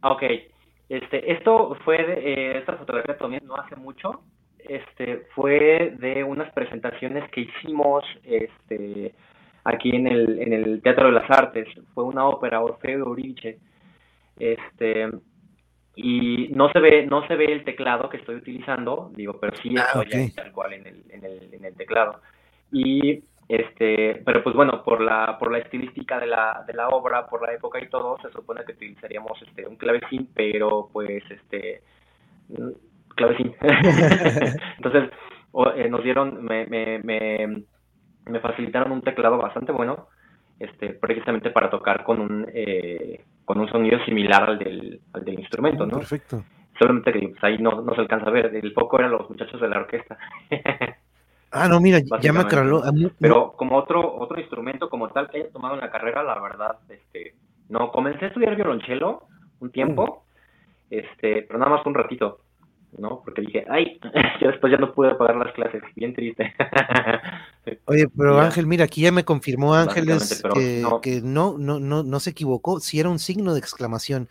Ok. 0.02 0.24
Este, 0.90 1.32
esto 1.32 1.78
fue, 1.86 2.04
de, 2.04 2.58
esta 2.58 2.76
fotografía 2.76 3.16
también 3.16 3.46
no 3.46 3.56
hace 3.56 3.76
mucho, 3.76 4.24
este, 4.68 5.28
fue 5.36 5.96
de 6.00 6.24
unas 6.24 6.52
presentaciones 6.54 7.30
que 7.32 7.42
hicimos 7.42 8.04
este, 8.24 9.14
aquí 9.64 9.96
en 9.96 10.08
el, 10.08 10.40
en 10.42 10.54
el 10.54 10.82
Teatro 10.82 11.08
de 11.08 11.14
las 11.14 11.30
Artes. 11.30 11.68
Fue 11.94 12.04
una 12.04 12.26
ópera, 12.26 12.62
Orfeo 12.62 13.00
Euridice. 13.00 13.60
Este, 14.38 15.10
y 15.96 16.48
no 16.56 16.72
se 16.72 16.80
ve 16.80 17.06
no 17.06 17.28
se 17.28 17.36
ve 17.36 17.46
el 17.46 17.66
teclado 17.66 18.10
que 18.10 18.18
estoy 18.18 18.36
utilizando, 18.36 19.12
digo, 19.16 19.38
pero 19.40 19.56
sí 19.58 19.76
ah, 19.78 20.02
estoy 20.02 20.32
tal 20.32 20.52
cual 20.54 20.74
en 20.74 20.88
el, 20.88 21.04
en 21.10 21.26
el, 21.26 21.54
en 21.54 21.66
el 21.66 21.76
teclado. 21.76 22.22
Y 22.72 23.22
este, 23.50 24.22
pero 24.24 24.44
pues 24.44 24.56
bueno, 24.56 24.84
por 24.84 25.02
la, 25.02 25.38
por 25.40 25.52
la 25.52 25.58
estilística 25.58 26.20
de 26.20 26.28
la, 26.28 26.64
de 26.68 26.74
la 26.74 26.88
obra, 26.90 27.28
por 27.28 27.42
la 27.42 27.54
época 27.54 27.84
y 27.84 27.90
todo, 27.90 28.18
se 28.22 28.32
supone 28.32 28.64
que 28.64 28.74
utilizaríamos 28.74 29.42
este, 29.42 29.68
un 29.68 29.76
clavecín, 29.76 30.30
pero 30.34 30.88
pues 30.94 31.24
este, 31.32 31.82
clavecín. 33.16 33.56
Entonces, 34.78 35.10
eh, 35.76 35.90
nos 35.90 36.04
dieron, 36.04 36.44
me, 36.44 36.66
me, 36.68 37.00
me, 37.00 37.64
me, 38.26 38.40
facilitaron 38.40 38.92
un 38.92 39.02
teclado 39.02 39.38
bastante 39.38 39.72
bueno, 39.72 40.08
este, 40.60 40.90
precisamente 40.90 41.52
para 41.52 41.70
tocar 41.70 42.04
con 42.04 42.20
un, 42.20 42.48
eh, 42.54 43.24
con 43.46 43.60
un 43.60 43.70
sonido 43.70 44.04
similar 44.06 44.50
al 44.50 44.60
del, 44.60 45.02
al 45.14 45.26
del 45.26 45.40
instrumento, 45.40 45.86
¿no? 45.86 45.98
Perfecto. 45.98 46.44
Solamente 46.78 47.12
que 47.12 47.28
pues, 47.30 47.44
ahí 47.44 47.58
no, 47.58 47.82
no 47.82 47.94
se 47.94 48.02
alcanza 48.02 48.28
a 48.28 48.32
ver, 48.32 48.56
el 48.56 48.74
foco 48.74 49.00
eran 49.00 49.12
los 49.12 49.30
muchachos 49.30 49.60
de 49.60 49.70
la 49.70 49.80
orquesta. 49.80 50.18
Ah, 51.52 51.68
no, 51.68 51.80
mira, 51.80 52.00
ya 52.22 52.32
me 52.32 52.42
aclaró. 52.42 52.84
Pero 53.20 53.54
como 53.54 53.78
otro 53.78 54.18
otro 54.18 54.40
instrumento 54.40 54.90
como 54.90 55.10
tal 55.10 55.30
que 55.30 55.40
haya 55.40 55.52
tomado 55.52 55.76
en 55.76 55.82
la 55.82 55.90
carrera, 55.90 56.24
la 56.24 56.40
verdad, 56.40 56.78
este, 56.90 57.34
no, 57.70 57.92
comencé 57.92 58.26
a 58.26 58.28
estudiar 58.28 58.56
violonchelo 58.56 59.24
un 59.60 59.72
tiempo, 59.72 60.26
este, 60.90 61.44
pero 61.44 61.58
nada 61.58 61.72
más 61.72 61.86
un 61.86 61.96
ratito. 61.96 62.40
¿No? 62.98 63.22
Porque 63.24 63.42
dije, 63.42 63.66
ay, 63.70 64.00
después 64.42 64.72
ya 64.72 64.78
no 64.78 64.94
pude 64.94 65.16
pagar 65.16 65.36
las 65.38 65.54
clases, 65.54 65.84
bien 65.96 66.14
triste. 66.14 66.54
Oye, 67.86 68.08
pero 68.10 68.40
Ángel, 68.40 68.66
mira, 68.66 68.86
aquí 68.86 69.02
ya 69.02 69.12
me 69.12 69.26
confirmó 69.26 69.76
Ángeles 69.76 70.42
que, 70.54 70.80
no. 70.82 71.02
que 71.02 71.22
no, 71.22 71.58
no, 71.58 71.80
no, 71.80 72.04
no 72.04 72.20
se 72.20 72.32
equivocó, 72.32 72.80
si 72.80 73.00
era 73.00 73.10
un 73.10 73.20
signo 73.20 73.54
de 73.54 73.60
exclamación. 73.60 74.30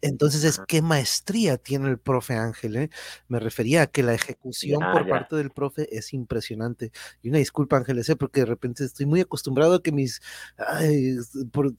Entonces 0.00 0.44
es 0.44 0.60
qué 0.66 0.82
maestría 0.82 1.56
tiene 1.56 1.88
el 1.88 1.98
profe 1.98 2.34
Ángel, 2.34 2.76
¿eh? 2.76 2.90
Me 3.28 3.38
refería 3.38 3.82
a 3.82 3.86
que 3.86 4.02
la 4.02 4.14
ejecución 4.14 4.80
por 4.92 5.08
parte 5.08 5.36
del 5.36 5.50
profe 5.50 5.94
es 5.96 6.12
impresionante. 6.12 6.90
Y 7.22 7.28
una 7.28 7.38
disculpa, 7.38 7.76
Ángeles, 7.76 8.08
¿eh? 8.08 8.16
porque 8.16 8.40
de 8.40 8.46
repente 8.46 8.84
estoy 8.84 9.06
muy 9.06 9.20
acostumbrado 9.20 9.74
a 9.74 9.82
que 9.82 9.92
mis, 9.92 10.20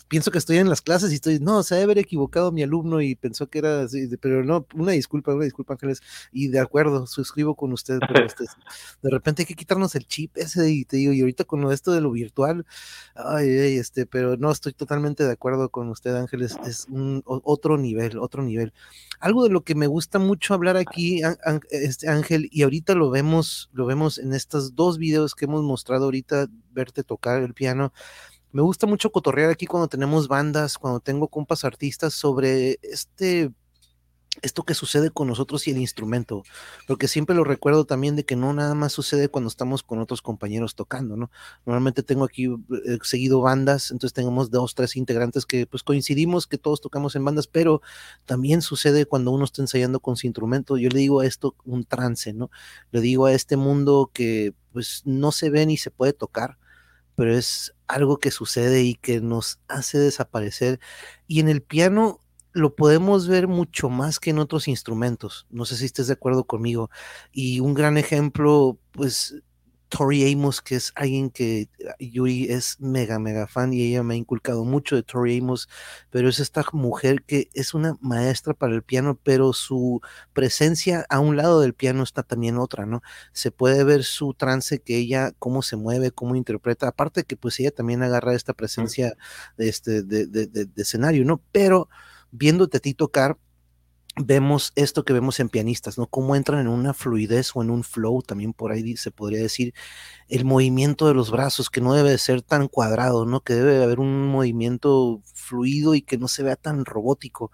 pienso 0.08 0.32
que 0.32 0.38
estoy 0.38 0.58
en 0.58 0.70
las 0.70 0.82
clases 0.82 1.12
y 1.12 1.16
estoy, 1.16 1.40
no, 1.40 1.64
se 1.64 1.76
debe 1.76 1.86
haber 1.86 1.98
equivocado 2.00 2.52
mi 2.52 2.64
alumno 2.64 3.02
y 3.02 3.16
pensó 3.16 3.50
que 3.50 3.60
era 3.60 3.82
así, 3.82 4.08
pero 4.20 4.44
no, 4.44 4.66
una 4.76 4.92
disculpa, 4.92 5.34
una 5.34 5.46
disculpa, 5.46 5.74
Ángeles, 5.74 6.02
y 6.32 6.48
de 6.48 6.60
acuerdo, 6.60 7.08
suscribo 7.08 7.56
con 7.56 7.74
usted, 7.74 8.00
pero 8.08 8.26
este, 8.26 8.46
de 9.02 9.10
repente 9.10 9.42
hay 9.42 9.46
que 9.46 9.56
quitarnos 9.56 9.96
el 9.96 10.06
chip 10.06 10.38
ese 10.38 10.70
y 10.70 10.86
te 10.92 10.98
digo, 10.98 11.14
y 11.14 11.22
ahorita 11.22 11.46
con 11.46 11.72
esto 11.72 11.94
de 11.94 12.02
lo 12.02 12.12
virtual, 12.12 12.66
ay, 13.16 13.48
este, 13.78 14.06
pero 14.06 14.36
no 14.36 14.52
estoy 14.52 14.74
totalmente 14.74 15.24
de 15.24 15.32
acuerdo 15.32 15.70
con 15.70 15.88
usted, 15.88 16.14
Ángeles, 16.18 16.58
es 16.66 16.86
un 16.90 17.24
otro 17.26 17.78
nivel, 17.78 18.20
otro 18.20 18.44
nivel. 18.44 18.74
Algo 19.22 19.46
de 19.46 19.52
lo 19.52 19.64
que 19.64 19.74
me 19.74 19.88
gusta 19.88 20.20
mucho 20.20 20.54
hablar 20.54 20.76
aquí, 20.76 21.22
este 21.70 22.10
Ángel, 22.10 22.50
y 22.52 22.64
ahorita 22.64 22.94
lo 22.94 23.10
vemos, 23.10 23.70
lo 23.72 23.86
vemos 23.86 24.18
en 24.18 24.34
estos 24.34 24.76
dos 24.76 24.98
videos 24.98 25.34
que 25.34 25.46
hemos 25.46 25.64
mostrado 25.64 26.06
ahorita, 26.06 26.48
verte 26.74 27.04
tocar 27.04 27.42
el 27.42 27.54
piano, 27.54 27.94
me 28.52 28.62
gusta 28.62 28.86
mucho 28.86 29.14
cotorrear 29.14 29.50
aquí 29.50 29.66
cuando 29.66 29.88
tenemos 29.88 30.28
bandas, 30.28 30.78
cuando 30.78 31.00
tengo 31.00 31.30
compas 31.30 31.64
artistas 31.64 32.14
sobre 32.14 32.80
este 32.82 33.54
esto 34.42 34.64
que 34.64 34.74
sucede 34.74 35.12
con 35.12 35.28
nosotros 35.28 35.68
y 35.68 35.72
el 35.72 35.78
instrumento, 35.78 36.44
porque 36.88 37.08
siempre 37.08 37.36
lo 37.36 37.44
recuerdo 37.44 37.86
también 37.86 38.16
de 38.16 38.26
que 38.26 38.36
no 38.36 38.54
nada 38.54 38.74
más 38.74 38.92
sucede 38.92 39.30
cuando 39.30 39.48
estamos 39.48 39.84
con 39.84 40.00
otros 40.00 40.22
compañeros 40.22 40.76
tocando, 40.76 41.16
¿no? 41.16 41.32
Normalmente 41.66 42.04
tengo 42.04 42.26
aquí 42.26 42.46
eh, 42.46 42.98
seguido 43.04 43.42
bandas, 43.42 43.92
entonces 43.92 44.14
tenemos 44.14 44.50
dos, 44.50 44.76
tres 44.76 44.96
integrantes 44.96 45.46
que 45.46 45.68
pues 45.68 45.84
coincidimos 45.84 46.48
que 46.48 46.58
todos 46.58 46.82
tocamos 46.82 47.16
en 47.16 47.26
bandas, 47.26 47.48
pero 47.48 47.82
también 48.26 48.62
sucede 48.62 49.06
cuando 49.06 49.32
uno 49.32 49.46
está 49.46 49.62
ensayando 49.62 50.00
con 50.00 50.16
su 50.16 50.28
instrumento. 50.28 50.78
Yo 50.78 50.90
le 50.90 51.00
digo 51.00 51.20
a 51.20 51.26
esto 51.26 51.56
un 51.66 51.86
trance, 51.86 52.34
¿no? 52.34 52.50
Le 52.92 53.02
digo 53.02 53.26
a 53.28 53.34
este 53.34 53.58
mundo 53.58 54.10
que 54.14 54.54
pues 54.74 55.04
no 55.06 55.32
se 55.32 55.50
ve 55.50 55.66
ni 55.66 55.78
se 55.78 55.92
puede 55.92 56.14
tocar, 56.14 56.58
pero 57.16 57.36
es 57.36 57.76
algo 57.88 58.18
que 58.18 58.32
sucede 58.32 58.84
y 58.84 58.96
que 58.96 59.22
nos 59.22 59.60
hace 59.68 60.00
desaparecer. 60.00 60.80
Y 61.28 61.40
en 61.42 61.50
el 61.50 61.62
piano 61.62 62.20
lo 62.54 62.76
podemos 62.76 63.28
ver 63.28 63.48
mucho 63.48 63.90
más 63.90 64.20
que 64.20 64.32
en 64.32 64.40
otros 64.40 64.68
instrumentos. 64.68 65.48
No 65.50 65.66
sé 65.66 65.78
si 65.78 65.86
estés 65.86 66.08
de 66.08 66.14
acuerdo 66.14 66.46
conmigo. 66.46 66.90
Y 67.32 67.60
un 67.60 67.74
gran 67.74 67.98
ejemplo, 67.98 68.78
pues 68.92 69.36
Tori 69.92 70.32
Amos, 70.32 70.62
que 70.62 70.76
es 70.76 70.94
alguien 70.96 71.30
que 71.30 71.70
ah, 71.88 71.96
Yuri 72.00 72.46
es 72.50 72.80
mega, 72.80 73.20
mega 73.20 73.46
fan 73.46 73.74
y 73.74 73.82
ella 73.82 74.04
me 74.04 74.14
ha 74.14 74.18
inculcado 74.18 74.64
mucho 74.64 74.96
de 74.96 75.04
Tori 75.04 75.40
Amos, 75.40 75.68
pero 76.10 76.30
es 76.30 76.40
esta 76.40 76.64
mujer 76.72 77.24
que 77.24 77.50
es 77.54 77.74
una 77.74 77.98
maestra 78.00 78.54
para 78.54 78.74
el 78.74 78.84
piano, 78.84 79.20
pero 79.22 79.52
su 79.52 80.00
presencia 80.32 81.06
a 81.10 81.20
un 81.20 81.36
lado 81.36 81.60
del 81.60 81.74
piano 81.74 82.04
está 82.04 82.24
también 82.24 82.58
otra, 82.58 82.86
¿no? 82.86 83.02
Se 83.34 83.52
puede 83.52 83.84
ver 83.84 84.06
su 84.06 84.34
trance, 84.34 84.80
que 84.80 84.98
ella, 84.98 85.34
cómo 85.40 85.62
se 85.62 85.76
mueve, 85.76 86.12
cómo 86.12 86.38
interpreta, 86.38 86.88
aparte 86.88 87.26
que 87.26 87.36
pues 87.36 87.60
ella 87.60 87.72
también 87.72 88.02
agarra 88.02 88.34
esta 88.34 88.54
presencia 88.54 89.18
de, 89.58 89.68
este, 89.68 90.04
de, 90.04 90.26
de, 90.26 90.48
de 90.48 90.70
escenario, 90.78 91.26
¿no? 91.26 91.42
Pero 91.52 91.90
viéndote 92.32 92.78
a 92.78 92.80
ti 92.80 92.94
tocar, 92.94 93.38
vemos 94.18 94.74
esto 94.76 95.06
que 95.06 95.14
vemos 95.14 95.40
en 95.40 95.50
pianistas, 95.50 95.98
¿no? 95.98 96.08
Cómo 96.08 96.36
entran 96.36 96.62
en 96.62 96.68
una 96.68 96.94
fluidez 96.94 97.52
o 97.56 97.62
en 97.62 97.70
un 97.70 97.84
flow, 97.84 98.22
también 98.22 98.54
por 98.54 98.72
ahí 98.72 98.98
se 98.98 99.12
podría 99.12 99.40
decir, 99.40 99.74
el 100.28 100.46
movimiento 100.46 101.08
de 101.08 101.14
los 101.14 101.32
brazos, 101.32 101.70
que 101.70 101.82
no 101.82 101.94
debe 101.94 102.18
ser 102.18 102.42
tan 102.42 102.68
cuadrado, 102.68 103.26
¿no? 103.26 103.42
Que 103.42 103.54
debe 103.54 103.84
haber 103.84 104.00
un 104.00 104.28
movimiento 104.28 105.22
fluido 105.34 105.96
y 105.96 106.02
que 106.02 106.18
no 106.18 106.28
se 106.28 106.44
vea 106.44 106.56
tan 106.58 106.86
robótico. 106.86 107.52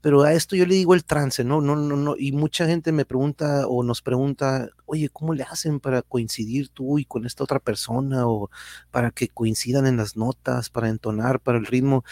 Pero 0.00 0.22
a 0.22 0.32
esto 0.32 0.54
yo 0.54 0.64
le 0.66 0.76
digo 0.76 0.94
el 0.94 1.04
trance, 1.04 1.42
¿no? 1.44 1.60
No, 1.60 1.74
no, 1.74 1.96
no. 1.96 2.14
Y 2.16 2.30
mucha 2.32 2.66
gente 2.66 2.92
me 2.92 3.04
pregunta 3.04 3.66
o 3.66 3.82
nos 3.82 4.00
pregunta, 4.00 4.68
oye, 4.86 5.08
¿cómo 5.08 5.34
le 5.34 5.42
hacen 5.42 5.80
para 5.80 6.02
coincidir 6.02 6.68
tú 6.68 6.98
y 7.00 7.04
con 7.04 7.26
esta 7.26 7.42
otra 7.44 7.58
persona? 7.58 8.28
O 8.28 8.50
para 8.92 9.10
que 9.10 9.28
coincidan 9.28 9.86
en 9.88 9.96
las 9.96 10.16
notas, 10.16 10.70
para 10.70 10.88
entonar, 10.88 11.40
para 11.40 11.58
el 11.58 11.66
ritmo 11.66 12.04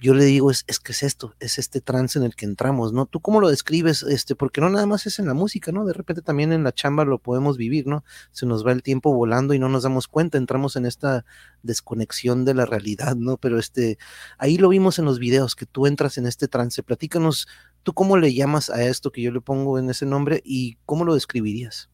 yo 0.00 0.14
le 0.14 0.24
digo, 0.24 0.50
es, 0.50 0.64
es 0.68 0.78
que 0.78 0.92
es 0.92 1.02
esto, 1.02 1.34
es 1.40 1.58
este 1.58 1.80
trance 1.80 2.18
en 2.18 2.24
el 2.24 2.36
que 2.36 2.46
entramos, 2.46 2.92
¿no? 2.92 3.06
¿Tú 3.06 3.20
cómo 3.20 3.40
lo 3.40 3.48
describes? 3.48 4.04
Este, 4.04 4.36
porque 4.36 4.60
no 4.60 4.70
nada 4.70 4.86
más 4.86 5.06
es 5.06 5.18
en 5.18 5.26
la 5.26 5.34
música, 5.34 5.72
¿no? 5.72 5.84
De 5.84 5.92
repente 5.92 6.22
también 6.22 6.52
en 6.52 6.62
la 6.62 6.72
chamba 6.72 7.04
lo 7.04 7.18
podemos 7.18 7.56
vivir, 7.56 7.86
¿no? 7.86 8.04
Se 8.30 8.46
nos 8.46 8.64
va 8.64 8.72
el 8.72 8.82
tiempo 8.82 9.12
volando 9.12 9.54
y 9.54 9.58
no 9.58 9.68
nos 9.68 9.82
damos 9.82 10.06
cuenta, 10.06 10.38
entramos 10.38 10.76
en 10.76 10.86
esta 10.86 11.24
desconexión 11.62 12.44
de 12.44 12.54
la 12.54 12.64
realidad, 12.64 13.16
¿no? 13.16 13.38
Pero 13.38 13.58
este, 13.58 13.98
ahí 14.38 14.56
lo 14.56 14.68
vimos 14.68 15.00
en 15.00 15.04
los 15.04 15.18
videos, 15.18 15.56
que 15.56 15.66
tú 15.66 15.86
entras 15.86 16.16
en 16.16 16.26
este 16.26 16.46
trance. 16.46 16.82
Platícanos, 16.84 17.48
¿tú 17.82 17.92
cómo 17.92 18.16
le 18.16 18.32
llamas 18.32 18.70
a 18.70 18.84
esto 18.84 19.10
que 19.10 19.22
yo 19.22 19.32
le 19.32 19.40
pongo 19.40 19.80
en 19.80 19.90
ese 19.90 20.06
nombre 20.06 20.40
y 20.44 20.76
cómo 20.86 21.04
lo 21.04 21.14
describirías? 21.14 21.90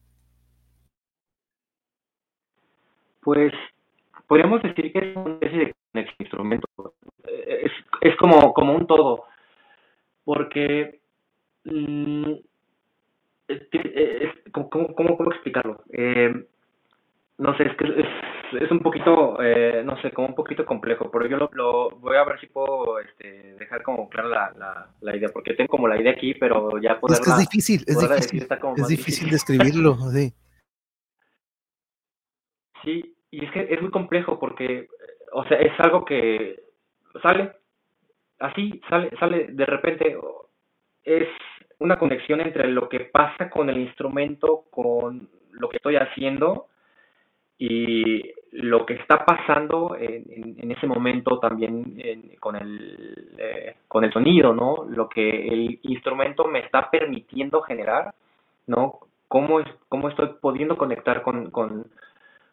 Pues 3.21 3.51
podríamos 4.27 4.61
decir 4.61 4.93
que 4.93 4.99
es 4.99 5.15
una 5.15 5.33
especie 5.41 5.73
de 5.93 6.05
instrumento. 6.19 6.67
Es 8.01 8.15
como, 8.17 8.53
como 8.53 8.75
un 8.75 8.87
todo, 8.87 9.25
porque 10.23 10.99
mm, 11.63 12.33
¿cómo, 14.51 14.69
cómo, 14.69 15.17
cómo, 15.17 15.31
explicarlo? 15.31 15.83
Eh, 15.91 16.45
no 17.37 17.57
sé, 17.57 17.63
es 17.63 17.77
que 17.77 17.85
es, 17.85 18.61
es 18.61 18.71
un 18.71 18.79
poquito, 18.79 19.41
eh, 19.41 19.83
no 19.83 20.01
sé, 20.01 20.11
como 20.11 20.29
un 20.29 20.35
poquito 20.35 20.65
complejo, 20.65 21.11
pero 21.11 21.27
yo 21.27 21.37
lo, 21.37 21.49
lo, 21.53 21.89
voy 21.97 22.15
a 22.15 22.23
ver 22.23 22.39
si 22.39 22.47
puedo 22.47 22.99
este, 22.99 23.55
dejar 23.55 23.83
como 23.83 24.09
clara 24.09 24.29
la, 24.29 24.53
la, 24.57 24.89
la, 25.01 25.15
idea, 25.15 25.29
porque 25.33 25.53
tengo 25.53 25.69
como 25.69 25.87
la 25.87 25.99
idea 25.99 26.13
aquí, 26.13 26.33
pero 26.35 26.79
ya 26.79 26.99
poderla, 26.99 27.19
Es 27.19 27.25
que 27.25 27.31
es 27.31 27.49
difícil, 27.49 27.83
es 27.87 27.99
difícil, 27.99 28.47
es 28.77 28.87
difícil, 28.87 29.29
describirlo, 29.29 29.95
sí. 30.13 30.33
Sí, 32.83 33.15
y 33.31 33.43
es 33.43 33.51
que 33.51 33.67
es 33.69 33.81
muy 33.81 33.91
complejo 33.91 34.39
porque, 34.39 34.87
o 35.33 35.43
sea, 35.45 35.57
es 35.57 35.77
algo 35.79 36.05
que 36.05 36.63
sale, 37.21 37.51
así 38.39 38.81
sale, 38.89 39.09
sale 39.19 39.47
de 39.49 39.65
repente, 39.65 40.17
es 41.03 41.27
una 41.79 41.97
conexión 41.97 42.41
entre 42.41 42.67
lo 42.67 42.89
que 42.89 43.01
pasa 43.01 43.49
con 43.49 43.69
el 43.69 43.77
instrumento, 43.77 44.65
con 44.71 45.29
lo 45.51 45.69
que 45.69 45.77
estoy 45.77 45.95
haciendo 45.95 46.67
y 47.57 48.33
lo 48.51 48.85
que 48.85 48.95
está 48.95 49.25
pasando 49.25 49.95
en, 49.97 50.25
en, 50.57 50.71
ese 50.71 50.87
momento 50.87 51.39
también 51.39 51.97
con, 52.39 52.55
el, 52.55 53.33
eh, 53.37 53.75
con 53.87 54.03
el 54.03 54.11
sonido, 54.11 54.53
¿no? 54.53 54.85
Lo 54.89 55.07
que 55.07 55.47
el 55.47 55.79
instrumento 55.83 56.45
me 56.45 56.59
está 56.59 56.89
permitiendo 56.89 57.61
generar, 57.61 58.13
¿no? 58.67 58.99
Cómo, 59.27 59.59
es, 59.59 59.67
cómo 59.89 60.09
estoy 60.09 60.29
pudiendo 60.41 60.77
conectar 60.77 61.21
con, 61.21 61.49
con, 61.51 61.87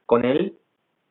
con 0.07 0.25
él 0.25 0.57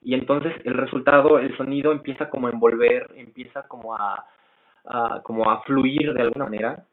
y 0.02 0.14
entonces 0.14 0.54
el 0.66 0.74
resultado, 0.74 1.38
el 1.40 1.56
sonido 1.58 1.92
empieza 1.92 2.30
como 2.30 2.48
a 2.48 2.52
envolver, 2.52 3.12
empieza 3.16 3.68
como 3.68 3.96
a, 3.96 4.26
como 5.24 5.50
a 5.50 5.62
fluir 5.64 6.14
de 6.14 6.22
alguna 6.22 6.46
manera, 6.46 6.86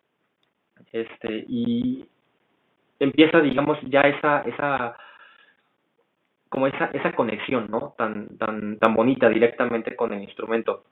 este, 0.92 1.44
y 1.48 2.06
empieza, 2.98 3.40
digamos, 3.40 3.78
ya 3.82 4.00
esa, 4.02 4.40
esa, 4.42 4.96
como 6.48 6.66
esa, 6.66 6.86
esa 6.86 7.12
conexión, 7.12 7.68
¿no? 7.70 7.94
Tan, 7.96 8.36
tan, 8.38 8.78
tan 8.78 8.94
bonita 8.94 9.28
directamente 9.28 9.96
con 9.96 10.12
el 10.12 10.22
instrumento. 10.22 10.84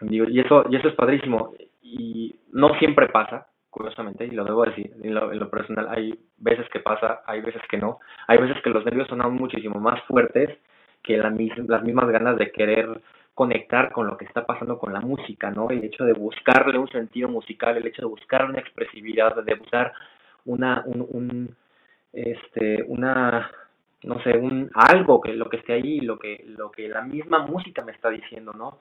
y 0.00 0.40
eso, 0.40 0.64
y 0.68 0.76
eso 0.76 0.88
es 0.88 0.94
padrísimo. 0.94 1.54
Y 1.82 2.34
no 2.52 2.74
siempre 2.78 3.08
pasa, 3.08 3.46
curiosamente, 3.70 4.26
y 4.26 4.30
lo 4.30 4.44
debo 4.44 4.64
decir, 4.64 4.92
en 5.02 5.14
lo, 5.14 5.32
en 5.32 5.38
lo, 5.38 5.50
personal, 5.50 5.88
hay 5.90 6.18
veces 6.38 6.68
que 6.70 6.80
pasa, 6.80 7.22
hay 7.26 7.40
veces 7.40 7.62
que 7.70 7.78
no. 7.78 7.98
Hay 8.28 8.38
veces 8.38 8.62
que 8.62 8.70
los 8.70 8.84
nervios 8.84 9.08
son 9.08 9.22
aún 9.22 9.36
muchísimo 9.36 9.80
más 9.80 10.00
fuertes 10.04 10.58
que 11.02 11.16
la, 11.16 11.30
las 11.30 11.82
mismas 11.82 12.08
ganas 12.10 12.36
de 12.36 12.52
querer 12.52 13.00
conectar 13.34 13.92
con 13.92 14.06
lo 14.06 14.16
que 14.16 14.26
está 14.26 14.44
pasando 14.44 14.78
con 14.78 14.92
la 14.92 15.00
música, 15.00 15.50
¿no? 15.50 15.70
El 15.70 15.84
hecho 15.84 16.04
de 16.04 16.12
buscarle 16.12 16.78
un 16.78 16.88
sentido 16.88 17.28
musical, 17.28 17.76
el 17.76 17.86
hecho 17.86 18.02
de 18.02 18.08
buscar 18.08 18.44
una 18.44 18.60
expresividad, 18.60 19.42
de 19.42 19.54
buscar 19.54 19.92
una, 20.44 20.82
un, 20.86 21.06
un 21.10 21.56
este, 22.12 22.84
una, 22.88 23.50
no 24.04 24.22
sé, 24.22 24.36
un 24.36 24.70
algo 24.74 25.20
que 25.20 25.32
lo 25.32 25.48
que 25.48 25.58
esté 25.58 25.74
ahí, 25.74 26.00
lo 26.00 26.18
que, 26.18 26.44
lo 26.46 26.70
que 26.70 26.88
la 26.88 27.02
misma 27.02 27.46
música 27.46 27.82
me 27.84 27.92
está 27.92 28.10
diciendo, 28.10 28.52
¿no? 28.52 28.78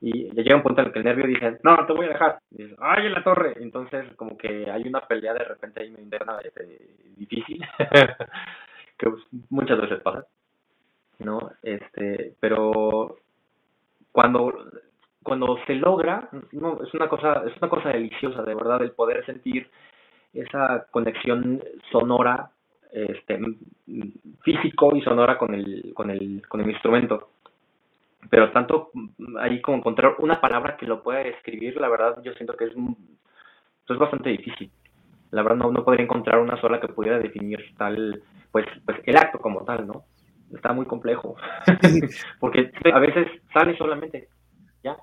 Y 0.00 0.30
llega 0.30 0.54
un 0.54 0.62
punto 0.62 0.80
en 0.80 0.86
el 0.86 0.92
que 0.92 1.00
el 1.00 1.04
nervio 1.04 1.26
dice, 1.26 1.58
no, 1.64 1.84
te 1.84 1.92
voy 1.92 2.06
a 2.06 2.10
dejar. 2.10 2.38
Y 2.52 2.62
dice, 2.62 2.76
¡ay, 2.78 3.06
en 3.06 3.14
la 3.14 3.24
torre! 3.24 3.54
Entonces, 3.60 4.06
como 4.14 4.38
que 4.38 4.70
hay 4.70 4.86
una 4.86 5.00
pelea 5.00 5.34
de 5.34 5.42
repente 5.42 5.82
ahí 5.82 5.88
interna 5.88 6.38
este, 6.44 6.78
difícil, 7.16 7.60
que 8.96 9.12
muchas 9.50 9.80
veces 9.80 10.00
pasa, 10.02 10.24
¿no? 11.18 11.50
Este, 11.62 12.34
pero 12.38 13.16
cuando 14.12 14.52
cuando 15.22 15.58
se 15.66 15.74
logra 15.74 16.28
no, 16.52 16.80
es 16.82 16.94
una 16.94 17.08
cosa 17.08 17.42
es 17.46 17.56
una 17.60 17.68
cosa 17.68 17.90
deliciosa 17.90 18.42
de 18.42 18.54
verdad 18.54 18.82
el 18.82 18.92
poder 18.92 19.24
sentir 19.26 19.68
esa 20.32 20.86
conexión 20.90 21.62
sonora, 21.90 22.50
este, 22.92 23.38
físico 24.42 24.94
y 24.96 25.02
sonora 25.02 25.38
con 25.38 25.54
el, 25.54 25.92
con 25.94 26.10
el, 26.10 26.42
con 26.48 26.60
el 26.60 26.70
instrumento. 26.70 27.30
Pero 28.30 28.50
tanto 28.50 28.90
ahí 29.40 29.60
como 29.60 29.78
encontrar 29.78 30.16
una 30.18 30.40
palabra 30.40 30.76
que 30.76 30.86
lo 30.86 31.02
pueda 31.02 31.20
describir, 31.20 31.80
la 31.80 31.88
verdad 31.88 32.20
yo 32.22 32.32
siento 32.34 32.56
que 32.56 32.64
es, 32.64 32.72
es 32.72 33.98
bastante 33.98 34.30
difícil. 34.30 34.70
La 35.30 35.42
verdad 35.42 35.58
no, 35.58 35.70
no 35.70 35.84
podría 35.84 36.04
encontrar 36.04 36.40
una 36.40 36.60
sola 36.60 36.80
que 36.80 36.88
pudiera 36.88 37.18
definir 37.18 37.74
tal, 37.76 38.22
pues, 38.50 38.66
pues 38.84 38.98
el 39.04 39.16
acto 39.16 39.38
como 39.38 39.64
tal, 39.64 39.86
¿no? 39.86 40.04
Está 40.54 40.72
muy 40.72 40.86
complejo. 40.86 41.36
Porque 42.40 42.70
a 42.92 42.98
veces 42.98 43.26
sale 43.52 43.76
solamente, 43.76 44.28
¿ya? 44.82 44.96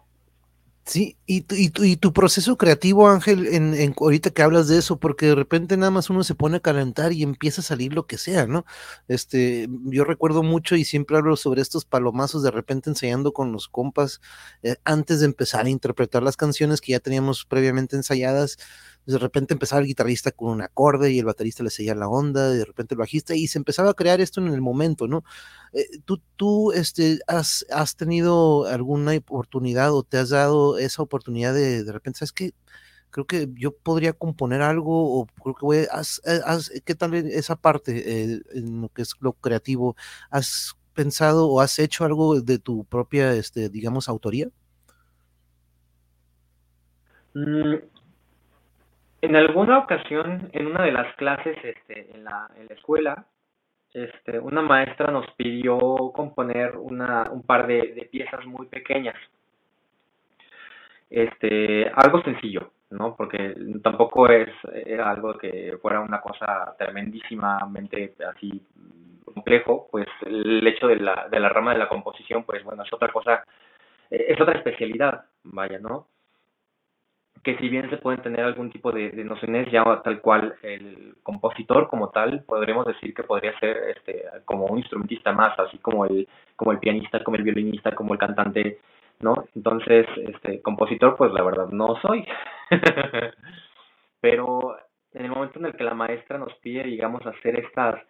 Sí, 0.88 1.18
y 1.26 1.42
tu, 1.42 1.56
y, 1.56 1.70
tu, 1.72 1.84
y 1.84 1.98
tu 1.98 2.14
proceso 2.14 2.58
creativo, 2.58 3.10
Ángel, 3.10 3.48
en, 3.48 3.74
en, 3.74 3.96
ahorita 4.00 4.30
que 4.30 4.44
hablas 4.44 4.68
de 4.68 4.78
eso, 4.78 5.00
porque 5.00 5.26
de 5.26 5.34
repente 5.34 5.78
nada 5.78 5.90
más 5.90 6.12
uno 6.12 6.24
se 6.24 6.36
pone 6.36 6.58
a 6.58 6.60
calentar 6.60 7.12
y 7.12 7.24
empieza 7.24 7.62
a 7.62 7.64
salir 7.64 7.92
lo 7.94 8.06
que 8.06 8.20
sea, 8.20 8.46
¿no? 8.46 8.66
Este, 9.08 9.68
yo 9.86 10.04
recuerdo 10.04 10.44
mucho 10.44 10.76
y 10.76 10.86
siempre 10.86 11.18
hablo 11.18 11.38
sobre 11.38 11.64
estos 11.64 11.86
palomazos 11.86 12.44
de 12.44 12.52
repente 12.52 12.92
ensayando 12.92 13.34
con 13.34 13.52
los 13.52 13.68
compas 13.68 14.22
eh, 14.62 14.76
antes 14.84 15.22
de 15.22 15.26
empezar 15.26 15.66
a 15.66 15.70
interpretar 15.70 16.22
las 16.22 16.38
canciones 16.38 16.82
que 16.82 16.92
ya 16.92 17.00
teníamos 17.00 17.46
previamente 17.46 17.96
ensayadas 17.96 18.58
de 19.06 19.18
repente 19.18 19.54
empezaba 19.54 19.82
el 19.82 19.88
guitarrista 19.88 20.32
con 20.32 20.50
un 20.50 20.62
acorde 20.62 21.12
y 21.12 21.20
el 21.20 21.26
baterista 21.26 21.64
le 21.64 21.70
seguía 21.70 21.96
la 21.96 22.08
onda, 22.08 22.54
y 22.54 22.58
de 22.58 22.66
repente 22.66 22.96
el 22.96 23.00
bajista, 23.00 23.36
y 23.36 23.48
se 23.48 23.58
empezaba 23.60 23.92
a 23.92 23.94
crear 23.94 24.22
esto 24.22 24.42
en 24.42 24.48
el 24.48 24.62
momento, 24.62 25.08
¿no? 25.08 25.24
Eh, 25.74 25.86
¿Tú, 26.06 26.22
tú 26.36 26.72
este, 26.72 27.20
has, 27.28 27.66
has, 27.72 27.96
tenido 27.96 28.66
alguna 28.66 29.16
oportunidad 29.16 29.94
o 29.94 30.04
te 30.04 30.18
has 30.18 30.30
dado 30.30 30.78
esa 30.78 31.04
oportunidad 31.04 31.54
de 31.54 31.84
de 31.84 31.92
repente, 31.92 32.20
¿sabes 32.20 32.32
qué? 32.34 32.54
Creo 33.12 33.26
que 33.26 33.50
yo 33.56 33.72
podría 33.76 34.14
componer 34.14 34.62
algo 34.62 35.22
o 35.22 35.28
creo 35.42 35.56
que 35.56 35.66
voy, 35.66 35.88
haz, 35.92 36.22
haz, 36.46 36.72
¿qué 36.84 36.96
tal 36.96 37.14
esa 37.14 37.56
parte 37.56 38.34
eh, 38.34 38.42
en 38.54 38.82
lo 38.82 38.90
que 38.90 39.04
es 39.04 39.14
lo 39.22 39.34
creativo? 39.34 39.96
¿Has 40.30 40.76
pensado 40.94 41.48
o 41.48 41.62
has 41.62 41.80
hecho 41.80 42.06
algo 42.06 42.42
de 42.42 42.60
tu 42.60 42.86
propia, 42.86 43.34
este, 43.34 43.70
digamos, 43.70 44.10
autoría? 44.10 44.50
Mm, 47.34 47.76
en 49.26 49.36
alguna 49.36 49.80
ocasión, 49.80 50.50
en 50.54 50.68
una 50.68 50.84
de 50.84 50.92
las 50.92 51.14
clases 51.16 51.58
este, 51.64 52.16
en, 52.16 52.24
la, 52.24 52.48
en 52.58 52.68
la 52.68 52.76
escuela, 52.76 53.26
este, 53.94 54.40
una 54.40 54.62
maestra 54.62 55.12
nos 55.12 55.26
pidió 55.32 55.78
componer 56.14 56.76
una, 56.78 57.24
un 57.32 57.44
par 57.44 57.66
de, 57.66 58.08
piezas 58.12 58.46
muy 58.46 58.68
pequeñas. 58.68 59.16
Este, 61.10 61.90
algo 61.96 62.22
sencillo, 62.24 62.72
¿no? 62.90 63.16
Porque 63.16 63.56
tampoco 63.82 64.28
es 64.28 64.50
era 64.86 65.10
algo 65.12 65.38
que 65.38 65.78
fuera 65.82 66.02
una 66.02 66.22
cosa 66.22 66.76
tremendísimamente 66.78 68.16
así 68.28 68.62
complejo, 69.24 69.88
pues 69.92 70.08
el 70.26 70.66
hecho 70.68 70.88
de 70.88 70.98
la, 70.98 71.28
de 71.30 71.40
la 71.40 71.50
rama 71.50 71.74
de 71.74 71.80
la 71.80 71.90
composición, 71.90 72.44
pues 72.44 72.64
bueno, 72.64 72.84
es 72.84 72.94
otra 72.94 73.12
cosa, 73.12 73.44
es 74.10 74.40
otra 74.40 74.58
especialidad, 74.58 75.26
vaya, 75.44 75.80
¿no? 75.80 76.08
Que 77.46 77.56
si 77.58 77.70
bien 77.70 77.88
se 77.92 77.98
pueden 77.98 78.24
tener 78.24 78.44
algún 78.44 78.72
tipo 78.72 78.92
de, 78.92 79.12
de, 79.12 79.24
nociones, 79.24 79.72
ya 79.72 79.84
tal 80.04 80.20
cual 80.20 80.56
el 80.64 81.14
compositor 81.22 81.88
como 81.88 82.10
tal, 82.10 82.44
podríamos 82.44 82.88
decir 82.88 83.14
que 83.14 83.22
podría 83.22 83.58
ser 83.60 83.78
este 83.96 84.26
como 84.46 84.66
un 84.66 84.80
instrumentista 84.80 85.32
más, 85.32 85.58
así 85.60 85.78
como 85.78 86.06
el, 86.06 86.28
como 86.56 86.72
el 86.72 86.80
pianista, 86.80 87.24
como 87.24 87.38
el 87.38 87.44
violinista, 87.44 87.92
como 87.94 88.14
el 88.14 88.20
cantante, 88.20 88.80
¿no? 89.20 89.46
Entonces, 89.56 90.08
este 90.18 90.60
compositor, 90.64 91.16
pues 91.16 91.32
la 91.34 91.44
verdad 91.44 91.68
no 91.70 91.96
soy. 92.02 92.26
Pero 94.22 94.78
en 95.14 95.26
el 95.26 95.30
momento 95.30 95.60
en 95.60 95.68
el 95.68 95.76
que 95.76 95.84
la 95.84 95.94
maestra 95.94 96.40
nos 96.40 96.54
pide, 96.56 96.84
digamos, 96.84 97.24
hacer 97.28 97.60
estas 97.60 98.02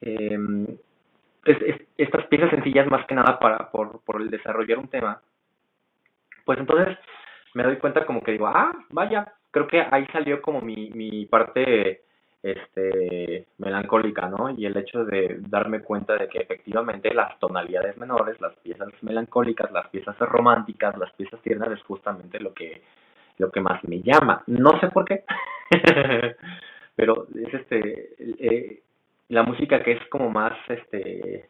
es, 0.00 1.62
es, 1.62 1.76
estas 1.96 2.26
piezas 2.26 2.50
sencillas 2.50 2.86
más 2.88 3.04
que 3.06 3.16
nada 3.16 3.40
para 3.40 3.72
por, 3.72 4.00
por 4.04 4.22
el 4.22 4.30
desarrollar 4.30 4.78
un 4.78 4.86
tema, 4.86 5.20
pues 6.44 6.60
entonces 6.60 6.96
me 7.54 7.62
doy 7.62 7.76
cuenta 7.76 8.06
como 8.06 8.22
que 8.22 8.32
digo, 8.32 8.46
ah, 8.46 8.72
vaya, 8.90 9.32
creo 9.50 9.66
que 9.66 9.84
ahí 9.90 10.06
salió 10.12 10.42
como 10.42 10.60
mi, 10.60 10.90
mi 10.90 11.26
parte 11.26 12.02
este 12.42 13.46
melancólica, 13.58 14.28
¿no? 14.28 14.50
Y 14.50 14.64
el 14.64 14.76
hecho 14.76 15.04
de 15.04 15.38
darme 15.48 15.80
cuenta 15.80 16.14
de 16.14 16.28
que 16.28 16.38
efectivamente 16.38 17.12
las 17.12 17.38
tonalidades 17.40 17.96
menores, 17.96 18.40
las 18.40 18.54
piezas 18.56 18.88
melancólicas, 19.02 19.72
las 19.72 19.88
piezas 19.88 20.16
románticas, 20.20 20.96
las 20.98 21.12
piezas 21.14 21.40
tiernas 21.42 21.72
es 21.72 21.82
justamente 21.82 22.38
lo 22.38 22.54
que 22.54 22.82
lo 23.38 23.50
que 23.50 23.60
más 23.60 23.82
me 23.84 24.02
llama. 24.02 24.42
No 24.46 24.78
sé 24.80 24.88
por 24.88 25.04
qué, 25.04 25.24
pero 26.96 27.26
es 27.34 27.54
este 27.54 28.14
eh, 28.18 28.82
la 29.28 29.42
música 29.42 29.82
que 29.82 29.92
es 29.92 30.06
como 30.08 30.30
más 30.30 30.52
este 30.68 31.48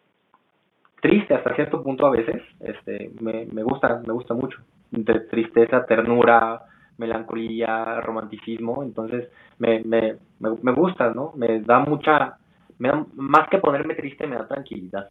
triste 1.01 1.34
hasta 1.34 1.55
cierto 1.55 1.82
punto 1.82 2.07
a 2.07 2.11
veces, 2.11 2.42
este 2.61 3.11
me, 3.20 3.46
me 3.46 3.62
gusta, 3.62 4.03
me 4.07 4.12
gusta 4.12 4.34
mucho 4.34 4.59
de 4.91 5.20
tristeza, 5.20 5.84
ternura, 5.86 6.62
melancolía, 6.99 8.01
romanticismo, 8.01 8.82
entonces 8.82 9.28
me, 9.59 9.80
me, 9.84 10.16
me, 10.41 10.51
me 10.62 10.72
gusta, 10.72 11.12
¿no? 11.14 11.32
Me 11.36 11.61
da 11.61 11.80
mucha, 11.80 12.39
me 12.78 12.89
da, 12.89 13.07
más 13.14 13.49
que 13.49 13.59
ponerme 13.59 13.95
triste, 13.95 14.26
me 14.26 14.36
da 14.36 14.49
tranquilidad. 14.49 15.09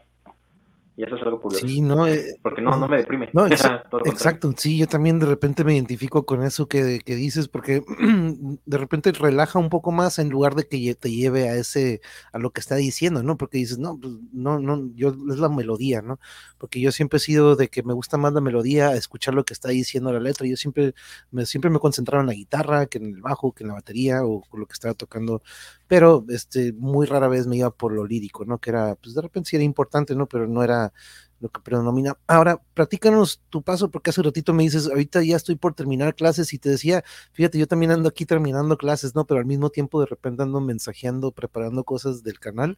Y 0.98 1.04
eso 1.04 1.16
es 1.16 1.22
algo 1.22 1.40
curioso. 1.40 1.68
Sí, 1.68 1.80
no, 1.80 2.08
eh, 2.08 2.40
porque 2.42 2.60
no, 2.60 2.76
no 2.76 2.88
me 2.88 2.98
deprime. 2.98 3.30
No, 3.32 3.46
exacto, 3.46 4.00
exacto, 4.04 4.52
sí, 4.58 4.80
yo 4.80 4.88
también 4.88 5.20
de 5.20 5.28
repente 5.28 5.64
me 5.64 5.76
identifico 5.76 6.26
con 6.26 6.42
eso 6.42 6.68
que, 6.68 7.02
que, 7.06 7.16
dices, 7.16 7.48
porque 7.48 7.84
de 8.66 8.78
repente 8.80 9.12
relaja 9.12 9.60
un 9.60 9.70
poco 9.70 9.92
más 9.92 10.18
en 10.18 10.30
lugar 10.30 10.56
de 10.56 10.68
que 10.68 10.96
te 10.96 11.12
lleve 11.12 11.50
a 11.50 11.56
ese, 11.56 12.02
a 12.34 12.40
lo 12.40 12.50
que 12.50 12.62
está 12.62 12.78
diciendo, 12.78 13.22
¿no? 13.22 13.38
Porque 13.38 13.60
dices, 13.60 13.78
no, 13.78 13.96
pues, 14.00 14.12
no, 14.34 14.58
no, 14.58 14.90
yo 14.96 15.10
es 15.10 15.38
la 15.38 15.50
melodía, 15.50 16.02
¿no? 16.02 16.20
Porque 16.58 16.82
yo 16.82 16.92
siempre 16.92 17.18
he 17.18 17.20
sido 17.20 17.56
de 17.56 17.68
que 17.68 17.84
me 17.84 17.94
gusta 17.94 18.18
más 18.18 18.34
la 18.34 18.42
melodía, 18.42 18.96
escuchar 18.96 19.36
lo 19.36 19.46
que 19.46 19.54
está 19.54 19.70
diciendo 19.70 20.12
la 20.12 20.20
letra. 20.20 20.48
Yo 20.48 20.58
siempre 20.58 20.96
me, 21.30 21.46
siempre 21.46 21.70
me 21.70 21.78
concentraba 21.78 22.22
en 22.22 22.28
la 22.28 22.34
guitarra, 22.34 22.88
que 22.88 22.98
en 22.98 23.06
el 23.06 23.22
bajo, 23.22 23.52
que 23.52 23.64
en 23.64 23.68
la 23.68 23.76
batería 23.76 24.24
o 24.24 24.42
con 24.42 24.62
lo 24.62 24.66
que 24.66 24.74
estaba 24.74 24.96
tocando 24.96 25.44
pero 25.88 26.26
este, 26.30 26.74
muy 26.74 27.06
rara 27.08 27.28
vez 27.28 27.48
me 27.48 27.58
iba 27.58 27.72
por 27.72 27.94
lo 27.94 28.06
lírico, 28.06 28.46
¿no? 28.46 28.60
Que 28.60 28.72
era, 28.72 28.96
pues 28.96 29.16
de 29.16 29.22
repente 29.22 29.50
sí 29.50 29.56
era 29.56 29.64
importante, 29.66 30.16
¿no? 30.16 30.28
Pero 30.28 30.48
no 30.48 30.64
era 30.64 30.94
lo 31.40 31.50
que 31.50 31.62
predomina. 31.62 32.18
Ahora, 32.28 32.62
platícanos 32.74 33.42
tu 33.50 33.62
paso, 33.62 33.92
porque 33.92 34.10
hace 34.10 34.22
ratito 34.22 34.54
me 34.54 34.64
dices, 34.64 34.88
ahorita 34.88 35.24
ya 35.24 35.36
estoy 35.36 35.56
por 35.56 35.74
terminar 35.74 36.16
clases 36.16 36.54
y 36.54 36.60
te 36.60 36.70
decía, 36.70 37.04
fíjate, 37.34 37.60
yo 37.60 37.68
también 37.68 37.92
ando 37.92 38.10
aquí 38.10 38.26
terminando 38.26 38.78
clases, 38.78 39.16
¿no? 39.16 39.26
Pero 39.26 39.40
al 39.40 39.46
mismo 39.46 39.70
tiempo 39.70 40.00
de 40.00 40.08
repente 40.08 40.44
ando 40.44 40.62
mensajeando, 40.62 41.32
preparando 41.32 41.84
cosas 41.84 42.24
del 42.24 42.40
canal. 42.40 42.78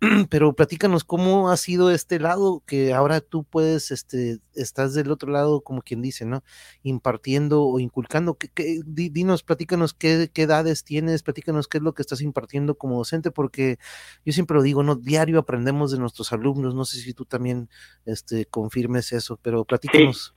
Pero 0.30 0.54
platícanos 0.54 1.04
cómo 1.04 1.50
ha 1.50 1.56
sido 1.56 1.90
este 1.90 2.20
lado 2.20 2.62
que 2.66 2.94
ahora 2.94 3.20
tú 3.20 3.44
puedes, 3.44 3.90
este, 3.90 4.38
estás 4.54 4.94
del 4.94 5.10
otro 5.10 5.30
lado, 5.32 5.62
como 5.62 5.82
quien 5.82 6.02
dice, 6.02 6.24
¿no? 6.24 6.44
Impartiendo 6.82 7.64
o 7.64 7.80
inculcando. 7.80 8.34
¿Qué, 8.34 8.48
qué, 8.48 8.80
dinos, 8.84 9.42
platícanos 9.42 9.94
qué, 9.94 10.30
qué 10.32 10.42
edades 10.42 10.84
tienes, 10.84 11.22
platícanos 11.22 11.68
qué 11.68 11.78
es 11.78 11.84
lo 11.84 11.94
que 11.94 12.02
estás 12.02 12.20
impartiendo 12.20 12.76
como 12.76 12.98
docente, 12.98 13.30
porque 13.30 13.78
yo 14.24 14.32
siempre 14.32 14.56
lo 14.56 14.62
digo, 14.62 14.82
¿no? 14.82 14.94
Diario 14.96 15.38
aprendemos 15.38 15.90
de 15.90 15.98
nuestros 15.98 16.32
alumnos, 16.32 16.74
no 16.74 16.84
sé 16.84 16.98
si 16.98 17.14
tú 17.14 17.24
también 17.24 17.68
este, 18.06 18.46
confirmes 18.46 19.12
eso, 19.12 19.38
pero 19.42 19.64
platícanos. 19.64 20.34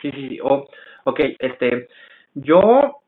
Sí, 0.00 0.10
sí, 0.10 0.28
sí. 0.28 0.38
Oh, 0.42 0.66
ok, 1.04 1.20
este, 1.38 1.88
yo 2.34 3.02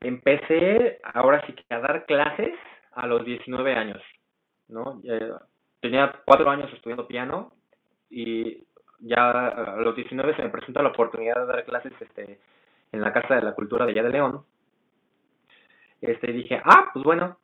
empecé 0.00 1.00
ahora 1.02 1.44
sí 1.46 1.52
que 1.52 1.74
a 1.74 1.80
dar 1.80 2.06
clases 2.06 2.54
a 2.92 3.06
los 3.06 3.24
19 3.24 3.74
años, 3.74 4.02
¿no? 4.68 5.00
Eh, 5.04 5.32
tenía 5.80 6.20
cuatro 6.24 6.48
años 6.50 6.72
estudiando 6.72 7.06
piano 7.06 7.52
y 8.10 8.64
ya 9.00 9.30
a 9.30 9.76
los 9.76 9.94
19 9.94 10.34
se 10.36 10.42
me 10.42 10.50
presenta 10.50 10.82
la 10.82 10.88
oportunidad 10.88 11.36
de 11.40 11.46
dar 11.46 11.64
clases 11.64 11.92
este, 12.00 12.40
en 12.92 13.00
la 13.00 13.12
Casa 13.12 13.36
de 13.36 13.42
la 13.42 13.54
Cultura 13.54 13.84
de 13.84 13.92
allá 13.92 14.02
de 14.02 14.10
León. 14.10 14.44
Este, 16.00 16.32
dije, 16.32 16.60
ah, 16.64 16.90
pues 16.92 17.04
bueno, 17.04 17.38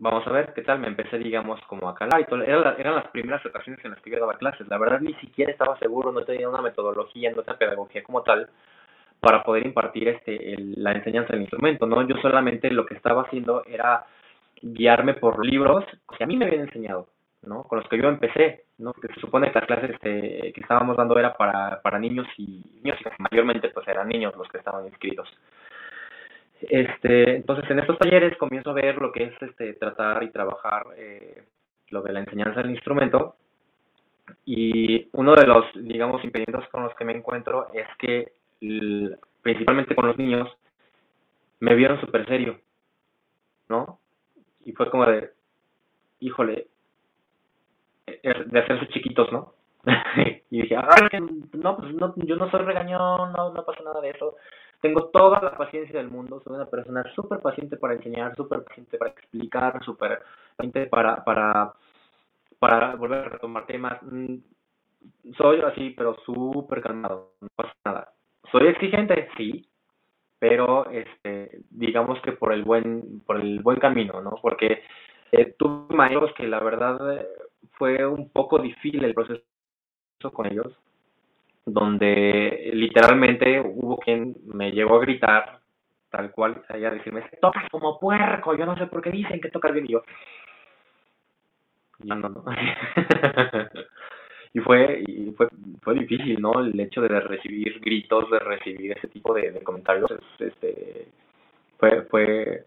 vamos 0.00 0.26
a 0.26 0.32
ver 0.32 0.52
qué 0.54 0.62
tal, 0.62 0.80
me 0.80 0.88
empecé, 0.88 1.18
digamos, 1.18 1.60
como 1.68 1.88
a 1.88 1.94
calar 1.94 2.20
y 2.20 2.24
todo. 2.24 2.42
Era 2.42 2.74
eran 2.78 2.96
las 2.96 3.08
primeras 3.08 3.44
ocasiones 3.46 3.84
en 3.84 3.92
las 3.92 4.00
que 4.00 4.10
yo 4.10 4.18
daba 4.18 4.34
clases. 4.34 4.66
La 4.68 4.78
verdad, 4.78 5.00
ni 5.00 5.14
siquiera 5.14 5.52
estaba 5.52 5.78
seguro, 5.78 6.10
no 6.10 6.24
tenía 6.24 6.48
una 6.48 6.62
metodología, 6.62 7.30
no 7.30 7.42
tenía 7.42 7.58
pedagogía 7.58 8.02
como 8.02 8.22
tal 8.22 8.48
para 9.20 9.42
poder 9.42 9.66
impartir 9.66 10.08
este 10.08 10.54
el, 10.54 10.82
la 10.82 10.92
enseñanza 10.92 11.34
del 11.34 11.42
instrumento, 11.42 11.86
¿no? 11.86 12.06
Yo 12.08 12.16
solamente 12.22 12.70
lo 12.70 12.86
que 12.86 12.94
estaba 12.94 13.22
haciendo 13.22 13.62
era 13.66 14.06
guiarme 14.62 15.14
por 15.14 15.44
libros 15.44 15.84
que 16.16 16.24
a 16.24 16.26
mí 16.26 16.36
me 16.36 16.46
habían 16.46 16.62
enseñado, 16.62 17.08
¿no? 17.42 17.64
Con 17.64 17.78
los 17.80 17.88
que 17.88 17.98
yo 17.98 18.08
empecé, 18.08 18.64
¿no? 18.78 18.92
Porque 18.94 19.12
se 19.14 19.20
supone 19.20 19.52
que 19.52 19.58
las 19.58 19.66
clases 19.66 19.90
este, 19.90 20.52
que 20.54 20.60
estábamos 20.60 20.96
dando 20.96 21.18
era 21.18 21.34
para, 21.36 21.82
para 21.82 21.98
niños 21.98 22.26
y 22.38 22.80
niños 22.82 22.98
y 23.00 23.22
mayormente 23.22 23.68
pues 23.68 23.86
eran 23.88 24.08
niños 24.08 24.34
los 24.36 24.48
que 24.48 24.58
estaban 24.58 24.86
inscritos. 24.86 25.28
Este, 26.62 27.36
entonces 27.36 27.70
en 27.70 27.78
estos 27.78 27.98
talleres 27.98 28.36
comienzo 28.36 28.70
a 28.70 28.74
ver 28.74 28.96
lo 28.96 29.12
que 29.12 29.24
es 29.24 29.42
este 29.42 29.72
tratar 29.74 30.22
y 30.22 30.30
trabajar 30.30 30.86
eh, 30.96 31.42
lo 31.88 32.02
de 32.02 32.12
la 32.12 32.20
enseñanza 32.20 32.60
del 32.60 32.70
instrumento 32.70 33.36
y 34.44 35.08
uno 35.12 35.34
de 35.34 35.46
los 35.46 35.64
digamos 35.74 36.22
impedimentos 36.22 36.68
con 36.68 36.84
los 36.84 36.94
que 36.94 37.04
me 37.04 37.14
encuentro 37.14 37.68
es 37.72 37.86
que 37.98 38.32
principalmente 39.42 39.94
con 39.94 40.06
los 40.06 40.18
niños 40.18 40.48
me 41.60 41.74
vieron 41.74 42.00
súper 42.00 42.26
serio, 42.26 42.58
¿no? 43.68 43.98
Y 44.64 44.72
fue 44.72 44.90
como 44.90 45.06
de, 45.06 45.30
híjole, 46.20 46.68
eh, 48.06 48.44
de 48.46 48.58
hacerse 48.58 48.88
chiquitos, 48.88 49.30
¿no? 49.32 49.54
y 50.50 50.62
dije, 50.62 50.76
no, 51.52 51.76
pues 51.76 51.94
no, 51.94 52.14
yo 52.16 52.36
no 52.36 52.50
soy 52.50 52.60
regañón, 52.60 53.32
no, 53.32 53.52
no 53.52 53.64
pasa 53.64 53.82
nada 53.82 54.00
de 54.00 54.10
eso. 54.10 54.36
Tengo 54.80 55.08
toda 55.08 55.40
la 55.42 55.56
paciencia 55.56 55.98
del 55.98 56.10
mundo, 56.10 56.40
soy 56.42 56.56
una 56.56 56.66
persona 56.66 57.04
súper 57.14 57.40
paciente 57.40 57.76
para 57.76 57.94
enseñar, 57.94 58.34
súper 58.34 58.64
paciente 58.64 58.96
para 58.96 59.10
explicar, 59.10 59.84
súper 59.84 60.22
paciente 60.56 60.86
para, 60.86 61.22
para, 61.22 61.74
para 62.58 62.94
volver 62.96 63.18
a 63.18 63.28
retomar 63.28 63.66
temas. 63.66 64.02
Mm, 64.02 64.36
soy 65.36 65.60
así, 65.60 65.90
pero 65.90 66.16
súper 66.24 66.82
calmado, 66.82 67.32
no 67.40 67.48
pasa 67.54 67.74
nada. 67.84 68.12
Soy 68.50 68.68
exigente, 68.68 69.28
sí, 69.36 69.68
pero 70.38 70.88
este, 70.90 71.60
digamos 71.70 72.20
que 72.22 72.32
por 72.32 72.52
el 72.52 72.64
buen, 72.64 73.20
por 73.26 73.36
el 73.38 73.60
buen 73.60 73.78
camino, 73.78 74.22
¿no? 74.22 74.36
Porque 74.40 74.82
eh, 75.32 75.54
tuve 75.58 75.94
maestros 75.94 76.32
que 76.34 76.48
la 76.48 76.60
verdad 76.60 77.20
eh, 77.20 77.26
fue 77.72 78.06
un 78.06 78.30
poco 78.30 78.58
difícil 78.58 79.04
el 79.04 79.14
proceso 79.14 79.42
con 80.32 80.46
ellos, 80.46 80.74
donde 81.64 82.70
literalmente 82.74 83.60
hubo 83.60 83.98
quien 83.98 84.36
me 84.46 84.72
llegó 84.72 84.96
a 84.96 85.00
gritar 85.00 85.60
tal 86.10 86.32
cual, 86.32 86.62
a 86.68 86.76
decirme, 86.76 87.22
tocas 87.40 87.68
como 87.70 87.98
puerco, 87.98 88.56
yo 88.56 88.66
no 88.66 88.76
sé 88.76 88.86
por 88.86 89.00
qué 89.00 89.10
dicen 89.10 89.40
que 89.40 89.50
tocas 89.50 89.72
bien, 89.72 89.86
y 89.86 89.92
yo, 89.92 90.02
no, 92.04 92.16
no, 92.16 92.28
no. 92.28 92.44
y 94.52 94.58
fue, 94.60 95.04
y 95.06 95.30
fue, 95.32 95.48
fue 95.82 95.94
difícil, 95.94 96.40
¿no? 96.40 96.60
El 96.60 96.78
hecho 96.80 97.00
de 97.02 97.20
recibir 97.20 97.78
gritos, 97.80 98.30
de 98.30 98.38
recibir 98.38 98.92
ese 98.92 99.08
tipo 99.08 99.34
de, 99.34 99.62
comentarios, 99.62 100.10
este, 100.38 101.08
fue, 101.78 102.02
fue, 102.02 102.64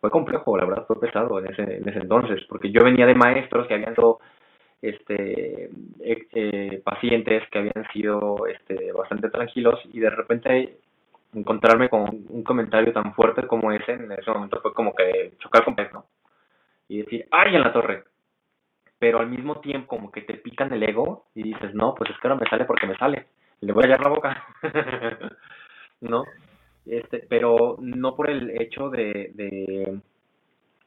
fue 0.00 0.10
complejo, 0.10 0.56
la 0.56 0.64
verdad, 0.64 0.86
fue 0.86 1.00
pesado 1.00 1.38
en 1.38 1.48
ese, 1.48 1.62
en 1.62 1.88
ese 1.88 1.98
entonces, 1.98 2.42
porque 2.48 2.70
yo 2.70 2.82
venía 2.82 3.06
de 3.06 3.14
maestros 3.14 3.66
que 3.66 3.74
habían 3.74 3.94
sido 3.94 4.20
este, 4.82 5.70
eh, 6.00 6.26
eh, 6.32 6.82
pacientes 6.84 7.48
que 7.50 7.58
habían 7.58 7.88
sido 7.92 8.46
este, 8.48 8.92
bastante 8.92 9.30
tranquilos 9.30 9.80
y 9.92 10.00
de 10.00 10.10
repente 10.10 10.78
encontrarme 11.32 11.88
con 11.88 12.02
un 12.28 12.42
comentario 12.42 12.92
tan 12.92 13.14
fuerte 13.14 13.46
como 13.46 13.72
ese, 13.72 13.92
en 13.92 14.10
ese 14.10 14.30
momento 14.30 14.60
fue 14.60 14.74
como 14.74 14.92
que 14.94 15.34
chocar 15.38 15.64
con 15.64 15.76
pez, 15.76 15.92
¿no? 15.92 16.06
Y 16.88 16.98
decir, 17.02 17.26
¡ay, 17.30 17.54
en 17.54 17.62
la 17.62 17.72
torre! 17.72 18.04
Pero 18.98 19.20
al 19.20 19.28
mismo 19.28 19.60
tiempo 19.60 19.96
como 19.96 20.10
que 20.10 20.22
te 20.22 20.34
pican 20.34 20.72
el 20.72 20.82
ego 20.82 21.26
y 21.34 21.44
dices, 21.44 21.74
no, 21.74 21.94
pues 21.94 22.10
es 22.10 22.18
que 22.18 22.28
ahora 22.28 22.40
me 22.40 22.50
sale 22.50 22.64
porque 22.64 22.86
me 22.86 22.96
sale. 22.96 23.26
Le 23.60 23.72
voy 23.72 23.84
a 23.84 23.86
hallar 23.86 24.02
la 24.02 24.08
boca. 24.10 24.46
¿No? 26.00 26.24
Este, 26.84 27.24
pero 27.28 27.76
no 27.80 28.16
por 28.16 28.28
el 28.28 28.50
hecho 28.60 28.90
de 28.90 30.00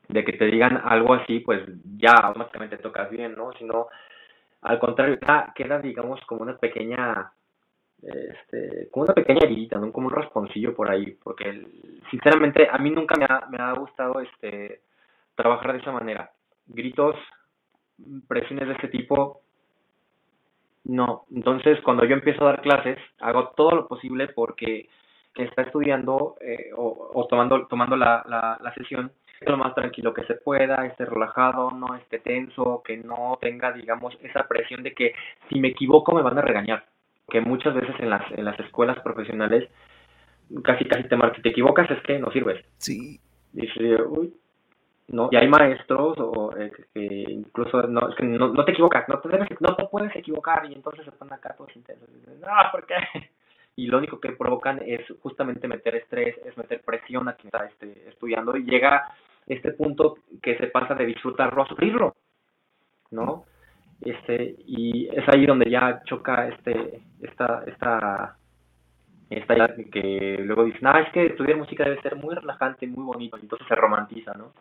de 0.07 0.23
que 0.23 0.33
te 0.33 0.45
digan 0.45 0.81
algo 0.83 1.13
así, 1.13 1.39
pues 1.39 1.61
ya 1.97 2.11
automáticamente 2.11 2.77
tocas 2.77 3.09
bien, 3.09 3.35
¿no? 3.35 3.51
Sino 3.53 3.87
al 4.61 4.79
contrario, 4.79 5.19
queda, 5.53 5.79
digamos, 5.79 6.19
como 6.25 6.41
una 6.41 6.57
pequeña, 6.57 7.31
este, 8.01 8.89
como 8.89 9.05
una 9.05 9.13
pequeña 9.13 9.41
herida, 9.43 9.77
¿no? 9.77 9.91
Como 9.91 10.07
un 10.07 10.13
rasponcillo 10.13 10.73
por 10.73 10.89
ahí, 10.89 11.17
porque 11.23 11.67
sinceramente 12.09 12.67
a 12.71 12.79
mí 12.79 12.89
nunca 12.89 13.15
me 13.15 13.25
ha, 13.25 13.45
me 13.49 13.57
ha 13.59 13.73
gustado 13.73 14.19
este, 14.21 14.81
trabajar 15.35 15.73
de 15.73 15.79
esa 15.79 15.91
manera. 15.91 16.31
Gritos, 16.65 17.15
presiones 18.27 18.67
de 18.67 18.73
este 18.73 18.87
tipo, 18.87 19.41
no. 20.85 21.25
Entonces, 21.31 21.79
cuando 21.81 22.05
yo 22.05 22.15
empiezo 22.15 22.43
a 22.43 22.51
dar 22.51 22.61
clases, 22.61 22.97
hago 23.19 23.49
todo 23.49 23.71
lo 23.71 23.87
posible 23.87 24.29
porque 24.29 24.89
está 25.35 25.63
estudiando 25.63 26.37
eh, 26.41 26.71
o, 26.75 27.11
o, 27.13 27.27
tomando, 27.27 27.67
tomando 27.67 27.95
la, 27.95 28.23
la, 28.27 28.57
la 28.61 28.73
sesión 28.73 29.11
lo 29.51 29.57
más 29.57 29.75
tranquilo 29.75 30.13
que 30.13 30.23
se 30.25 30.35
pueda, 30.35 30.85
esté 30.85 31.05
relajado, 31.05 31.71
no 31.71 31.95
esté 31.95 32.19
tenso, 32.19 32.81
que 32.83 32.97
no 32.97 33.37
tenga, 33.41 33.71
digamos, 33.71 34.17
esa 34.21 34.47
presión 34.47 34.83
de 34.83 34.93
que 34.93 35.13
si 35.49 35.59
me 35.59 35.69
equivoco 35.69 36.13
me 36.13 36.21
van 36.21 36.37
a 36.37 36.41
regañar. 36.41 36.85
Que 37.29 37.41
muchas 37.41 37.73
veces 37.73 37.95
en 37.99 38.09
las, 38.09 38.23
en 38.31 38.45
las 38.45 38.59
escuelas 38.59 38.99
profesionales 38.99 39.69
casi 40.63 40.85
casi 40.85 41.07
te 41.07 41.15
marcan, 41.15 41.41
te 41.41 41.49
equivocas 41.49 41.89
es 41.89 42.01
que 42.03 42.19
no 42.19 42.31
sirves. 42.31 42.63
Sí. 42.77 43.19
Dice, 43.51 44.01
uy, 44.03 44.33
no, 45.07 45.29
y 45.31 45.35
hay 45.35 45.47
maestros 45.47 46.17
o 46.19 46.55
eh, 46.57 46.71
que 46.93 47.25
incluso 47.29 47.83
no, 47.83 48.09
es 48.09 48.15
que 48.15 48.25
no, 48.25 48.49
no 48.49 48.65
te 48.65 48.71
equivocas, 48.71 49.07
no 49.07 49.19
te, 49.19 49.29
debes, 49.29 49.49
no 49.61 49.75
te 49.75 49.85
puedes 49.85 50.15
equivocar 50.15 50.65
y 50.69 50.73
entonces 50.73 51.05
se 51.05 51.11
ponen 51.11 51.33
acá 51.33 51.55
todos 51.55 51.75
intensos. 51.75 52.09
no, 52.09 52.47
¿por 52.71 52.85
qué? 52.85 52.95
y 53.75 53.87
lo 53.87 53.99
único 53.99 54.19
que 54.19 54.31
provocan 54.31 54.81
es 54.85 55.01
justamente 55.21 55.67
meter 55.67 55.95
estrés, 55.95 56.35
es 56.45 56.57
meter 56.57 56.81
presión 56.81 57.27
a 57.27 57.33
quien 57.33 57.47
está 57.47 57.65
este, 57.65 58.09
estudiando 58.09 58.57
y 58.57 58.63
llega 58.63 59.15
este 59.47 59.71
punto 59.71 60.15
que 60.41 60.57
se 60.57 60.67
pasa 60.67 60.95
de 60.95 61.05
disfrutarlo 61.05 61.63
a 61.63 61.67
sufrirlo, 61.67 62.15
¿no? 63.11 63.45
Este, 64.01 64.55
y 64.65 65.07
es 65.07 65.23
ahí 65.29 65.45
donde 65.45 65.69
ya 65.69 66.01
choca 66.05 66.47
este, 66.47 67.01
esta, 67.21 67.63
esta, 67.65 68.37
esta 69.29 69.53
idea 69.55 69.75
que 69.91 70.37
luego 70.41 70.65
dicen, 70.65 70.87
ah, 70.87 71.01
es 71.01 71.11
que 71.13 71.27
estudiar 71.27 71.57
música 71.57 71.83
debe 71.83 72.01
ser 72.01 72.15
muy 72.15 72.35
relajante, 72.35 72.87
muy 72.87 73.03
bonito, 73.03 73.37
y 73.37 73.41
entonces 73.41 73.67
se 73.67 73.75
romantiza, 73.75 74.33
¿no? 74.33 74.53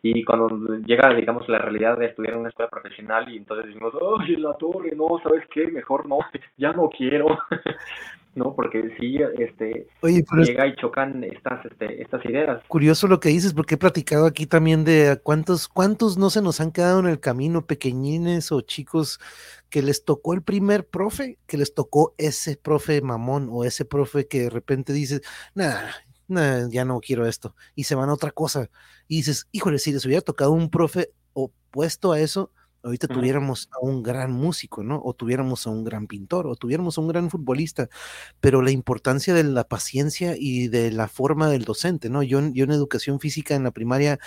Y 0.00 0.22
cuando 0.24 0.76
llega, 0.78 1.12
digamos, 1.12 1.48
la 1.48 1.58
realidad 1.58 1.98
de 1.98 2.06
estudiar 2.06 2.34
en 2.34 2.40
una 2.40 2.50
escuela 2.50 2.70
profesional 2.70 3.28
y 3.28 3.36
entonces 3.36 3.66
decimos, 3.66 3.92
ay, 4.20 4.36
la 4.36 4.54
torre, 4.54 4.92
no, 4.94 5.18
¿sabes 5.22 5.44
qué? 5.52 5.66
Mejor 5.66 6.06
no, 6.06 6.18
ya 6.56 6.72
no 6.72 6.88
quiero. 6.88 7.26
¿no? 8.38 8.54
Porque 8.54 8.94
sí, 8.98 9.18
este, 9.38 9.86
llega 10.02 10.66
y 10.66 10.76
chocan 10.76 11.22
estas, 11.24 11.66
este, 11.66 12.00
estas 12.00 12.24
ideas. 12.24 12.62
Curioso 12.68 13.08
lo 13.08 13.20
que 13.20 13.28
dices, 13.28 13.52
porque 13.52 13.74
he 13.74 13.78
platicado 13.78 14.26
aquí 14.26 14.46
también 14.46 14.84
de 14.84 15.20
cuántos, 15.22 15.68
cuántos 15.68 16.16
no 16.16 16.30
se 16.30 16.40
nos 16.40 16.60
han 16.60 16.72
quedado 16.72 17.00
en 17.00 17.06
el 17.06 17.20
camino, 17.20 17.66
pequeñines 17.66 18.52
o 18.52 18.60
chicos 18.60 19.20
que 19.68 19.82
les 19.82 20.04
tocó 20.04 20.34
el 20.34 20.42
primer 20.42 20.86
profe, 20.86 21.38
que 21.46 21.58
les 21.58 21.74
tocó 21.74 22.14
ese 22.16 22.56
profe 22.56 23.02
mamón 23.02 23.48
o 23.50 23.64
ese 23.64 23.84
profe 23.84 24.26
que 24.26 24.42
de 24.42 24.50
repente 24.50 24.92
dices, 24.92 25.20
nada, 25.54 25.90
nah, 26.28 26.68
ya 26.68 26.84
no 26.84 27.00
quiero 27.00 27.26
esto, 27.26 27.54
y 27.74 27.84
se 27.84 27.94
van 27.94 28.08
a 28.08 28.14
otra 28.14 28.30
cosa, 28.30 28.70
y 29.08 29.16
dices, 29.16 29.48
híjole, 29.52 29.78
si 29.78 29.92
les 29.92 30.06
hubiera 30.06 30.22
tocado 30.22 30.52
un 30.52 30.70
profe 30.70 31.10
opuesto 31.32 32.12
a 32.12 32.20
eso, 32.20 32.52
ahorita 32.82 33.08
tuviéramos 33.08 33.68
a 33.72 33.84
un 33.84 34.02
gran 34.02 34.32
músico, 34.32 34.82
¿no? 34.82 35.00
O 35.04 35.14
tuviéramos 35.14 35.66
a 35.66 35.70
un 35.70 35.84
gran 35.84 36.06
pintor, 36.06 36.46
o 36.46 36.56
tuviéramos 36.56 36.98
a 36.98 37.00
un 37.00 37.08
gran 37.08 37.30
futbolista, 37.30 37.88
pero 38.40 38.62
la 38.62 38.70
importancia 38.70 39.34
de 39.34 39.44
la 39.44 39.64
paciencia 39.64 40.34
y 40.38 40.68
de 40.68 40.90
la 40.90 41.08
forma 41.08 41.48
del 41.48 41.64
docente, 41.64 42.10
¿no? 42.10 42.22
Yo, 42.22 42.40
yo 42.52 42.64
en 42.64 42.70
educación 42.72 43.20
física 43.20 43.54
en 43.54 43.64
la 43.64 43.70
primaria 43.70 44.18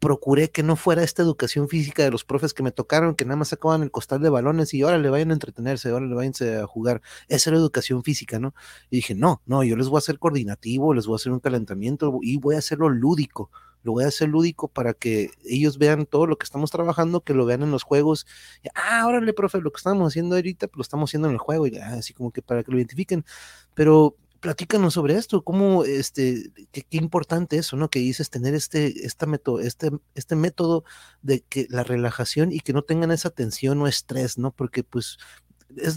procuré 0.00 0.50
que 0.50 0.62
no 0.62 0.76
fuera 0.76 1.02
esta 1.02 1.22
educación 1.22 1.68
física 1.68 2.02
de 2.02 2.10
los 2.10 2.24
profes 2.24 2.54
que 2.54 2.62
me 2.62 2.72
tocaron, 2.72 3.14
que 3.14 3.26
nada 3.26 3.36
más 3.36 3.48
sacaban 3.48 3.82
el 3.82 3.90
costal 3.90 4.20
de 4.22 4.30
balones 4.30 4.72
y 4.74 4.82
ahora 4.82 4.98
le 4.98 5.10
vayan 5.10 5.30
a 5.30 5.34
entretenerse, 5.34 5.90
ahora 5.90 6.06
le 6.06 6.14
vayan 6.14 6.32
a 6.58 6.66
jugar. 6.66 7.02
Esa 7.28 7.50
era 7.50 7.58
educación 7.58 8.02
física, 8.02 8.38
¿no? 8.38 8.54
Y 8.88 8.96
dije, 8.96 9.14
no, 9.14 9.42
no, 9.46 9.62
yo 9.62 9.76
les 9.76 9.88
voy 9.88 9.98
a 9.98 10.00
hacer 10.00 10.18
coordinativo, 10.18 10.94
les 10.94 11.06
voy 11.06 11.14
a 11.14 11.16
hacer 11.16 11.32
un 11.32 11.40
calentamiento 11.40 12.18
y 12.22 12.38
voy 12.38 12.54
a 12.54 12.58
hacerlo 12.58 12.88
lúdico 12.88 13.50
lo 13.82 13.92
voy 13.92 14.04
a 14.04 14.08
hacer 14.08 14.28
lúdico 14.28 14.68
para 14.68 14.94
que 14.94 15.30
ellos 15.44 15.78
vean 15.78 16.06
todo 16.06 16.26
lo 16.26 16.36
que 16.36 16.44
estamos 16.44 16.70
trabajando, 16.70 17.22
que 17.22 17.34
lo 17.34 17.46
vean 17.46 17.62
en 17.62 17.70
los 17.70 17.82
juegos. 17.82 18.26
ah, 18.74 19.06
órale, 19.06 19.32
profe, 19.32 19.60
lo 19.60 19.72
que 19.72 19.78
estamos 19.78 20.06
haciendo 20.08 20.36
ahorita, 20.36 20.68
pues 20.68 20.78
lo 20.78 20.82
estamos 20.82 21.10
haciendo 21.10 21.28
en 21.28 21.34
el 21.34 21.38
juego, 21.38 21.66
y 21.66 21.76
así 21.78 22.12
como 22.14 22.30
que 22.30 22.42
para 22.42 22.62
que 22.62 22.72
lo 22.72 22.78
identifiquen. 22.78 23.24
Pero 23.74 24.16
platícanos 24.40 24.94
sobre 24.94 25.16
esto, 25.16 25.42
cómo, 25.42 25.84
este, 25.84 26.50
qué, 26.72 26.84
importante 26.92 27.58
eso, 27.58 27.76
¿no? 27.76 27.90
Que 27.90 28.00
dices 28.00 28.30
tener 28.30 28.54
este, 28.54 29.06
esta 29.06 29.26
método, 29.26 29.60
este, 29.60 29.90
este 30.14 30.36
método 30.36 30.84
de 31.22 31.42
que 31.42 31.66
la 31.70 31.84
relajación 31.84 32.52
y 32.52 32.60
que 32.60 32.72
no 32.72 32.82
tengan 32.82 33.10
esa 33.12 33.30
tensión 33.30 33.80
o 33.82 33.86
estrés, 33.86 34.38
¿no? 34.38 34.52
Porque 34.52 34.82
pues 34.82 35.18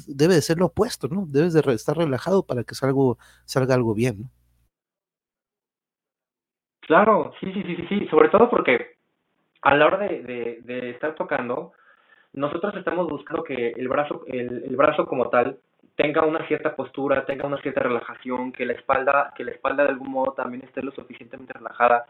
debe 0.08 0.36
de 0.36 0.42
ser 0.42 0.58
lo 0.60 0.68
opuesto, 0.68 1.08
¿no? 1.08 1.26
Debes 1.28 1.54
de 1.54 1.62
estar 1.74 1.98
relajado 1.98 2.46
para 2.46 2.64
que 2.64 2.76
salga, 2.76 3.02
salga 3.46 3.76
algo 3.76 3.94
bien, 3.94 4.22
¿no? 4.22 4.32
Claro, 6.88 7.34
sí, 7.40 7.52
sí, 7.54 7.64
sí, 7.64 7.86
sí, 7.88 8.08
sobre 8.10 8.30
todo 8.30 8.50
porque 8.50 8.96
a 9.62 9.76
la 9.76 9.86
hora 9.86 9.98
de, 10.00 10.90
estar 10.90 11.16
tocando, 11.16 11.72
nosotros 12.34 12.76
estamos 12.76 13.08
buscando 13.08 13.44
que 13.44 13.70
el 13.70 13.88
brazo, 13.88 14.24
el, 14.28 14.76
brazo 14.76 15.06
como 15.06 15.30
tal 15.30 15.60
tenga 15.96 16.26
una 16.26 16.46
cierta 16.48 16.76
postura, 16.76 17.26
tenga 17.26 17.48
una 17.48 17.62
cierta 17.62 17.82
relajación, 17.82 18.52
que 18.52 18.66
la 18.66 18.74
espalda, 18.74 19.34
que 19.36 19.46
la 19.46 19.52
espalda 19.52 19.84
de 19.84 19.90
algún 19.90 20.12
modo 20.12 20.34
también 20.34 20.64
esté 20.64 20.82
lo 20.82 20.92
suficientemente 20.92 21.54
relajada. 21.54 22.06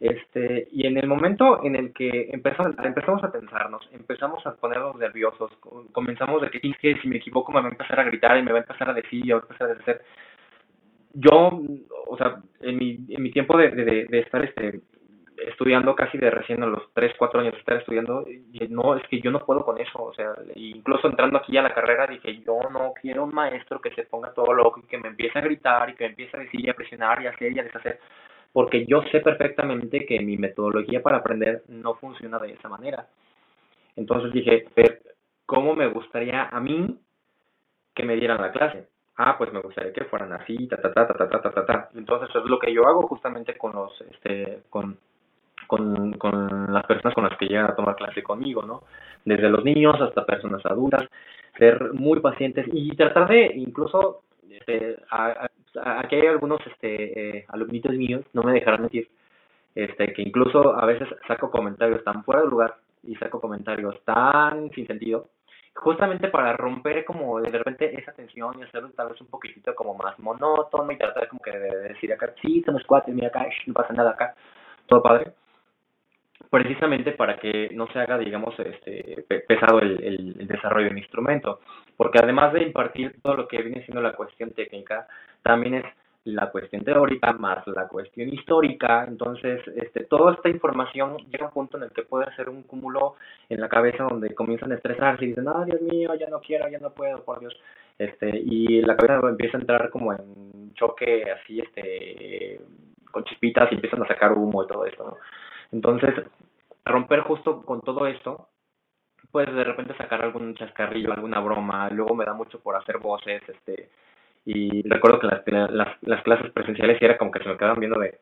Este, 0.00 0.68
y 0.70 0.86
en 0.86 0.96
el 0.96 1.08
momento 1.08 1.62
en 1.64 1.74
el 1.74 1.92
que 1.92 2.30
empezamos, 2.32 3.24
a 3.24 3.32
tensarnos, 3.32 3.88
empezamos 3.92 4.46
a 4.46 4.54
ponernos 4.54 4.96
nerviosos, 4.96 5.50
comenzamos 5.92 6.40
de 6.40 6.50
que, 6.50 6.96
si 7.02 7.08
me 7.08 7.16
equivoco 7.16 7.52
me 7.52 7.60
va 7.60 7.66
a 7.66 7.72
empezar 7.72 7.98
a 8.00 8.04
gritar 8.04 8.38
y 8.38 8.42
me 8.42 8.52
va 8.52 8.58
a 8.58 8.62
empezar 8.62 8.88
a 8.88 8.94
decir, 8.94 9.26
y 9.26 9.30
va 9.30 9.38
a 9.38 9.42
empezar 9.42 9.70
a 9.70 9.74
decir, 9.74 10.00
yo, 11.14 11.60
o 12.06 12.16
sea, 12.16 12.42
en 12.60 12.76
mi, 12.76 12.98
en 13.08 13.22
mi 13.22 13.30
tiempo 13.30 13.56
de, 13.56 13.70
de, 13.70 14.18
estar 14.18 14.44
este, 14.44 14.80
estudiando 15.46 15.94
casi 15.94 16.18
de 16.18 16.30
recién 16.30 16.62
a 16.62 16.66
los 16.66 16.92
3, 16.94 17.12
4 17.18 17.40
años 17.40 17.52
de 17.54 17.58
estar 17.60 17.76
estudiando, 17.78 18.24
no, 18.68 18.96
es 18.96 19.06
que 19.08 19.20
yo 19.20 19.30
no 19.30 19.44
puedo 19.44 19.64
con 19.64 19.78
eso, 19.78 20.02
o 20.02 20.14
sea, 20.14 20.34
incluso 20.54 21.08
entrando 21.08 21.38
aquí 21.38 21.56
a 21.56 21.62
la 21.62 21.74
carrera 21.74 22.06
dije, 22.06 22.40
yo 22.44 22.58
no 22.70 22.92
quiero 23.00 23.24
un 23.24 23.34
maestro 23.34 23.80
que 23.80 23.94
se 23.94 24.04
ponga 24.04 24.32
todo 24.32 24.52
loco 24.52 24.80
y 24.80 24.86
que 24.86 24.98
me 24.98 25.08
empiece 25.08 25.38
a 25.38 25.42
gritar 25.42 25.90
y 25.90 25.94
que 25.94 26.04
me 26.04 26.10
empiece 26.10 26.36
a 26.36 26.40
decir 26.40 26.60
y 26.60 26.70
a 26.70 26.74
presionar 26.74 27.22
y 27.22 27.26
a 27.26 27.30
hacer 27.30 27.52
y 27.52 27.58
a 27.58 27.64
deshacer. 27.64 28.00
porque 28.52 28.86
yo 28.86 29.02
sé 29.12 29.20
perfectamente 29.20 30.06
que 30.06 30.20
mi 30.20 30.36
metodología 30.36 31.02
para 31.02 31.18
aprender 31.18 31.62
no 31.68 31.94
funciona 31.94 32.38
de 32.38 32.52
esa 32.52 32.68
manera. 32.68 33.06
Entonces 33.96 34.32
dije, 34.32 34.64
¿cómo 35.44 35.74
me 35.74 35.88
gustaría 35.88 36.44
a 36.44 36.60
mí 36.60 36.98
que 37.94 38.04
me 38.04 38.16
dieran 38.16 38.40
la 38.40 38.52
clase? 38.52 38.88
Ah, 39.20 39.36
pues 39.36 39.52
me 39.52 39.60
gustaría 39.60 39.92
que 39.92 40.04
fueran 40.04 40.32
así, 40.32 40.68
ta, 40.68 40.80
ta, 40.80 40.92
ta, 40.94 41.06
ta, 41.08 41.28
ta, 41.28 41.40
ta, 41.40 41.50
ta, 41.50 41.66
ta. 41.66 41.88
Entonces 41.96 42.30
es 42.34 42.44
lo 42.44 42.58
que 42.58 42.72
yo 42.72 42.86
hago 42.86 43.02
justamente 43.02 43.58
con 43.58 43.72
los, 43.74 44.00
este, 44.12 44.62
con, 44.70 44.96
con, 45.66 46.12
con 46.12 46.72
las 46.72 46.86
personas 46.86 47.14
con 47.14 47.24
las 47.24 47.36
que 47.36 47.46
llegan 47.46 47.66
a 47.66 47.74
tomar 47.74 47.96
clase 47.96 48.22
conmigo, 48.22 48.62
¿no? 48.62 48.84
Desde 49.24 49.48
los 49.48 49.64
niños 49.64 50.00
hasta 50.00 50.24
personas 50.24 50.64
adultas, 50.66 51.02
ser 51.58 51.94
muy 51.94 52.20
pacientes 52.20 52.66
y 52.72 52.94
tratar 52.94 53.28
de 53.28 53.46
incluso, 53.56 54.22
este, 54.48 54.96
aquí 55.10 56.14
hay 56.14 56.28
algunos 56.28 56.60
este, 56.66 57.38
eh, 57.40 57.46
míos, 57.90 58.24
no 58.34 58.44
me 58.44 58.52
dejarán 58.52 58.82
mentir, 58.82 59.08
este, 59.74 60.12
que 60.12 60.22
incluso 60.22 60.78
a 60.78 60.86
veces 60.86 61.08
saco 61.26 61.50
comentarios 61.50 62.04
tan 62.04 62.22
fuera 62.22 62.42
de 62.42 62.48
lugar 62.48 62.76
y 63.02 63.16
saco 63.16 63.40
comentarios 63.40 64.00
tan 64.04 64.70
sin 64.70 64.86
sentido, 64.86 65.26
justamente 65.82 66.28
para 66.28 66.56
romper 66.56 67.04
como 67.04 67.40
de 67.40 67.50
repente 67.50 67.98
esa 67.98 68.12
tensión 68.12 68.58
y 68.58 68.62
hacerlo 68.62 68.90
tal 68.96 69.10
vez 69.10 69.20
un 69.20 69.28
poquitito 69.28 69.74
como 69.74 69.94
más 69.94 70.18
monótono 70.18 70.90
y 70.90 70.98
tratar 70.98 71.28
como 71.28 71.40
que 71.40 71.56
de 71.56 71.88
decir 71.88 72.12
acá, 72.12 72.32
sí, 72.42 72.62
somos 72.64 72.82
cuatro, 72.86 73.12
mira 73.14 73.28
acá, 73.28 73.46
no 73.66 73.74
pasa 73.74 73.92
nada 73.92 74.10
acá, 74.10 74.34
todo 74.86 75.02
padre 75.02 75.32
precisamente 76.50 77.12
para 77.12 77.36
que 77.38 77.68
no 77.74 77.86
se 77.88 77.98
haga, 77.98 78.16
digamos, 78.16 78.58
este, 78.58 79.24
pesado 79.46 79.80
el, 79.80 80.02
el, 80.02 80.46
desarrollo 80.46 80.88
del 80.88 80.98
instrumento, 80.98 81.60
porque 81.96 82.18
además 82.22 82.52
de 82.52 82.62
impartir 82.62 83.20
todo 83.22 83.34
lo 83.34 83.48
que 83.48 83.60
viene 83.60 83.84
siendo 83.84 84.00
la 84.00 84.14
cuestión 84.14 84.52
técnica, 84.52 85.06
también 85.42 85.74
es 85.74 85.84
la 86.28 86.50
cuestión 86.50 86.84
teórica 86.84 87.32
más 87.32 87.66
la 87.66 87.88
cuestión 87.88 88.28
histórica, 88.28 89.04
entonces 89.06 89.60
este, 89.76 90.04
toda 90.04 90.34
esta 90.34 90.48
información 90.48 91.16
llega 91.30 91.46
a 91.46 91.48
un 91.48 91.54
punto 91.54 91.76
en 91.76 91.84
el 91.84 91.90
que 91.90 92.02
puede 92.02 92.34
ser 92.36 92.48
un 92.48 92.62
cúmulo 92.62 93.14
en 93.48 93.60
la 93.60 93.68
cabeza 93.68 94.04
donde 94.04 94.34
comienzan 94.34 94.72
a 94.72 94.76
estresarse 94.76 95.24
y 95.24 95.28
dicen, 95.28 95.48
ah, 95.48 95.64
Dios 95.64 95.80
mío, 95.80 96.14
ya 96.14 96.28
no 96.28 96.40
quiero, 96.40 96.68
ya 96.68 96.78
no 96.78 96.90
puedo, 96.90 97.24
por 97.24 97.40
Dios, 97.40 97.56
este, 97.98 98.30
y 98.30 98.82
la 98.82 98.96
cabeza 98.96 99.26
empieza 99.28 99.56
a 99.56 99.60
entrar 99.60 99.90
como 99.90 100.12
en 100.12 100.74
choque 100.74 101.24
así, 101.30 101.60
este, 101.60 102.60
con 103.10 103.24
chispitas 103.24 103.70
y 103.72 103.76
empiezan 103.76 104.02
a 104.02 104.08
sacar 104.08 104.32
humo 104.32 104.62
y 104.62 104.66
todo 104.66 104.84
esto, 104.84 105.04
¿no? 105.04 105.16
Entonces, 105.72 106.14
romper 106.84 107.20
justo 107.20 107.62
con 107.62 107.80
todo 107.80 108.06
esto, 108.06 108.48
pues 109.30 109.52
de 109.52 109.64
repente 109.64 109.96
sacar 109.96 110.22
algún 110.22 110.54
chascarrillo, 110.54 111.12
alguna 111.12 111.40
broma, 111.40 111.90
luego 111.90 112.14
me 112.14 112.24
da 112.24 112.32
mucho 112.34 112.60
por 112.60 112.76
hacer 112.76 112.98
voces, 112.98 113.42
este, 113.48 113.90
y 114.50 114.82
recuerdo 114.88 115.18
que 115.18 115.26
las, 115.26 115.70
las, 115.70 115.88
las 116.00 116.22
clases 116.22 116.50
presenciales 116.52 116.96
era 117.02 117.18
como 117.18 117.30
que 117.30 117.40
se 117.40 117.48
me 117.50 117.58
quedaban 117.58 117.80
viendo 117.80 118.00
de, 118.00 118.18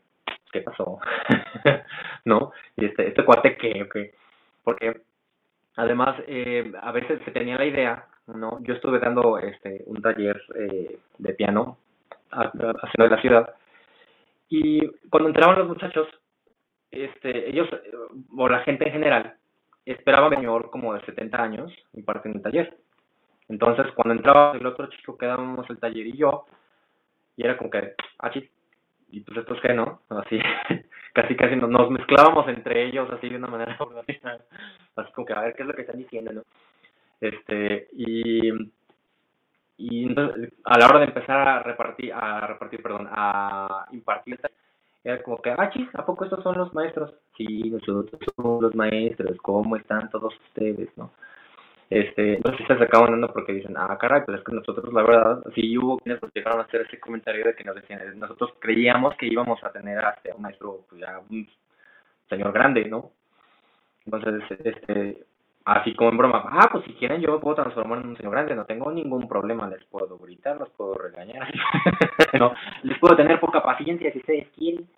¿qué 0.51 0.61
pasó? 0.61 0.99
¿No? 2.24 2.51
Y 2.77 2.87
este, 2.87 3.07
este 3.07 3.24
cuate 3.24 3.57
que, 3.57 3.89
que, 3.89 4.12
porque 4.64 5.03
además 5.77 6.16
eh, 6.27 6.72
a 6.83 6.91
veces 6.91 7.20
se 7.24 7.31
tenía 7.31 7.57
la 7.57 7.64
idea, 7.64 8.07
¿no? 8.27 8.59
Yo 8.62 8.74
estuve 8.74 8.99
dando 8.99 9.39
este, 9.39 9.85
un 9.87 10.03
taller 10.03 10.43
eh, 10.57 10.99
de 11.18 11.35
piano 11.35 11.79
haciendo 12.33 13.05
de 13.05 13.11
la 13.11 13.20
ciudad, 13.20 13.55
y 14.49 14.85
cuando 15.09 15.29
entraban 15.29 15.61
los 15.61 15.68
muchachos, 15.68 16.09
este, 16.91 17.51
ellos, 17.51 17.68
o 18.37 18.49
la 18.49 18.64
gente 18.64 18.85
en 18.85 18.93
general, 18.95 19.35
esperaba 19.85 20.27
un 20.27 20.35
señor 20.35 20.70
como 20.70 20.93
de 20.93 21.05
70 21.05 21.41
años 21.41 21.72
impartiendo 21.93 22.39
un 22.39 22.43
taller. 22.43 22.77
Entonces, 23.49 23.86
cuando 23.94 24.14
entraba 24.14 24.53
el 24.53 24.66
otro 24.66 24.88
chico, 24.88 25.16
quedábamos 25.16 25.68
el 25.70 25.78
taller 25.78 26.07
y 26.07 26.16
yo, 26.16 26.47
y 27.36 27.44
era 27.44 27.57
como 27.57 27.70
que, 27.70 27.94
ah, 28.18 28.30
y 29.11 29.20
pues 29.20 29.38
esto 29.38 29.55
es 29.55 29.61
que 29.61 29.72
no, 29.72 30.01
así, 30.09 30.38
casi 31.14 31.36
casi 31.36 31.57
nos, 31.57 31.90
mezclábamos 31.90 32.49
entre 32.49 32.86
ellos 32.86 33.09
así 33.12 33.28
de 33.28 33.36
una 33.36 33.47
manera 33.47 33.78
así 34.97 35.12
como 35.12 35.26
que 35.26 35.32
a 35.32 35.40
ver 35.40 35.55
qué 35.55 35.62
es 35.62 35.68
lo 35.68 35.74
que 35.74 35.82
están 35.82 35.99
diciendo, 35.99 36.32
¿no? 36.32 36.42
Este, 37.20 37.88
y, 37.92 38.51
y 39.78 40.07
entonces, 40.07 40.53
a 40.64 40.78
la 40.78 40.86
hora 40.86 40.99
de 41.01 41.07
empezar 41.07 41.49
a 41.49 41.62
repartir, 41.62 42.12
a 42.12 42.47
repartir, 42.47 42.82
perdón, 42.82 43.09
a 43.11 43.86
impartir 43.92 44.38
era 45.05 45.22
como 45.22 45.40
que, 45.40 45.51
ah, 45.51 45.70
chis, 45.70 45.88
¿a 45.94 46.05
poco 46.05 46.24
estos 46.24 46.42
son 46.42 46.59
los 46.59 46.74
maestros? 46.74 47.14
Sí, 47.36 47.70
nosotros 47.70 48.20
somos 48.34 48.61
los 48.61 48.74
maestros, 48.74 49.36
¿cómo 49.40 49.76
están 49.76 50.11
todos 50.11 50.34
ustedes, 50.49 50.88
no? 50.97 51.12
Este, 51.89 52.34
entonces 52.34 52.66
se 52.66 52.72
acaban 52.72 53.12
dando 53.12 53.32
porque 53.32 53.53
dicen, 53.53 53.76
ah, 53.76 53.97
caray, 54.01 54.22
pues 54.26 54.39
es 54.39 54.45
que 54.45 54.53
nosotros, 54.53 54.93
la 54.93 55.03
verdad, 55.03 55.43
sí 55.55 55.78
hubo 55.78 55.99
quienes 55.99 56.20
nos 56.20 56.34
llegaron 56.34 56.61
a 56.61 56.64
hacer 56.64 56.80
ese 56.80 56.99
comentario 56.99 57.45
de 57.45 57.55
que 57.55 57.62
nos 57.62 57.76
decían, 57.76 58.01
nosotros 58.18 58.55
creíamos 58.59 59.14
que 59.16 59.26
íbamos 59.26 59.62
a 59.62 59.70
tener 59.70 59.99
a 59.99 60.18
un 60.34 60.43
maestro, 60.43 60.80
pues 60.89 61.03
un 61.30 61.49
señor 62.28 62.53
grande, 62.53 62.87
¿no? 62.87 63.12
Entonces, 64.05 64.43
este, 64.64 65.24
así 65.64 65.95
como 65.95 66.11
en 66.11 66.16
broma, 66.16 66.45
ah, 66.49 66.68
pues 66.70 66.84
si 66.84 66.93
quieren 66.95 67.20
yo 67.20 67.41
puedo 67.41 67.57
transformar 67.57 68.01
en 68.01 68.09
un 68.09 68.16
señor 68.16 68.32
grande, 68.32 68.55
no 68.55 68.64
tengo 68.64 68.91
ningún 68.91 69.28
problema, 69.28 69.68
les 69.68 69.84
puedo 69.84 70.16
gritar, 70.18 70.57
los 70.57 70.70
puedo 70.70 70.95
regañar, 70.95 71.53
no, 72.39 72.53
les 72.82 72.99
puedo 72.99 73.16
tener 73.16 73.39
poca 73.41 73.62
paciencia 73.62 74.12
si 74.12 74.18
ustedes 74.18 74.49
quieren, 74.57 74.89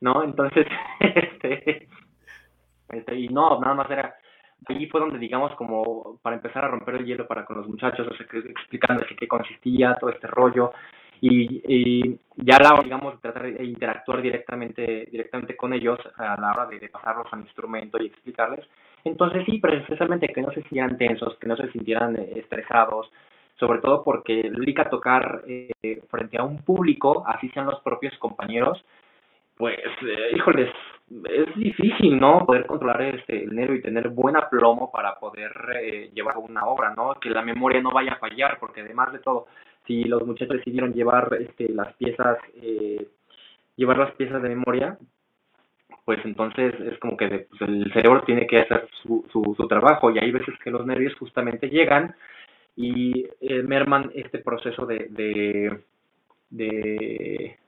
¿no? 0.00 0.22
Entonces, 0.24 0.66
este, 1.00 1.88
este, 2.90 3.14
y 3.16 3.28
no, 3.28 3.60
nada 3.60 3.74
más 3.74 3.90
era, 3.90 4.16
ahí 4.66 4.86
fue 4.86 5.00
donde 5.00 5.18
digamos 5.18 5.54
como 5.54 6.18
para 6.22 6.36
empezar 6.36 6.64
a 6.64 6.68
romper 6.68 6.96
el 6.96 7.06
hielo 7.06 7.26
para 7.26 7.44
con 7.44 7.58
los 7.58 7.68
muchachos, 7.68 8.06
o 8.10 8.16
sea, 8.16 8.26
que, 8.26 8.38
explicando 8.38 9.04
qué 9.16 9.28
consistía 9.28 9.96
todo 10.00 10.10
este 10.10 10.26
rollo, 10.26 10.72
y, 11.20 11.62
y, 11.66 12.18
ya 12.36 12.58
la 12.58 12.82
digamos 12.82 13.20
tratar 13.22 13.44
de 13.44 13.64
interactuar 13.64 14.20
directamente 14.20 15.08
directamente 15.10 15.56
con 15.56 15.72
ellos 15.72 15.98
a 16.16 16.38
la 16.38 16.52
hora 16.52 16.66
de, 16.66 16.78
de 16.78 16.88
pasarlos 16.90 17.26
al 17.32 17.40
instrumento 17.40 17.98
y 18.02 18.06
explicarles. 18.06 18.66
Entonces 19.04 19.44
sí, 19.46 19.58
precisamente 19.58 20.28
que 20.28 20.42
no 20.42 20.50
se 20.50 20.62
sintieran 20.62 20.98
tensos, 20.98 21.36
que 21.38 21.46
no 21.46 21.56
se 21.56 21.70
sintieran 21.70 22.16
eh, 22.16 22.32
estresados, 22.36 23.10
sobre 23.58 23.80
todo 23.80 24.02
porque 24.02 24.50
Lúdica 24.50 24.90
tocar 24.90 25.42
eh, 25.46 26.02
frente 26.10 26.38
a 26.38 26.42
un 26.42 26.58
público, 26.62 27.24
así 27.26 27.48
sean 27.50 27.66
los 27.66 27.80
propios 27.80 28.16
compañeros, 28.18 28.84
pues, 29.56 29.78
eh, 29.78 30.36
híjoles, 30.36 30.70
es 31.08 31.54
difícil, 31.54 32.18
¿no? 32.18 32.44
Poder 32.44 32.66
controlar 32.66 33.02
este, 33.02 33.44
el 33.44 33.54
nervio 33.54 33.76
y 33.76 33.82
tener 33.82 34.08
buen 34.08 34.36
aplomo 34.36 34.90
para 34.90 35.14
poder 35.16 35.52
llevar 36.12 36.36
una 36.38 36.66
obra, 36.66 36.94
¿no? 36.94 37.14
Que 37.14 37.30
la 37.30 37.42
memoria 37.42 37.80
no 37.80 37.92
vaya 37.92 38.12
a 38.12 38.18
fallar, 38.18 38.58
porque 38.58 38.80
además 38.80 39.12
de 39.12 39.20
todo, 39.20 39.46
si 39.86 40.04
los 40.04 40.26
muchachos 40.26 40.56
decidieron 40.56 40.92
llevar 40.92 41.36
este, 41.40 41.68
las 41.68 41.94
piezas, 41.94 42.38
llevar 43.76 43.98
las 43.98 44.12
piezas 44.16 44.42
de 44.42 44.48
memoria, 44.48 44.98
pues 46.06 46.20
entonces 46.24 46.72
es 46.80 46.98
como 47.00 47.16
que 47.16 47.46
pues, 47.50 47.60
el 47.62 47.92
cerebro 47.92 48.22
tiene 48.22 48.46
que 48.46 48.60
hacer 48.60 48.88
su, 49.02 49.26
su, 49.32 49.66
trabajo 49.68 50.10
y 50.10 50.18
hay 50.18 50.30
veces 50.30 50.54
que 50.62 50.70
los 50.70 50.86
nervios 50.86 51.14
justamente 51.16 51.68
llegan 51.68 52.14
y 52.76 53.26
eh, 53.40 53.62
merman 53.64 54.12
este 54.14 54.38
proceso 54.38 54.86
de, 54.86 55.08
de, 55.10 55.80
de, 56.50 57.58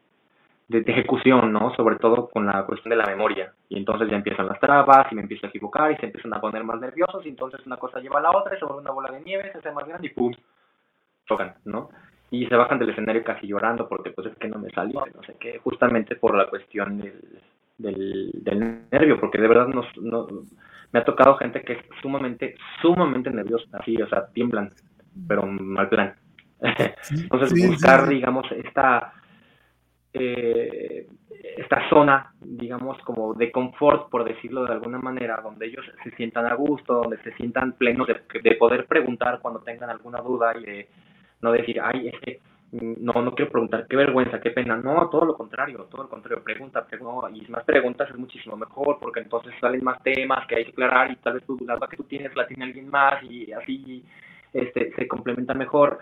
ejecución, 0.70 1.52
¿no? 1.52 1.74
Sobre 1.74 1.96
todo 1.96 2.28
con 2.28 2.46
la 2.46 2.64
cuestión 2.64 2.90
de 2.90 2.96
la 2.96 3.06
memoria. 3.06 3.52
Y 3.68 3.78
entonces 3.78 4.08
ya 4.10 4.16
empiezan 4.16 4.46
las 4.46 4.60
trabas 4.60 5.10
y 5.10 5.14
me 5.14 5.22
empiezo 5.22 5.46
a 5.46 5.50
equivocar 5.50 5.92
y 5.92 5.96
se 5.96 6.06
empiezan 6.06 6.34
a 6.34 6.40
poner 6.40 6.64
más 6.64 6.80
nerviosos 6.80 7.24
y 7.24 7.30
entonces 7.30 7.64
una 7.66 7.76
cosa 7.76 8.00
lleva 8.00 8.18
a 8.18 8.22
la 8.22 8.30
otra 8.30 8.54
y 8.54 8.58
se 8.58 8.64
vuelve 8.64 8.82
una 8.82 8.92
bola 8.92 9.10
de 9.10 9.20
nieve, 9.22 9.50
se 9.52 9.58
hace 9.58 9.72
más 9.72 9.86
grande 9.86 10.06
y 10.06 10.10
¡pum! 10.10 10.32
chocan, 11.26 11.54
¿no? 11.64 11.90
Y 12.30 12.46
se 12.46 12.56
bajan 12.56 12.78
del 12.78 12.90
escenario 12.90 13.24
casi 13.24 13.46
llorando 13.46 13.88
porque 13.88 14.10
pues 14.10 14.26
es 14.26 14.36
que 14.36 14.48
no 14.48 14.58
me 14.58 14.70
salió, 14.70 15.04
no 15.14 15.22
sé 15.22 15.36
qué, 15.40 15.58
justamente 15.58 16.16
por 16.16 16.36
la 16.36 16.48
cuestión 16.48 16.98
del 16.98 17.40
del, 17.78 18.32
del 18.34 18.82
nervio, 18.90 19.18
porque 19.20 19.40
de 19.40 19.48
verdad 19.48 19.68
nos, 19.68 19.86
no, 19.96 20.26
me 20.92 21.00
ha 21.00 21.04
tocado 21.04 21.36
gente 21.36 21.62
que 21.62 21.74
es 21.74 21.78
sumamente, 22.02 22.56
sumamente 22.82 23.30
nerviosa, 23.30 23.64
así, 23.78 23.96
o 24.02 24.08
sea, 24.08 24.26
tiemblan, 24.26 24.70
pero 25.26 25.46
mal 25.46 25.88
plan. 25.88 26.14
Entonces, 27.10 27.68
buscar, 27.68 28.08
digamos, 28.08 28.50
esta, 28.52 29.12
eh, 30.18 31.06
esta 31.56 31.88
zona, 31.88 32.32
digamos, 32.40 32.98
como 33.02 33.34
de 33.34 33.50
confort, 33.50 34.10
por 34.10 34.24
decirlo 34.24 34.64
de 34.64 34.72
alguna 34.72 34.98
manera, 34.98 35.40
donde 35.42 35.66
ellos 35.66 35.84
se 36.02 36.10
sientan 36.12 36.46
a 36.46 36.54
gusto, 36.54 36.94
donde 36.94 37.18
se 37.18 37.32
sientan 37.32 37.72
plenos 37.72 38.06
de, 38.06 38.20
de 38.42 38.56
poder 38.56 38.86
preguntar 38.86 39.40
cuando 39.40 39.60
tengan 39.60 39.90
alguna 39.90 40.20
duda 40.20 40.56
y 40.56 40.64
de 40.64 40.88
no 41.40 41.52
decir, 41.52 41.80
ay, 41.80 42.08
es 42.08 42.20
que 42.20 42.40
no, 42.70 43.14
no 43.22 43.34
quiero 43.34 43.50
preguntar, 43.50 43.86
qué 43.88 43.96
vergüenza, 43.96 44.40
qué 44.40 44.50
pena, 44.50 44.76
no, 44.76 45.08
todo 45.08 45.24
lo 45.24 45.34
contrario, 45.34 45.86
todo 45.90 46.02
lo 46.02 46.08
contrario, 46.08 46.44
pregunta, 46.44 46.86
pregunta 46.86 47.30
y 47.32 47.50
más 47.50 47.64
preguntas 47.64 48.10
es 48.10 48.18
muchísimo 48.18 48.56
mejor, 48.56 48.98
porque 49.00 49.20
entonces 49.20 49.54
salen 49.60 49.82
más 49.82 50.02
temas 50.02 50.46
que 50.46 50.56
hay 50.56 50.64
que 50.64 50.72
aclarar 50.72 51.10
y 51.10 51.16
tal 51.16 51.34
vez 51.34 51.44
tú, 51.44 51.56
la 51.66 51.76
duda 51.76 51.88
que 51.88 51.96
tú 51.96 52.04
tienes 52.04 52.34
la 52.36 52.46
tiene 52.46 52.64
alguien 52.64 52.90
más 52.90 53.22
y 53.22 53.50
así 53.52 54.04
este, 54.52 54.92
se 54.94 55.08
complementa 55.08 55.54
mejor. 55.54 56.00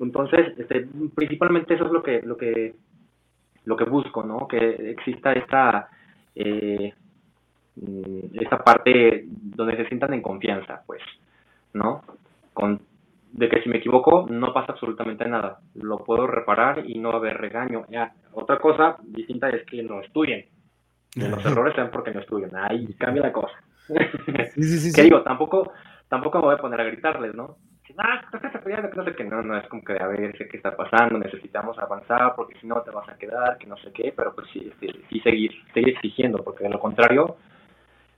Entonces, 0.00 0.58
este, 0.58 0.88
principalmente 1.14 1.74
eso 1.74 1.86
es 1.86 1.92
lo 1.92 2.02
que, 2.02 2.22
lo 2.22 2.36
que, 2.36 2.74
lo 3.68 3.76
que 3.76 3.84
busco, 3.84 4.22
¿no? 4.22 4.48
Que 4.48 4.92
exista 4.92 5.32
esta, 5.34 5.90
eh, 6.34 6.94
esta 8.32 8.64
parte 8.64 9.24
donde 9.28 9.76
se 9.76 9.88
sientan 9.88 10.14
en 10.14 10.22
confianza, 10.22 10.82
pues, 10.86 11.02
¿no? 11.74 12.02
Con 12.54 12.80
de 13.30 13.46
que 13.50 13.62
si 13.62 13.68
me 13.68 13.76
equivoco 13.76 14.26
no 14.30 14.54
pasa 14.54 14.72
absolutamente 14.72 15.28
nada. 15.28 15.58
Lo 15.74 15.98
puedo 15.98 16.26
reparar 16.26 16.82
y 16.86 16.98
no 16.98 17.10
va 17.10 17.16
a 17.16 17.18
haber 17.18 17.36
regaño. 17.36 17.84
Ya, 17.90 18.14
otra 18.32 18.58
cosa 18.58 18.96
distinta 19.02 19.50
es 19.50 19.66
que 19.66 19.82
no 19.82 20.00
estudien. 20.00 20.46
los 21.14 21.44
errores 21.44 21.74
sean 21.74 21.90
porque 21.90 22.10
no 22.10 22.20
estudian. 22.20 22.56
Ahí 22.56 22.86
cambia 22.94 23.24
la 23.24 23.32
cosa. 23.32 23.54
Sí, 24.54 24.78
sí, 24.78 24.92
que 24.96 25.02
digo, 25.02 25.20
tampoco, 25.20 25.72
tampoco 26.08 26.38
me 26.38 26.44
voy 26.46 26.54
a 26.54 26.58
poner 26.58 26.80
a 26.80 26.84
gritarles, 26.84 27.34
¿no? 27.34 27.58
Qué, 29.16 29.24
no, 29.24 29.42
no 29.42 29.56
es 29.56 29.66
como 29.68 29.82
que 29.82 29.94
a 29.94 30.06
ver 30.06 30.32
qué 30.32 30.56
está 30.56 30.76
pasando, 30.76 31.18
necesitamos 31.18 31.78
avanzar 31.78 32.34
porque 32.36 32.58
si 32.60 32.66
no 32.66 32.82
te 32.82 32.90
vas 32.90 33.08
a 33.08 33.16
quedar, 33.16 33.56
que 33.58 33.66
no 33.66 33.76
sé 33.78 33.92
qué, 33.92 34.12
pero 34.14 34.34
pues 34.34 34.46
sí, 34.52 34.70
sí, 34.80 34.88
sí 35.08 35.20
seguir, 35.20 35.52
seguir 35.72 35.94
exigiendo, 35.94 36.42
porque 36.44 36.64
de 36.64 36.70
lo 36.70 36.78
contrario, 36.78 37.36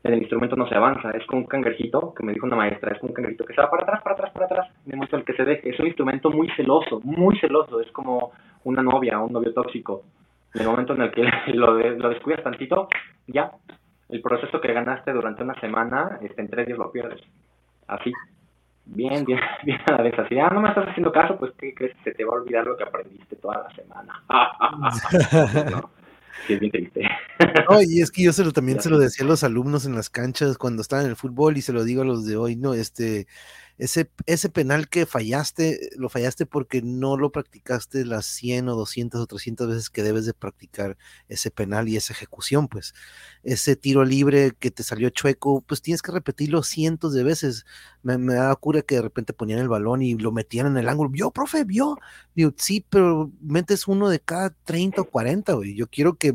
en 0.03 0.15
el 0.15 0.21
instrumento 0.21 0.57
no 0.57 0.67
se 0.69 0.75
avanza, 0.75 1.11
es 1.11 1.25
como 1.27 1.43
un 1.43 1.47
cangrejito, 1.47 2.15
que 2.15 2.25
me 2.25 2.33
dijo 2.33 2.47
una 2.47 2.57
maestra, 2.57 2.93
es 2.93 2.99
como 2.99 3.11
un 3.11 3.15
cangrejito 3.15 3.45
que 3.45 3.55
se 3.55 3.61
va 3.61 3.71
para 3.71 3.83
atrás, 3.83 4.03
para 4.03 4.15
atrás, 4.15 4.31
para 4.33 4.47
atrás, 4.47 4.69
en 4.87 4.93
el 4.93 4.97
momento 4.97 5.17
en 5.17 5.21
el 5.21 5.27
que 5.27 5.35
se 5.35 5.45
deje, 5.45 5.71
es 5.71 5.79
un 5.79 5.87
instrumento 5.87 6.31
muy 6.31 6.49
celoso, 6.57 7.01
muy 7.05 7.39
celoso, 7.39 7.81
es 7.81 7.91
como 7.93 8.33
una 8.65 8.83
novia, 8.83 9.19
un 9.21 9.33
novio 9.33 9.53
tóxico, 9.53 10.03
en 10.55 10.63
el 10.63 10.69
momento 10.69 10.95
en 10.95 11.03
el 11.03 11.11
que 11.13 11.23
lo, 11.55 11.79
lo 11.79 12.09
descuidas 12.09 12.43
tantito, 12.43 12.89
ya, 13.27 13.53
el 14.09 14.21
proceso 14.21 14.61
que 14.61 14.73
ganaste 14.73 15.13
durante 15.13 15.45
una 15.45 15.55
semana, 15.61 16.19
este, 16.23 16.41
en 16.41 16.49
tres 16.49 16.67
días 16.67 16.79
lo 16.79 16.91
pierdes, 16.91 17.21
así, 17.87 18.13
bien, 18.95 19.25
bien, 19.25 19.41
bien 19.65 19.79
a 19.87 19.93
la 19.93 20.03
vez, 20.03 20.19
así, 20.19 20.39
ah, 20.39 20.51
no 20.53 20.61
me 20.61 20.69
estás 20.69 20.89
haciendo 20.89 21.13
caso, 21.13 21.39
pues, 21.39 21.53
¿qué 21.59 21.75
crees? 21.75 21.97
Se 22.05 22.13
te 22.13 22.25
va 22.25 22.33
a 22.33 22.41
olvidar 22.41 22.67
lo 22.67 22.77
que 22.77 22.85
aprendiste 22.85 23.37
toda 23.37 23.63
la 23.63 23.75
semana. 23.75 24.23
sí, 26.47 26.55
es 26.55 26.61
bien 26.61 26.73
triste. 26.73 27.09
No, 27.71 27.81
y 27.81 28.01
es 28.01 28.11
que 28.11 28.23
yo 28.25 28.33
se 28.33 28.45
lo, 28.45 28.53
también 28.53 28.81
se 28.81 28.91
lo 28.91 28.99
decía 28.99 29.25
a 29.25 29.29
los 29.29 29.45
alumnos 29.45 29.87
en 29.87 29.95
las 29.95 30.11
canchas 30.11 30.59
cuando 30.59 30.83
estaban 30.83 31.05
en 31.05 31.11
el 31.13 31.17
fútbol 31.17 31.57
y 31.57 31.63
se 31.63 31.73
lo 31.73 31.85
digo 31.85 32.03
a 32.03 32.05
los 32.05 32.27
de 32.27 32.37
hoy, 32.37 32.57
no, 32.57 32.75
este, 32.75 33.27
ese, 33.81 34.11
ese 34.27 34.51
penal 34.51 34.91
que 34.91 35.07
fallaste, 35.07 35.91
lo 35.97 36.11
fallaste 36.11 36.45
porque 36.45 36.83
no 36.83 37.17
lo 37.17 37.33
practicaste 37.33 38.05
las 38.05 38.27
100 38.27 38.69
o 38.69 38.77
200 38.77 39.19
o 39.23 39.27
300 39.27 39.69
veces 39.69 39.89
que 39.89 40.03
debes 40.03 40.27
de 40.27 40.35
practicar 40.35 40.99
ese 41.29 41.51
penal 41.51 41.89
y 41.89 41.97
esa 41.97 42.13
ejecución, 42.13 42.69
pues 42.69 42.93
ese 43.43 43.77
tiro 43.77 44.05
libre 44.05 44.53
que 44.59 44.71
te 44.71 44.83
salió 44.83 45.09
chueco, 45.09 45.63
pues 45.63 45.81
tienes 45.81 46.03
que 46.03 46.13
repetirlo 46.13 46.63
cientos 46.63 47.15
de 47.15 47.25
veces. 47.25 47.65
Me, 48.03 48.19
me 48.19 48.35
da 48.35 48.55
cura 48.57 48.83
que 48.83 48.97
de 48.97 49.03
repente 49.03 49.33
ponían 49.33 49.61
el 49.61 49.69
balón 49.69 50.03
y 50.03 50.15
lo 50.15 50.31
metían 50.31 50.67
en 50.67 50.77
el 50.77 50.89
ángulo. 50.89 51.09
¿Vio, 51.09 51.31
profe? 51.31 51.65
¿Vio? 51.65 51.99
Digo, 52.35 52.53
sí, 52.59 52.85
pero 52.91 53.33
metes 53.41 53.89
uno 53.89 54.11
de 54.11 54.21
cada 54.21 54.51
30 54.65 55.01
o 55.01 55.05
40, 55.05 55.55
güey. 55.55 55.75
Yo 55.75 55.89
quiero 55.89 56.19
que, 56.19 56.35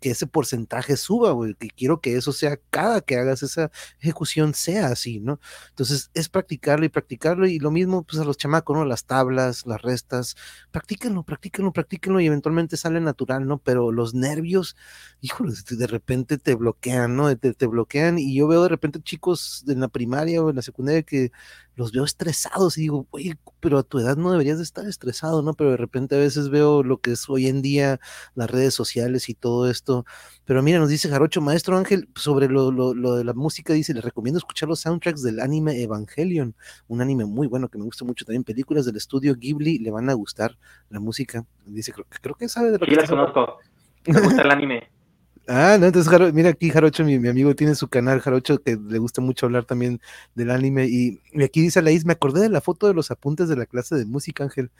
que, 0.00 0.10
ese 0.10 0.26
porcentaje 0.26 0.96
suba, 0.96 1.32
güey. 1.32 1.54
Que 1.54 1.68
quiero 1.68 2.00
que 2.00 2.16
eso 2.16 2.32
sea, 2.32 2.58
cada 2.70 3.02
que 3.02 3.18
hagas 3.18 3.42
esa 3.42 3.70
ejecución 4.00 4.54
sea 4.54 4.86
así, 4.86 5.20
¿no? 5.20 5.38
Entonces 5.70 6.10
es 6.14 6.28
practicarlo 6.62 6.84
y 6.86 6.88
practicarlo 6.88 7.46
y 7.48 7.58
lo 7.58 7.70
mismo 7.72 8.04
pues 8.04 8.20
a 8.20 8.24
los 8.24 8.36
chamacos, 8.36 8.76
¿no? 8.76 8.84
Las 8.84 9.04
tablas, 9.04 9.66
las 9.66 9.82
restas, 9.82 10.36
practíquenlo, 10.70 11.24
practíquenlo, 11.24 11.72
practíquenlo 11.72 12.20
y 12.20 12.26
eventualmente 12.26 12.76
sale 12.76 13.00
natural, 13.00 13.48
¿no? 13.48 13.58
Pero 13.58 13.90
los 13.90 14.14
nervios, 14.14 14.76
híjole, 15.20 15.54
de 15.68 15.86
repente 15.88 16.38
te 16.38 16.54
bloquean, 16.54 17.16
¿no? 17.16 17.36
Te, 17.36 17.66
bloquean 17.66 18.18
y 18.18 18.36
yo 18.36 18.46
veo 18.46 18.62
de 18.62 18.68
repente 18.68 19.00
chicos 19.02 19.64
en 19.66 19.80
la 19.80 19.88
primaria 19.88 20.40
o 20.40 20.50
en 20.50 20.56
la 20.56 20.62
secundaria 20.62 21.02
que 21.02 21.32
los 21.74 21.90
veo 21.92 22.04
estresados 22.04 22.76
y 22.78 22.82
digo, 22.82 23.06
oye, 23.10 23.36
pero 23.60 23.78
a 23.78 23.82
tu 23.82 23.98
edad 23.98 24.16
no 24.16 24.30
deberías 24.30 24.58
de 24.58 24.64
estar 24.64 24.86
estresado, 24.86 25.42
¿no? 25.42 25.54
Pero 25.54 25.70
de 25.70 25.76
repente 25.78 26.14
a 26.14 26.18
veces 26.18 26.48
veo 26.50 26.82
lo 26.82 27.00
que 27.00 27.12
es 27.12 27.28
hoy 27.28 27.48
en 27.48 27.62
día 27.62 27.98
las 28.34 28.50
redes 28.50 28.74
sociales 28.74 29.28
y 29.28 29.34
todo 29.34 29.68
esto. 29.70 30.04
Pero 30.44 30.62
mira, 30.62 30.78
nos 30.78 30.90
dice 30.90 31.08
Jarocho, 31.08 31.40
maestro 31.40 31.76
Ángel, 31.76 32.08
sobre 32.14 32.48
lo, 32.48 32.70
lo, 32.70 32.94
lo 32.94 33.14
de 33.16 33.24
la 33.24 33.32
música, 33.32 33.72
dice, 33.72 33.94
le 33.94 34.00
recomiendo 34.00 34.38
escuchar 34.38 34.68
los 34.68 34.80
soundtracks 34.80 35.22
del 35.22 35.40
anime 35.40 35.82
Evangelion, 35.82 36.51
un 36.88 37.00
anime 37.00 37.24
muy 37.24 37.46
bueno 37.46 37.68
que 37.68 37.78
me 37.78 37.84
gusta 37.84 38.04
mucho 38.04 38.24
también, 38.24 38.44
películas 38.44 38.84
del 38.84 38.96
estudio 38.96 39.34
Ghibli, 39.34 39.78
le 39.78 39.90
van 39.90 40.08
a 40.10 40.14
gustar 40.14 40.56
la 40.90 41.00
música. 41.00 41.44
Dice, 41.66 41.92
creo, 41.92 42.06
creo 42.20 42.34
que 42.34 42.48
sabe 42.48 42.70
de 42.70 42.78
lo 42.78 42.86
sí, 42.86 42.94
las 42.94 43.08
conozco. 43.08 43.58
Me 44.06 44.20
gusta 44.20 44.42
el 44.42 44.50
anime. 44.50 44.88
Ah, 45.48 45.76
no, 45.78 45.86
entonces 45.86 46.32
mira 46.32 46.50
aquí 46.50 46.70
Jarocho, 46.70 47.04
mi, 47.04 47.18
mi, 47.18 47.28
amigo 47.28 47.52
tiene 47.56 47.74
su 47.74 47.88
canal 47.88 48.20
Jarocho 48.20 48.62
que 48.62 48.76
le 48.76 48.98
gusta 48.98 49.20
mucho 49.20 49.46
hablar 49.46 49.64
también 49.64 50.00
del 50.36 50.52
anime 50.52 50.86
y, 50.86 51.18
aquí 51.42 51.60
dice 51.60 51.82
Laís, 51.82 52.06
me 52.06 52.12
acordé 52.12 52.42
de 52.42 52.48
la 52.48 52.60
foto 52.60 52.86
de 52.86 52.94
los 52.94 53.10
apuntes 53.10 53.48
de 53.48 53.56
la 53.56 53.66
clase 53.66 53.96
de 53.96 54.06
música, 54.06 54.44
Ángel. 54.44 54.70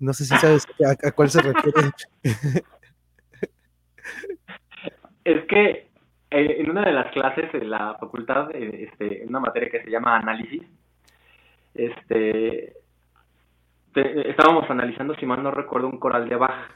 No 0.00 0.12
sé 0.12 0.24
si 0.24 0.34
sabes 0.36 0.66
a, 1.04 1.12
cuál 1.12 1.30
se 1.30 1.40
refiere. 1.40 1.92
es 5.24 5.46
que 5.46 5.88
eh, 6.30 6.56
en 6.60 6.70
una 6.70 6.82
de 6.82 6.92
las 6.92 7.12
clases 7.12 7.52
de 7.52 7.64
la 7.64 7.96
facultad, 8.00 8.50
eh, 8.54 8.88
este, 8.90 9.24
una 9.28 9.38
materia 9.38 9.70
que 9.70 9.84
se 9.84 9.90
llama 9.90 10.16
análisis, 10.16 10.62
este, 11.78 12.74
estábamos 13.94 14.68
analizando, 14.70 15.14
si 15.14 15.26
mal 15.26 15.42
no 15.42 15.50
recuerdo, 15.50 15.88
un 15.88 15.98
coral 15.98 16.28
de 16.28 16.36
Bach 16.36 16.70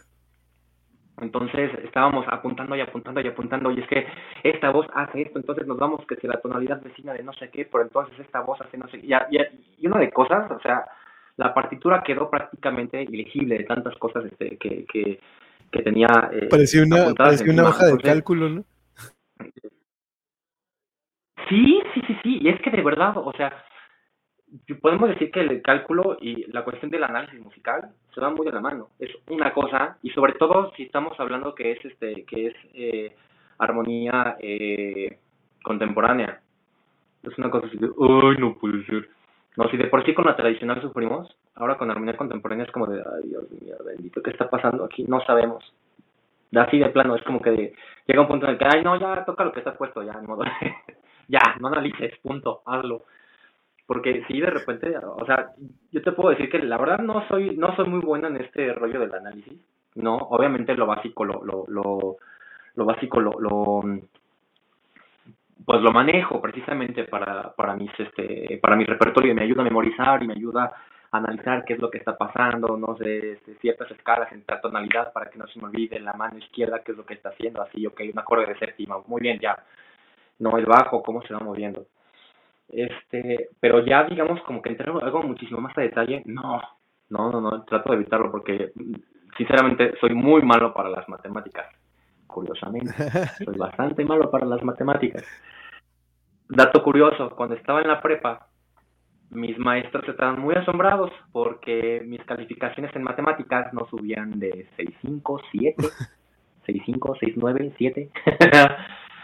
entonces 1.20 1.70
estábamos 1.84 2.26
apuntando 2.28 2.74
y 2.74 2.80
apuntando 2.80 3.20
y 3.20 3.28
apuntando, 3.28 3.70
y 3.70 3.80
es 3.80 3.86
que 3.86 4.06
esta 4.42 4.70
voz 4.70 4.86
hace 4.94 5.22
esto, 5.22 5.38
entonces 5.38 5.66
nos 5.66 5.78
vamos 5.78 6.04
que 6.06 6.16
si 6.16 6.26
la 6.26 6.40
tonalidad 6.40 6.82
vecina 6.82 7.12
de 7.12 7.22
no 7.22 7.32
sé 7.34 7.50
qué, 7.50 7.68
pero 7.70 7.84
entonces 7.84 8.18
esta 8.18 8.40
voz 8.40 8.60
hace 8.60 8.78
no 8.78 8.88
sé 8.88 9.00
qué, 9.00 9.06
y, 9.06 9.38
y, 9.78 9.86
una 9.86 10.00
de 10.00 10.10
cosas, 10.10 10.50
o 10.50 10.58
sea, 10.60 10.84
la 11.36 11.54
partitura 11.54 12.02
quedó 12.02 12.30
prácticamente 12.30 13.02
ilegible 13.02 13.58
de 13.58 13.64
tantas 13.64 13.96
cosas 13.96 14.24
este, 14.24 14.56
que, 14.58 14.84
que, 14.86 15.20
que 15.70 15.82
tenía. 15.82 16.08
Eh, 16.32 16.48
parecía 16.50 16.82
una, 16.82 17.12
parecía 17.14 17.52
una 17.52 17.68
hoja 17.68 17.86
de 17.86 17.98
cálculo, 17.98 18.48
¿no? 18.48 18.64
Sí, 21.48 21.82
sí, 21.94 22.02
sí, 22.06 22.16
sí, 22.22 22.38
y 22.42 22.48
es 22.48 22.60
que 22.62 22.70
de 22.70 22.82
verdad, 22.82 23.16
o 23.16 23.32
sea, 23.32 23.52
podemos 24.80 25.08
decir 25.08 25.30
que 25.30 25.40
el 25.40 25.62
cálculo 25.62 26.16
y 26.20 26.50
la 26.52 26.64
cuestión 26.64 26.90
del 26.90 27.04
análisis 27.04 27.40
musical 27.40 27.90
se 28.14 28.20
van 28.20 28.34
muy 28.34 28.46
de 28.46 28.52
la 28.52 28.60
mano. 28.60 28.88
Es 28.98 29.10
una 29.28 29.52
cosa, 29.52 29.96
y 30.02 30.10
sobre 30.10 30.34
todo 30.34 30.72
si 30.76 30.84
estamos 30.84 31.18
hablando 31.18 31.54
que 31.54 31.72
es 31.72 31.84
este, 31.84 32.24
que 32.24 32.48
es 32.48 32.54
eh, 32.74 33.16
armonía 33.58 34.36
eh, 34.40 35.18
contemporánea. 35.62 36.40
Es 37.22 37.36
una 37.38 37.50
cosa 37.50 37.66
así 37.66 37.78
de, 37.78 37.86
ay, 37.86 38.36
no 38.38 38.54
puede 38.58 38.84
ser. 38.86 39.08
No, 39.56 39.68
si 39.68 39.76
de 39.76 39.86
por 39.86 40.04
sí 40.04 40.14
con 40.14 40.26
la 40.26 40.36
tradicional 40.36 40.80
sufrimos, 40.80 41.34
ahora 41.54 41.76
con 41.76 41.90
armonía 41.90 42.16
contemporánea 42.16 42.66
es 42.66 42.72
como 42.72 42.86
de, 42.86 43.00
ay, 43.00 43.28
Dios 43.28 43.50
mío, 43.50 43.76
bendito, 43.84 44.22
¿qué 44.22 44.30
está 44.30 44.50
pasando 44.50 44.84
aquí? 44.84 45.04
No 45.04 45.20
sabemos. 45.24 45.72
Así 46.54 46.78
de 46.78 46.90
plano, 46.90 47.16
es 47.16 47.22
como 47.22 47.40
que 47.40 47.72
llega 48.06 48.20
un 48.20 48.28
punto 48.28 48.46
en 48.46 48.52
el 48.52 48.58
que, 48.58 48.66
ay, 48.66 48.82
no, 48.82 48.98
ya 48.98 49.24
toca 49.24 49.44
lo 49.44 49.52
que 49.52 49.60
está 49.60 49.74
puesto, 49.74 50.02
ya, 50.02 50.12
en 50.12 50.26
modo, 50.26 50.44
ya, 51.28 51.40
no 51.60 51.68
analices, 51.68 52.18
punto, 52.18 52.60
hazlo 52.66 53.04
porque 53.86 54.24
si 54.28 54.40
de 54.40 54.50
repente, 54.50 54.96
o 54.98 55.24
sea, 55.26 55.50
yo 55.90 56.02
te 56.02 56.12
puedo 56.12 56.30
decir 56.30 56.48
que 56.50 56.58
la 56.58 56.78
verdad 56.78 56.98
no 56.98 57.26
soy 57.28 57.56
no 57.56 57.74
soy 57.76 57.88
muy 57.88 58.00
buena 58.00 58.28
en 58.28 58.36
este 58.36 58.72
rollo 58.72 59.00
del 59.00 59.14
análisis, 59.14 59.58
no, 59.96 60.16
obviamente 60.16 60.74
lo 60.74 60.86
básico 60.86 61.24
lo 61.24 61.44
lo 61.44 61.64
lo, 61.68 62.16
lo 62.74 62.84
básico 62.84 63.20
lo, 63.20 63.32
lo 63.40 63.82
pues 65.64 65.80
lo 65.80 65.92
manejo 65.92 66.40
precisamente 66.40 67.04
para 67.04 67.52
para 67.54 67.76
mis 67.76 67.90
este 67.98 68.58
para 68.62 68.76
mi 68.76 68.84
repertorio 68.84 69.32
y 69.32 69.34
me 69.34 69.42
ayuda 69.42 69.62
a 69.62 69.64
memorizar 69.64 70.22
y 70.22 70.28
me 70.28 70.34
ayuda 70.34 70.72
a 71.10 71.18
analizar 71.18 71.64
qué 71.64 71.74
es 71.74 71.78
lo 71.78 71.90
que 71.90 71.98
está 71.98 72.16
pasando, 72.16 72.76
no 72.78 72.96
sé, 72.96 73.32
este, 73.32 73.54
ciertas 73.56 73.90
escalas 73.90 74.32
en 74.32 74.44
tonalidad 74.62 75.12
para 75.12 75.28
que 75.28 75.38
no 75.38 75.46
se 75.46 75.58
me 75.60 75.66
olvide 75.66 76.00
la 76.00 76.14
mano 76.14 76.38
izquierda 76.38 76.82
qué 76.82 76.92
es 76.92 76.98
lo 76.98 77.04
que 77.04 77.14
está 77.14 77.28
haciendo, 77.28 77.60
así, 77.60 77.86
ok, 77.86 78.00
un 78.12 78.18
acorde 78.18 78.46
de 78.46 78.58
séptima, 78.58 78.96
muy 79.06 79.20
bien, 79.20 79.38
ya, 79.38 79.62
no 80.38 80.56
el 80.56 80.64
bajo, 80.64 81.02
cómo 81.02 81.20
se 81.22 81.34
va 81.34 81.40
moviendo. 81.40 81.84
Este, 82.68 83.50
pero 83.60 83.84
ya 83.84 84.04
digamos 84.04 84.40
como 84.42 84.62
que 84.62 84.70
entrar 84.70 84.90
algo 84.90 85.22
muchísimo 85.22 85.60
más 85.60 85.76
a 85.76 85.82
detalle, 85.82 86.22
no, 86.26 86.60
no, 87.10 87.30
no, 87.30 87.40
no, 87.40 87.64
trato 87.64 87.90
de 87.90 87.96
evitarlo 87.96 88.30
porque 88.30 88.72
sinceramente 89.36 89.92
soy 90.00 90.14
muy 90.14 90.42
malo 90.42 90.72
para 90.72 90.88
las 90.88 91.08
matemáticas, 91.08 91.66
curiosamente, 92.26 92.92
soy 93.44 93.56
bastante 93.58 94.04
malo 94.04 94.30
para 94.30 94.46
las 94.46 94.62
matemáticas. 94.62 95.24
Dato 96.48 96.82
curioso, 96.82 97.30
cuando 97.36 97.54
estaba 97.54 97.80
en 97.80 97.88
la 97.88 98.00
prepa, 98.00 98.48
mis 99.30 99.58
maestros 99.58 100.06
estaban 100.08 100.40
muy 100.40 100.54
asombrados 100.54 101.10
porque 101.32 102.02
mis 102.04 102.22
calificaciones 102.24 102.94
en 102.94 103.02
matemáticas 103.02 103.72
no 103.72 103.86
subían 103.88 104.38
de 104.38 104.68
6.5, 104.76 105.42
7, 105.50 105.82
6.5, 106.66 107.18
6.9, 107.18 107.72
7. 107.78 108.10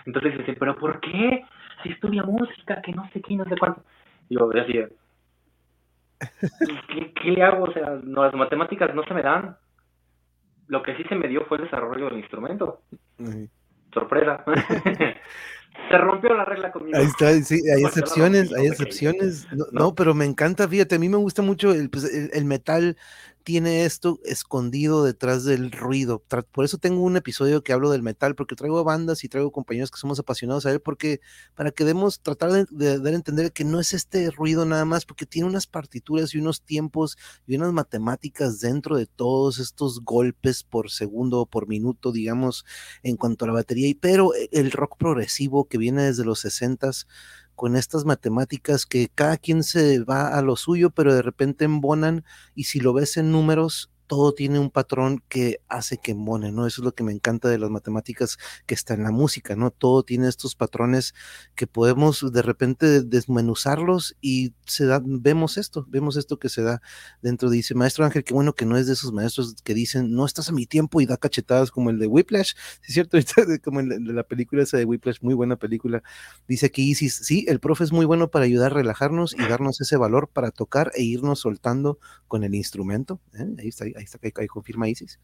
Entonces 0.06 0.38
dicen, 0.38 0.56
pero 0.58 0.76
¿por 0.76 1.00
qué? 1.00 1.44
Si 1.82 1.90
estudia 1.90 2.22
música, 2.22 2.80
que 2.82 2.92
no 2.92 3.08
sé 3.12 3.20
qué, 3.20 3.36
no 3.36 3.44
sé 3.44 3.56
cuánto. 3.58 3.82
Y 4.28 4.38
yo 4.38 4.48
decía, 4.48 4.88
¿qué, 6.18 7.12
¿qué, 7.14 7.30
le 7.30 7.42
hago? 7.42 7.64
O 7.64 7.72
sea, 7.72 7.98
no, 8.02 8.24
las 8.24 8.34
matemáticas 8.34 8.94
no 8.94 9.04
se 9.04 9.14
me 9.14 9.22
dan. 9.22 9.56
Lo 10.66 10.82
que 10.82 10.96
sí 10.96 11.04
se 11.04 11.14
me 11.14 11.28
dio 11.28 11.44
fue 11.46 11.58
el 11.58 11.64
desarrollo 11.64 12.06
del 12.06 12.18
instrumento. 12.18 12.82
Sorpresa. 13.92 14.44
se 15.90 15.98
rompió 15.98 16.34
la 16.34 16.44
regla 16.44 16.70
conmigo. 16.70 16.98
Ahí 16.98 17.04
está, 17.04 17.32
sí, 17.42 17.60
hay 17.70 17.82
excepciones, 17.82 18.52
hay 18.52 18.66
excepciones. 18.66 19.46
No, 19.52 19.64
no, 19.72 19.94
pero 19.94 20.14
me 20.14 20.26
encanta, 20.26 20.68
fíjate, 20.68 20.96
a 20.96 20.98
mí 20.98 21.08
me 21.08 21.16
gusta 21.16 21.40
mucho 21.40 21.72
el, 21.72 21.88
pues, 21.88 22.04
el, 22.12 22.30
el 22.32 22.44
metal 22.44 22.96
tiene 23.48 23.86
esto 23.86 24.20
escondido 24.26 25.04
detrás 25.04 25.42
del 25.42 25.72
ruido. 25.72 26.22
Por 26.52 26.66
eso 26.66 26.76
tengo 26.76 27.00
un 27.02 27.16
episodio 27.16 27.64
que 27.64 27.72
hablo 27.72 27.88
del 27.90 28.02
metal, 28.02 28.34
porque 28.34 28.54
traigo 28.54 28.84
bandas 28.84 29.24
y 29.24 29.28
traigo 29.30 29.52
compañeros 29.52 29.90
que 29.90 29.96
somos 29.96 30.18
apasionados 30.18 30.66
a 30.66 30.70
él, 30.70 30.80
porque 30.82 31.22
para 31.54 31.70
que 31.70 31.86
demos, 31.86 32.20
tratar 32.20 32.66
de, 32.68 32.98
dar 32.98 33.14
a 33.14 33.16
entender 33.16 33.50
que 33.54 33.64
no 33.64 33.80
es 33.80 33.94
este 33.94 34.30
ruido 34.30 34.66
nada 34.66 34.84
más, 34.84 35.06
porque 35.06 35.24
tiene 35.24 35.48
unas 35.48 35.66
partituras 35.66 36.34
y 36.34 36.38
unos 36.38 36.60
tiempos 36.60 37.16
y 37.46 37.56
unas 37.56 37.72
matemáticas 37.72 38.60
dentro 38.60 38.98
de 38.98 39.06
todos 39.06 39.60
estos 39.60 40.04
golpes 40.04 40.62
por 40.62 40.90
segundo 40.90 41.40
o 41.40 41.46
por 41.46 41.68
minuto, 41.68 42.12
digamos, 42.12 42.66
en 43.02 43.16
cuanto 43.16 43.46
a 43.46 43.48
la 43.48 43.54
batería. 43.54 43.88
Y 43.88 43.94
pero 43.94 44.34
e, 44.34 44.50
el 44.52 44.72
rock 44.72 44.98
progresivo 44.98 45.68
que 45.68 45.78
viene 45.78 46.02
desde 46.02 46.26
los 46.26 46.44
60s 46.44 47.06
con 47.58 47.74
estas 47.74 48.04
matemáticas 48.04 48.86
que 48.86 49.10
cada 49.12 49.36
quien 49.36 49.64
se 49.64 49.98
va 50.04 50.28
a 50.38 50.42
lo 50.42 50.54
suyo, 50.54 50.90
pero 50.90 51.12
de 51.12 51.22
repente 51.22 51.64
embonan 51.64 52.24
y 52.54 52.64
si 52.64 52.78
lo 52.78 52.92
ves 52.92 53.16
en 53.16 53.32
números, 53.32 53.90
todo 54.08 54.32
tiene 54.32 54.58
un 54.58 54.70
patrón 54.70 55.22
que 55.28 55.60
hace 55.68 55.98
que 55.98 56.14
mone, 56.14 56.50
¿no? 56.50 56.66
Eso 56.66 56.80
es 56.80 56.84
lo 56.84 56.94
que 56.94 57.04
me 57.04 57.12
encanta 57.12 57.48
de 57.48 57.58
las 57.58 57.70
matemáticas 57.70 58.38
que 58.66 58.74
está 58.74 58.94
en 58.94 59.04
la 59.04 59.12
música, 59.12 59.54
¿no? 59.54 59.70
Todo 59.70 60.02
tiene 60.02 60.28
estos 60.28 60.56
patrones 60.56 61.14
que 61.54 61.66
podemos 61.66 62.32
de 62.32 62.42
repente 62.42 63.02
desmenuzarlos 63.02 64.16
y 64.20 64.54
se 64.66 64.86
da, 64.86 65.00
vemos 65.04 65.58
esto, 65.58 65.86
vemos 65.88 66.16
esto 66.16 66.38
que 66.38 66.48
se 66.48 66.62
da 66.62 66.82
dentro. 67.22 67.50
Dice, 67.50 67.74
maestro 67.74 68.04
Ángel, 68.04 68.24
qué 68.24 68.34
bueno 68.34 68.54
que 68.54 68.64
no 68.64 68.76
es 68.76 68.86
de 68.86 68.94
esos 68.94 69.12
maestros 69.12 69.54
que 69.62 69.74
dicen, 69.74 70.12
no 70.12 70.24
estás 70.24 70.48
a 70.48 70.52
mi 70.52 70.66
tiempo 70.66 71.00
y 71.00 71.06
da 71.06 71.18
cachetadas 71.18 71.70
como 71.70 71.90
el 71.90 71.98
de 71.98 72.06
Whiplash, 72.06 72.54
¿sí 72.80 72.88
es 72.88 72.94
cierto? 72.94 73.18
como 73.62 73.82
de 73.82 74.12
la 74.12 74.24
película 74.24 74.62
esa 74.62 74.78
de 74.78 74.86
Whiplash, 74.86 75.18
muy 75.20 75.34
buena 75.34 75.56
película. 75.56 76.02
Dice 76.48 76.66
aquí 76.66 76.90
Isis, 76.90 77.14
sí, 77.14 77.44
el 77.48 77.60
profe 77.60 77.84
es 77.84 77.92
muy 77.92 78.06
bueno 78.06 78.28
para 78.30 78.46
ayudar 78.46 78.72
a 78.72 78.76
relajarnos 78.76 79.34
y 79.34 79.42
darnos 79.46 79.80
ese 79.82 79.96
valor 79.98 80.28
para 80.32 80.50
tocar 80.50 80.92
e 80.94 81.02
irnos 81.02 81.40
soltando 81.40 81.98
con 82.26 82.42
el 82.44 82.54
instrumento. 82.54 83.20
¿eh? 83.34 83.46
Ahí 83.58 83.68
está, 83.68 83.84
ahí 83.84 83.97
ahí 83.98 84.04
está, 84.04 84.18
ahí, 84.22 84.46
confirma 84.46 84.88
Isis. 84.88 85.18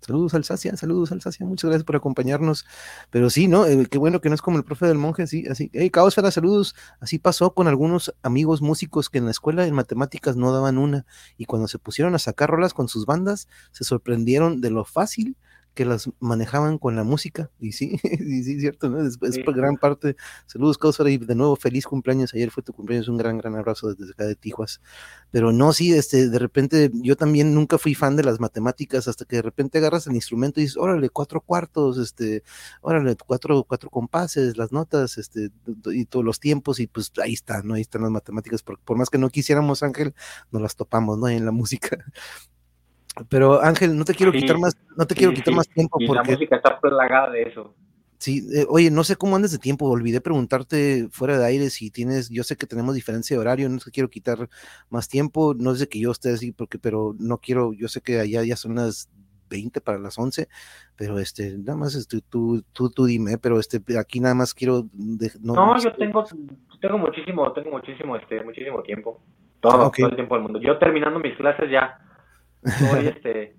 Saludos 0.00 0.34
Alsacia, 0.34 0.76
saludos 0.76 1.12
Alsacia, 1.12 1.46
muchas 1.46 1.70
gracias 1.70 1.84
por 1.84 1.96
acompañarnos. 1.96 2.66
Pero 3.10 3.30
sí, 3.30 3.48
¿no? 3.48 3.64
Eh, 3.64 3.86
qué 3.90 3.96
bueno 3.96 4.20
que 4.20 4.28
no 4.28 4.34
es 4.34 4.42
como 4.42 4.58
el 4.58 4.64
profe 4.64 4.86
del 4.86 4.98
monje, 4.98 5.26
sí, 5.26 5.46
así. 5.50 5.70
Hey, 5.72 5.88
Caosfera, 5.88 6.30
saludos. 6.30 6.74
Así 7.00 7.18
pasó 7.18 7.54
con 7.54 7.68
algunos 7.68 8.14
amigos 8.22 8.60
músicos 8.60 9.08
que 9.08 9.16
en 9.18 9.24
la 9.24 9.30
escuela 9.30 9.66
en 9.66 9.72
matemáticas 9.72 10.36
no 10.36 10.52
daban 10.52 10.76
una 10.76 11.06
y 11.38 11.46
cuando 11.46 11.68
se 11.68 11.78
pusieron 11.78 12.14
a 12.14 12.18
sacar 12.18 12.50
rolas 12.50 12.74
con 12.74 12.88
sus 12.88 13.06
bandas, 13.06 13.48
se 13.72 13.84
sorprendieron 13.84 14.60
de 14.60 14.70
lo 14.70 14.84
fácil 14.84 15.38
que 15.74 15.84
las 15.84 16.08
manejaban 16.20 16.78
con 16.78 16.96
la 16.96 17.04
música, 17.04 17.50
y 17.58 17.72
sí, 17.72 17.98
y 18.02 18.42
sí, 18.42 18.60
cierto, 18.60 18.88
¿no? 18.88 19.04
Es, 19.04 19.18
gran 19.18 19.76
parte. 19.76 20.16
Saludos, 20.46 20.78
Causar, 20.78 21.08
y 21.08 21.18
de 21.18 21.34
nuevo, 21.34 21.56
feliz 21.56 21.86
cumpleaños. 21.86 22.32
Ayer 22.34 22.50
fue 22.50 22.62
tu 22.62 22.72
cumpleaños, 22.72 23.08
un 23.08 23.16
gran, 23.16 23.38
gran 23.38 23.56
abrazo 23.56 23.92
desde 23.94 24.12
acá 24.12 24.24
de 24.24 24.36
Tijuas. 24.36 24.80
Pero 25.30 25.52
no, 25.52 25.72
sí, 25.72 25.92
este, 25.92 26.28
de 26.28 26.38
repente, 26.38 26.90
yo 26.94 27.16
también 27.16 27.54
nunca 27.54 27.76
fui 27.76 27.94
fan 27.94 28.16
de 28.16 28.22
las 28.22 28.40
matemáticas, 28.40 29.08
hasta 29.08 29.24
que 29.24 29.36
de 29.36 29.42
repente 29.42 29.78
agarras 29.78 30.06
el 30.06 30.14
instrumento 30.14 30.60
y 30.60 30.64
dices, 30.64 30.76
órale, 30.76 31.10
cuatro 31.10 31.40
cuartos, 31.40 31.98
este, 31.98 32.42
órale, 32.80 33.16
cuatro, 33.16 33.64
cuatro 33.64 33.90
compases, 33.90 34.56
las 34.56 34.72
notas, 34.72 35.18
este, 35.18 35.50
y 35.86 36.06
todos 36.06 36.24
los 36.24 36.40
tiempos, 36.40 36.80
y 36.80 36.86
pues 36.86 37.12
ahí 37.22 37.32
están, 37.32 37.66
¿no? 37.66 37.74
Ahí 37.74 37.82
están 37.82 38.02
las 38.02 38.10
matemáticas, 38.10 38.62
por, 38.62 38.78
por 38.78 38.96
más 38.96 39.10
que 39.10 39.18
no 39.18 39.28
quisiéramos, 39.30 39.82
Ángel, 39.82 40.14
nos 40.52 40.62
las 40.62 40.76
topamos, 40.76 41.18
¿no? 41.18 41.28
En 41.28 41.44
la 41.44 41.52
música. 41.64 41.98
Pero 43.28 43.62
Ángel, 43.62 43.96
no 43.96 44.04
te 44.04 44.14
quiero 44.14 44.32
quitar 44.32 44.58
más, 44.58 44.76
no 44.96 45.06
te 45.06 45.14
quiero 45.14 45.32
quitar 45.32 45.54
más 45.54 45.68
tiempo 45.68 45.98
porque 45.98 46.14
la 46.14 46.22
música 46.24 46.56
está 46.56 46.80
plagada 46.80 47.30
de 47.30 47.42
eso. 47.42 47.74
Sí, 48.18 48.42
eh, 48.54 48.64
oye, 48.68 48.90
no 48.90 49.04
sé 49.04 49.16
cómo 49.16 49.36
andes 49.36 49.52
de 49.52 49.58
tiempo, 49.58 49.86
olvidé 49.86 50.20
preguntarte 50.20 51.08
fuera 51.10 51.38
de 51.38 51.44
aire 51.44 51.68
si 51.68 51.90
tienes, 51.90 52.30
yo 52.30 52.42
sé 52.42 52.56
que 52.56 52.66
tenemos 52.66 52.94
diferencia 52.94 53.36
de 53.36 53.40
horario, 53.40 53.68
no 53.68 53.78
te 53.78 53.90
quiero 53.90 54.08
quitar 54.08 54.48
más 54.88 55.08
tiempo, 55.08 55.54
no 55.54 55.74
sé 55.74 55.88
que 55.88 56.00
yo 56.00 56.10
esté 56.10 56.30
así, 56.32 56.50
porque, 56.50 56.78
pero 56.78 57.14
no 57.18 57.38
quiero, 57.38 57.72
yo 57.74 57.86
sé 57.88 58.00
que 58.00 58.20
allá 58.20 58.42
ya 58.42 58.56
son 58.56 58.76
las 58.76 59.10
20 59.50 59.80
para 59.82 59.98
las 59.98 60.18
11, 60.18 60.48
pero 60.96 61.18
este, 61.18 61.58
nada 61.58 61.76
más 61.76 61.94
este, 61.94 62.20
tú, 62.22 62.64
tú, 62.72 62.90
tú 62.90 63.04
dime, 63.04 63.36
pero 63.36 63.60
este, 63.60 63.82
aquí 63.98 64.20
nada 64.20 64.34
más 64.34 64.54
quiero... 64.54 64.86
no, 65.42 65.78
yo 65.78 65.92
tengo, 65.94 66.24
tengo 66.80 66.98
muchísimo, 66.98 67.52
tengo 67.52 67.72
muchísimo, 67.72 68.16
este, 68.16 68.42
muchísimo 68.42 68.82
tiempo, 68.82 69.20
todo, 69.60 69.86
ah, 69.86 69.92
todo 69.94 70.08
el 70.08 70.16
tiempo 70.16 70.34
del 70.34 70.44
mundo. 70.44 70.60
Yo 70.60 70.78
terminando 70.78 71.20
mis 71.20 71.36
clases 71.36 71.70
ya 71.70 71.98
soy 72.64 73.06
este 73.14 73.56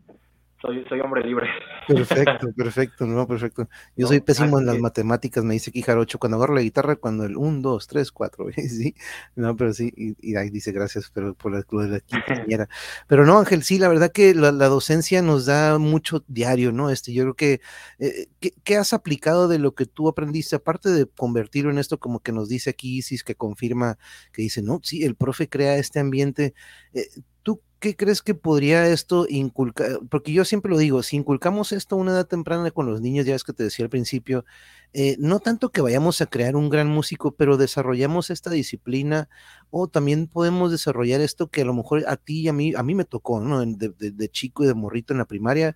soy, 0.65 0.83
soy 0.89 0.99
hombre 1.01 1.23
libre. 1.23 1.47
Perfecto, 1.87 2.47
perfecto, 2.57 3.05
no, 3.05 3.27
perfecto. 3.27 3.69
Yo 3.95 4.07
soy 4.07 4.21
pésimo 4.21 4.59
en 4.59 4.65
las 4.65 4.79
matemáticas, 4.79 5.43
me 5.43 5.53
dice 5.53 5.69
aquí 5.69 5.81
Jarocho, 5.81 6.17
cuando 6.17 6.37
agarro 6.37 6.55
la 6.55 6.61
guitarra, 6.61 6.95
cuando 6.95 7.25
el 7.25 7.37
1, 7.37 7.61
2, 7.61 7.87
3, 7.87 8.11
4, 8.11 8.45
sí, 8.55 8.95
no, 9.35 9.55
pero 9.55 9.73
sí, 9.73 9.93
y, 9.95 10.35
ahí 10.35 10.49
dice 10.49 10.71
gracias 10.71 11.11
pero 11.13 11.33
por 11.35 11.51
la, 11.51 11.59
de 11.59 11.89
la 11.89 11.99
quinceañera. 11.99 12.67
Pero 13.07 13.25
no, 13.25 13.37
Ángel, 13.37 13.63
sí, 13.63 13.77
la 13.77 13.87
verdad 13.87 14.11
que 14.11 14.33
la, 14.33 14.51
docencia 14.51 15.21
nos 15.21 15.45
da 15.45 15.77
mucho 15.77 16.23
diario, 16.27 16.71
¿no? 16.71 16.89
Este, 16.89 17.13
yo 17.13 17.23
creo 17.23 17.35
que, 17.35 17.61
eh, 17.99 18.27
¿qué, 18.63 18.77
has 18.77 18.93
aplicado 18.93 19.47
de 19.47 19.59
lo 19.59 19.75
que 19.75 19.85
tú 19.85 20.07
aprendiste, 20.09 20.55
aparte 20.55 20.89
de 20.89 21.05
convertirlo 21.05 21.69
en 21.71 21.77
esto, 21.77 21.99
como 21.99 22.19
que 22.21 22.31
nos 22.31 22.49
dice 22.49 22.71
aquí 22.71 22.97
Isis, 22.97 23.23
que 23.23 23.35
confirma, 23.35 23.97
que 24.33 24.41
dice, 24.41 24.61
no, 24.61 24.79
sí, 24.83 25.03
el 25.03 25.15
profe 25.15 25.47
crea 25.49 25.75
este 25.77 25.99
ambiente, 25.99 26.53
eh, 26.93 27.07
¿tú 27.45 27.61
qué 27.79 27.95
crees 27.95 28.23
que 28.23 28.33
podría 28.33 28.87
esto 28.89 29.27
inculcar? 29.29 29.99
Porque 30.09 30.33
yo 30.33 30.43
siempre 30.45 30.71
lo 30.71 30.79
digo, 30.79 31.03
si 31.03 31.15
inculcamos 31.15 31.71
esto 31.71 31.95
a 31.95 31.99
una 31.99 32.11
edad 32.11 32.27
temprana 32.27 32.71
con 32.71 32.87
los 32.87 33.01
niños, 33.01 33.27
ya 33.27 33.35
es 33.35 33.43
que 33.43 33.53
te 33.53 33.63
decía 33.63 33.85
al 33.85 33.91
principio, 33.91 34.45
eh, 34.93 35.15
no 35.19 35.39
tanto 35.39 35.69
que 35.71 35.81
vayamos 35.81 36.21
a 36.21 36.25
crear 36.25 36.55
un 36.55 36.69
gran 36.69 36.87
músico, 36.87 37.35
pero 37.35 37.57
desarrollamos 37.57 38.31
esta 38.31 38.49
disciplina 38.49 39.29
o 39.69 39.87
también 39.87 40.27
podemos 40.27 40.71
desarrollar 40.71 41.21
esto 41.21 41.49
que 41.49 41.61
a 41.61 41.65
lo 41.65 41.75
mejor 41.75 42.03
a 42.07 42.17
ti 42.17 42.41
y 42.41 42.47
a 42.47 42.53
mí, 42.53 42.73
a 42.75 42.81
mí 42.81 42.95
me 42.95 43.05
tocó, 43.05 43.39
¿no? 43.39 43.63
De, 43.63 43.89
de 43.89 44.29
chico 44.29 44.63
y 44.63 44.67
de 44.67 44.73
morrito 44.73 45.13
en 45.13 45.19
la 45.19 45.25
primaria, 45.25 45.75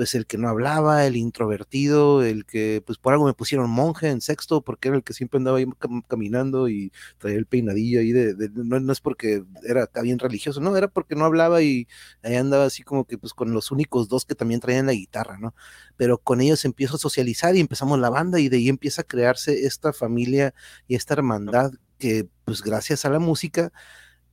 pues 0.00 0.14
el 0.14 0.24
que 0.24 0.38
no 0.38 0.48
hablaba, 0.48 1.04
el 1.04 1.14
introvertido, 1.14 2.24
el 2.24 2.46
que 2.46 2.82
pues 2.86 2.96
por 2.96 3.12
algo 3.12 3.26
me 3.26 3.34
pusieron 3.34 3.68
monje 3.68 4.08
en 4.08 4.22
sexto 4.22 4.62
porque 4.62 4.88
era 4.88 4.96
el 4.96 5.04
que 5.04 5.12
siempre 5.12 5.36
andaba 5.36 5.58
ahí 5.58 5.66
caminando 6.08 6.70
y 6.70 6.90
traía 7.18 7.36
el 7.36 7.44
peinadillo 7.44 8.00
ahí 8.00 8.10
de, 8.10 8.48
no, 8.54 8.90
es 8.90 9.00
porque 9.02 9.44
era 9.62 9.90
bien 10.02 10.18
religioso, 10.18 10.58
no, 10.62 10.74
era 10.74 10.88
porque 10.88 11.16
no 11.16 11.26
hablaba 11.26 11.60
y 11.60 11.86
ahí 12.22 12.36
andaba 12.36 12.64
así 12.64 12.82
como 12.82 13.04
que 13.04 13.18
pues 13.18 13.34
con 13.34 13.52
los 13.52 13.70
únicos 13.72 14.08
dos 14.08 14.24
que 14.24 14.34
también 14.34 14.60
traían 14.60 14.86
la 14.86 14.92
guitarra, 14.92 15.36
¿no? 15.36 15.54
Pero 15.98 16.16
con 16.16 16.40
ellos 16.40 16.64
empiezo 16.64 16.96
a 16.96 16.98
socializar 16.98 17.54
y 17.54 17.60
empezamos 17.60 17.98
la 17.98 18.08
banda 18.08 18.40
y 18.40 18.48
de 18.48 18.56
ahí 18.56 18.70
empieza 18.70 19.02
a 19.02 19.04
crearse 19.04 19.66
esta 19.66 19.92
familia 19.92 20.54
y 20.88 20.94
esta 20.94 21.12
hermandad 21.12 21.72
que 21.98 22.26
pues 22.46 22.62
gracias 22.62 23.04
a 23.04 23.10
la 23.10 23.18
música 23.18 23.70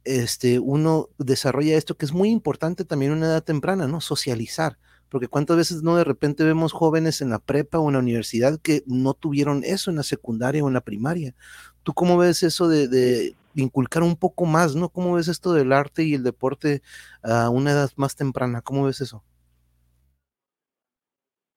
este, 0.06 0.60
uno 0.60 1.10
desarrolla 1.18 1.76
esto 1.76 1.98
que 1.98 2.06
es 2.06 2.14
muy 2.14 2.30
importante 2.30 2.86
también 2.86 3.12
en 3.12 3.18
una 3.18 3.28
edad 3.28 3.44
temprana, 3.44 3.86
¿no? 3.90 4.00
Socializar 4.00 4.78
porque 5.10 5.28
cuántas 5.28 5.58
veces 5.58 5.84
no 5.84 5.96
de 5.96 6.04
repente 6.04 6.44
vemos 6.44 6.74
jóvenes 6.74 7.22
en 7.22 7.30
la 7.30 7.40
prepa 7.40 7.80
o 7.80 7.88
en 7.88 7.94
la 7.94 8.00
universidad 8.00 8.60
que 8.62 8.82
no 8.86 9.14
tuvieron 9.14 9.62
eso 9.64 9.90
en 9.90 9.98
la 9.98 10.04
secundaria 10.04 10.64
o 10.64 10.68
en 10.68 10.74
la 10.74 10.82
primaria. 10.82 11.34
¿Tú 11.84 11.94
cómo 11.94 12.18
ves 12.18 12.44
eso 12.44 12.68
de, 12.68 13.34
inculcar 13.56 14.04
un 14.04 14.16
poco 14.16 14.46
más, 14.46 14.76
¿no? 14.76 14.90
¿Cómo 14.90 15.16
ves 15.16 15.28
esto 15.28 15.54
del 15.54 15.72
arte 15.72 16.04
y 16.04 16.14
el 16.14 16.24
deporte 16.24 16.82
a 17.24 17.50
una 17.50 17.72
edad 17.72 17.90
más 17.96 18.16
temprana? 18.16 18.62
¿Cómo 18.62 18.86
ves 18.86 19.02
eso? 19.02 19.24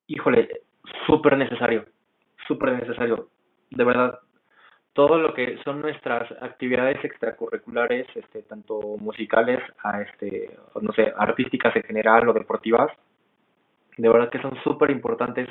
Híjole, 0.07 0.49
súper 1.07 1.37
necesario, 1.37 1.85
súper 2.49 2.73
necesario, 2.73 3.29
de 3.71 3.85
verdad. 3.85 4.19
Todo 4.93 5.19
lo 5.19 5.35
que 5.35 5.59
son 5.63 5.83
nuestras 5.83 6.31
actividades 6.43 7.05
extracurriculares, 7.05 8.07
este, 8.17 8.43
tanto 8.43 8.81
musicales, 8.99 9.61
este, 10.09 10.57
no 10.81 10.93
sé, 10.93 11.13
artísticas 11.17 11.77
en 11.77 11.83
general 11.85 12.29
o 12.29 12.33
deportivas, 12.33 12.91
de 14.01 14.09
verdad 14.09 14.31
que 14.31 14.41
son 14.41 14.57
súper 14.63 14.91
importantes 14.91 15.49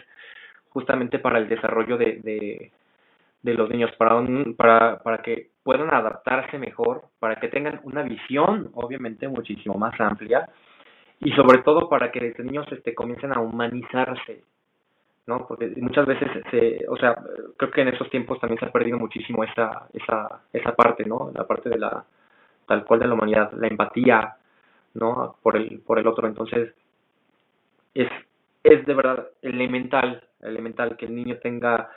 justamente 0.69 1.19
para 1.19 1.39
el 1.39 1.49
desarrollo 1.49 1.97
de, 1.97 2.71
de, 3.41 3.53
los 3.53 3.69
niños, 3.69 3.91
para, 3.97 4.21
para, 4.55 4.99
para 4.99 5.17
que 5.19 5.49
puedan 5.63 5.93
adaptarse 5.93 6.57
mejor, 6.57 7.03
para 7.19 7.37
que 7.37 7.47
tengan 7.47 7.79
una 7.83 8.03
visión, 8.03 8.69
obviamente, 8.73 9.27
muchísimo 9.27 9.75
más 9.75 9.99
amplia, 9.99 10.47
y 11.19 11.31
sobre 11.31 11.59
todo 11.63 11.89
para 11.89 12.11
que 12.11 12.19
desde 12.19 12.43
niños 12.43 12.67
este, 12.71 12.93
comiencen 12.93 13.33
a 13.33 13.39
humanizarse, 13.39 14.43
¿no? 15.27 15.45
Porque 15.47 15.71
muchas 15.77 16.05
veces, 16.05 16.29
se, 16.49 16.85
o 16.87 16.97
sea, 16.97 17.15
creo 17.57 17.71
que 17.71 17.81
en 17.81 17.89
esos 17.89 18.09
tiempos 18.09 18.39
también 18.39 18.59
se 18.59 18.65
ha 18.65 18.71
perdido 18.71 18.97
muchísimo 18.97 19.43
esa, 19.43 19.87
esa, 19.93 20.41
esa 20.53 20.75
parte, 20.75 21.05
¿no? 21.05 21.31
La 21.33 21.45
parte 21.45 21.69
de 21.69 21.77
la, 21.77 22.05
tal 22.67 22.85
cual 22.85 22.99
de 23.01 23.07
la 23.07 23.13
humanidad, 23.15 23.51
la 23.53 23.67
empatía, 23.67 24.35
¿no? 24.93 25.35
Por 25.41 25.57
el, 25.57 25.79
por 25.81 25.99
el 25.99 26.07
otro. 26.07 26.27
Entonces, 26.27 26.73
es, 27.93 28.09
es 28.63 28.85
de 28.85 28.93
verdad 28.93 29.27
elemental, 29.41 30.27
elemental 30.41 30.97
que 30.97 31.05
el 31.05 31.15
niño 31.15 31.37
tenga 31.39 31.91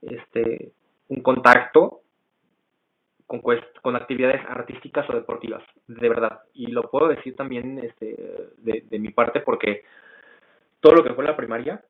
este 0.00 0.72
un 1.08 1.22
contacto 1.22 2.02
con, 3.26 3.40
con 3.82 3.96
actividades 3.96 4.42
artísticas 4.48 5.08
o 5.10 5.14
deportivas, 5.14 5.62
de 5.86 6.08
verdad. 6.08 6.42
Y 6.54 6.66
lo 6.66 6.90
puedo 6.90 7.08
decir 7.08 7.36
también 7.36 7.78
este, 7.78 8.50
de, 8.58 8.98
mi 8.98 9.10
parte 9.10 9.40
porque 9.40 9.84
todo 10.80 10.94
lo 10.94 11.04
que 11.04 11.14
fue 11.14 11.24
la 11.24 11.36
primaria 11.36 11.84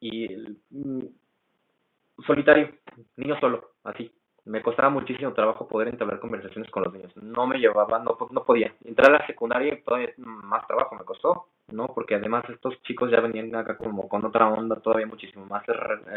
y 0.00 0.32
el, 0.32 0.58
mm, 0.70 1.04
solitario, 2.26 2.70
niño 3.16 3.38
solo, 3.40 3.72
así, 3.84 4.10
me 4.50 4.62
costaba 4.62 4.90
muchísimo 4.90 5.32
trabajo 5.32 5.68
poder 5.68 5.88
entablar 5.88 6.18
conversaciones 6.18 6.68
con 6.72 6.82
los 6.82 6.92
niños. 6.92 7.16
No 7.16 7.46
me 7.46 7.58
llevaba, 7.58 8.00
no, 8.00 8.18
no 8.30 8.44
podía. 8.44 8.74
Entrar 8.84 9.10
a 9.10 9.18
la 9.20 9.26
secundaria 9.26 9.80
todavía 9.84 10.12
más 10.16 10.66
trabajo 10.66 10.96
me 10.96 11.04
costó, 11.04 11.46
¿no? 11.68 11.86
Porque 11.94 12.16
además 12.16 12.44
estos 12.50 12.82
chicos 12.82 13.12
ya 13.12 13.20
venían 13.20 13.54
acá 13.54 13.76
como 13.76 14.08
con 14.08 14.24
otra 14.24 14.48
onda 14.48 14.74
todavía 14.80 15.06
muchísimo 15.06 15.46
más, 15.46 15.62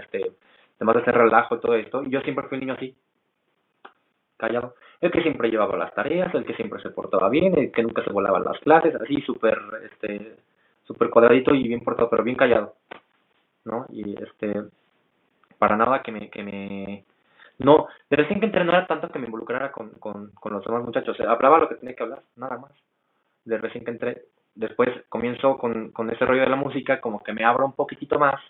este, 0.01 0.31
además 0.77 0.95
de 0.95 1.01
hacer 1.03 1.15
relajo 1.15 1.55
y 1.55 1.59
todo 1.59 1.75
esto. 1.75 2.03
Y 2.03 2.09
yo 2.09 2.21
siempre 2.21 2.47
fui 2.47 2.55
un 2.55 2.61
niño 2.61 2.73
así, 2.73 2.95
callado. 4.35 4.73
El 4.99 5.11
que 5.11 5.21
siempre 5.21 5.51
llevaba 5.51 5.77
las 5.77 5.93
tareas, 5.93 6.33
el 6.33 6.43
que 6.43 6.55
siempre 6.55 6.81
se 6.81 6.89
portaba 6.89 7.29
bien, 7.29 7.55
el 7.55 7.71
que 7.71 7.83
nunca 7.83 8.03
se 8.03 8.11
volaba 8.11 8.39
las 8.39 8.57
clases, 8.61 8.95
así 8.95 9.21
súper, 9.21 9.59
este, 9.91 10.37
súper 10.85 11.11
cuadradito 11.11 11.53
y 11.53 11.67
bien 11.67 11.81
portado, 11.81 12.09
pero 12.09 12.23
bien 12.23 12.37
callado, 12.37 12.73
¿no? 13.65 13.85
Y 13.89 14.19
este, 14.23 14.55
para 15.59 15.77
nada 15.77 16.01
que 16.01 16.11
me, 16.11 16.31
que 16.31 16.43
me 16.43 17.05
no, 17.59 17.87
de 18.09 18.17
recién 18.17 18.39
que 18.39 18.47
no 18.47 18.71
era 18.71 18.87
tanto 18.87 19.09
que 19.09 19.19
me 19.19 19.25
involucrara 19.25 19.71
con, 19.71 19.91
con, 19.91 20.31
con 20.31 20.53
los 20.53 20.65
demás 20.65 20.83
muchachos, 20.83 21.19
hablaba 21.21 21.59
lo 21.59 21.69
que 21.69 21.75
tenía 21.75 21.95
que 21.95 22.03
hablar, 22.03 22.23
nada 22.35 22.57
más. 22.57 22.71
De 23.45 23.57
recién 23.57 23.85
que 23.85 23.91
entré, 23.91 24.23
después 24.55 24.89
comienzo 25.09 25.57
con, 25.57 25.91
con 25.91 26.09
ese 26.09 26.25
rollo 26.25 26.41
de 26.41 26.49
la 26.49 26.55
música, 26.55 26.99
como 26.99 27.21
que 27.23 27.33
me 27.33 27.43
abro 27.43 27.65
un 27.65 27.73
poquitito 27.73 28.17
más, 28.17 28.41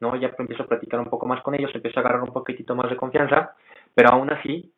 ¿no? 0.00 0.16
Ya 0.16 0.32
empiezo 0.38 0.62
a 0.64 0.68
platicar 0.68 1.00
un 1.00 1.10
poco 1.10 1.26
más 1.26 1.42
con 1.42 1.54
ellos, 1.54 1.74
empiezo 1.74 1.98
a 1.98 2.02
agarrar 2.02 2.22
un 2.22 2.32
poquitito 2.32 2.74
más 2.74 2.90
de 2.90 2.96
confianza, 2.96 3.54
pero 3.94 4.10
aún 4.10 4.30
así, 4.30 4.72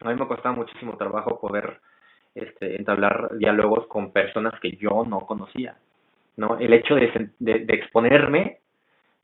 a 0.00 0.08
mí 0.08 0.14
me 0.18 0.26
costaba 0.26 0.54
muchísimo 0.54 0.96
trabajo 0.96 1.40
poder 1.40 1.80
este, 2.34 2.76
entablar 2.76 3.36
diálogos 3.36 3.86
con 3.86 4.12
personas 4.12 4.58
que 4.60 4.76
yo 4.76 5.04
no 5.06 5.20
conocía, 5.20 5.76
¿no? 6.36 6.58
El 6.58 6.72
hecho 6.72 6.94
de, 6.94 7.30
de 7.38 7.74
exponerme 7.74 8.60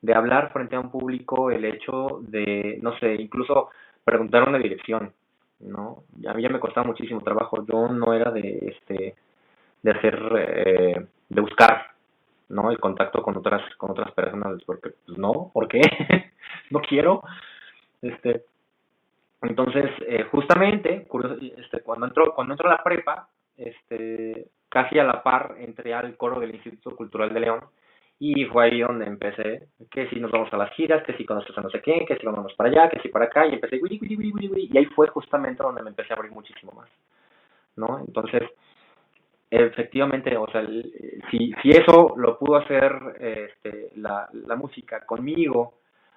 de 0.03 0.15
hablar 0.15 0.53
frente 0.53 0.77
a 0.77 0.81
un 0.81 0.91
público, 0.91 1.51
el 1.51 1.65
hecho 1.65 2.21
de, 2.23 2.79
no 2.83 2.97
sé, 2.99 3.15
incluso 3.15 3.71
preguntar 4.05 4.49
una 4.49 4.59
dirección, 4.59 5.13
¿no? 5.61 6.05
A 6.27 6.35
mí 6.35 6.43
ya 6.43 6.49
me 6.49 6.61
costaba 6.61 6.87
muchísimo 6.87 7.21
trabajo, 7.21 7.65
yo 7.67 7.89
no 7.89 8.15
era 8.15 8.31
de, 8.31 8.75
este, 8.75 9.15
de 9.83 9.91
hacer, 9.91 10.19
eh, 10.37 11.07
de 11.29 11.41
buscar, 11.41 11.87
¿no? 12.49 12.71
El 12.71 12.81
contacto 12.81 13.23
con 13.23 13.37
otras, 13.37 13.63
con 13.77 13.91
otras 13.91 14.13
personas, 14.13 14.63
porque, 14.65 14.91
pues 15.05 15.19
no, 15.19 15.51
¿por 15.53 15.69
qué? 15.69 15.81
no 16.71 16.81
quiero, 16.81 17.23
este, 18.01 18.45
entonces, 19.43 19.91
eh, 20.07 20.25
justamente, 20.31 21.07
este, 21.57 21.81
cuando 21.81 22.07
entró, 22.07 22.35
cuando 22.35 22.55
entró 22.55 22.69
a 22.69 22.73
la 22.73 22.83
prepa, 22.83 23.29
este, 23.57 24.49
casi 24.69 24.99
a 24.99 25.05
la 25.05 25.23
par 25.23 25.57
entré 25.59 25.95
al 25.95 26.17
coro 26.17 26.41
del 26.41 26.55
Instituto 26.55 26.95
Cultural 26.95 27.33
de 27.33 27.41
León, 27.41 27.61
y 28.23 28.45
fue 28.45 28.67
ahí 28.67 28.81
donde 28.81 29.07
empecé, 29.07 29.69
que 29.91 30.07
si 30.11 30.21
nos 30.21 30.31
vamos 30.31 30.53
a 30.53 30.59
las 30.59 30.71
giras, 30.75 31.03
que 31.05 31.15
si 31.15 31.25
conoces 31.25 31.57
a 31.57 31.63
no 31.63 31.71
sé 31.71 31.81
quién, 31.81 32.05
que 32.05 32.17
si 32.17 32.27
vamos 32.27 32.53
para 32.53 32.69
allá, 32.69 32.91
que 32.91 33.01
si 33.01 33.09
para 33.09 33.25
acá, 33.25 33.47
y 33.47 33.55
empecé, 33.55 33.81
y 33.81 34.77
ahí 34.77 34.85
fue 34.95 35.09
justamente 35.09 35.63
donde 35.63 35.83
me 35.83 35.89
empecé 35.89 36.13
a 36.13 36.17
abrir 36.17 36.31
muchísimo 36.31 36.71
más, 36.73 36.91
¿no? 37.77 37.99
Entonces, 38.07 38.43
efectivamente, 39.51 40.37
o 40.37 40.47
sea, 40.51 40.67
si, 41.31 41.55
si 41.63 41.71
eso 41.71 42.13
lo 42.19 42.39
pudo 42.39 42.57
hacer 42.57 42.93
este, 43.19 43.89
la, 43.97 44.29
la 44.33 44.55
música 44.55 45.01
conmigo 45.07 45.73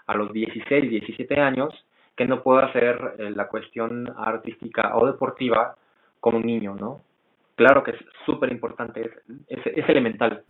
a 0.05 0.15
los 0.15 0.33
16, 0.33 0.89
17 0.89 1.39
años, 1.39 1.73
que 2.17 2.25
no 2.25 2.43
puedo 2.43 2.59
hacer 2.59 3.15
eh, 3.17 3.31
la 3.33 3.47
cuestión 3.47 4.13
artística 4.17 4.97
o 4.97 5.07
deportiva 5.07 5.77
con 6.19 6.35
un 6.35 6.43
niño, 6.43 6.75
¿no? 6.75 7.01
Claro 7.55 7.81
que 7.81 7.91
es 7.91 7.99
súper 8.25 8.51
importante, 8.51 9.09
es, 9.47 9.65
es 9.65 9.87
elemental, 9.87 10.43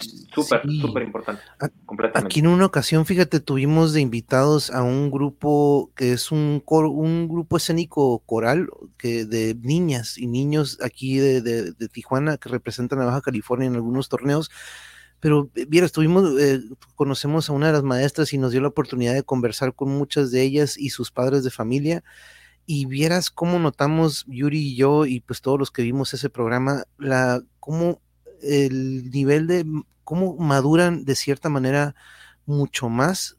Súper, 0.00 0.62
súper 0.80 1.04
importante. 1.04 1.42
Completamente. 1.86 2.26
Aquí 2.26 2.40
en 2.40 2.48
una 2.48 2.66
ocasión, 2.66 3.06
fíjate, 3.06 3.38
tuvimos 3.38 3.92
de 3.92 4.00
invitados 4.00 4.70
a 4.70 4.82
un 4.82 5.10
grupo 5.10 5.92
que 5.94 6.12
es 6.12 6.32
un 6.32 6.60
coro, 6.64 6.90
un 6.90 7.28
grupo 7.28 7.56
escénico 7.56 8.18
coral 8.20 8.68
que 8.98 9.24
de 9.24 9.54
niñas 9.54 10.18
y 10.18 10.26
niños 10.26 10.78
aquí 10.82 11.18
de, 11.18 11.40
de, 11.40 11.88
Tijuana 11.88 12.36
que 12.38 12.48
representan 12.48 13.00
a 13.00 13.04
Baja 13.04 13.20
California 13.20 13.68
en 13.68 13.76
algunos 13.76 14.08
torneos. 14.08 14.50
Pero 15.20 15.50
mira, 15.68 15.86
estuvimos, 15.86 16.38
eh, 16.40 16.60
conocemos 16.96 17.48
a 17.48 17.52
una 17.52 17.68
de 17.68 17.74
las 17.74 17.82
maestras 17.84 18.32
y 18.32 18.38
nos 18.38 18.50
dio 18.50 18.60
la 18.60 18.68
oportunidad 18.68 19.14
de 19.14 19.22
conversar 19.22 19.74
con 19.74 19.90
muchas 19.90 20.30
de 20.32 20.42
ellas 20.42 20.76
y 20.76 20.90
sus 20.90 21.12
padres 21.12 21.44
de 21.44 21.50
familia. 21.50 22.02
Y 22.66 22.86
vieras 22.86 23.30
cómo 23.30 23.58
notamos 23.58 24.24
Yuri 24.26 24.58
y 24.58 24.76
yo 24.76 25.06
y 25.06 25.20
pues 25.20 25.40
todos 25.40 25.58
los 25.58 25.70
que 25.70 25.82
vimos 25.82 26.12
ese 26.14 26.30
programa, 26.30 26.84
la 26.98 27.42
cómo 27.60 28.00
el 28.44 29.10
nivel 29.10 29.46
de 29.46 29.66
cómo 30.04 30.36
maduran 30.36 31.04
de 31.04 31.14
cierta 31.14 31.48
manera 31.48 31.94
mucho 32.46 32.88
más 32.88 33.38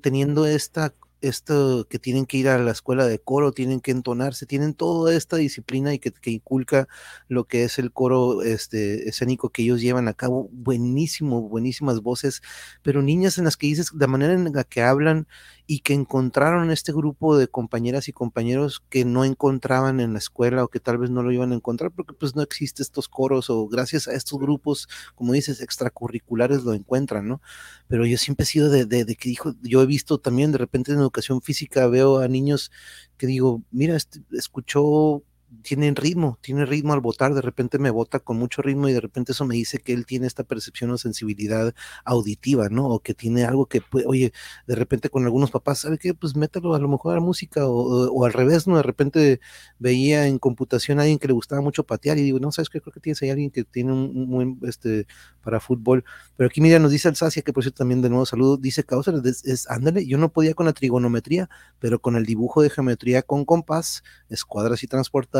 teniendo 0.00 0.46
esta 0.46 0.94
esto 1.20 1.86
que 1.88 1.98
tienen 1.98 2.26
que 2.26 2.38
ir 2.38 2.48
a 2.48 2.58
la 2.58 2.70
escuela 2.70 3.06
de 3.06 3.18
coro, 3.18 3.52
tienen 3.52 3.80
que 3.80 3.90
entonarse, 3.90 4.46
tienen 4.46 4.74
toda 4.74 5.14
esta 5.14 5.36
disciplina 5.36 5.92
y 5.92 5.98
que, 5.98 6.12
inculca 6.30 6.88
lo 7.28 7.44
que 7.44 7.64
es 7.64 7.78
el 7.78 7.92
coro 7.92 8.42
este, 8.42 9.08
escénico 9.08 9.50
que 9.50 9.62
ellos 9.62 9.80
llevan 9.80 10.08
a 10.08 10.14
cabo. 10.14 10.48
Buenísimo, 10.52 11.42
buenísimas 11.42 12.00
voces, 12.00 12.42
pero 12.82 13.02
niñas 13.02 13.38
en 13.38 13.44
las 13.44 13.56
que 13.56 13.66
dices, 13.66 13.92
la 13.92 14.06
manera 14.06 14.32
en 14.32 14.52
la 14.52 14.64
que 14.64 14.82
hablan 14.82 15.26
y 15.72 15.82
que 15.82 15.94
encontraron 15.94 16.72
este 16.72 16.92
grupo 16.92 17.38
de 17.38 17.46
compañeras 17.46 18.08
y 18.08 18.12
compañeros 18.12 18.82
que 18.90 19.04
no 19.04 19.24
encontraban 19.24 20.00
en 20.00 20.14
la 20.14 20.18
escuela 20.18 20.64
o 20.64 20.68
que 20.68 20.80
tal 20.80 20.98
vez 20.98 21.10
no 21.10 21.22
lo 21.22 21.30
iban 21.30 21.52
a 21.52 21.54
encontrar 21.54 21.92
porque 21.92 22.12
pues 22.12 22.34
no 22.34 22.42
existe 22.42 22.82
estos 22.82 23.08
coros 23.08 23.50
o 23.50 23.68
gracias 23.68 24.08
a 24.08 24.14
estos 24.14 24.40
grupos, 24.40 24.88
como 25.14 25.32
dices, 25.32 25.60
extracurriculares 25.60 26.64
lo 26.64 26.74
encuentran, 26.74 27.28
¿no? 27.28 27.40
Pero 27.86 28.04
yo 28.04 28.18
siempre 28.18 28.42
he 28.42 28.46
sido 28.48 28.68
de, 28.68 28.84
de, 28.84 29.04
de 29.04 29.14
que 29.14 29.28
dijo, 29.28 29.54
yo 29.62 29.80
he 29.80 29.86
visto 29.86 30.18
también 30.18 30.50
de 30.50 30.58
repente 30.58 30.90
en 30.90 30.98
educación 30.98 31.40
física, 31.40 31.86
veo 31.86 32.18
a 32.18 32.26
niños 32.26 32.72
que 33.16 33.28
digo, 33.28 33.62
mira, 33.70 33.94
este, 33.94 34.24
escuchó 34.32 35.22
tienen 35.62 35.96
ritmo, 35.96 36.38
tiene 36.40 36.64
ritmo 36.64 36.92
al 36.92 37.00
votar, 37.00 37.34
de 37.34 37.40
repente 37.40 37.78
me 37.78 37.90
vota 37.90 38.20
con 38.20 38.38
mucho 38.38 38.62
ritmo 38.62 38.88
y 38.88 38.92
de 38.92 39.00
repente 39.00 39.32
eso 39.32 39.44
me 39.44 39.54
dice 39.54 39.78
que 39.78 39.92
él 39.92 40.06
tiene 40.06 40.26
esta 40.26 40.44
percepción 40.44 40.90
o 40.90 40.98
sensibilidad 40.98 41.74
auditiva, 42.04 42.68
¿no? 42.68 42.86
O 42.88 43.00
que 43.00 43.14
tiene 43.14 43.44
algo 43.44 43.66
que, 43.66 43.82
oye, 44.06 44.32
de 44.66 44.74
repente 44.74 45.10
con 45.10 45.24
algunos 45.24 45.50
papás, 45.50 45.80
¿sabe 45.80 45.98
qué? 45.98 46.14
Pues 46.14 46.36
mételo 46.36 46.74
a 46.74 46.78
lo 46.78 46.88
mejor 46.88 47.12
a 47.12 47.14
la 47.16 47.20
música 47.20 47.66
o, 47.66 48.24
al 48.24 48.32
revés, 48.32 48.66
¿no? 48.66 48.76
De 48.76 48.82
repente 48.82 49.40
veía 49.78 50.26
en 50.26 50.38
computación 50.38 50.98
a 50.98 51.02
alguien 51.02 51.18
que 51.18 51.28
le 51.28 51.34
gustaba 51.34 51.60
mucho 51.60 51.84
patear 51.84 52.18
y 52.18 52.22
digo, 52.22 52.38
no, 52.38 52.52
¿sabes 52.52 52.68
qué? 52.68 52.80
Creo 52.80 52.92
que 52.92 53.00
tienes 53.00 53.20
ahí 53.22 53.30
alguien 53.30 53.50
que 53.50 53.64
tiene 53.64 53.92
un, 53.92 54.30
buen, 54.30 54.58
este, 54.62 55.06
para 55.42 55.60
fútbol. 55.60 56.04
Pero 56.36 56.48
aquí, 56.48 56.60
mira, 56.60 56.78
nos 56.78 56.92
dice 56.92 57.08
Alsacia, 57.08 57.42
que 57.42 57.52
por 57.52 57.64
cierto 57.64 57.78
también 57.78 58.02
de 58.02 58.08
nuevo 58.08 58.26
saludo, 58.26 58.56
dice 58.56 58.84
Causa, 58.84 59.12
es, 59.24 59.68
ándale, 59.70 60.06
yo 60.06 60.18
no 60.18 60.30
podía 60.30 60.54
con 60.54 60.66
la 60.66 60.72
trigonometría, 60.72 61.48
pero 61.78 62.00
con 62.00 62.16
el 62.16 62.24
dibujo 62.26 62.62
de 62.62 62.70
geometría 62.70 63.22
con 63.22 63.44
compás, 63.44 64.02
escuadras 64.28 64.82
y 64.82 64.86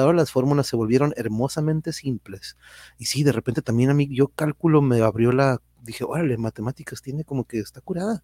transportadores, 0.00 0.16
las 0.16 0.30
fórmulas 0.32 0.66
se 0.66 0.76
volvieron 0.76 1.12
hermosamente 1.16 1.92
simples. 1.92 2.56
Y 2.98 3.06
sí, 3.06 3.22
de 3.22 3.32
repente 3.32 3.62
también 3.62 3.90
a 3.90 3.94
mí, 3.94 4.08
yo 4.10 4.28
cálculo 4.28 4.82
me 4.82 5.00
abrió 5.02 5.32
la, 5.32 5.60
dije, 5.82 6.04
órale, 6.04 6.36
matemáticas 6.36 7.02
tiene 7.02 7.24
como 7.24 7.44
que 7.44 7.58
está 7.58 7.80
curada. 7.80 8.22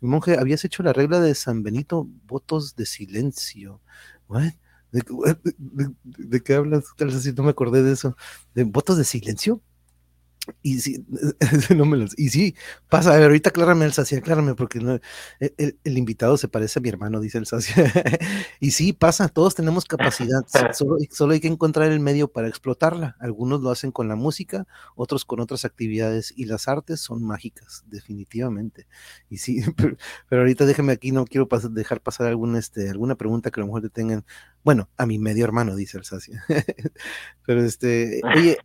Monje, 0.00 0.38
habías 0.38 0.64
hecho 0.64 0.82
la 0.82 0.92
regla 0.92 1.20
de 1.20 1.34
San 1.34 1.62
Benito, 1.62 2.06
votos 2.26 2.76
de 2.76 2.86
silencio. 2.86 3.80
¿De, 4.92 6.42
qué 6.42 6.54
hablas? 6.54 6.84
Si 7.20 7.32
no 7.32 7.42
me 7.42 7.50
acordé 7.50 7.82
de 7.82 7.92
eso. 7.92 8.16
¿De 8.54 8.64
votos 8.64 8.96
de 8.96 9.04
silencio? 9.04 9.60
Y 10.62 10.80
sí, 10.80 11.04
no 11.76 11.84
me 11.84 11.96
los, 11.96 12.18
y 12.18 12.30
sí, 12.30 12.54
pasa, 12.88 13.12
a 13.12 13.16
ver, 13.16 13.24
ahorita 13.24 13.50
aclárame 13.50 13.84
el 13.84 13.92
sacia, 13.92 14.18
aclárame, 14.18 14.54
porque 14.54 14.80
no, 14.80 14.94
e, 15.40 15.54
el, 15.56 15.78
el, 15.84 15.98
invitado 15.98 16.36
se 16.36 16.48
parece 16.48 16.78
a 16.78 16.82
mi 16.82 16.88
hermano, 16.88 17.20
dice 17.20 17.38
el 17.38 17.46
sacia. 17.46 17.92
y 18.60 18.72
sí, 18.72 18.92
pasa, 18.92 19.28
todos 19.28 19.54
tenemos 19.54 19.84
capacidad, 19.84 20.44
solo, 20.74 20.96
solo, 21.10 21.32
hay 21.32 21.40
que 21.40 21.48
encontrar 21.48 21.90
el 21.92 22.00
medio 22.00 22.28
para 22.28 22.48
explotarla. 22.48 23.16
Algunos 23.20 23.60
lo 23.60 23.70
hacen 23.70 23.92
con 23.92 24.08
la 24.08 24.16
música, 24.16 24.66
otros 24.94 25.24
con 25.24 25.40
otras 25.40 25.64
actividades, 25.64 26.32
y 26.36 26.44
las 26.46 26.68
artes 26.68 27.00
son 27.00 27.22
mágicas, 27.22 27.84
definitivamente. 27.86 28.86
Y 29.30 29.38
sí, 29.38 29.62
pero, 29.76 29.96
pero 30.28 30.42
ahorita 30.42 30.66
déjeme 30.66 30.92
aquí, 30.92 31.12
no 31.12 31.24
quiero 31.24 31.48
dejar 31.70 32.00
pasar 32.00 32.26
algún, 32.26 32.56
este, 32.56 32.90
alguna 32.90 33.16
pregunta 33.16 33.50
que 33.50 33.60
a 33.60 33.62
lo 33.62 33.66
mejor 33.66 33.82
te 33.82 33.90
tengan. 33.90 34.24
Bueno, 34.64 34.88
a 34.96 35.06
mi 35.06 35.18
medio 35.18 35.44
hermano, 35.44 35.76
dice 35.76 35.98
el 35.98 36.04
sacia. 36.04 36.44
pero 37.46 37.62
este, 37.62 38.20
oye. 38.34 38.58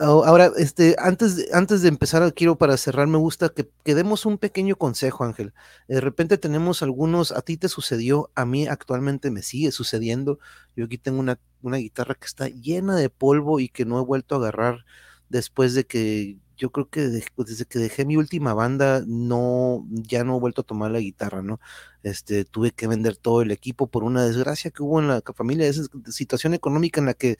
Ahora, 0.00 0.52
este, 0.56 0.94
antes, 1.00 1.34
de, 1.34 1.48
antes 1.52 1.82
de 1.82 1.88
empezar, 1.88 2.32
quiero 2.32 2.56
para 2.56 2.76
cerrar, 2.76 3.08
me 3.08 3.18
gusta 3.18 3.48
que, 3.48 3.68
que, 3.84 3.96
demos 3.96 4.26
un 4.26 4.38
pequeño 4.38 4.76
consejo, 4.76 5.24
Ángel. 5.24 5.52
De 5.88 6.00
repente 6.00 6.38
tenemos 6.38 6.84
algunos, 6.84 7.32
a 7.32 7.42
ti 7.42 7.56
te 7.56 7.68
sucedió, 7.68 8.30
a 8.36 8.44
mí 8.44 8.68
actualmente 8.68 9.32
me 9.32 9.42
sigue 9.42 9.72
sucediendo. 9.72 10.38
Yo 10.76 10.84
aquí 10.84 10.98
tengo 10.98 11.18
una, 11.18 11.40
una 11.62 11.78
guitarra 11.78 12.14
que 12.14 12.26
está 12.26 12.48
llena 12.48 12.94
de 12.94 13.10
polvo 13.10 13.58
y 13.58 13.68
que 13.68 13.84
no 13.84 14.00
he 14.00 14.04
vuelto 14.04 14.36
a 14.36 14.38
agarrar 14.38 14.84
después 15.30 15.74
de 15.74 15.84
que, 15.84 16.38
yo 16.58 16.70
creo 16.70 16.88
que 16.90 17.08
de, 17.08 17.24
desde 17.36 17.64
que 17.64 17.78
dejé 17.78 18.04
mi 18.04 18.16
última 18.16 18.52
banda, 18.52 19.02
no, 19.06 19.86
ya 19.90 20.24
no 20.24 20.36
he 20.36 20.40
vuelto 20.40 20.62
a 20.62 20.64
tomar 20.64 20.90
la 20.90 21.00
guitarra, 21.00 21.42
¿no? 21.42 21.60
Este, 22.02 22.44
tuve 22.44 22.72
que 22.72 22.88
vender 22.88 23.16
todo 23.16 23.42
el 23.42 23.52
equipo 23.52 23.86
por 23.86 24.04
una 24.04 24.24
desgracia 24.24 24.70
que 24.70 24.82
hubo 24.82 25.00
en 25.00 25.08
la 25.08 25.22
familia, 25.34 25.66
esa 25.68 25.84
situación 26.06 26.54
económica 26.54 27.00
en 27.00 27.06
la 27.06 27.14
que 27.14 27.38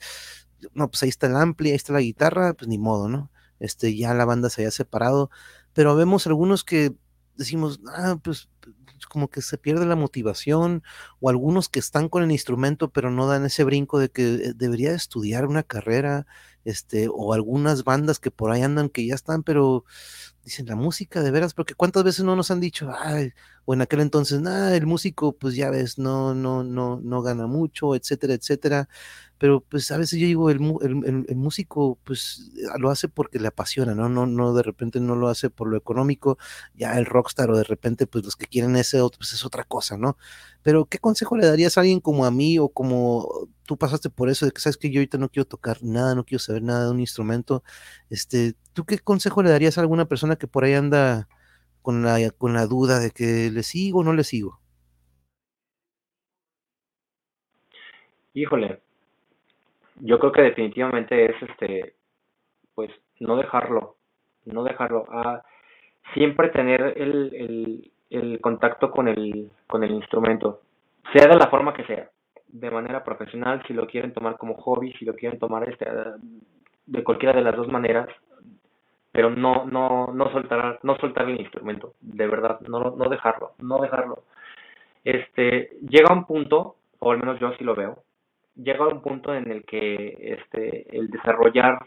no, 0.73 0.89
pues 0.89 1.03
ahí 1.03 1.09
está 1.09 1.27
el 1.27 1.35
ampli, 1.35 1.69
ahí 1.69 1.75
está 1.75 1.93
la 1.93 2.01
guitarra, 2.01 2.53
pues 2.53 2.67
ni 2.67 2.77
modo, 2.77 3.09
¿no? 3.09 3.31
Este, 3.59 3.95
ya 3.95 4.13
la 4.13 4.25
banda 4.25 4.49
se 4.49 4.61
haya 4.61 4.71
separado, 4.71 5.29
pero 5.73 5.95
vemos 5.95 6.27
algunos 6.27 6.63
que 6.63 6.95
decimos, 7.35 7.79
ah, 7.87 8.17
pues 8.23 8.49
como 9.07 9.29
que 9.29 9.41
se 9.41 9.57
pierde 9.57 9.85
la 9.85 9.95
motivación, 9.95 10.83
o 11.19 11.29
algunos 11.29 11.69
que 11.69 11.79
están 11.79 12.09
con 12.09 12.23
el 12.23 12.31
instrumento, 12.31 12.89
pero 12.91 13.11
no 13.11 13.27
dan 13.27 13.45
ese 13.45 13.63
brinco 13.63 13.99
de 13.99 14.09
que 14.09 14.35
eh, 14.35 14.53
debería 14.55 14.93
estudiar 14.93 15.45
una 15.47 15.63
carrera, 15.63 16.27
este, 16.65 17.07
o 17.11 17.33
algunas 17.33 17.83
bandas 17.83 18.19
que 18.19 18.31
por 18.31 18.51
ahí 18.51 18.61
andan 18.61 18.89
que 18.89 19.05
ya 19.05 19.15
están, 19.15 19.43
pero 19.43 19.85
dicen 20.43 20.65
la 20.67 20.75
música 20.75 21.21
de 21.21 21.31
veras, 21.31 21.53
porque 21.53 21.75
cuántas 21.75 22.03
veces 22.03 22.25
no 22.25 22.35
nos 22.35 22.51
han 22.51 22.59
dicho, 22.59 22.91
ay, 22.97 23.33
o 23.65 23.73
en 23.73 23.81
aquel 23.81 24.01
entonces, 24.01 24.41
nada, 24.41 24.75
el 24.75 24.85
músico, 24.85 25.33
pues 25.33 25.55
ya 25.55 25.69
ves, 25.69 25.97
no, 25.97 26.33
no, 26.35 26.63
no, 26.63 26.99
no 27.01 27.21
gana 27.21 27.47
mucho, 27.47 27.95
etcétera, 27.95 28.33
etcétera 28.33 28.89
pero 29.39 29.61
pues 29.61 29.89
a 29.91 29.97
veces 29.97 30.19
yo 30.19 30.27
digo, 30.27 30.49
el, 30.51 30.59
el, 30.81 31.25
el, 31.27 31.35
músico 31.37 31.97
pues 32.03 32.51
lo 32.77 32.89
hace 32.91 33.07
porque 33.07 33.39
le 33.39 33.47
apasiona, 33.47 33.95
¿no? 33.95 34.09
No, 34.09 34.27
no, 34.27 34.53
de 34.53 34.63
repente 34.63 34.99
no 34.99 35.15
lo 35.15 35.29
hace 35.29 35.49
por 35.49 35.69
lo 35.69 35.77
económico, 35.77 36.37
ya 36.75 36.97
el 36.99 37.05
rockstar 37.05 37.49
o 37.49 37.57
de 37.57 37.63
repente 37.63 38.05
pues 38.05 38.25
los 38.25 38.35
que 38.35 38.47
quieren 38.47 38.75
ese 38.75 39.01
otro, 39.01 39.19
pues 39.19 39.33
es 39.33 39.45
otra 39.45 39.63
cosa, 39.63 39.97
¿no? 39.97 40.17
Pero 40.61 40.85
¿qué 40.85 40.99
consejo 40.99 41.37
le 41.37 41.47
darías 41.47 41.77
a 41.77 41.81
alguien 41.81 42.01
como 42.01 42.25
a 42.25 42.31
mí 42.31 42.59
o 42.59 42.69
como 42.69 43.47
tú 43.65 43.77
pasaste 43.77 44.09
por 44.09 44.29
eso 44.29 44.45
de 44.45 44.51
que 44.51 44.61
sabes 44.61 44.77
que 44.77 44.91
yo 44.91 44.99
ahorita 44.99 45.17
no 45.17 45.29
quiero 45.29 45.47
tocar 45.47 45.83
nada, 45.83 46.15
no 46.15 46.25
quiero 46.25 46.39
saber 46.39 46.61
nada 46.63 46.85
de 46.85 46.91
un 46.91 46.99
instrumento? 46.99 47.63
Este, 48.09 48.55
¿tú 48.73 48.85
qué 48.85 48.99
consejo 48.99 49.41
le 49.41 49.51
darías 49.51 49.77
a 49.77 49.81
alguna 49.81 50.05
persona 50.05 50.35
que 50.35 50.47
por 50.47 50.65
ahí 50.65 50.73
anda 50.73 51.29
con 51.81 52.03
la, 52.03 52.29
con 52.31 52.53
la 52.53 52.67
duda 52.67 52.99
de 52.99 53.11
que 53.11 53.49
le 53.51 53.63
sigo 53.63 53.99
o 53.99 54.03
no 54.03 54.13
le 54.13 54.25
sigo? 54.25 54.59
Híjole, 58.33 58.81
yo 59.99 60.19
creo 60.19 60.31
que 60.31 60.41
definitivamente 60.41 61.25
es 61.25 61.41
este 61.43 61.95
pues 62.75 62.91
no 63.19 63.35
dejarlo 63.35 63.95
no 64.45 64.63
dejarlo. 64.63 65.05
Ah, 65.09 65.43
siempre 66.13 66.49
tener 66.49 66.93
el, 66.97 67.33
el, 67.35 67.91
el 68.09 68.41
contacto 68.41 68.91
con 68.91 69.07
el 69.07 69.51
con 69.67 69.83
el 69.83 69.91
instrumento 69.91 70.61
sea 71.13 71.27
de 71.27 71.35
la 71.35 71.49
forma 71.49 71.73
que 71.73 71.85
sea 71.85 72.09
de 72.47 72.71
manera 72.71 73.03
profesional 73.03 73.61
si 73.67 73.73
lo 73.73 73.85
quieren 73.85 74.13
tomar 74.13 74.37
como 74.37 74.55
hobby 74.55 74.93
si 74.93 75.05
lo 75.05 75.13
quieren 75.15 75.39
tomar 75.39 75.69
este 75.69 75.85
de 76.87 77.03
cualquiera 77.03 77.35
de 77.35 77.43
las 77.43 77.55
dos 77.55 77.67
maneras 77.67 78.07
pero 79.11 79.29
no 79.29 79.65
no 79.65 80.07
no 80.13 80.31
soltar 80.31 80.79
no 80.81 80.97
soltar 80.97 81.29
el 81.29 81.39
instrumento 81.39 81.93
de 82.01 82.27
verdad 82.27 82.59
no 82.61 82.95
no 82.95 83.09
dejarlo 83.09 83.51
no 83.59 83.79
dejarlo. 83.79 84.23
Este 85.03 85.77
llega 85.87 86.13
un 86.13 86.25
punto 86.25 86.75
o 86.99 87.11
al 87.11 87.19
menos 87.19 87.39
yo 87.39 87.47
así 87.47 87.63
lo 87.63 87.75
veo 87.75 88.03
llega 88.63 88.85
a 88.85 88.89
un 88.89 89.01
punto 89.01 89.33
en 89.33 89.49
el 89.51 89.63
que 89.63 90.17
este, 90.19 90.95
el 90.95 91.09
desarrollar 91.09 91.79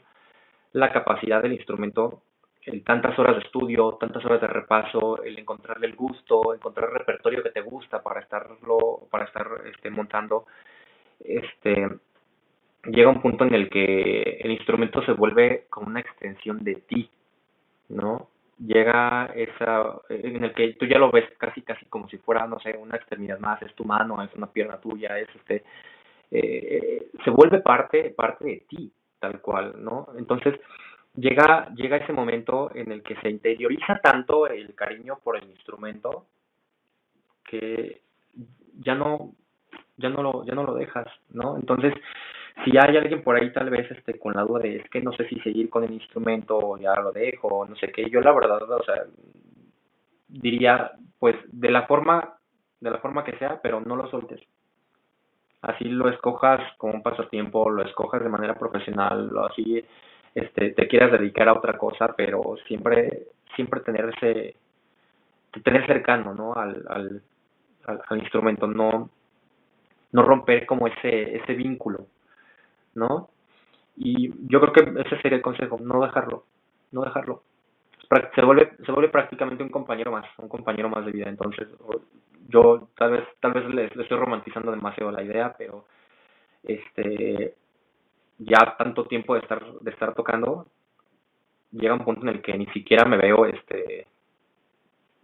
la 0.72 0.92
capacidad 0.92 1.42
del 1.42 1.52
instrumento, 1.52 2.22
el 2.62 2.82
tantas 2.84 3.18
horas 3.18 3.36
de 3.36 3.42
estudio, 3.42 3.98
tantas 4.00 4.24
horas 4.24 4.40
de 4.40 4.46
repaso, 4.46 5.22
el 5.22 5.38
encontrarle 5.38 5.86
el 5.86 5.96
gusto, 5.96 6.54
encontrar 6.54 6.90
el 6.90 6.98
repertorio 6.98 7.42
que 7.42 7.50
te 7.50 7.60
gusta 7.60 8.02
para 8.02 8.20
estarlo, 8.20 9.06
para 9.10 9.24
estar 9.24 9.46
este, 9.66 9.90
montando, 9.90 10.46
este, 11.20 11.88
llega 12.84 13.10
un 13.10 13.20
punto 13.20 13.44
en 13.44 13.54
el 13.54 13.68
que 13.68 14.22
el 14.40 14.52
instrumento 14.52 15.02
se 15.04 15.12
vuelve 15.12 15.66
como 15.68 15.88
una 15.88 16.00
extensión 16.00 16.64
de 16.64 16.76
ti, 16.76 17.10
¿no? 17.88 18.28
Llega 18.58 19.26
esa, 19.34 20.00
en 20.08 20.44
el 20.44 20.54
que 20.54 20.74
tú 20.74 20.86
ya 20.86 20.98
lo 20.98 21.10
ves 21.10 21.28
casi, 21.36 21.62
casi 21.62 21.84
como 21.86 22.08
si 22.08 22.18
fuera, 22.18 22.46
no 22.46 22.60
sé, 22.60 22.76
una 22.76 22.96
extremidad 22.96 23.40
más, 23.40 23.60
es 23.62 23.74
tu 23.74 23.84
mano, 23.84 24.22
es 24.22 24.32
una 24.34 24.46
pierna 24.46 24.80
tuya, 24.80 25.18
es 25.18 25.28
este, 25.34 25.64
eh, 26.32 27.10
se 27.22 27.30
vuelve 27.30 27.60
parte, 27.60 28.10
parte 28.10 28.44
de 28.44 28.64
ti, 28.68 28.90
tal 29.20 29.40
cual, 29.40 29.74
¿no? 29.84 30.08
Entonces, 30.16 30.58
llega, 31.14 31.68
llega 31.74 31.98
ese 31.98 32.12
momento 32.14 32.70
en 32.74 32.90
el 32.90 33.02
que 33.02 33.16
se 33.16 33.28
interioriza 33.28 34.00
tanto 34.02 34.46
el 34.46 34.74
cariño 34.74 35.18
por 35.22 35.36
el 35.36 35.44
instrumento 35.50 36.26
que 37.44 38.00
ya 38.80 38.94
no, 38.94 39.34
ya 39.98 40.08
no 40.08 40.22
lo, 40.22 40.44
ya 40.46 40.54
no 40.54 40.64
lo 40.64 40.74
dejas, 40.74 41.06
¿no? 41.30 41.56
Entonces, 41.56 41.92
si 42.64 42.70
hay 42.78 42.96
alguien 42.96 43.22
por 43.22 43.36
ahí 43.36 43.52
tal 43.52 43.68
vez 43.68 43.90
este 43.90 44.18
con 44.18 44.32
la 44.32 44.42
duda 44.42 44.60
de 44.60 44.76
es 44.76 44.88
que 44.88 45.02
no 45.02 45.12
sé 45.12 45.28
si 45.28 45.38
seguir 45.40 45.68
con 45.68 45.84
el 45.84 45.92
instrumento 45.92 46.56
o 46.58 46.78
ya 46.78 46.94
lo 46.96 47.12
dejo, 47.12 47.66
no 47.68 47.76
sé 47.76 47.88
qué, 47.88 48.08
yo 48.08 48.22
la 48.22 48.32
verdad, 48.32 48.62
o 48.70 48.82
sea, 48.84 49.04
diría 50.28 50.92
pues 51.18 51.36
de 51.52 51.70
la 51.70 51.86
forma 51.86 52.38
de 52.80 52.90
la 52.90 52.98
forma 52.98 53.22
que 53.22 53.36
sea, 53.38 53.60
pero 53.62 53.80
no 53.80 53.96
lo 53.96 54.08
sueltes 54.08 54.40
así 55.62 55.84
lo 55.84 56.08
escojas 56.08 56.60
como 56.76 56.94
un 56.94 57.02
pasatiempo, 57.02 57.70
lo 57.70 57.82
escojas 57.82 58.22
de 58.22 58.28
manera 58.28 58.54
profesional, 58.54 59.28
lo 59.28 59.46
así 59.46 59.84
este, 60.34 60.70
te 60.70 60.88
quieras 60.88 61.12
dedicar 61.12 61.48
a 61.48 61.54
otra 61.54 61.78
cosa, 61.78 62.14
pero 62.16 62.56
siempre, 62.66 63.28
siempre 63.54 63.80
tener 63.80 64.12
ese, 64.16 64.56
tener 65.62 65.86
cercano, 65.86 66.34
¿no? 66.34 66.54
Al, 66.54 66.84
al, 66.88 67.22
al, 68.08 68.18
instrumento, 68.18 68.66
no, 68.66 69.10
no 70.12 70.22
romper 70.22 70.66
como 70.66 70.86
ese, 70.86 71.36
ese 71.36 71.54
vínculo, 71.54 72.06
¿no? 72.94 73.28
Y 73.96 74.30
yo 74.48 74.60
creo 74.60 74.72
que 74.72 75.00
ese 75.00 75.20
sería 75.20 75.36
el 75.36 75.42
consejo, 75.42 75.78
no 75.80 76.02
dejarlo, 76.02 76.44
no 76.92 77.02
dejarlo. 77.02 77.42
Se 78.34 78.42
vuelve, 78.42 78.72
se 78.84 78.92
vuelve 78.92 79.08
prácticamente 79.08 79.62
un 79.62 79.70
compañero 79.70 80.12
más, 80.12 80.26
un 80.38 80.48
compañero 80.48 80.90
más 80.90 81.04
de 81.06 81.12
vida. 81.12 81.30
Entonces, 81.30 81.66
yo 82.48 82.88
tal 82.96 83.12
vez 83.12 83.24
tal 83.40 83.52
vez 83.52 83.64
le, 83.74 83.84
estoy 83.84 84.18
romantizando 84.18 84.70
demasiado 84.70 85.10
la 85.10 85.22
idea 85.22 85.54
pero 85.56 85.84
este 86.64 87.54
ya 88.38 88.76
tanto 88.78 89.04
tiempo 89.06 89.34
de 89.34 89.40
estar 89.40 89.62
de 89.80 89.90
estar 89.90 90.14
tocando 90.14 90.66
llega 91.72 91.94
un 91.94 92.04
punto 92.04 92.22
en 92.22 92.28
el 92.28 92.42
que 92.42 92.56
ni 92.56 92.66
siquiera 92.66 93.04
me 93.04 93.16
veo 93.16 93.46
este 93.46 94.06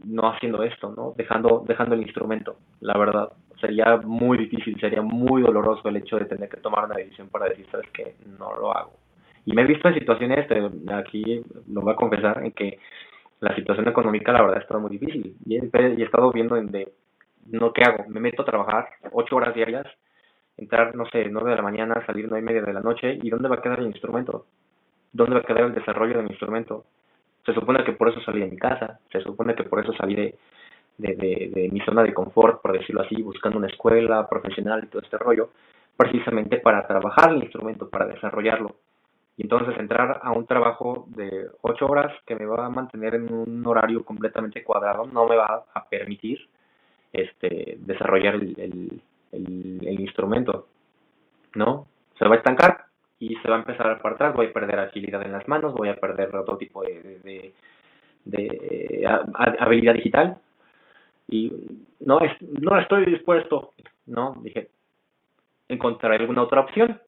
no 0.04 0.28
haciendo 0.30 0.62
esto 0.62 0.92
no 0.96 1.14
dejando 1.16 1.64
dejando 1.66 1.94
el 1.94 2.02
instrumento 2.02 2.56
la 2.80 2.96
verdad. 2.98 3.32
Sería 3.60 3.96
muy 3.96 4.38
difícil 4.38 4.78
sería 4.78 5.02
muy 5.02 5.42
doloroso 5.42 5.88
el 5.88 5.96
hecho 5.96 6.16
de 6.16 6.26
tener 6.26 6.48
que 6.48 6.58
tomar 6.58 6.84
una 6.84 6.94
decisión 6.94 7.28
para 7.28 7.48
decir 7.48 7.66
sabes 7.72 7.90
que 7.90 8.14
no 8.38 8.54
lo 8.56 8.72
hago 8.72 8.92
y 9.44 9.52
me 9.52 9.62
he 9.62 9.66
visto 9.66 9.88
en 9.88 9.94
situaciones 9.94 10.46
aquí 10.92 11.42
lo 11.66 11.80
voy 11.80 11.92
a 11.92 11.96
confesar 11.96 12.44
en 12.44 12.52
que 12.52 12.78
la 13.40 13.54
situación 13.54 13.88
económica 13.88 14.32
la 14.32 14.42
verdad 14.42 14.64
ha 14.68 14.78
muy 14.78 14.90
difícil. 14.90 15.36
Y 15.46 15.56
he, 15.56 16.02
estado 16.02 16.32
viendo 16.32 16.56
en 16.56 16.70
de 16.70 16.92
no, 17.50 17.72
¿qué 17.72 17.82
hago? 17.82 18.04
Me 18.08 18.20
meto 18.20 18.42
a 18.42 18.46
trabajar 18.46 18.88
ocho 19.12 19.36
horas 19.36 19.54
diarias, 19.54 19.86
entrar, 20.56 20.94
no 20.94 21.06
sé, 21.06 21.26
nueve 21.30 21.50
de 21.50 21.56
la 21.56 21.62
mañana, 21.62 22.04
salir 22.06 22.26
nueve 22.28 22.44
y 22.44 22.46
media 22.46 22.62
de 22.62 22.72
la 22.72 22.80
noche, 22.80 23.18
¿y 23.22 23.30
dónde 23.30 23.48
va 23.48 23.56
a 23.56 23.62
quedar 23.62 23.80
el 23.80 23.86
instrumento? 23.86 24.46
¿Dónde 25.12 25.34
va 25.34 25.40
a 25.40 25.44
quedar 25.44 25.64
el 25.64 25.74
desarrollo 25.74 26.16
de 26.16 26.22
mi 26.22 26.30
instrumento? 26.30 26.84
Se 27.46 27.54
supone 27.54 27.84
que 27.84 27.92
por 27.92 28.08
eso 28.08 28.20
salí 28.20 28.40
de 28.40 28.50
mi 28.50 28.56
casa, 28.56 29.00
se 29.10 29.20
supone 29.20 29.54
que 29.54 29.64
por 29.64 29.80
eso 29.80 29.92
salí 29.94 30.14
de, 30.14 30.34
de, 30.98 31.50
de, 31.54 31.68
mi 31.72 31.80
zona 31.80 32.02
de 32.02 32.12
confort, 32.12 32.60
por 32.60 32.72
decirlo 32.72 33.02
así, 33.02 33.22
buscando 33.22 33.58
una 33.58 33.68
escuela 33.68 34.28
profesional 34.28 34.84
y 34.84 34.88
todo 34.88 35.02
este 35.02 35.16
rollo, 35.16 35.50
precisamente 35.96 36.58
para 36.58 36.86
trabajar 36.86 37.32
el 37.32 37.42
instrumento, 37.44 37.88
para 37.88 38.06
desarrollarlo. 38.06 38.76
Y 39.36 39.42
entonces 39.42 39.78
entrar 39.78 40.20
a 40.22 40.32
un 40.32 40.46
trabajo 40.46 41.06
de 41.08 41.48
ocho 41.62 41.86
horas 41.86 42.12
que 42.26 42.34
me 42.34 42.44
va 42.44 42.66
a 42.66 42.70
mantener 42.70 43.14
en 43.14 43.32
un 43.32 43.64
horario 43.66 44.04
completamente 44.04 44.64
cuadrado 44.64 45.06
no 45.06 45.26
me 45.26 45.36
va 45.36 45.64
a 45.72 45.88
permitir 45.88 46.40
este, 47.12 47.78
desarrollar 47.80 48.34
el, 48.34 49.00
el, 49.32 50.00
instrumento, 50.00 50.68
¿no? 51.54 51.86
Se 52.18 52.26
va 52.26 52.34
a 52.34 52.38
estancar 52.38 52.86
y 53.18 53.34
se 53.36 53.48
va 53.48 53.56
a 53.56 53.60
empezar 53.60 53.86
a 53.88 53.94
apartar, 53.94 54.34
voy 54.34 54.46
a 54.46 54.52
perder 54.52 54.78
agilidad 54.78 55.22
en 55.22 55.32
las 55.32 55.46
manos, 55.48 55.74
voy 55.74 55.88
a 55.88 55.96
perder 55.96 56.34
otro 56.36 56.56
tipo 56.56 56.82
de, 56.82 57.52
de, 58.24 59.06
habilidad 59.58 59.94
digital 59.94 60.38
y 61.28 61.52
no, 62.00 62.20
es, 62.20 62.32
no 62.40 62.78
estoy 62.78 63.04
dispuesto, 63.06 63.74
¿no? 64.06 64.36
Dije, 64.42 64.70
encontraré 65.68 66.16
alguna 66.16 66.42
otra 66.42 66.60
opción, 66.60 67.00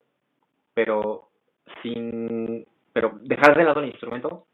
pero 0.73 1.29
sin, 1.81 2.65
pero 2.93 3.17
dejar 3.21 3.57
de 3.57 3.63
lado 3.63 3.79
el 3.79 3.89
instrumento, 3.89 4.45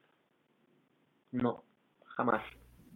no, 1.32 1.64
jamás. 2.16 2.44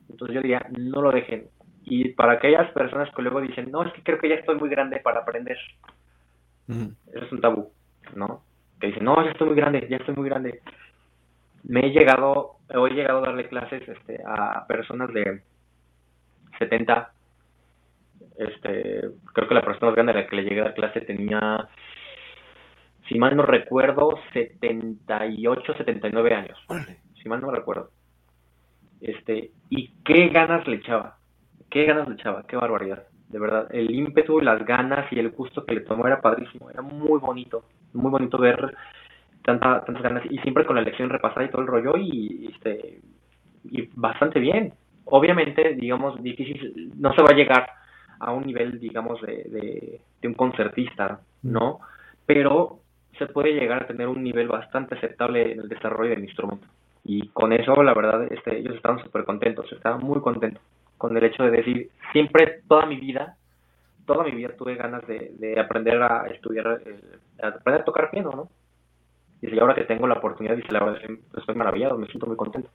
Entonces 0.09 0.35
yo 0.35 0.41
diría, 0.41 0.65
no 0.77 1.01
lo 1.01 1.11
dejen, 1.11 1.49
y 1.83 2.09
para 2.09 2.33
aquellas 2.33 2.71
personas 2.71 3.09
que 3.15 3.21
luego 3.21 3.41
dicen, 3.41 3.71
no, 3.71 3.83
es 3.83 3.93
que 3.93 4.03
creo 4.03 4.19
que 4.19 4.29
ya 4.29 4.35
estoy 4.35 4.55
muy 4.55 4.69
grande 4.69 4.99
para 4.99 5.21
aprender. 5.21 5.57
Eso 6.67 7.25
es 7.25 7.31
un 7.31 7.41
tabú, 7.41 7.71
¿no? 8.15 8.43
Que 8.79 8.87
dicen, 8.87 9.03
no, 9.03 9.21
ya 9.23 9.31
estoy 9.31 9.47
muy 9.47 9.55
grande, 9.55 9.87
ya 9.89 9.97
estoy 9.97 10.15
muy 10.15 10.29
grande. 10.29 10.61
Me 11.63 11.87
he 11.87 11.89
llegado, 11.89 12.57
he 12.69 12.93
llegado 12.93 13.19
a 13.19 13.27
darle 13.27 13.47
clases 13.49 13.87
este, 13.87 14.19
a 14.25 14.65
personas 14.67 15.11
de 15.13 15.41
70. 16.59 17.11
Este, 18.37 19.01
creo 19.33 19.47
que 19.47 19.55
la 19.55 19.61
persona 19.61 19.87
más 19.87 19.95
grande 19.95 20.11
a 20.13 20.15
la 20.15 20.27
que 20.27 20.35
le 20.35 20.43
llegué 20.43 20.61
a 20.61 20.65
dar 20.65 20.73
clase 20.75 21.01
tenía, 21.01 21.67
si 23.09 23.19
mal 23.19 23.35
no 23.35 23.43
recuerdo, 23.43 24.19
78, 24.33 25.73
79 25.73 26.33
años. 26.33 26.57
Si 27.21 27.27
mal 27.27 27.41
no 27.41 27.51
recuerdo. 27.51 27.89
Este, 29.01 29.51
y 29.69 29.89
qué 30.05 30.29
ganas 30.29 30.65
le 30.67 30.77
echaba 30.77 31.17
qué 31.71 31.85
ganas 31.85 32.07
le 32.07 32.15
echaba, 32.15 32.43
qué 32.47 32.55
barbaridad. 32.55 33.03
De 33.29 33.39
verdad, 33.39 33.67
el 33.71 33.89
ímpetu, 33.89 34.41
las 34.41 34.63
ganas 34.65 35.11
y 35.11 35.17
el 35.17 35.31
gusto 35.31 35.65
que 35.65 35.75
le 35.75 35.81
tomó 35.81 36.05
era 36.05 36.21
padrísimo. 36.21 36.69
Era 36.69 36.81
muy 36.81 37.17
bonito, 37.19 37.63
muy 37.93 38.11
bonito 38.11 38.37
ver 38.37 38.75
tanta, 39.43 39.83
tantas 39.85 40.03
ganas 40.03 40.23
y 40.29 40.37
siempre 40.39 40.65
con 40.65 40.75
la 40.75 40.81
lección 40.81 41.09
repasada 41.09 41.45
y 41.45 41.49
todo 41.49 41.61
el 41.61 41.67
rollo 41.67 41.97
y, 41.97 42.51
este, 42.53 42.99
y 43.63 43.89
bastante 43.95 44.39
bien. 44.39 44.73
obviamente, 45.05 45.73
digamos, 45.75 46.21
difícil, 46.21 46.93
no 46.97 47.13
se 47.13 47.21
va 47.23 47.29
a 47.31 47.35
llegar 47.35 47.67
a 48.19 48.31
un 48.31 48.45
nivel, 48.45 48.79
digamos, 48.79 49.19
de, 49.21 49.99
de, 50.21 50.27
un 50.27 50.35
concertista, 50.35 51.21
¿no? 51.41 51.79
Pero 52.25 52.79
se 53.17 53.25
puede 53.27 53.53
llegar 53.53 53.83
a 53.83 53.87
tener 53.87 54.07
un 54.07 54.23
nivel 54.23 54.47
bastante 54.47 54.95
aceptable 54.95 55.53
en 55.53 55.61
el 55.61 55.69
desarrollo 55.69 56.11
del 56.11 56.23
instrumento. 56.23 56.67
Y 57.03 57.29
con 57.29 57.51
eso, 57.51 57.81
la 57.81 57.93
verdad, 57.93 58.31
este, 58.31 58.59
ellos 58.59 58.75
estaban 58.75 58.99
súper 58.99 59.23
contentos, 59.25 59.71
estaban 59.71 60.01
muy 60.01 60.21
contentos 60.21 60.61
con 61.01 61.17
el 61.17 61.23
hecho 61.23 61.41
de 61.43 61.49
decir, 61.49 61.89
siempre, 62.11 62.61
toda 62.67 62.85
mi 62.85 62.95
vida, 62.97 63.35
toda 64.05 64.23
mi 64.23 64.29
vida 64.29 64.49
tuve 64.55 64.75
ganas 64.75 65.05
de, 65.07 65.33
de 65.39 65.59
aprender 65.59 65.99
a 65.99 66.27
estudiar, 66.27 66.79
eh, 66.85 67.01
a 67.41 67.47
aprender 67.47 67.81
a 67.81 67.85
tocar 67.85 68.11
piano, 68.11 68.29
¿no? 68.29 68.49
Y 69.41 69.57
ahora 69.57 69.73
que 69.73 69.85
tengo 69.85 70.05
la 70.05 70.19
oportunidad, 70.19 70.55
dice, 70.55 70.71
la 70.71 70.83
verdad, 70.83 71.01
estoy 71.35 71.55
maravillado, 71.55 71.97
me 71.97 72.05
siento 72.05 72.27
muy 72.27 72.35
contento, 72.35 72.69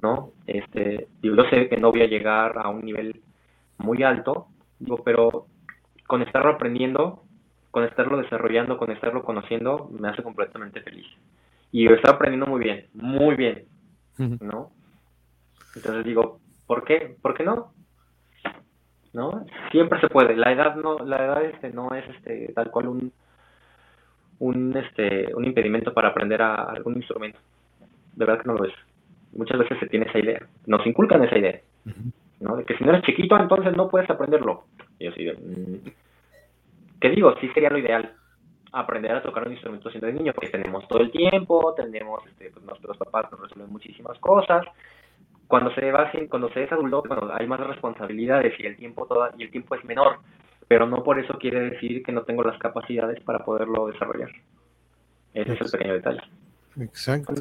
¿no? 0.00 0.30
Este, 0.46 1.08
yo 1.22 1.34
sé 1.50 1.68
que 1.68 1.76
no 1.76 1.90
voy 1.90 2.02
a 2.02 2.06
llegar 2.06 2.56
a 2.56 2.68
un 2.68 2.82
nivel 2.82 3.20
muy 3.78 4.04
alto, 4.04 4.46
digo, 4.78 5.02
pero 5.02 5.46
con 6.06 6.22
estarlo 6.22 6.52
aprendiendo, 6.52 7.24
con 7.72 7.82
estarlo 7.82 8.16
desarrollando, 8.18 8.78
con 8.78 8.92
estarlo 8.92 9.24
conociendo, 9.24 9.90
me 9.98 10.08
hace 10.08 10.22
completamente 10.22 10.82
feliz. 10.82 11.06
Y 11.72 11.88
lo 11.88 11.96
está 11.96 12.12
aprendiendo 12.12 12.46
muy 12.46 12.62
bien, 12.62 12.86
muy 12.94 13.34
bien, 13.34 13.64
¿no? 14.40 14.70
Entonces 15.74 16.04
digo, 16.04 16.38
¿por 16.66 16.84
qué? 16.84 17.16
¿Por 17.20 17.34
qué 17.34 17.44
no? 17.44 17.72
¿No? 19.12 19.46
Siempre 19.70 20.00
se 20.00 20.08
puede. 20.08 20.36
La 20.36 20.52
edad 20.52 20.74
no, 20.76 20.98
la 20.98 21.24
edad 21.24 21.44
este 21.44 21.70
no 21.70 21.94
es 21.94 22.04
este 22.16 22.52
tal 22.54 22.70
cual 22.70 22.88
un 22.88 23.12
un 24.40 24.76
este 24.76 25.34
un 25.34 25.44
impedimento 25.44 25.94
para 25.94 26.08
aprender 26.08 26.42
a 26.42 26.54
algún 26.64 26.96
instrumento. 26.96 27.38
De 28.14 28.24
verdad 28.24 28.42
que 28.42 28.48
no 28.48 28.54
lo 28.54 28.64
es. 28.64 28.74
Muchas 29.32 29.58
veces 29.58 29.78
se 29.78 29.86
tiene 29.86 30.06
esa 30.06 30.18
idea. 30.18 30.40
Nos 30.66 30.86
inculcan 30.86 31.22
esa 31.24 31.38
idea. 31.38 31.60
¿no? 32.40 32.56
De 32.56 32.64
que 32.64 32.76
si 32.76 32.84
no 32.84 32.90
eres 32.90 33.04
chiquito, 33.04 33.36
entonces 33.36 33.76
no 33.76 33.88
puedes 33.88 34.08
aprenderlo. 34.10 34.64
Y 34.98 35.06
así 35.08 35.24
de, 35.24 35.32
mm". 35.34 35.90
¿qué 37.00 37.10
digo? 37.10 37.34
Sí 37.40 37.48
sería 37.48 37.70
lo 37.70 37.78
ideal 37.78 38.12
aprender 38.72 39.12
a 39.12 39.22
tocar 39.22 39.46
un 39.46 39.52
instrumento 39.52 39.88
siendo 39.90 40.08
de 40.08 40.14
niño, 40.14 40.32
porque 40.34 40.50
tenemos 40.50 40.86
todo 40.88 41.00
el 41.00 41.10
tiempo, 41.10 41.74
tenemos, 41.74 42.26
este, 42.26 42.50
pues 42.50 42.64
nuestros 42.64 42.96
papás 42.96 43.30
nos 43.30 43.40
resuelven 43.40 43.72
muchísimas 43.72 44.18
cosas. 44.18 44.64
Cuando 45.46 45.74
se 45.74 45.90
va, 45.90 46.10
cuando 46.28 46.48
se 46.50 46.64
es 46.64 46.72
adulto, 46.72 47.02
cuando 47.06 47.34
hay 47.34 47.46
más 47.46 47.60
responsabilidades 47.60 48.54
y 48.58 48.66
el 48.66 48.76
tiempo 48.76 49.06
toda, 49.06 49.32
y 49.38 49.44
el 49.44 49.50
tiempo 49.50 49.74
es 49.74 49.84
menor, 49.84 50.18
pero 50.68 50.86
no 50.86 51.02
por 51.02 51.18
eso 51.18 51.38
quiere 51.38 51.70
decir 51.70 52.02
que 52.02 52.12
no 52.12 52.22
tengo 52.22 52.42
las 52.42 52.58
capacidades 52.58 53.20
para 53.20 53.44
poderlo 53.44 53.88
desarrollar. 53.88 54.30
Ese 55.34 55.52
es 55.52 55.60
el 55.60 55.70
pequeño 55.70 55.94
detalle. 55.94 56.20
Exacto. 56.80 57.34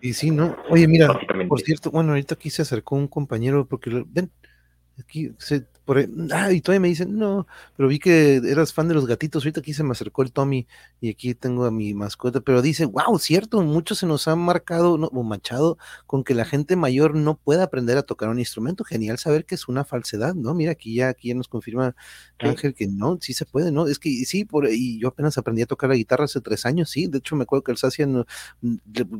Y 0.00 0.12
sí, 0.12 0.30
¿no? 0.30 0.56
Oye, 0.68 0.86
mira, 0.86 1.08
por 1.48 1.60
cierto, 1.60 1.90
bueno, 1.90 2.10
ahorita 2.10 2.34
aquí 2.34 2.50
se 2.50 2.62
acercó 2.62 2.96
un 2.96 3.08
compañero 3.08 3.66
porque, 3.66 4.04
ven, 4.06 4.30
aquí 4.98 5.32
se, 5.38 5.66
por 5.84 5.98
ah, 5.98 6.52
y 6.52 6.60
todavía 6.60 6.80
me 6.80 6.88
dicen, 6.88 7.18
no, 7.18 7.46
pero 7.76 7.88
vi 7.88 7.98
que 7.98 8.36
eras 8.36 8.72
fan 8.72 8.88
de 8.88 8.94
los 8.94 9.06
gatitos, 9.06 9.42
ahorita 9.42 9.60
aquí 9.60 9.74
se 9.74 9.82
me 9.82 9.92
acercó 9.92 10.22
el 10.22 10.32
Tommy 10.32 10.66
y 11.00 11.10
aquí 11.10 11.34
tengo 11.34 11.64
a 11.64 11.70
mi 11.70 11.92
mascota, 11.94 12.40
pero 12.40 12.62
dice, 12.62 12.84
wow, 12.84 13.18
cierto, 13.18 13.62
muchos 13.62 13.98
se 13.98 14.06
nos 14.06 14.28
han 14.28 14.38
marcado 14.38 14.94
o 14.94 15.22
manchado 15.22 15.78
con 16.06 16.22
que 16.22 16.34
la 16.34 16.44
gente 16.44 16.76
mayor 16.76 17.16
no 17.16 17.36
pueda 17.36 17.64
aprender 17.64 17.98
a 17.98 18.02
tocar 18.02 18.28
un 18.28 18.38
instrumento, 18.38 18.84
genial 18.84 19.18
saber 19.18 19.44
que 19.44 19.54
es 19.56 19.68
una 19.68 19.84
falsedad, 19.84 20.34
¿no? 20.34 20.54
Mira, 20.54 20.72
aquí 20.72 20.94
ya, 20.94 21.08
aquí 21.08 21.28
ya 21.28 21.34
nos 21.34 21.48
confirma 21.48 21.96
Ángel 22.38 22.74
que 22.74 22.86
no, 22.86 23.18
sí 23.20 23.34
se 23.34 23.44
puede, 23.44 23.72
¿no? 23.72 23.86
Es 23.86 23.98
que 23.98 24.10
sí, 24.24 24.44
por, 24.44 24.68
y 24.68 25.00
yo 25.00 25.08
apenas 25.08 25.38
aprendí 25.38 25.62
a 25.62 25.66
tocar 25.66 25.90
la 25.90 25.96
guitarra 25.96 26.24
hace 26.24 26.40
tres 26.40 26.64
años, 26.66 26.90
sí, 26.90 27.06
de 27.06 27.18
hecho 27.18 27.36
me 27.36 27.42
acuerdo 27.42 27.64
que 27.64 27.72
el 27.72 27.78
Sacia, 27.78 28.06
no, 28.06 28.26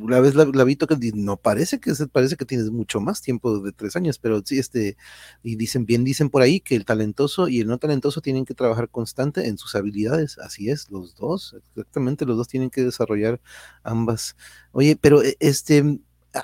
la 0.06 0.20
vez 0.20 0.34
la, 0.34 0.64
vi 0.64 0.76
tocar, 0.76 0.98
no 1.14 1.36
parece 1.36 1.80
que, 1.80 1.92
parece 2.12 2.36
que 2.36 2.44
tienes 2.44 2.70
mucho 2.70 3.00
más 3.00 3.20
tiempo 3.20 3.58
de 3.60 3.72
tres 3.72 3.96
años, 3.96 4.18
pero 4.18 4.42
sí, 4.44 4.58
este, 4.58 4.96
y 5.42 5.56
dicen, 5.56 5.86
bien 5.86 6.04
dicen 6.04 6.30
por 6.30 6.42
ahí, 6.42 6.51
que 6.60 6.76
el 6.76 6.84
talentoso 6.84 7.48
y 7.48 7.60
el 7.60 7.66
no 7.66 7.78
talentoso 7.78 8.20
tienen 8.20 8.44
que 8.44 8.54
trabajar 8.54 8.88
constante 8.88 9.46
en 9.46 9.58
sus 9.58 9.74
habilidades. 9.74 10.38
Así 10.38 10.70
es, 10.70 10.90
los 10.90 11.14
dos, 11.16 11.56
exactamente, 11.70 12.26
los 12.26 12.36
dos 12.36 12.48
tienen 12.48 12.70
que 12.70 12.82
desarrollar 12.82 13.40
ambas. 13.82 14.36
Oye, 14.72 14.96
pero 15.00 15.22
e, 15.22 15.36
este, 15.40 16.00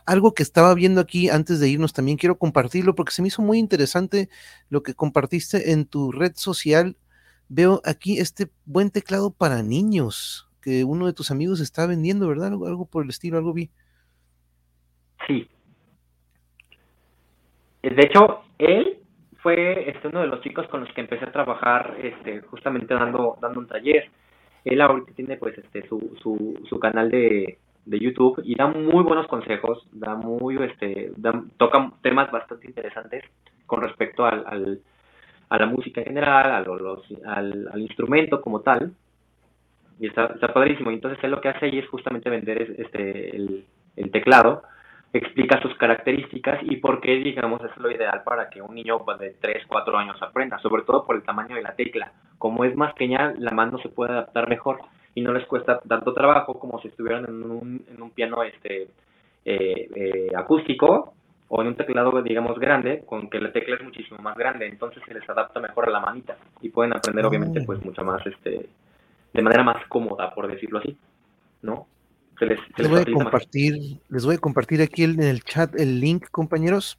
algo 0.07 0.35
que 0.35 0.43
estaba 0.43 0.75
viendo 0.75 1.01
aquí 1.01 1.29
antes 1.29 1.61
de 1.61 1.69
irnos 1.69 1.93
también 1.93 2.19
quiero 2.19 2.39
compartirlo 2.39 2.95
porque 2.95 3.13
se 3.13 3.23
me 3.23 3.29
hizo 3.29 3.43
muy 3.43 3.59
interesante 3.59 4.29
lo 4.69 4.83
que 4.83 4.95
compartiste 4.95 5.73
en 5.73 5.87
tu 5.87 6.13
red 6.13 6.33
social. 6.37 6.97
Veo 7.49 7.81
aquí 7.85 8.19
este 8.19 8.51
buen 8.67 8.91
teclado 8.91 9.31
para 9.31 9.63
niños 9.63 10.49
que 10.61 10.85
uno 10.85 11.07
de 11.07 11.13
tus 11.13 11.31
amigos 11.31 11.61
está 11.61 11.87
vendiendo, 11.87 12.29
¿verdad? 12.29 12.49
Algo 12.49 12.87
por 12.87 13.05
el 13.05 13.11
estilo, 13.11 13.39
algo 13.39 13.53
vi. 13.53 13.71
Sí. 15.27 15.49
De 17.83 18.03
hecho, 18.03 18.43
él 18.59 18.99
fue 19.39 19.89
este, 19.91 20.09
uno 20.09 20.21
de 20.21 20.27
los 20.27 20.41
chicos 20.41 20.67
con 20.69 20.81
los 20.81 20.93
que 20.93 21.01
empecé 21.01 21.25
a 21.25 21.33
trabajar 21.33 21.97
este, 22.03 22.41
justamente 22.43 22.95
dando, 22.95 23.37
dando 23.41 23.61
un 23.61 23.67
taller. 23.67 24.11
Él 24.65 24.81
ahorita 24.81 25.13
tiene 25.15 25.37
pues 25.37 25.57
este 25.59 25.87
su, 25.89 26.17
su, 26.23 26.61
su 26.69 26.79
canal 26.79 27.11
de, 27.11 27.59
de 27.85 27.99
YouTube 27.99 28.41
y 28.45 28.55
da 28.55 28.67
muy 28.67 29.05
buenos 29.05 29.27
consejos, 29.29 29.87
da 29.93 30.15
muy 30.15 30.59
este 30.63 31.13
toca 31.57 31.93
temas 32.03 32.31
bastante 32.31 32.67
interesantes 32.67 33.25
con 33.67 33.81
respecto 33.83 34.25
al, 34.25 34.45
al 34.47 34.81
a 35.51 35.59
la 35.59 35.67
música 35.67 36.01
en 36.03 36.09
general, 36.09 36.53
a 36.53 36.61
los, 36.61 37.03
al, 37.25 37.69
al, 37.73 37.81
instrumento 37.81 38.43
como 38.43 38.61
tal. 38.61 38.93
Y 39.99 40.09
está, 40.09 40.27
está 40.27 40.53
padrísimo. 40.53 40.91
Entonces 40.91 41.19
él 41.25 41.31
lo 41.31 41.41
que 41.41 41.49
hace 41.49 41.67
ahí 41.67 41.79
es 41.79 41.89
justamente 41.89 42.29
vender 42.29 42.61
este 42.79 43.35
el, 43.35 43.65
el 43.97 44.11
teclado 44.11 44.63
explica 45.13 45.61
sus 45.61 45.75
características 45.77 46.61
y 46.63 46.77
por 46.77 47.01
qué, 47.01 47.17
digamos, 47.17 47.63
es 47.65 47.77
lo 47.79 47.91
ideal 47.91 48.23
para 48.25 48.51
que 48.51 48.61
un 48.61 48.75
niño 48.75 48.99
de 49.19 49.35
3, 49.41 49.65
4 49.67 49.99
años 49.99 50.23
aprenda, 50.23 50.59
sobre 50.59 50.83
todo 50.83 51.05
por 51.07 51.17
el 51.17 51.23
tamaño 51.23 51.57
de 51.57 51.63
la 51.63 51.75
tecla. 51.75 52.13
Como 52.37 52.65
es 52.65 52.77
más 52.77 52.93
pequeña, 52.93 53.35
la 53.39 53.53
mano 53.53 53.79
se 53.79 53.89
puede 53.89 54.13
adaptar 54.13 54.49
mejor 54.49 54.81
y 55.15 55.23
no 55.23 55.33
les 55.33 55.47
cuesta 55.47 55.81
tanto 55.81 56.13
trabajo 56.13 56.59
como 56.59 56.81
si 56.81 56.89
estuvieran 56.89 57.25
en 57.25 57.51
un, 57.51 57.85
en 57.91 58.03
un 58.03 58.11
piano 58.11 58.43
este 58.43 58.89
eh, 59.45 59.89
eh, 59.95 60.29
acústico 60.37 61.15
o 61.49 61.63
en 61.63 61.69
un 61.69 61.75
teclado, 61.75 62.23
digamos, 62.23 62.59
grande, 62.59 63.03
con 63.07 63.31
que 63.31 63.41
la 63.41 63.51
tecla 63.51 63.77
es 63.77 63.83
muchísimo 63.83 64.19
más 64.21 64.37
grande, 64.37 64.67
entonces 64.67 65.03
se 65.07 65.15
les 65.15 65.29
adapta 65.29 65.61
mejor 65.61 65.89
a 65.89 65.93
la 65.93 66.01
manita 66.01 66.37
y 66.61 66.69
pueden 66.69 66.95
aprender, 66.95 67.25
obviamente, 67.25 67.63
pues 67.63 67.83
mucho 67.83 68.05
más, 68.05 68.25
este, 68.27 68.69
de 69.33 69.43
manera 69.43 69.63
más 69.63 69.87
cómoda, 69.89 70.35
por 70.35 70.47
decirlo 70.47 70.79
así, 70.81 70.97
¿no? 71.63 71.87
Les, 72.47 72.89
voy 72.89 73.01
a 73.01 73.05
compartir, 73.05 74.01
les 74.09 74.25
voy 74.25 74.37
a 74.37 74.39
compartir 74.39 74.83
aquí 74.83 75.05
en 75.05 75.23
el 75.23 75.43
chat 75.43 75.75
el 75.79 76.01
link, 76.01 76.29
compañeros. 76.31 76.99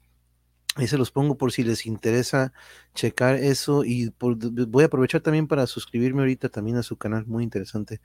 Ahí 0.75 0.87
se 0.87 0.97
los 0.97 1.11
pongo 1.11 1.35
por 1.35 1.51
si 1.51 1.63
les 1.63 1.85
interesa 1.85 2.53
checar 2.93 3.35
eso 3.35 3.83
y 3.83 4.13
voy 4.19 4.83
a 4.83 4.85
aprovechar 4.85 5.21
también 5.21 5.47
para 5.47 5.67
suscribirme 5.67 6.21
ahorita 6.21 6.49
también 6.49 6.77
a 6.77 6.83
su 6.83 6.95
canal, 6.95 7.25
muy 7.25 7.43
interesante, 7.43 7.99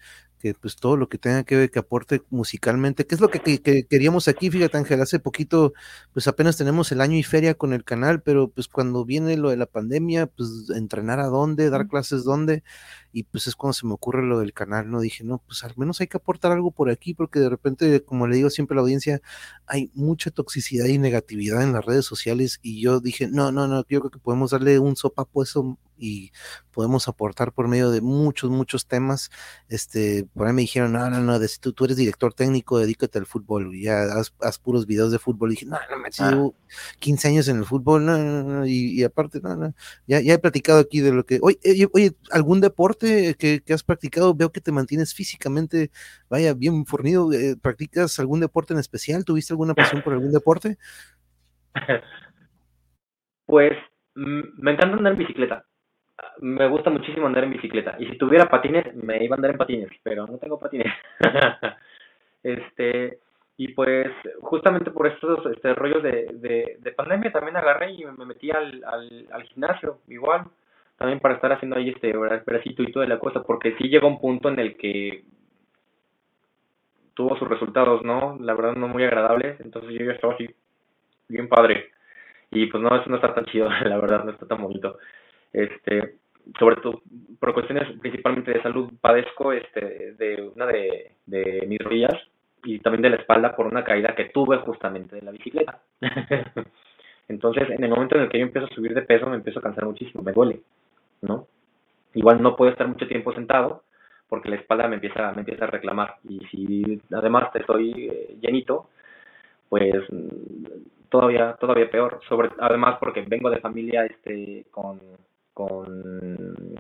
que 0.45 0.53
pues 0.53 0.77
todo 0.77 0.99
lo 0.99 1.09
que 1.09 1.17
tenga 1.17 1.43
que 1.43 1.57
ver, 1.57 1.71
que 1.71 1.79
aporte 1.79 2.23
musicalmente, 2.29 3.07
que 3.07 3.15
es 3.15 3.21
lo 3.23 3.31
que, 3.31 3.41
queríamos 3.89 4.29
aquí, 4.29 4.51
fíjate 4.51 4.77
Ángel, 4.77 5.01
hace 5.01 5.19
poquito 5.19 5.73
pues 6.13 6.29
apenas 6.29 6.59
tenemos 6.59 6.93
el 6.93 7.01
año 7.01 7.17
y 7.17 7.23
feria 7.23 7.55
con 7.55 7.73
el 7.73 7.83
canal, 7.83 8.21
pero 8.21 8.49
pues 8.49 8.69
cuando 8.69 9.07
viene 9.07 9.39
lo 9.39 9.49
de 9.49 9.57
la 9.57 9.65
pandemia, 9.65 10.27
pues 10.27 10.69
entrenar 10.77 11.19
a 11.19 11.29
dónde, 11.29 11.71
dar 11.71 11.89
clases 11.89 12.25
dónde, 12.25 12.63
y 13.11 13.23
pues 13.23 13.47
es 13.47 13.57
cuando 13.57 13.73
se 13.73 13.87
me 13.87 13.95
ocurre 13.95 14.23
lo 14.23 14.39
del 14.39 14.53
canal, 14.53 14.91
¿no? 14.91 15.01
Dije, 15.01 15.25
no, 15.25 15.39
pues 15.47 15.65
al 15.65 15.73
menos 15.79 16.03
hay 16.03 16.09
que 16.09 16.19
aportar 16.19 16.53
algo 16.53 16.73
por 16.73 16.91
aquí, 16.91 17.15
porque 17.15 17.39
de 17.41 17.49
repente, 17.49 18.05
como 18.05 18.27
le 18.27 18.37
digo 18.37 18.51
siempre 18.51 18.75
a 18.75 18.77
la 18.77 18.83
audiencia, 18.83 19.23
hay 19.67 19.91
mucha 19.95 20.31
toxicidad 20.31 20.85
y 20.87 20.99
negatividad 20.99 21.63
en 21.63 21.73
las 21.73 21.87
redes 21.87 22.05
sociales 22.05 22.59
y 22.61 22.83
yo 22.83 23.01
dije, 23.01 23.29
no, 23.29 23.51
no, 23.51 23.67
no, 23.67 23.87
yo 23.89 24.01
creo 24.01 24.11
que 24.11 24.19
podemos 24.19 24.51
darle 24.51 24.79
un 24.79 24.95
sopapo 24.95 25.43
eso 25.43 25.79
y 25.97 26.33
podemos 26.75 27.09
aportar 27.09 27.53
por 27.53 27.69
medio 27.69 27.91
de 27.91 28.01
muchos, 28.01 28.51
muchos 28.51 28.87
temas. 28.87 29.31
Este, 29.69 30.27
por 30.35 30.47
ahí 30.47 30.53
me 30.53 30.63
dijeron, 30.63 30.93
no, 30.93 31.09
no, 31.09 31.21
no, 31.21 31.39
tú, 31.61 31.73
tú 31.73 31.85
eres 31.85 31.97
director 31.97 32.35
técnico, 32.35 32.79
dedícate 32.79 33.19
al 33.19 33.27
fútbol, 33.27 33.75
y 33.75 33.85
ya 33.85 34.05
haz, 34.41 34.59
puros 34.59 34.87
videos 34.87 35.13
de 35.13 35.19
fútbol. 35.19 35.51
Y 35.51 35.55
dije, 35.55 35.67
no, 35.67 35.79
no, 35.91 35.99
me 35.99 36.09
ah. 36.19 36.51
15 36.99 37.29
años 37.29 37.49
en 37.49 37.59
el 37.59 37.65
fútbol, 37.65 38.05
no, 38.05 38.19
no, 38.19 38.43
no, 38.43 38.67
y, 38.67 39.03
aparte, 39.05 39.41
no, 39.41 39.57
no, 39.57 39.75
ya, 40.07 40.21
ya 40.21 40.35
he 40.35 40.39
platicado 40.39 40.81
aquí 40.81 41.01
de 41.01 41.13
lo 41.13 41.25
que, 41.25 41.39
oye, 41.43 41.59
oye, 41.93 42.13
algún 42.31 42.61
deporte 42.61 43.35
que, 43.39 43.61
que, 43.61 43.73
has 43.73 43.83
practicado, 43.83 44.35
veo 44.35 44.51
que 44.51 44.61
te 44.61 44.73
mantienes 44.73 45.15
físicamente, 45.15 45.91
vaya, 46.29 46.55
bien 46.55 46.85
fornido, 46.87 47.33
eh, 47.33 47.57
¿practicas 47.61 48.19
algún 48.19 48.41
deporte 48.41 48.73
en 48.73 48.81
especial? 48.81 49.25
¿Tuviste 49.25 49.53
alguna 49.53 49.75
pasión 49.75 50.03
por 50.03 50.13
algún 50.13 50.33
deporte? 50.33 50.79
Pues 53.47 53.73
mm, 54.15 54.41
me 54.57 54.73
encanta 54.73 54.97
andar 54.97 55.13
en 55.13 55.19
bicicleta 55.19 55.67
me 56.41 56.69
gusta 56.69 56.91
muchísimo 56.91 57.27
andar 57.27 57.45
en 57.45 57.53
bicicleta. 57.53 57.97
Y 57.99 58.07
si 58.07 58.19
tuviera 58.19 58.49
patines, 58.49 58.95
me 58.95 59.23
iba 59.23 59.35
a 59.35 59.39
andar 59.39 59.53
en 59.53 59.59
patines, 59.59 59.91
pero 60.03 60.27
no 60.27 60.39
tengo 60.39 60.59
patines. 60.59 60.93
este, 62.43 63.19
y 63.57 63.69
pues 63.69 64.09
justamente 64.41 64.91
por 64.91 65.07
estos 65.07 65.47
este, 65.47 65.75
rollos 65.75 66.03
de, 66.03 66.77
de, 66.81 66.93
pandemia 66.93 67.33
también 67.33 67.57
agarré 67.57 67.93
y 67.93 68.05
me 68.05 68.25
metí 68.25 68.51
al, 68.51 68.83
al, 68.85 69.29
al 69.31 69.43
gimnasio, 69.45 69.99
igual, 70.09 70.45
también 70.97 71.21
para 71.21 71.35
estar 71.35 71.53
haciendo 71.53 71.77
ahí 71.77 71.91
este 71.91 72.13
bracito 72.17 72.83
y 72.83 72.93
toda 72.93 73.07
la 73.07 73.19
cosa, 73.19 73.43
porque 73.43 73.77
sí 73.79 73.89
llegó 73.89 74.09
un 74.09 74.21
punto 74.21 74.49
en 74.49 74.59
el 74.59 74.77
que 74.77 75.25
tuvo 77.15 77.37
sus 77.37 77.49
resultados, 77.49 78.03
¿no? 78.05 78.37
La 78.41 78.55
verdad 78.55 78.75
no 78.75 78.89
muy 78.89 79.05
agradables, 79.05 79.61
entonces 79.61 79.93
yo 79.93 80.05
ya 80.05 80.13
estaba 80.13 80.35
así, 80.35 80.49
bien 81.29 81.49
padre. 81.49 81.91
y 82.51 82.67
pues 82.67 82.83
no, 82.83 82.95
eso 82.97 83.09
no 83.11 83.17
está 83.17 83.35
tan 83.35 83.45
chido, 83.47 83.69
la 83.85 83.99
verdad, 83.99 84.25
no 84.25 84.33
está 84.33 84.47
tan 84.47 84.63
bonito. 84.63 84.99
Este, 85.53 86.17
sobre 86.59 86.77
todo 86.77 87.03
por 87.39 87.55
cuestiones 87.55 87.89
principalmente 88.01 88.53
de 88.53 88.63
salud, 88.63 88.93
padezco 89.01 89.53
este, 89.53 90.15
de 90.15 90.51
una 90.55 90.67
de, 90.67 91.13
de 91.27 91.65
mis 91.67 91.79
rodillas 91.79 92.15
y 92.65 92.79
también 92.79 93.03
de 93.03 93.11
la 93.11 93.17
espalda 93.17 93.55
por 93.55 93.67
una 93.67 93.85
caída 93.85 94.15
que 94.15 94.27
tuve 94.27 94.59
justamente 94.59 95.17
de 95.17 95.23
la 95.23 95.31
bicicleta. 95.31 95.81
Entonces, 97.29 97.71
en 97.71 97.85
el 97.85 97.91
momento 97.91 98.17
en 98.17 98.23
el 98.23 98.29
que 98.29 98.39
yo 98.39 98.45
empiezo 98.45 98.67
a 98.67 98.75
subir 98.75 98.95
de 98.95 99.03
peso, 99.03 99.27
me 99.27 99.37
empiezo 99.37 99.59
a 99.59 99.63
cansar 99.63 99.85
muchísimo, 99.85 100.23
me 100.23 100.33
duele, 100.33 100.61
¿no? 101.23 101.47
Igual 102.15 102.43
no 102.43 102.57
puedo 102.57 102.71
estar 102.71 102.87
mucho 102.87 103.07
tiempo 103.09 103.33
sentado 103.33 103.83
porque 104.29 104.49
la 104.49 104.57
espalda 104.57 104.89
me 104.89 104.97
empieza, 104.97 105.33
me 105.33 105.41
empieza 105.41 105.65
a 105.65 105.69
reclamar. 105.69 106.17
Y 106.29 106.41
si 106.47 107.01
además 107.13 107.51
estoy 107.55 108.09
eh, 108.11 108.37
llenito, 108.41 108.89
pues 109.69 110.05
todavía, 111.09 111.55
todavía 111.55 111.91
peor. 111.91 112.21
Sobre, 112.29 112.51
además 112.59 112.97
porque 113.01 113.23
vengo 113.23 113.51
de 113.51 113.61
familia 113.61 114.05
este 114.05 114.67
con, 114.71 115.01
con 115.55 116.77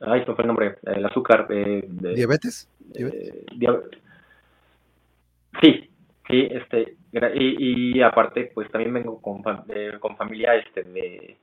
ay, 0.00 0.24
fue 0.24 0.34
el 0.38 0.46
nombre, 0.46 0.76
el 0.82 1.04
azúcar. 1.06 1.46
Eh, 1.50 1.84
¿Diabetes? 1.88 2.68
Eh, 2.94 3.44
sí, 5.60 5.90
sí, 6.28 6.48
este, 6.50 6.96
y, 7.34 7.98
y 7.98 8.02
aparte, 8.02 8.50
pues 8.54 8.70
también 8.70 8.94
vengo 8.94 9.20
con, 9.20 9.42
con 10.00 10.16
familia 10.16 10.56
este 10.56 10.82
de, 10.82 11.36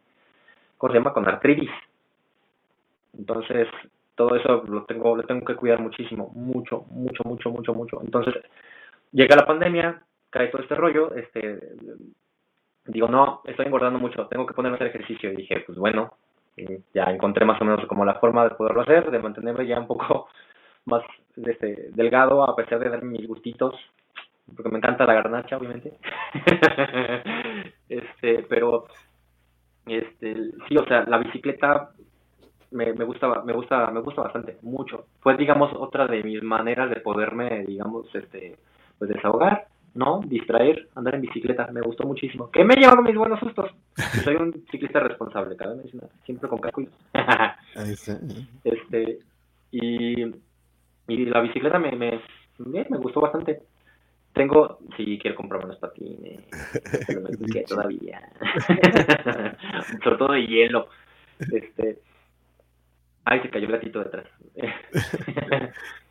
¿cómo 0.77 0.91
se 0.91 0.99
llama? 0.99 1.13
Con 1.13 1.27
artritis. 1.27 1.71
Entonces, 3.17 3.67
todo 4.15 4.35
eso 4.35 4.63
lo 4.67 4.85
tengo, 4.85 5.15
lo 5.15 5.23
tengo 5.23 5.45
que 5.45 5.55
cuidar 5.55 5.79
muchísimo, 5.79 6.31
mucho, 6.33 6.85
mucho, 6.89 7.23
mucho, 7.25 7.49
mucho, 7.49 7.73
mucho. 7.73 8.01
Entonces, 8.01 8.35
llega 9.11 9.35
la 9.35 9.45
pandemia, 9.45 10.01
cae 10.29 10.47
todo 10.47 10.61
este 10.61 10.75
rollo, 10.75 11.13
este, 11.15 11.59
digo, 12.85 13.07
no, 13.07 13.41
estoy 13.45 13.65
engordando 13.65 13.99
mucho, 13.99 14.27
tengo 14.27 14.45
que 14.45 14.53
ponerme 14.53 14.75
a 14.75 14.77
hacer 14.77 14.87
ejercicio. 14.87 15.31
Y 15.31 15.37
dije, 15.37 15.63
pues 15.65 15.77
bueno, 15.77 16.13
ya 16.93 17.03
encontré 17.05 17.45
más 17.45 17.61
o 17.61 17.65
menos 17.65 17.85
como 17.87 18.05
la 18.05 18.15
forma 18.15 18.43
de 18.43 18.55
poderlo 18.55 18.81
hacer, 18.81 19.09
de 19.09 19.19
mantenerme 19.19 19.65
ya 19.65 19.79
un 19.79 19.87
poco 19.87 20.27
más 20.85 21.03
este, 21.35 21.89
delgado, 21.93 22.43
a 22.43 22.55
pesar 22.55 22.79
de 22.79 22.89
darme 22.89 23.19
mis 23.19 23.27
gustitos, 23.27 23.75
porque 24.55 24.69
me 24.69 24.77
encanta 24.77 25.05
la 25.05 25.13
garnacha, 25.13 25.57
obviamente. 25.57 25.93
este, 27.89 28.43
pero, 28.49 28.85
este, 29.85 30.35
sí, 30.67 30.77
o 30.77 30.85
sea, 30.85 31.03
la 31.03 31.19
bicicleta 31.19 31.91
me, 32.71 32.93
me 32.93 33.05
gusta, 33.05 33.43
me 33.43 33.53
gusta, 33.53 33.91
me 33.91 34.01
gusta 34.01 34.23
bastante, 34.23 34.57
mucho. 34.61 35.05
Fue, 35.19 35.37
digamos, 35.37 35.71
otra 35.73 36.07
de 36.07 36.23
mis 36.23 36.41
maneras 36.43 36.89
de 36.89 36.99
poderme, 37.01 37.65
digamos, 37.65 38.13
este, 38.15 38.57
pues 38.97 39.09
desahogar, 39.09 39.67
¿no? 39.93 40.21
Distraer, 40.25 40.87
andar 40.95 41.15
en 41.15 41.21
bicicleta, 41.21 41.67
me 41.71 41.81
gustó 41.81 42.07
muchísimo. 42.07 42.49
Que 42.51 42.63
me 42.63 42.75
llevado 42.75 43.01
mis 43.01 43.15
buenos 43.15 43.39
sustos. 43.39 43.71
Soy 44.23 44.35
un 44.35 44.65
ciclista 44.71 44.99
responsable, 44.99 45.55
cada 45.55 45.75
vez 45.75 45.91
siempre 46.25 46.49
con 46.49 46.59
casco. 46.59 46.83
este, 48.63 49.19
y, 49.71 50.23
y 51.07 51.25
la 51.25 51.41
bicicleta 51.41 51.79
me, 51.79 51.91
me, 51.91 52.21
me 52.57 52.97
gustó 52.97 53.21
bastante. 53.21 53.63
Tengo, 54.33 54.79
sí, 54.95 55.19
quiero 55.21 55.35
comprarme 55.35 55.65
unos 55.65 55.79
patines, 55.79 56.39
pero 57.07 57.21
me 57.21 57.63
todavía. 57.63 58.29
Sobre 60.03 60.17
todo 60.17 60.31
de 60.31 60.47
hielo. 60.47 60.87
Este, 61.39 61.99
Ay, 63.23 63.39
se 63.41 63.49
cayó 63.49 63.67
el 63.67 63.71
gatito 63.73 64.03
detrás. 64.03 64.25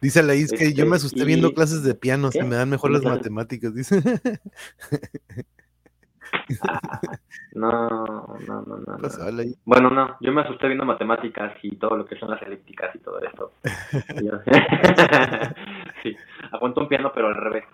Dice 0.00 0.22
la 0.22 0.34
que 0.34 0.72
yo 0.72 0.86
me 0.86 0.96
este, 0.96 1.08
asusté 1.08 1.24
viendo 1.24 1.52
clases 1.52 1.82
de 1.82 1.94
piano, 1.94 2.30
se 2.30 2.42
me 2.42 2.56
dan 2.56 2.70
mejor 2.70 2.90
las 2.90 3.02
matemáticas, 3.04 3.74
dice. 3.74 4.02
Ah, 6.62 7.00
no, 7.52 8.36
no, 8.46 8.62
no, 8.62 8.76
no. 8.76 8.98
Bueno, 9.64 9.90
no, 9.90 10.16
yo 10.20 10.32
me 10.32 10.42
asusté 10.42 10.68
viendo 10.68 10.84
matemáticas 10.84 11.52
y 11.62 11.76
todo 11.76 11.96
lo 11.96 12.06
que 12.06 12.16
son 12.16 12.30
las 12.30 12.42
elípticas 12.42 12.94
y 12.94 12.98
todo 12.98 13.20
esto. 13.20 13.52
sí, 16.02 16.16
aguanto 16.52 16.82
un 16.82 16.88
piano, 16.88 17.12
pero 17.14 17.28
al 17.28 17.34
revés. 17.34 17.64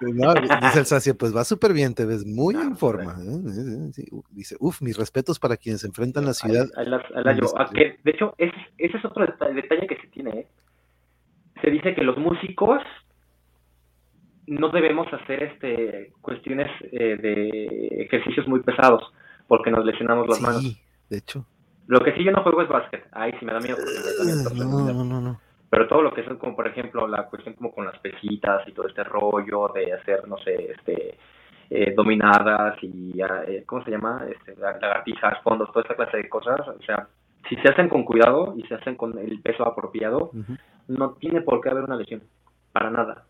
No, 0.00 0.34
dice 0.34 0.78
el 0.78 0.86
Sacia, 0.86 1.14
pues 1.14 1.34
va 1.34 1.44
súper 1.44 1.72
bien, 1.72 1.94
te 1.94 2.04
ves 2.04 2.24
muy 2.24 2.54
en 2.54 2.76
forma. 2.76 3.12
¿eh? 3.12 3.90
dice, 4.30 4.56
uff, 4.60 4.82
mis 4.82 4.96
respetos 4.96 5.38
para 5.38 5.56
quienes 5.56 5.84
enfrentan 5.84 6.24
la 6.24 6.34
ciudad. 6.34 6.66
Ah, 6.76 7.68
de 7.72 8.10
hecho, 8.10 8.34
ese, 8.38 8.54
ese 8.78 8.96
es 8.96 9.04
otro 9.04 9.26
detalle 9.26 9.86
que 9.86 9.96
se 9.96 10.06
tiene. 10.08 10.30
¿eh? 10.30 10.46
Se 11.62 11.70
dice 11.70 11.94
que 11.94 12.02
los 12.02 12.16
músicos 12.16 12.82
no 14.46 14.68
debemos 14.68 15.12
hacer 15.12 15.42
este 15.42 16.12
cuestiones 16.20 16.70
eh, 16.92 17.16
de 17.16 18.02
ejercicios 18.02 18.46
muy 18.46 18.60
pesados 18.60 19.02
porque 19.48 19.70
nos 19.70 19.84
lesionamos 19.84 20.28
las 20.28 20.40
manos. 20.40 20.80
de 21.08 21.18
hecho. 21.18 21.44
Lo 21.86 22.00
que 22.00 22.12
sí 22.14 22.24
yo 22.24 22.32
no 22.32 22.42
juego 22.42 22.62
es 22.62 22.68
básquet. 22.68 23.06
Ay, 23.12 23.32
sí 23.38 23.44
me 23.44 23.52
da 23.52 23.60
miedo. 23.60 23.76
no, 24.56 24.92
no, 24.92 25.04
no, 25.04 25.20
no. 25.20 25.40
Pero 25.70 25.88
todo 25.88 26.02
lo 26.02 26.14
que 26.14 26.20
es 26.20 26.28
como 26.38 26.54
por 26.54 26.66
ejemplo 26.66 27.06
la 27.08 27.26
cuestión 27.26 27.54
como 27.54 27.72
con 27.72 27.86
las 27.86 27.98
pesitas 27.98 28.66
y 28.68 28.72
todo 28.72 28.88
este 28.88 29.04
rollo 29.04 29.68
de 29.74 29.92
hacer, 29.92 30.26
no 30.28 30.38
sé, 30.38 30.72
este 30.72 31.18
eh, 31.70 31.94
dominadas 31.96 32.76
y 32.82 33.20
eh, 33.20 33.64
¿cómo 33.66 33.82
se 33.84 33.90
llama? 33.90 34.24
Este, 34.30 34.54
lagartijas, 34.60 35.42
fondos, 35.42 35.70
toda 35.72 35.82
esta 35.82 35.96
clase 35.96 36.18
de 36.18 36.28
cosas, 36.28 36.60
o 36.68 36.82
sea, 36.82 37.08
si 37.48 37.56
se 37.56 37.68
hacen 37.68 37.88
con 37.88 38.04
cuidado 38.04 38.54
y 38.56 38.62
se 38.62 38.74
hacen 38.74 38.96
con 38.96 39.18
el 39.18 39.40
peso 39.40 39.66
apropiado, 39.66 40.30
no 40.88 41.12
tiene 41.12 41.40
por 41.40 41.60
qué 41.60 41.70
haber 41.70 41.84
una 41.84 41.96
lesión, 41.96 42.22
para 42.72 42.90
nada 42.90 43.24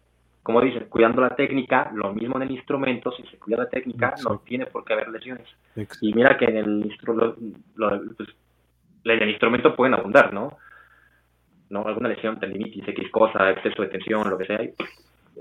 como 0.47 0.60
dicen, 0.60 0.86
cuidando 0.88 1.22
la 1.22 1.34
técnica, 1.34 1.90
lo 1.93 2.14
mismo 2.14 2.36
en 2.36 2.43
el 2.43 2.52
instrumento, 2.52 3.10
si 3.10 3.24
se 3.24 3.36
cuida 3.36 3.56
la 3.56 3.68
técnica, 3.68 4.14
no 4.22 4.38
tiene 4.47 4.66
por 4.66 4.84
qué 4.84 4.93
haber 4.93 5.09
lesiones. 5.09 5.48
Y 6.01 6.14
mira 6.14 6.38
que 6.38 6.44
en 6.44 6.56
el, 6.56 6.97
pues, 8.14 8.28
en 9.06 9.22
el 9.22 9.30
instrumento 9.30 9.74
pueden 9.74 9.94
abundar, 9.94 10.32
¿no? 10.32 10.56
¿no? 11.68 11.84
Alguna 11.84 12.10
lesión, 12.10 12.38
tendinitis, 12.38 12.86
X 12.86 13.10
cosa, 13.10 13.51
exceso 13.51 13.82
de 13.82 13.88
tensión, 13.88 14.30
lo 14.30 14.38
que 14.38 14.47
sea, 14.47 14.60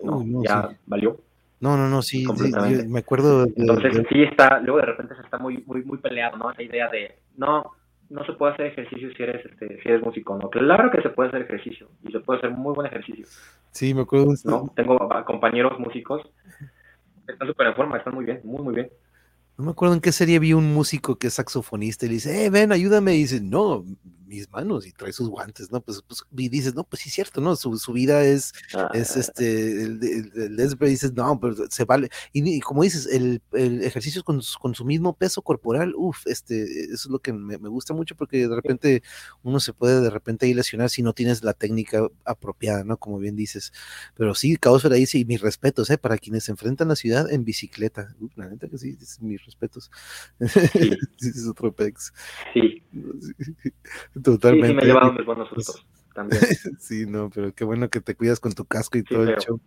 no, 0.04 0.24
ya 0.44 0.70
valió. 0.88 1.18
No, 1.60 1.78
no, 1.78 1.88
no, 1.88 2.02
sí, 2.02 2.26
me 2.88 2.98
acuerdo. 2.98 3.46
Entonces 3.56 4.08
sí 4.10 4.24
está, 4.24 4.60
luego 4.60 4.80
de 4.80 4.88
repente 4.88 5.14
se 5.14 5.22
está 5.22 5.38
muy, 5.38 5.64
muy, 5.68 5.84
muy 5.84 6.00
peleado, 6.00 6.38
¿no? 6.38 6.50
Esa 6.50 6.64
idea 6.64 6.90
de, 6.90 7.16
no, 7.38 7.74
no 8.10 8.26
se 8.26 8.34
puede 8.34 8.54
hacer 8.54 8.68
ejercicio 8.68 9.10
si 9.16 9.24
eres 9.24 9.46
este, 9.46 9.82
si 9.82 9.90
eres 9.90 10.02
músico, 10.02 10.38
¿no? 10.38 10.50
Claro 10.50 10.92
que 10.92 11.02
se 11.02 11.10
puede 11.10 11.30
hacer 11.30 11.42
ejercicio 11.42 11.90
y 12.04 12.12
se 12.12 12.20
puede 12.20 12.40
hacer 12.40 12.52
muy 12.52 12.74
buen 12.74 12.88
ejercicio. 12.88 13.26
Sí, 13.72 13.94
me 13.94 14.02
acuerdo. 14.02 14.34
¿no? 14.46 14.72
Tengo 14.76 14.98
compañeros 15.26 15.80
músicos 15.80 16.22
están 17.28 17.48
súper 17.48 17.68
en 17.68 17.76
forma, 17.76 17.98
están 17.98 18.14
muy 18.14 18.26
bien, 18.26 18.42
muy, 18.44 18.62
muy 18.62 18.76
bien. 18.76 18.90
No 19.58 19.66
me 19.66 19.72
acuerdo 19.72 19.96
en 19.96 20.02
qué 20.02 20.12
serie 20.12 20.40
vi 20.40 20.54
un 20.54 20.74
músico 20.74 21.16
que 21.16 21.28
es 21.28 21.36
saxofonista 21.36 22.06
y 22.06 22.10
le 22.10 22.16
dice, 22.16 22.46
eh, 22.46 22.50
ven, 22.50 22.72
ayúdame. 22.72 23.16
Y 23.16 23.20
dice, 23.20 23.42
no, 23.42 23.86
mis 24.26 24.50
manos 24.52 24.86
y 24.88 24.92
trae 24.92 25.14
sus 25.14 25.30
guantes, 25.30 25.72
¿no? 25.72 25.82
Pues, 25.82 26.02
pues 26.08 26.26
y 26.38 26.50
dices, 26.50 26.76
no, 26.76 26.84
pues 26.84 27.02
sí, 27.02 27.10
es 27.10 27.16
cierto, 27.16 27.42
¿no? 27.42 27.56
Su, 27.56 27.78
su 27.78 27.94
vida 27.94 28.24
es, 28.24 28.54
es 28.94 29.16
ah. 29.16 29.20
este, 29.20 29.84
el, 29.84 30.04
el, 30.04 30.60
el, 30.60 30.78
dices, 30.80 31.14
no, 31.14 31.40
pero 31.40 31.56
se 31.70 31.86
vale. 31.86 32.10
Y, 32.34 32.60
como 32.62 32.84
dices, 32.84 33.08
el, 33.08 33.42
el 33.54 33.84
ejercicio 33.84 34.24
con, 34.24 34.42
con, 34.62 34.76
su 34.76 34.86
mismo 34.86 35.16
peso 35.16 35.42
corporal, 35.42 35.94
uff, 35.96 36.26
este, 36.28 36.64
eso 36.64 36.94
es 36.94 37.06
lo 37.08 37.20
que 37.20 37.34
me, 37.34 37.58
me, 37.58 37.70
gusta 37.70 37.94
mucho 37.94 38.16
porque 38.16 38.48
de 38.48 38.56
repente 38.56 39.04
uno 39.44 39.60
se 39.60 39.74
puede 39.74 40.02
de 40.02 40.10
repente 40.10 40.46
ahí 40.46 40.54
lesionar 40.54 40.90
si 40.90 41.02
no 41.02 41.14
tienes 41.14 41.44
la 41.44 41.54
técnica 41.54 42.08
apropiada, 42.24 42.84
¿no? 42.84 42.98
Como 42.98 43.20
bien 43.20 43.36
dices. 43.36 43.72
Pero 44.16 44.36
sí, 44.36 44.58
Caos 44.58 44.86
ahí 44.86 45.06
sí, 45.06 45.26
mis 45.26 45.42
respetos, 45.42 45.90
¿eh? 45.90 45.98
Para 45.98 46.18
quienes 46.18 46.46
se 46.46 46.52
enfrentan 46.52 46.88
a 46.88 46.90
la 46.90 46.96
ciudad 46.96 47.32
en 47.32 47.44
bicicleta. 47.44 48.16
la 48.36 48.50
neta 48.50 48.68
que 48.68 48.78
sí, 48.78 48.98
mis 49.22 49.44
respetos. 49.46 49.92
Sí. 50.40 50.92
es 51.20 51.48
otro 51.48 51.74
pex. 51.74 52.14
Sí. 52.54 52.84
Totalmente. 54.24 54.68
Sí, 54.70 54.74
me 54.76 54.82
he 54.84 54.86
llevado 54.86 55.14
mis 55.14 55.26
buenos 55.26 55.50
sustos 55.50 55.86
también. 56.14 56.42
sí, 56.80 57.06
no, 57.06 57.30
pero 57.30 57.54
qué 57.54 57.64
bueno 57.64 57.90
que 57.90 58.02
te 58.02 58.16
cuidas 58.16 58.40
con 58.40 58.54
tu 58.54 58.66
casco 58.66 58.98
y 58.98 59.04
todo 59.04 59.24
el 59.24 59.36
show. 59.38 59.60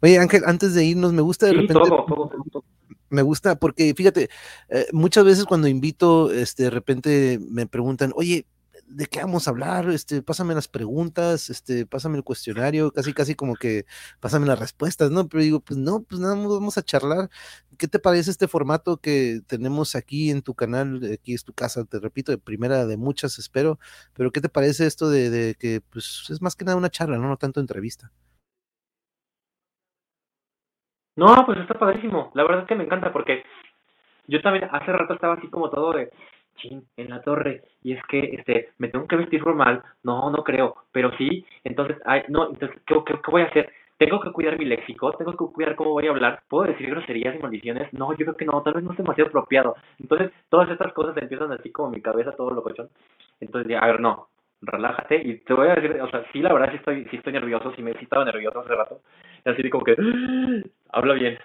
Oye, 0.00 0.18
Ángel, 0.18 0.42
antes 0.46 0.74
de 0.74 0.84
irnos, 0.84 1.12
me 1.12 1.22
gusta 1.22 1.46
de 1.46 1.52
repente. 1.52 1.74
Todo, 1.74 2.04
todo, 2.06 2.30
todo, 2.50 2.64
Me 3.10 3.22
gusta 3.22 3.56
porque, 3.56 3.92
fíjate, 3.94 4.30
eh, 4.70 4.86
muchas 4.92 5.24
veces 5.24 5.44
cuando 5.44 5.68
invito, 5.68 6.32
este, 6.32 6.64
de 6.64 6.70
repente 6.70 7.38
me 7.50 7.66
preguntan, 7.66 8.12
oye, 8.16 8.46
¿de 8.88 9.06
qué 9.06 9.20
vamos 9.20 9.46
a 9.46 9.50
hablar? 9.50 9.88
Este, 9.90 10.22
pásame 10.22 10.54
las 10.54 10.68
preguntas, 10.68 11.50
este, 11.50 11.86
pásame 11.86 12.16
el 12.16 12.24
cuestionario, 12.24 12.90
casi, 12.92 13.12
casi 13.12 13.34
como 13.34 13.54
que 13.54 13.84
pásame 14.20 14.46
las 14.46 14.58
respuestas, 14.58 15.10
¿no? 15.10 15.28
Pero 15.28 15.42
digo, 15.42 15.60
pues 15.60 15.78
no, 15.78 16.02
pues 16.02 16.20
nada 16.20 16.34
vamos 16.34 16.78
a 16.78 16.82
charlar. 16.82 17.28
¿Qué 17.78 17.88
te 17.88 17.98
parece 17.98 18.30
este 18.30 18.48
formato 18.48 18.98
que 18.98 19.40
tenemos 19.46 19.94
aquí 19.96 20.30
en 20.30 20.42
tu 20.42 20.54
canal? 20.54 21.00
Aquí 21.12 21.34
es 21.34 21.44
tu 21.44 21.52
casa, 21.52 21.84
te 21.84 21.98
repito, 22.00 22.32
de 22.32 22.38
primera 22.38 22.86
de 22.86 22.96
muchas, 22.96 23.38
espero. 23.38 23.78
Pero 24.14 24.30
¿qué 24.32 24.40
te 24.40 24.48
parece 24.48 24.86
esto 24.86 25.10
de, 25.10 25.30
de 25.30 25.54
que, 25.56 25.80
pues, 25.90 26.26
es 26.30 26.40
más 26.42 26.56
que 26.56 26.64
nada 26.64 26.76
una 26.76 26.90
charla, 26.90 27.18
¿no? 27.18 27.28
No 27.28 27.36
tanto 27.36 27.60
entrevista. 27.60 28.12
No, 31.16 31.34
pues 31.46 31.58
está 31.58 31.74
padrísimo. 31.78 32.30
La 32.34 32.42
verdad 32.42 32.62
es 32.62 32.68
que 32.68 32.74
me 32.74 32.84
encanta 32.84 33.12
porque 33.12 33.44
yo 34.26 34.40
también 34.42 34.68
hace 34.72 34.92
rato 34.92 35.14
estaba 35.14 35.34
así 35.34 35.48
como 35.48 35.70
todo 35.70 35.92
de, 35.92 36.10
en 36.96 37.10
la 37.10 37.20
torre, 37.22 37.62
y 37.82 37.92
es 37.92 38.02
que 38.08 38.20
este, 38.20 38.70
me 38.78 38.88
tengo 38.88 39.06
que 39.06 39.16
vestir 39.16 39.42
formal, 39.42 39.82
no, 40.02 40.30
no 40.30 40.42
creo, 40.44 40.76
pero 40.92 41.10
sí, 41.16 41.44
entonces, 41.64 41.96
ay, 42.04 42.22
no, 42.28 42.50
entonces, 42.50 42.80
¿qué, 42.86 42.94
qué, 43.04 43.30
voy 43.30 43.42
a 43.42 43.46
hacer? 43.46 43.70
tengo 43.96 44.20
que 44.20 44.32
cuidar 44.32 44.58
mi 44.58 44.64
léxico, 44.64 45.12
tengo 45.12 45.32
que 45.32 45.52
cuidar 45.52 45.76
cómo 45.76 45.90
voy 45.90 46.06
a 46.06 46.10
hablar, 46.10 46.42
puedo 46.48 46.64
decir 46.64 46.90
groserías 46.90 47.36
y 47.36 47.38
maldiciones, 47.38 47.92
no, 47.92 48.12
yo 48.12 48.24
creo 48.24 48.36
que 48.36 48.44
no, 48.44 48.62
tal 48.62 48.74
vez 48.74 48.84
no 48.84 48.90
es 48.92 48.98
demasiado 48.98 49.28
apropiado. 49.28 49.76
Entonces, 50.00 50.32
todas 50.48 50.68
estas 50.70 50.92
cosas 50.92 51.16
empiezan 51.16 51.52
así 51.52 51.70
como 51.70 51.90
mi 51.90 52.00
cabeza, 52.02 52.32
todo 52.32 52.50
lo 52.50 52.62
cochón. 52.62 52.88
Entonces, 53.40 53.76
a 53.80 53.86
ver, 53.86 54.00
no, 54.00 54.28
relájate. 54.62 55.16
Y 55.16 55.38
te 55.38 55.54
voy 55.54 55.68
a 55.68 55.74
decir, 55.74 56.00
o 56.00 56.10
sea, 56.10 56.24
sí, 56.32 56.40
la 56.40 56.52
verdad 56.52 56.70
sí 56.70 56.76
estoy, 56.76 57.04
sí 57.10 57.16
estoy 57.16 57.32
nervioso, 57.32 57.72
sí 57.76 57.82
me 57.82 57.92
sí 57.94 58.04
estaba 58.04 58.24
nervioso 58.24 58.60
hace 58.60 58.74
rato, 58.74 59.00
y 59.44 59.48
así 59.48 59.70
como 59.70 59.84
que, 59.84 59.96
habla 60.92 61.14
bien, 61.14 61.38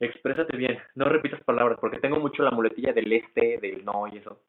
exprésate 0.00 0.56
bien, 0.56 0.78
no 0.94 1.06
repitas 1.06 1.42
palabras, 1.44 1.78
porque 1.80 1.98
tengo 1.98 2.18
mucho 2.18 2.42
la 2.42 2.50
muletilla 2.50 2.92
del 2.92 3.12
este, 3.12 3.58
del 3.58 3.84
no 3.84 4.06
y 4.06 4.18
eso. 4.18 4.40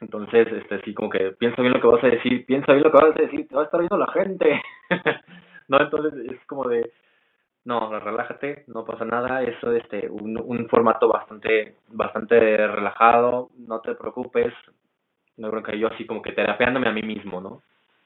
Entonces, 0.00 0.48
este, 0.52 0.82
sí, 0.82 0.94
como 0.94 1.10
que 1.10 1.32
piensa 1.32 1.62
bien 1.62 1.74
lo 1.74 1.80
que 1.80 1.86
vas 1.86 2.02
a 2.02 2.08
decir, 2.08 2.44
piensa 2.46 2.72
bien 2.72 2.84
lo 2.84 2.90
que 2.90 3.04
vas 3.04 3.16
a 3.16 3.22
decir, 3.22 3.46
te 3.46 3.54
va 3.54 3.62
a 3.62 3.64
estar 3.66 3.80
viendo 3.80 3.96
la 3.96 4.10
gente. 4.12 4.60
no, 5.68 5.80
entonces 5.80 6.32
es 6.32 6.44
como 6.46 6.68
de, 6.68 6.90
no, 7.64 7.98
relájate, 8.00 8.64
no 8.66 8.84
pasa 8.84 9.04
nada, 9.04 9.42
eso 9.42 9.72
este, 9.72 10.08
un, 10.08 10.40
un 10.42 10.68
formato 10.68 11.08
bastante, 11.08 11.76
bastante 11.88 12.38
relajado, 12.66 13.50
no 13.56 13.80
te 13.80 13.94
preocupes, 13.94 14.52
no 15.36 15.50
creo 15.50 15.62
que 15.62 15.78
yo 15.78 15.88
así 15.88 16.04
como 16.04 16.22
que 16.22 16.32
terapeándome 16.32 16.88
a 16.88 16.92
mí 16.92 17.02
mismo, 17.02 17.40
¿no? 17.40 17.62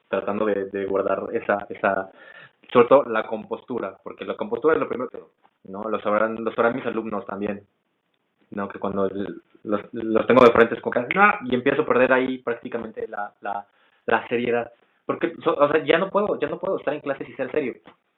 Tratando 0.09 0.45
de, 0.45 0.65
de 0.65 0.85
guardar 0.85 1.23
esa, 1.33 1.65
esa, 1.69 2.11
sobre 2.71 2.87
todo 2.87 3.03
la 3.05 3.25
compostura, 3.25 3.97
porque 4.03 4.25
la 4.25 4.37
compostura 4.37 4.75
es 4.75 4.79
lo 4.79 4.87
primero 4.87 5.09
que, 5.09 5.19
¿no? 5.77 5.89
Lo 5.89 5.99
sabrán, 6.01 6.43
lo 6.43 6.51
sabrán 6.53 6.75
mis 6.75 6.85
alumnos 6.85 7.25
también, 7.25 7.63
¿no? 8.51 8.67
Que 8.67 8.79
cuando 8.79 9.09
los, 9.63 9.81
los 9.93 10.27
tengo 10.27 10.43
de 10.43 10.51
frente 10.51 10.75
es 10.75 10.81
como 10.81 10.93
que, 10.93 11.07
y 11.45 11.55
empiezo 11.55 11.81
a 11.83 11.85
perder 11.85 12.13
ahí 12.13 12.39
prácticamente 12.39 13.07
la, 13.07 13.33
la, 13.41 13.65
la 14.05 14.27
seriedad. 14.27 14.71
Porque, 15.05 15.33
o 15.45 15.67
sea, 15.71 15.83
ya 15.85 15.97
no 15.97 16.09
puedo, 16.09 16.39
ya 16.39 16.49
no 16.49 16.59
puedo 16.59 16.77
estar 16.77 16.93
en 16.93 17.01
clases 17.01 17.29
y 17.29 17.33
ser 17.33 17.51
serio. 17.51 17.75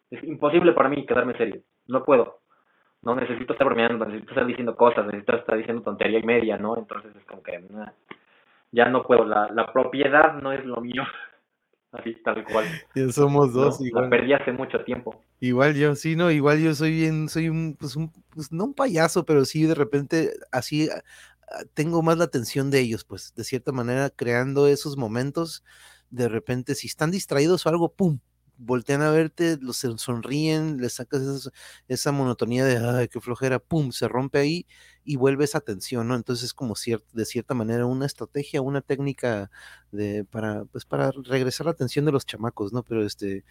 Es 0.10 0.23
imposible 0.23 0.73
para 0.73 0.90
mí 0.90 1.06
quedarme 1.06 1.38
serio. 1.38 1.61
No 1.88 2.03
puedo. 2.03 2.40
No 3.02 3.15
necesito 3.15 3.53
estar 3.53 3.65
bromeando, 3.65 4.06
necesito 4.06 4.31
estar 4.31 4.45
diciendo 4.45 4.76
cosas, 4.76 5.06
necesito 5.06 5.36
estar 5.36 5.57
diciendo 5.57 5.84
tontería 5.84 6.19
y 6.19 6.23
media, 6.23 6.57
¿no? 6.57 6.77
Entonces 6.77 7.15
es 7.15 7.23
como 7.26 7.44
que 7.44 7.64
ya 8.72 8.86
no 8.90 9.03
puedo. 9.03 9.23
La, 9.26 9.49
la 9.52 9.72
propiedad 9.72 10.34
no 10.41 10.52
es 10.52 10.65
lo 10.65 10.81
mío. 10.81 11.03
Así, 11.91 12.15
tal 12.23 12.43
cual. 12.45 12.65
Ya 12.95 13.11
somos 13.11 13.53
dos, 13.53 13.81
igual. 13.81 14.05
La 14.05 14.09
perdí 14.09 14.33
hace 14.33 14.51
mucho 14.51 14.83
tiempo. 14.83 15.23
Igual 15.39 15.75
yo, 15.75 15.95
sí, 15.95 16.15
no, 16.15 16.31
igual 16.31 16.59
yo 16.59 16.75
soy 16.75 16.91
bien, 16.91 17.29
soy 17.29 17.49
un, 17.49 17.75
pues 17.79 17.95
un, 17.95 18.11
pues 18.29 18.51
no 18.51 18.65
un 18.65 18.73
payaso, 18.73 19.25
pero 19.25 19.45
sí 19.45 19.63
de 19.63 19.75
repente 19.75 20.33
así 20.51 20.89
tengo 21.73 22.01
más 22.01 22.17
la 22.17 22.25
atención 22.25 22.69
de 22.69 22.79
ellos, 22.79 23.03
pues 23.03 23.33
de 23.35 23.43
cierta 23.43 23.71
manera 23.71 24.09
creando 24.09 24.67
esos 24.67 24.97
momentos, 24.97 25.63
de 26.09 26.29
repente 26.29 26.75
si 26.75 26.87
están 26.87 27.11
distraídos 27.11 27.65
o 27.65 27.69
algo, 27.69 27.93
¡pum! 27.93 28.19
voltean 28.59 29.01
a 29.01 29.09
verte, 29.09 29.57
los 29.61 29.77
sonríen, 29.77 30.77
les 30.77 30.93
sacas 30.93 31.21
esa, 31.21 31.49
esa 31.87 32.11
monotonía 32.11 32.65
de, 32.65 32.77
ay, 32.77 33.07
qué 33.07 33.21
flojera, 33.21 33.59
¡pum! 33.59 33.91
Se 33.91 34.07
rompe 34.07 34.37
ahí 34.39 34.67
y 35.05 35.15
vuelve 35.15 35.45
esa 35.45 35.59
atención, 35.59 36.09
¿no? 36.09 36.15
Entonces 36.15 36.45
es 36.45 36.53
como 36.53 36.75
ciert, 36.75 37.05
de 37.13 37.25
cierta 37.25 37.53
manera 37.53 37.85
una 37.85 38.05
estrategia, 38.05 38.61
una 38.61 38.81
técnica 38.81 39.49
de, 39.91 40.25
para, 40.25 40.65
pues 40.65 40.85
para 40.85 41.11
regresar 41.11 41.65
la 41.65 41.71
atención 41.71 42.05
de 42.05 42.11
los 42.11 42.25
chamacos, 42.25 42.73
¿no? 42.73 42.83
Pero 42.83 43.05
este, 43.05 43.43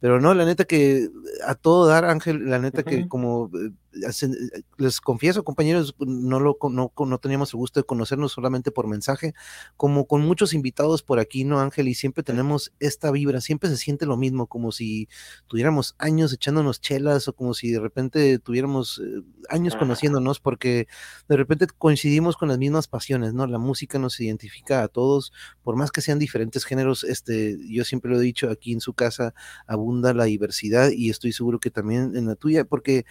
pero 0.00 0.20
no, 0.20 0.34
la 0.34 0.44
neta 0.44 0.64
que 0.64 1.08
a 1.46 1.54
todo 1.54 1.86
dar, 1.86 2.04
Ángel, 2.04 2.48
la 2.48 2.58
neta 2.58 2.82
que 2.82 3.08
como 3.08 3.50
eh, 3.54 3.70
eh, 3.94 4.62
les 4.78 5.00
confieso, 5.00 5.44
compañeros, 5.44 5.94
no 5.98 6.40
lo 6.40 6.56
no, 6.70 6.92
no 6.96 7.18
teníamos 7.18 7.52
el 7.52 7.58
gusto 7.58 7.80
de 7.80 7.84
conocernos 7.84 8.32
solamente 8.32 8.70
por 8.70 8.86
mensaje, 8.86 9.34
como 9.76 10.06
con 10.06 10.22
muchos 10.22 10.54
invitados 10.54 11.02
por 11.02 11.18
aquí, 11.18 11.44
¿no, 11.44 11.60
Ángel? 11.60 11.88
Y 11.88 11.94
siempre 11.94 12.22
tenemos 12.22 12.72
esta 12.80 13.10
vibra, 13.10 13.40
siempre 13.40 13.68
se 13.68 13.76
siente 13.76 14.06
lo 14.06 14.16
mismo, 14.16 14.46
como 14.46 14.72
si 14.72 15.08
tuviéramos 15.46 15.94
años 15.98 16.32
echándonos 16.32 16.80
chelas 16.80 17.28
o 17.28 17.32
como 17.34 17.54
si 17.54 17.70
de 17.70 17.80
repente 17.80 18.38
tuviéramos 18.38 19.00
eh, 19.04 19.22
años 19.48 19.76
conociéndonos, 19.76 20.40
porque 20.40 20.86
de 21.28 21.36
repente 21.36 21.66
coincidimos 21.66 22.36
con 22.36 22.48
las 22.48 22.58
mismas 22.58 22.88
pasiones, 22.88 23.34
¿no? 23.34 23.46
La 23.46 23.58
música 23.58 23.98
nos 23.98 24.18
identifica 24.20 24.82
a 24.82 24.88
todos, 24.88 25.32
por 25.62 25.76
más 25.76 25.81
que 25.90 26.02
sean 26.02 26.18
diferentes 26.18 26.64
géneros, 26.64 27.04
este, 27.04 27.58
yo 27.68 27.84
siempre 27.84 28.10
lo 28.10 28.18
he 28.18 28.22
dicho, 28.22 28.50
aquí 28.50 28.72
en 28.72 28.80
su 28.80 28.94
casa 28.94 29.34
abunda 29.66 30.14
la 30.14 30.24
diversidad 30.24 30.90
y 30.90 31.10
estoy 31.10 31.32
seguro 31.32 31.58
que 31.58 31.70
también 31.70 32.16
en 32.16 32.26
la 32.26 32.36
tuya, 32.36 32.64
porque 32.64 33.04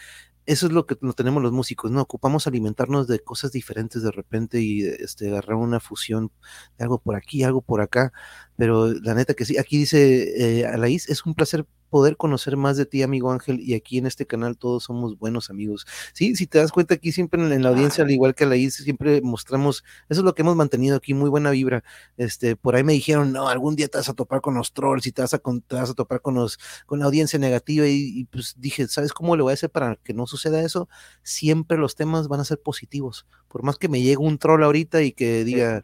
eso 0.45 0.67
es 0.67 0.73
lo 0.73 0.85
que 0.85 0.97
no 1.01 1.13
tenemos 1.13 1.43
los 1.43 1.51
músicos, 1.51 1.91
¿no? 1.91 2.01
Ocupamos 2.01 2.47
alimentarnos 2.47 3.07
de 3.07 3.19
cosas 3.19 3.51
diferentes 3.51 4.01
de 4.01 4.11
repente 4.11 4.61
y 4.61 4.83
este, 4.83 5.29
agarrar 5.29 5.55
una 5.55 5.79
fusión 5.79 6.31
de 6.77 6.83
algo 6.85 6.99
por 6.99 7.15
aquí, 7.15 7.43
algo 7.43 7.61
por 7.61 7.81
acá, 7.81 8.11
pero 8.57 8.91
la 8.91 9.13
neta 9.13 9.33
que 9.33 9.45
sí, 9.45 9.57
aquí 9.57 9.77
dice 9.77 10.61
eh, 10.61 10.65
Alaís, 10.65 11.09
es 11.09 11.25
un 11.25 11.35
placer 11.35 11.65
poder 11.91 12.15
conocer 12.15 12.55
más 12.55 12.77
de 12.77 12.85
ti, 12.85 13.03
amigo 13.03 13.31
Ángel, 13.31 13.59
y 13.59 13.73
aquí 13.75 13.97
en 13.97 14.07
este 14.07 14.25
canal 14.25 14.57
todos 14.57 14.85
somos 14.85 15.19
buenos 15.19 15.49
amigos. 15.49 15.85
Sí, 16.13 16.35
si 16.37 16.47
te 16.47 16.57
das 16.57 16.71
cuenta 16.71 16.95
aquí 16.95 17.11
siempre 17.11 17.41
en, 17.41 17.61
la 17.61 17.69
audiencia, 17.69 18.05
al 18.05 18.11
igual 18.11 18.33
que 18.33 18.45
a 18.45 18.47
la 18.47 18.55
siempre 18.69 19.21
mostramos, 19.21 19.83
eso 20.07 20.21
es 20.21 20.25
lo 20.25 20.33
que 20.33 20.41
hemos 20.41 20.55
mantenido 20.55 20.95
aquí, 20.95 21.13
muy 21.13 21.29
buena 21.29 21.51
vibra. 21.51 21.83
Este, 22.15 22.55
por 22.55 22.75
ahí 22.75 22.83
me 22.83 22.93
dijeron, 22.93 23.33
no, 23.33 23.49
algún 23.49 23.75
día 23.75 23.89
te 23.89 23.97
vas 23.97 24.07
a 24.07 24.13
topar 24.13 24.39
con 24.39 24.53
los 24.55 24.71
trolls 24.71 25.05
y 25.05 25.11
te 25.11 25.21
vas 25.21 25.33
a, 25.33 25.39
te 25.39 25.75
vas 25.75 25.89
a 25.89 25.93
topar 25.93 26.21
con 26.21 26.35
los, 26.35 26.57
con 26.85 26.99
la 26.99 27.05
audiencia 27.05 27.37
negativa, 27.37 27.85
y, 27.87 28.23
pues 28.31 28.55
dije, 28.57 28.87
¿sabes 28.87 29.11
cómo 29.11 29.35
le 29.35 29.43
voy 29.43 29.51
a 29.51 29.55
hacer 29.55 29.69
para 29.69 29.97
que 29.97 30.13
no 30.13 30.27
suceda 30.27 30.61
eso? 30.61 30.87
Siempre 31.23 31.77
los 31.77 31.95
temas 31.95 32.29
van 32.29 32.39
a 32.39 32.45
ser 32.45 32.61
positivos. 32.61 33.25
Por 33.51 33.63
más 33.63 33.77
que 33.77 33.89
me 33.89 34.01
llegue 34.01 34.17
un 34.17 34.37
troll 34.37 34.63
ahorita 34.63 35.01
y 35.01 35.11
que 35.11 35.43
diga, 35.43 35.83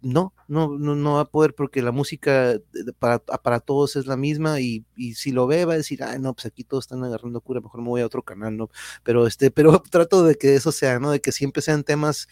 no, 0.00 0.32
no, 0.48 0.78
no, 0.78 0.94
no 0.94 1.14
va 1.14 1.20
a 1.20 1.24
poder 1.26 1.54
porque 1.54 1.82
la 1.82 1.92
música 1.92 2.58
para, 2.98 3.18
para 3.18 3.60
todos 3.60 3.96
es 3.96 4.06
la 4.06 4.16
misma 4.16 4.60
y, 4.60 4.84
y 4.96 5.14
si 5.14 5.30
lo 5.30 5.46
ve 5.46 5.66
va 5.66 5.74
a 5.74 5.76
decir, 5.76 6.02
ay, 6.02 6.18
no, 6.18 6.32
pues 6.32 6.46
aquí 6.46 6.64
todos 6.64 6.84
están 6.84 7.04
agarrando 7.04 7.40
cura, 7.42 7.60
mejor 7.60 7.82
me 7.82 7.88
voy 7.88 8.00
a 8.00 8.06
otro 8.06 8.22
canal, 8.22 8.56
¿no? 8.56 8.70
Pero 9.02 9.26
este, 9.26 9.50
pero 9.50 9.82
trato 9.90 10.24
de 10.24 10.36
que 10.36 10.54
eso 10.54 10.72
sea, 10.72 10.98
¿no? 10.98 11.10
De 11.10 11.20
que 11.20 11.32
siempre 11.32 11.62
sean 11.62 11.84
temas 11.84 12.28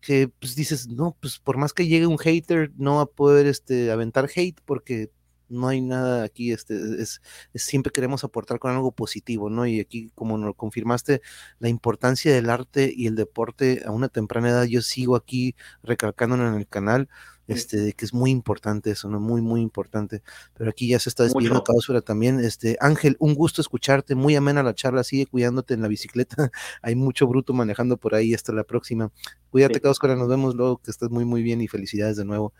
que 0.00 0.28
pues 0.28 0.54
dices, 0.54 0.86
no, 0.86 1.16
pues 1.20 1.38
por 1.38 1.56
más 1.56 1.72
que 1.72 1.88
llegue 1.88 2.06
un 2.06 2.18
hater, 2.18 2.70
no 2.76 2.96
va 2.96 3.02
a 3.02 3.06
poder 3.06 3.46
este, 3.46 3.90
aventar 3.90 4.28
hate 4.34 4.60
porque 4.64 5.10
no 5.48 5.68
hay 5.68 5.80
nada 5.80 6.24
aquí, 6.24 6.52
este, 6.52 6.74
es, 7.00 7.20
siempre 7.54 7.92
queremos 7.92 8.24
aportar 8.24 8.58
con 8.58 8.72
algo 8.72 8.92
positivo, 8.92 9.50
¿no? 9.50 9.66
Y 9.66 9.80
aquí, 9.80 10.10
como 10.14 10.38
nos 10.38 10.54
confirmaste, 10.56 11.22
la 11.58 11.68
importancia 11.68 12.32
del 12.32 12.50
arte 12.50 12.92
y 12.94 13.06
el 13.06 13.16
deporte 13.16 13.82
a 13.86 13.90
una 13.90 14.08
temprana 14.08 14.50
edad, 14.50 14.64
yo 14.64 14.82
sigo 14.82 15.16
aquí 15.16 15.54
recalcándolo 15.82 16.48
en 16.48 16.54
el 16.54 16.66
canal, 16.66 17.08
este, 17.46 17.92
que 17.92 18.04
es 18.04 18.14
muy 18.14 18.30
importante 18.30 18.90
eso, 18.90 19.08
¿no? 19.08 19.20
Muy, 19.20 19.42
muy 19.42 19.60
importante. 19.60 20.22
Pero 20.54 20.70
aquí 20.70 20.88
ya 20.88 20.98
se 20.98 21.08
está 21.10 21.24
despidiendo 21.24 21.62
Cáusula 21.62 22.00
también. 22.00 22.40
Este, 22.40 22.76
Ángel, 22.80 23.16
un 23.18 23.34
gusto 23.34 23.60
escucharte, 23.60 24.14
muy 24.14 24.34
amena 24.36 24.62
la 24.62 24.74
charla, 24.74 25.04
sigue 25.04 25.26
cuidándote 25.26 25.74
en 25.74 25.82
la 25.82 25.88
bicicleta. 25.88 26.36
Hay 26.82 26.94
mucho 26.94 27.26
bruto 27.26 27.52
manejando 27.52 27.96
por 27.96 28.14
ahí, 28.14 28.34
hasta 28.34 28.52
la 28.52 28.64
próxima. 28.64 29.10
Cuídate, 29.50 29.80
sí. 29.82 30.06
nos 30.08 30.28
vemos 30.28 30.54
luego, 30.54 30.78
que 30.78 30.90
estés 30.90 31.10
muy, 31.10 31.24
muy 31.24 31.42
bien 31.42 31.60
y 31.60 31.68
felicidades 31.68 32.16
de 32.16 32.24
nuevo. 32.24 32.54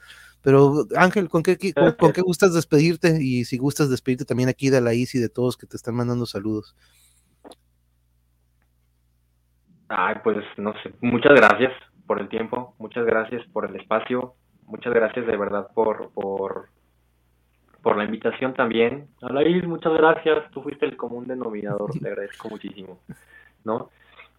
Pero 0.44 0.84
Ángel, 0.94 1.30
¿con 1.30 1.42
qué, 1.42 1.56
con, 1.98 2.12
qué 2.12 2.20
gustas 2.20 2.52
despedirte? 2.52 3.16
Y 3.18 3.46
si 3.46 3.56
gustas 3.56 3.88
despedirte 3.88 4.26
también 4.26 4.50
aquí 4.50 4.68
de 4.68 4.82
la 4.82 4.92
ICI 4.92 5.18
y 5.18 5.20
de 5.22 5.30
todos 5.30 5.56
que 5.56 5.66
te 5.66 5.76
están 5.76 5.94
mandando 5.94 6.26
saludos. 6.26 6.76
Ay, 9.88 10.16
pues 10.22 10.36
no 10.58 10.74
sé, 10.82 10.92
muchas 11.00 11.32
gracias 11.34 11.72
por 12.06 12.20
el 12.20 12.28
tiempo, 12.28 12.74
muchas 12.78 13.06
gracias 13.06 13.42
por 13.52 13.70
el 13.70 13.76
espacio, 13.76 14.34
muchas 14.66 14.92
gracias 14.92 15.26
de 15.26 15.36
verdad 15.36 15.68
por, 15.74 16.10
por, 16.10 16.68
por 17.82 17.96
la 17.96 18.04
invitación 18.04 18.52
también. 18.52 19.08
Alaís, 19.22 19.64
muchas 19.66 19.94
gracias, 19.94 20.50
tú 20.50 20.62
fuiste 20.62 20.84
el 20.84 20.98
común 20.98 21.26
denominador, 21.26 21.90
te 21.98 22.06
agradezco 22.08 22.50
muchísimo, 22.50 23.00
¿no? 23.64 23.88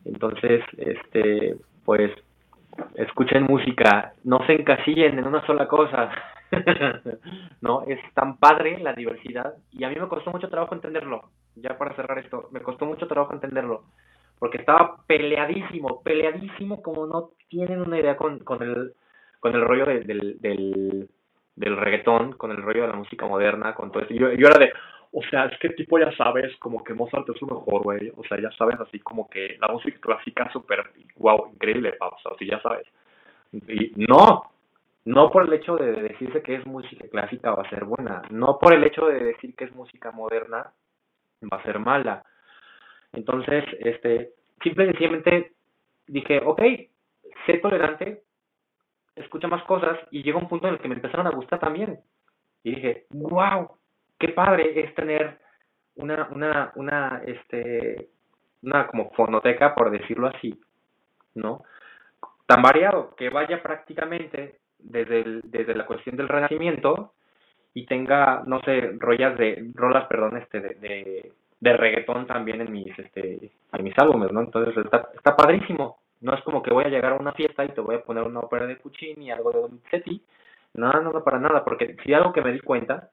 Entonces, 0.03 0.61
este, 0.77 1.57
pues 1.84 2.11
escuchen 2.95 3.43
música, 3.43 4.14
no 4.23 4.45
se 4.45 4.53
encasillen 4.53 5.19
en 5.19 5.27
una 5.27 5.45
sola 5.45 5.68
cosa, 5.68 6.11
¿no? 7.61 7.84
Es 7.88 7.99
tan 8.14 8.38
padre 8.38 8.80
la 8.80 8.93
diversidad 8.93 9.56
y 9.72 9.84
a 9.84 9.89
mí 9.89 9.95
me 9.99 10.07
costó 10.07 10.31
mucho 10.31 10.49
trabajo 10.49 10.76
entenderlo, 10.76 11.30
ya 11.56 11.77
para 11.77 11.95
cerrar 11.95 12.19
esto, 12.19 12.49
me 12.52 12.61
costó 12.61 12.85
mucho 12.85 13.07
trabajo 13.07 13.34
entenderlo, 13.34 13.84
porque 14.39 14.57
estaba 14.57 14.97
peleadísimo, 15.07 16.02
peleadísimo 16.03 16.81
como 16.81 17.06
no 17.07 17.30
tienen 17.49 17.81
una 17.81 17.99
idea 17.99 18.15
con, 18.15 18.39
con 18.39 18.61
el 18.61 18.93
con 19.45 19.53
el 19.53 19.61
rollo 19.61 19.85
de, 19.85 19.99
del, 19.99 20.41
del, 20.41 21.07
del 21.56 21.77
reggaetón, 21.77 22.34
con 22.34 22.49
el 22.49 22.64
rollo 22.64 22.81
de 22.81 22.88
la 22.88 22.95
música 22.95 23.27
moderna, 23.27 23.76
con 23.76 23.91
todo 23.91 24.02
eso. 24.02 24.11
Yo, 24.11 24.31
yo 24.34 24.47
era 24.47 24.57
de, 24.57 24.73
o 25.18 25.24
sea, 25.30 25.46
es 25.46 25.58
que 25.60 25.70
tipo 25.70 25.98
ya 25.98 26.12
sabes, 26.18 26.54
como 26.58 26.84
que 26.84 26.94
Mozart 26.94 27.30
es 27.30 27.42
lo 27.42 27.48
mejor, 27.48 27.84
güey. 27.84 28.12
O 28.18 28.24
sea, 28.26 28.38
ya 28.38 28.52
sabes 28.52 28.78
así 28.82 29.00
como 29.00 29.30
que 29.30 29.58
la 29.62 29.70
música 29.70 29.98
clásica 30.02 30.52
súper, 30.52 30.92
wow, 31.16 31.52
increíble, 31.54 31.94
o 32.02 32.18
sea, 32.22 32.34
así 32.36 32.46
ya 32.46 32.62
sabes. 32.62 32.86
Y 33.54 33.94
no, 33.96 34.52
no 35.06 35.32
por 35.32 35.46
el 35.48 35.54
hecho 35.54 35.78
de 35.78 35.94
decirse 35.94 36.42
que 36.42 36.56
es 36.56 36.66
música 36.66 37.08
clásica 37.08 37.52
va 37.52 37.64
a 37.64 37.70
ser 37.70 37.86
buena, 37.86 38.24
no 38.30 38.60
por 38.60 38.74
el 38.74 38.84
hecho 38.84 39.06
de 39.06 39.24
decir 39.24 39.56
que 39.56 39.64
es 39.64 39.74
música 39.74 40.12
moderna 40.12 40.74
va 41.42 41.58
a 41.60 41.64
ser 41.64 41.80
mala. 41.80 42.26
Entonces, 43.14 43.64
este, 43.80 44.32
simple 44.62 44.84
y 44.84 44.88
sencillamente 44.88 45.54
dije, 46.08 46.42
ok, 46.44 46.62
sé 47.46 47.58
tolerante, 47.62 48.22
escucha 49.16 49.48
más 49.48 49.64
cosas 49.64 49.98
y 50.12 50.24
llega 50.24 50.40
un 50.40 50.50
punto 50.50 50.68
en 50.68 50.74
el 50.74 50.82
que 50.82 50.90
me 50.90 50.96
empezaron 50.96 51.26
a 51.26 51.32
gustar 51.32 51.60
también. 51.60 52.02
Y 52.64 52.76
dije, 52.76 53.06
wow, 53.12 53.78
qué 54.20 54.30
padre 54.30 54.80
es 54.80 54.94
tener 54.96 55.40
una, 55.96 56.28
una, 56.32 56.72
una, 56.76 57.22
este, 57.26 58.10
una 58.64 58.88
como 58.88 59.12
fonoteca, 59.12 59.76
por 59.76 59.92
decirlo 59.92 60.28
así, 60.28 60.60
¿no? 61.36 61.64
Tan 62.46 62.62
variado 62.62 63.16
que 63.16 63.30
vaya 63.30 63.62
prácticamente 63.62 64.60
desde, 64.80 65.22
el, 65.22 65.42
desde 65.46 65.76
la 65.76 65.86
cuestión 65.86 66.16
del 66.16 66.30
renacimiento 66.30 67.14
y 67.74 67.86
tenga, 67.86 68.44
no 68.46 68.62
sé, 68.62 68.96
rollas 69.00 69.38
de, 69.38 69.72
rolas, 69.74 70.08
perdón, 70.08 70.38
este, 70.38 70.62
de, 70.62 71.32
de, 71.60 71.74
reggaetón 71.74 72.28
también 72.28 72.62
en 72.62 72.72
mis, 72.72 72.98
este, 72.98 73.52
en 73.74 73.84
mis 73.84 73.98
álbumes, 73.98 74.32
¿no? 74.32 74.42
Entonces 74.42 74.78
está, 74.78 75.10
está 75.14 75.36
padrísimo. 75.36 75.98
No 76.22 76.34
es 76.34 76.42
como 76.44 76.64
que 76.64 76.74
voy 76.74 76.86
a 76.86 76.90
llegar 76.90 77.12
a 77.12 77.18
una 77.18 77.34
fiesta 77.34 77.66
y 77.66 77.70
te 77.70 77.82
voy 77.82 77.96
a 77.96 78.04
poner 78.04 78.24
una 78.24 78.40
ópera 78.40 78.66
de 78.66 78.78
Puccini, 78.78 79.30
algo 79.30 79.52
de 79.52 79.60
Donizetti. 79.60 80.22
No, 80.76 80.92
no, 80.92 81.12
no, 81.12 81.24
para 81.24 81.40
nada, 81.40 81.64
porque 81.64 81.98
si 82.04 82.14
algo 82.14 82.32
que 82.32 82.42
me 82.42 82.54
di 82.54 82.60
cuenta 82.60 83.10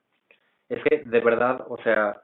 es 0.73 0.83
que 0.85 1.03
de 1.05 1.21
verdad, 1.21 1.65
o 1.69 1.77
sea, 1.83 2.23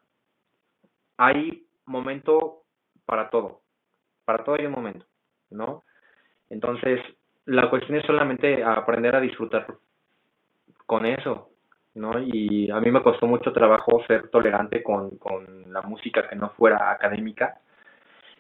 hay 1.17 1.67
momento 1.87 2.63
para 3.05 3.31
todo. 3.31 3.61
Para 4.25 4.45
todo 4.45 4.57
hay 4.57 4.67
un 4.67 4.73
momento, 4.73 5.07
¿no? 5.51 5.85
Entonces, 6.51 7.01
la 7.47 7.69
cuestión 7.71 7.99
es 7.99 8.07
solamente 8.07 8.63
aprender 8.63 9.17
a 9.17 9.21
disfrutar 9.21 9.67
con 10.87 11.07
eso, 11.07 11.51
¿no? 11.95 12.19
Y 12.21 12.71
a 12.71 12.81
mí 12.81 12.91
me 12.91 13.03
costó 13.03 13.27
mucho 13.27 13.53
trabajo 13.53 14.03
ser 14.07 14.29
tolerante 14.29 14.83
con, 14.83 15.17
con 15.19 15.73
la 15.73 15.83
música 15.83 16.29
que 16.29 16.37
no 16.37 16.51
fuera 16.51 16.91
académica. 16.91 17.61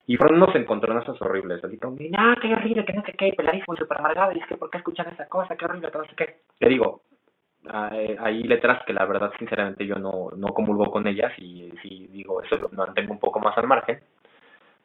Y 0.06 0.16
fueron 0.16 0.42
unos 0.42 0.54
encontronazos 0.54 1.20
horribles, 1.20 1.62
así 1.62 1.76
como, 1.76 1.98
ah, 2.16 2.34
qué 2.40 2.54
horrible, 2.54 2.84
que 2.86 2.94
no 2.94 3.02
sé 3.02 3.12
qué, 3.12 3.34
peladísimo, 3.36 3.76
super 3.76 3.98
amargado, 3.98 4.32
y 4.32 4.38
es 4.38 4.46
que, 4.46 4.56
¿por 4.56 4.70
qué 4.70 4.78
escuchan 4.78 5.08
esa 5.12 5.28
cosa? 5.28 5.54
Qué 5.54 5.66
horrible, 5.66 5.90
que 5.90 5.98
no 5.98 6.04
sé 6.04 6.16
qué. 6.16 6.40
Te 6.58 6.68
digo, 6.68 7.02
hay 7.70 8.42
letras 8.44 8.84
que 8.86 8.92
la 8.92 9.04
verdad, 9.06 9.32
sinceramente, 9.38 9.86
yo 9.86 9.96
no, 9.96 10.30
no 10.36 10.48
comulgo 10.48 10.90
con 10.90 11.06
ellas 11.06 11.32
y 11.38 11.70
si 11.82 12.06
digo, 12.08 12.42
eso 12.42 12.56
lo 12.56 12.68
mantengo 12.70 13.12
un 13.12 13.18
poco 13.18 13.40
más 13.40 13.56
al 13.58 13.66
margen. 13.66 14.00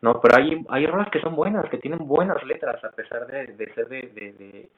No, 0.01 0.19
pero 0.19 0.38
hay, 0.38 0.65
hay 0.69 0.85
rolas 0.85 1.10
que 1.10 1.22
son 1.22 1.35
buenas, 1.35 1.69
que 1.69 1.77
tienen 1.77 2.05
buenas 2.05 2.43
letras, 2.43 2.84
a 2.84 2.89
pesar 2.91 3.26
de, 3.26 3.47
de 3.47 3.73
ser 3.73 3.88
de, 3.88 4.01
de, 4.01 4.69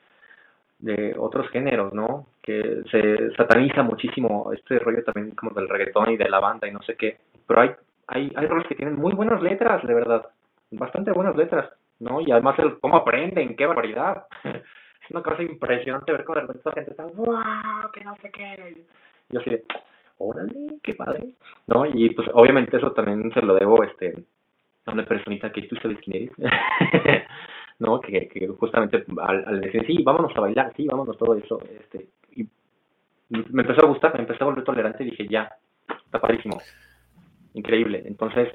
de, 0.80 1.16
otros 1.18 1.50
géneros, 1.50 1.94
¿no? 1.94 2.28
Que 2.44 2.84
se 2.92 3.32
sataniza 3.36 3.82
muchísimo 3.82 4.54
este 4.54 4.78
rollo 4.78 5.04
también 5.04 5.32
como 5.36 5.52
del 5.52 5.68
reggaetón 5.68 6.12
y 6.12 6.18
de 6.18 6.30
la 6.30 6.40
banda 6.40 6.68
y 6.68 6.72
no 6.72 6.82
sé 6.84 6.96
qué. 6.96 7.18
Pero 7.48 7.62
hay, 7.62 7.72
hay, 8.08 8.32
hay 8.36 8.46
rolas 8.46 8.68
que 8.68 8.76
tienen 8.76 8.96
muy 8.98 9.14
buenas 9.14 9.42
letras, 9.42 9.84
de 9.84 9.94
verdad. 9.96 10.28
Bastante 10.70 11.12
buenas 11.12 11.36
letras, 11.36 11.72
¿no? 12.00 12.22
Y 12.22 12.32
además 12.32 12.60
el 12.60 12.80
cómo 12.80 12.98
aprenden, 12.98 13.56
qué 13.56 13.66
barbaridad. 13.66 14.26
es 15.06 15.12
una 15.12 15.22
cosa 15.22 15.44
impresionante 15.44 16.12
ver 16.12 16.24
cómo 16.24 16.36
de 16.36 16.42
repente 16.42 16.64
la 16.66 16.72
gente 16.74 16.92
está, 16.92 17.06
wow, 17.06 17.92
que 17.94 18.04
no 18.04 18.16
sé 18.18 18.32
qué. 18.32 18.86
Yo 19.30 19.40
así 19.40 19.62
órale, 20.18 20.80
qué 20.82 20.94
padre. 20.96 21.30
¿No? 21.68 21.86
Y 21.86 22.10
pues 22.12 22.28
obviamente 22.34 22.78
eso 22.78 22.92
también 22.92 23.32
se 23.34 23.42
lo 23.42 23.54
debo 23.56 23.84
este 23.84 24.14
a 24.86 24.92
una 24.92 25.06
personita 25.06 25.52
que 25.52 25.64
tú 25.64 25.76
sabes 25.78 25.98
quién 26.00 26.30
eres. 26.38 26.52
¿No? 27.80 28.00
Que, 28.00 28.28
que 28.30 28.48
justamente 28.48 29.04
al, 29.22 29.44
al, 29.46 29.62
decir, 29.62 29.86
sí, 29.86 30.02
vámonos 30.04 30.36
a 30.36 30.40
bailar, 30.42 30.74
sí, 30.76 30.88
vámonos 30.88 31.18
todo 31.18 31.36
eso. 31.36 31.62
Este, 31.64 32.08
y 32.32 32.48
me 33.30 33.64
empezó 33.64 33.84
a 33.84 33.90
gustar, 33.90 34.14
me 34.14 34.22
empezó 34.22 34.44
a 34.44 34.48
volver 34.48 34.64
tolerante 34.64 35.04
y 35.04 35.12
dije, 35.12 35.28
ya, 35.28 35.52
está 36.06 36.20
padrísimo. 36.20 36.58
Increíble. 37.54 38.04
Entonces, 38.06 38.50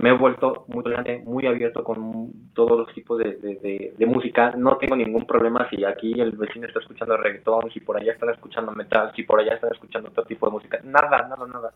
me 0.00 0.08
he 0.08 0.12
vuelto 0.12 0.64
muy 0.68 0.82
tolerante, 0.82 1.22
muy 1.26 1.46
abierto 1.46 1.84
con 1.84 2.32
todos 2.54 2.78
los 2.78 2.94
tipos 2.94 3.18
de, 3.18 3.92
de, 3.98 4.06
música. 4.06 4.52
No 4.56 4.78
tengo 4.78 4.96
ningún 4.96 5.26
problema 5.26 5.68
si 5.68 5.84
aquí 5.84 6.18
el 6.18 6.32
vecino 6.32 6.66
está 6.66 6.80
escuchando 6.80 7.18
reggaetón, 7.18 7.70
si 7.70 7.80
por 7.80 7.98
allá 7.98 8.12
están 8.12 8.30
escuchando 8.30 8.72
metal, 8.72 9.12
si 9.14 9.24
por 9.24 9.38
allá 9.38 9.54
están 9.54 9.72
escuchando 9.72 10.08
otro 10.08 10.24
tipo 10.24 10.46
de 10.46 10.52
música. 10.52 10.80
Nada, 10.84 11.28
nada, 11.28 11.46
nada. 11.46 11.74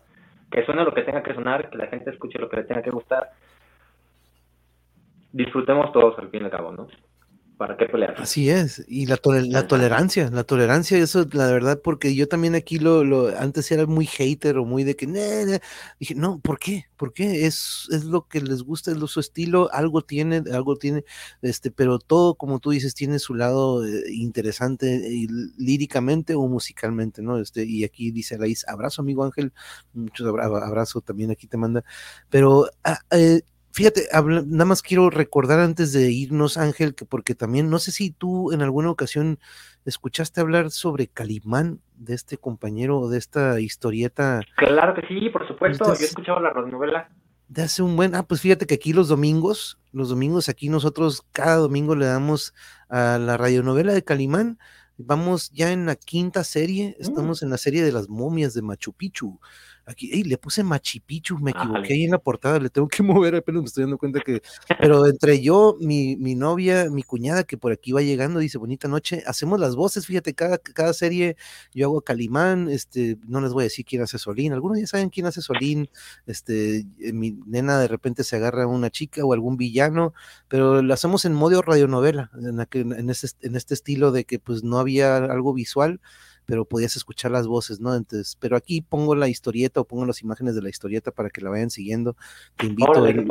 Que 0.49 0.65
suene 0.65 0.83
lo 0.83 0.91
que 0.91 1.03
tenga 1.03 1.21
que 1.21 1.35
sonar, 1.35 1.69
que 1.69 1.77
la 1.77 1.85
gente 1.85 2.09
escuche 2.09 2.39
lo 2.39 2.49
que 2.49 2.57
le 2.57 2.63
tenga 2.63 2.81
que 2.81 2.89
gustar. 2.89 3.29
Disfrutemos 5.31 5.91
todos 5.91 6.17
al 6.17 6.29
fin 6.29 6.41
y 6.41 6.45
al 6.45 6.51
cabo, 6.51 6.71
¿no? 6.71 6.87
¿Para 7.57 7.77
qué 7.77 7.85
pelear? 7.85 8.15
Así 8.17 8.49
es, 8.49 8.83
y 8.87 9.05
la, 9.05 9.19
la 9.23 9.67
tolerancia, 9.67 10.29
la 10.29 10.43
tolerancia, 10.43 10.97
eso 10.97 11.27
la 11.31 11.47
verdad, 11.47 11.79
porque 11.83 12.15
yo 12.15 12.27
también 12.27 12.55
aquí 12.55 12.79
lo, 12.79 13.03
lo 13.03 13.27
antes 13.37 13.71
era 13.71 13.85
muy 13.85 14.05
hater 14.05 14.57
o 14.57 14.65
muy 14.65 14.83
de 14.83 14.95
que, 14.95 15.07
dije, 15.99 16.15
no, 16.15 16.39
¿por 16.39 16.59
qué? 16.59 16.85
¿Por 16.97 17.13
qué? 17.13 17.45
Es, 17.45 17.87
es 17.91 18.03
lo 18.05 18.27
que 18.27 18.41
les 18.41 18.63
gusta, 18.63 18.91
es 18.91 18.97
lo, 18.97 19.07
su 19.07 19.19
estilo, 19.19 19.69
algo 19.71 20.01
tiene, 20.01 20.43
algo 20.53 20.75
tiene, 20.75 21.03
este, 21.41 21.71
pero 21.71 21.99
todo, 21.99 22.35
como 22.35 22.59
tú 22.59 22.71
dices, 22.71 22.93
tiene 22.93 23.19
su 23.19 23.33
lado 23.33 23.85
eh, 23.85 24.03
interesante 24.11 24.87
y, 25.09 25.27
líricamente 25.57 26.35
o 26.35 26.47
musicalmente, 26.47 27.21
¿no? 27.21 27.39
Este, 27.39 27.65
y 27.65 27.83
aquí 27.83 28.11
dice 28.11 28.37
Laís, 28.37 28.67
abrazo 28.67 29.01
amigo 29.01 29.23
Ángel, 29.23 29.53
muchos 29.93 30.27
abrazos 30.27 31.03
también 31.03 31.31
aquí 31.31 31.47
te 31.47 31.57
manda, 31.57 31.83
pero 32.29 32.69
ah, 32.83 32.99
eh, 33.11 33.41
Fíjate, 33.75 34.07
nada 34.13 34.63
más 34.63 34.81
quiero 34.81 35.09
recordar 35.09 35.59
antes 35.59 35.91
de 35.91 36.09
irnos, 36.09 36.55
Ángel, 36.55 36.95
que 36.95 37.03
porque 37.03 37.35
también 37.35 37.69
no 37.69 37.77
sé 37.77 37.91
si 37.91 38.09
tú 38.09 38.53
en 38.53 38.61
alguna 38.61 38.89
ocasión 38.89 39.37
escuchaste 39.83 40.39
hablar 40.39 40.71
sobre 40.71 41.07
Calimán, 41.07 41.81
de 41.97 42.13
este 42.13 42.37
compañero, 42.37 43.01
o 43.01 43.09
de 43.09 43.17
esta 43.17 43.59
historieta. 43.59 44.39
Claro 44.55 44.93
que 44.95 45.05
sí, 45.09 45.29
por 45.29 45.45
supuesto, 45.45 45.93
yo 45.93 45.99
he 45.99 46.05
escuchado 46.05 46.39
la 46.39 46.53
novela. 46.53 47.09
De 47.49 47.63
hace 47.63 47.83
un 47.83 47.97
buen, 47.97 48.15
ah, 48.15 48.23
pues 48.23 48.39
fíjate 48.39 48.65
que 48.65 48.75
aquí 48.75 48.93
los 48.93 49.09
domingos, 49.09 49.77
los 49.91 50.07
domingos 50.07 50.47
aquí 50.47 50.69
nosotros 50.69 51.25
cada 51.33 51.57
domingo 51.57 51.97
le 51.97 52.05
damos 52.05 52.53
a 52.87 53.17
la 53.17 53.35
radionovela 53.35 53.91
de 53.91 54.05
Calimán, 54.05 54.57
vamos 54.95 55.51
ya 55.51 55.73
en 55.73 55.85
la 55.85 55.97
quinta 55.97 56.45
serie, 56.45 56.95
mm. 56.97 57.01
estamos 57.01 57.43
en 57.43 57.49
la 57.49 57.57
serie 57.57 57.83
de 57.83 57.91
las 57.91 58.07
momias 58.07 58.53
de 58.53 58.61
Machu 58.61 58.93
Picchu. 58.93 59.41
Aquí, 59.87 60.23
le 60.23 60.37
puse 60.37 60.63
Machipichu, 60.63 61.37
me 61.37 61.51
equivoqué 61.51 61.93
ahí 61.93 62.03
en 62.05 62.11
la 62.11 62.17
portada, 62.17 62.59
le 62.59 62.69
tengo 62.69 62.87
que 62.87 63.03
mover, 63.03 63.35
apenas 63.35 63.61
me 63.61 63.67
estoy 63.67 63.83
dando 63.83 63.97
cuenta 63.97 64.19
que. 64.21 64.41
Pero 64.79 65.05
entre 65.05 65.41
yo, 65.41 65.77
mi, 65.79 66.15
mi 66.15 66.35
novia, 66.35 66.89
mi 66.89 67.03
cuñada 67.03 67.43
que 67.43 67.57
por 67.57 67.71
aquí 67.71 67.91
va 67.91 68.01
llegando, 68.01 68.39
dice 68.39 68.57
bonita 68.57 68.87
noche, 68.87 69.23
hacemos 69.27 69.59
las 69.59 69.75
voces, 69.75 70.07
fíjate, 70.07 70.33
cada, 70.33 70.57
cada 70.57 70.93
serie 70.93 71.37
yo 71.73 71.87
hago 71.87 72.01
Calimán, 72.01 72.69
este, 72.69 73.17
no 73.27 73.41
les 73.41 73.53
voy 73.53 73.63
a 73.63 73.65
decir 73.65 73.85
quién 73.85 74.01
hace 74.01 74.17
Solín, 74.17 74.53
algunos 74.53 74.79
ya 74.79 74.87
saben 74.87 75.09
quién 75.09 75.27
hace 75.27 75.41
Solín, 75.41 75.89
este, 76.25 76.85
eh, 76.99 77.13
mi 77.13 77.37
nena 77.45 77.79
de 77.79 77.87
repente 77.87 78.23
se 78.23 78.35
agarra 78.35 78.63
a 78.63 78.67
una 78.67 78.89
chica 78.89 79.23
o 79.23 79.33
algún 79.33 79.57
villano, 79.57 80.13
pero 80.47 80.81
lo 80.81 80.93
hacemos 80.93 81.25
en 81.25 81.33
modo 81.33 81.61
radionovela, 81.61 82.31
en, 82.41 82.59
en, 82.93 83.09
este, 83.09 83.27
en 83.47 83.55
este 83.55 83.73
estilo 83.73 84.11
de 84.11 84.25
que 84.25 84.39
pues 84.39 84.63
no 84.63 84.79
había 84.79 85.17
algo 85.17 85.53
visual 85.53 85.99
pero 86.45 86.65
podías 86.65 86.95
escuchar 86.95 87.31
las 87.31 87.47
voces, 87.47 87.79
¿no? 87.79 87.95
Entonces, 87.95 88.37
pero 88.39 88.55
aquí 88.55 88.81
pongo 88.81 89.15
la 89.15 89.27
historieta 89.27 89.81
o 89.81 89.85
pongo 89.85 90.05
las 90.05 90.21
imágenes 90.21 90.55
de 90.55 90.61
la 90.61 90.69
historieta 90.69 91.11
para 91.11 91.29
que 91.29 91.41
la 91.41 91.49
vayan 91.49 91.69
siguiendo. 91.69 92.15
Te 92.57 92.67
invito, 92.67 93.05
el, 93.05 93.27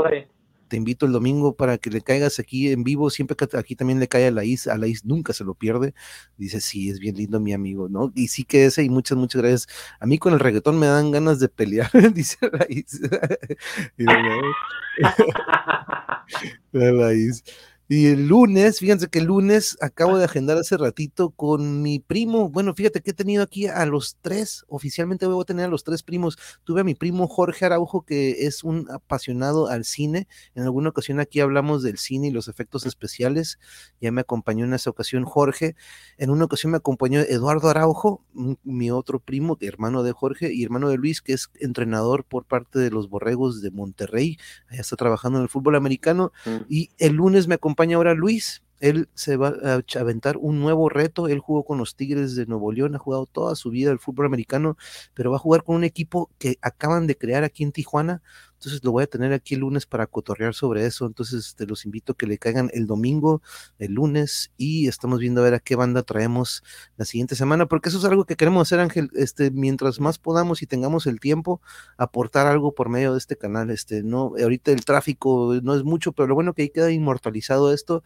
te 0.69 0.77
invito 0.77 1.07
el 1.07 1.12
domingo 1.12 1.55
para 1.55 1.78
que 1.78 1.91
le 1.91 2.01
caigas 2.01 2.39
aquí 2.39 2.73
en 2.73 2.85
vivo, 2.85 3.11
siempre 3.11 3.36
que 3.36 3.57
aquí 3.57 3.77
también 3.77 4.01
le 4.01 4.09
cae 4.09 4.27
a 4.27 4.31
la 4.31 4.45
Is, 4.45 4.66
a 4.66 4.77
la 4.77 4.86
Is 4.86 5.05
nunca 5.05 5.32
se 5.32 5.45
lo 5.45 5.55
pierde. 5.55 5.95
Dice, 6.36 6.61
sí, 6.61 6.91
es 6.91 6.99
bien 6.99 7.16
lindo 7.16 7.41
mi 7.41 7.53
amigo, 7.53 7.89
¿no? 7.89 8.12
Y 8.15 8.28
sí 8.28 8.45
que 8.45 8.66
ese, 8.66 8.82
y 8.82 8.91
muchas, 8.91 9.16
muchas 9.16 9.43
gracias. 9.43 9.69
A 10.01 10.07
mí 10.07 10.19
con 10.19 10.32
el 10.32 10.41
reggaetón 10.41 10.78
me 10.78 10.86
dan 10.86 11.11
ganas 11.11 11.39
de 11.39 11.49
pelear, 11.49 11.91
dice 12.15 12.39
la 12.51 12.66
Is. 12.69 13.01
la 16.73 17.12
Is. 17.12 17.45
Y 17.86 18.06
el 18.06 18.28
lunes, 18.28 18.78
fíjense 18.78 19.09
que 19.09 19.19
el 19.19 19.27
lunes 19.27 19.77
acabo 19.82 20.16
de 20.16 20.24
agendar 20.24 20.56
hace 20.56 20.78
ratito 20.78 21.28
con 21.28 21.82
mi 21.82 21.98
primo. 21.98 22.48
Bueno, 22.48 22.73
fíjate 22.74 23.02
que 23.02 23.11
he 23.11 23.15
tenido 23.15 23.43
aquí 23.43 23.66
a 23.66 23.85
los 23.85 24.16
tres, 24.23 24.65
oficialmente 24.69 25.27
voy 25.27 25.43
a 25.43 25.44
tener 25.44 25.66
a 25.66 25.69
los 25.69 25.85
tres 25.85 26.02
primos. 26.02 26.39
Tuve 26.65 26.81
a 26.81 26.85
mi 26.85 26.94
primo 26.94 27.28
Jorge 27.28 27.66
Araujo, 27.66 28.01
que 28.06 28.47
es 28.47 28.65
un 28.65 28.90
apasionado 28.90 29.69
al 29.69 29.85
cine. 29.85 30.28
En 30.55 30.62
alguna 30.62 30.89
ocasión 30.89 31.20
aquí 31.20 31.40
hablamos 31.40 31.82
del 31.82 31.98
cine 31.98 32.28
y 32.28 32.31
los 32.31 32.48
efectos 32.48 32.86
especiales. 32.86 33.59
Ya 34.01 34.11
me 34.12 34.23
acompañó 34.23 34.65
en 34.65 34.73
esa 34.73 34.89
ocasión 34.89 35.24
Jorge. 35.24 35.77
En 36.16 36.31
una 36.31 36.47
ocasión 36.47 36.73
me 36.73 36.78
acompañó 36.78 37.20
Eduardo 37.20 37.69
Araujo, 37.69 38.24
mi 38.62 38.90
otro 38.90 39.20
primo, 39.20 39.59
hermano 39.61 40.02
de 40.02 40.12
Jorge 40.12 40.55
y 40.55 40.65
hermano 40.65 40.89
de 40.89 40.97
Luis, 40.97 41.20
que 41.20 41.35
es 41.35 41.51
entrenador 41.61 42.24
por 42.24 42.47
parte 42.47 42.78
de 42.78 42.90
los 42.90 43.11
Borregos 43.11 43.61
de 43.61 43.70
Monterrey. 43.70 44.39
Allá 44.70 44.81
está 44.81 44.97
trabajando 44.97 45.39
en 45.39 45.43
el 45.43 45.51
fútbol 45.51 45.77
americano. 45.77 46.32
Mm. 46.47 46.56
Y 46.70 46.90
el 46.97 47.12
lunes 47.12 47.47
me 47.47 47.56
acompañó 47.56 47.73
acompaña 47.74 47.96
ahora 47.96 48.14
Luis. 48.14 48.62
Él 48.85 49.09
se 49.15 49.39
va 49.39 49.55
a 49.65 49.98
aventar 49.98 50.36
un 50.36 50.61
nuevo 50.61 50.90
reto. 50.90 51.28
Él 51.28 51.39
jugó 51.39 51.65
con 51.65 51.78
los 51.78 51.97
Tigres 51.97 52.36
de 52.36 52.44
Nuevo 52.44 52.70
León, 52.70 52.94
ha 52.94 52.98
jugado 52.98 53.24
toda 53.24 53.56
su 53.56 53.70
vida 53.70 53.90
el 53.90 53.98
fútbol 53.98 54.27
americano, 54.27 54.77
pero 55.15 55.31
va 55.31 55.39
a 55.39 55.40
jugar 55.40 55.65
con 55.65 55.77
un 55.77 55.85
equipo 55.85 56.31
que 56.39 56.59
acaban 56.61 57.06
de 57.06 57.16
crear 57.16 57.44
aquí 57.44 57.62
en 57.62 57.73
Tijuana. 57.73 58.20
Entonces 58.52 58.85
lo 58.85 58.93
voy 58.93 59.05
a 59.05 59.06
tener 59.06 59.32
aquí 59.32 59.55
el 59.55 59.61
lunes 59.61 59.86
para 59.86 60.06
cotorrear 60.06 60.52
sobre 60.52 60.85
eso. 60.85 61.06
Entonces 61.06 61.55
te 61.55 61.66
los 61.66 61.86
invito 61.86 62.12
a 62.12 62.16
que 62.16 62.27
le 62.27 62.36
caigan 62.36 62.70
el 62.74 62.86
domingo, 62.86 63.40
el 63.78 63.93
lunes, 63.93 64.52
y 64.59 64.86
estamos 64.86 65.19
viendo 65.19 65.40
a 65.40 65.44
ver 65.44 65.55
a 65.55 65.61
qué 65.61 65.77
banda 65.77 66.02
traemos 66.02 66.62
la 66.98 67.06
siguiente 67.06 67.36
semana, 67.36 67.65
porque 67.65 67.89
eso 67.89 67.97
es 67.97 68.05
algo 68.05 68.27
que 68.27 68.36
queremos 68.36 68.69
hacer, 68.69 68.81
Ángel. 68.81 69.11
Este, 69.15 69.51
mientras 69.51 69.98
más 69.98 70.19
podamos 70.19 70.61
y 70.61 70.66
tengamos 70.66 71.06
el 71.06 71.20
tiempo, 71.20 71.62
aportar 71.97 72.47
algo 72.47 72.74
por 72.74 72.90
medio 72.90 73.12
de 73.12 73.19
este 73.19 73.36
canal. 73.36 73.70
Este, 73.70 74.02
no, 74.02 74.35
ahorita 74.39 74.73
el 74.73 74.85
tráfico 74.85 75.59
no 75.62 75.74
es 75.74 75.85
mucho, 75.85 76.12
pero 76.12 76.28
lo 76.28 76.35
bueno 76.35 76.52
que 76.52 76.62
ahí 76.62 76.69
queda 76.69 76.90
inmortalizado 76.90 77.73
esto 77.73 78.02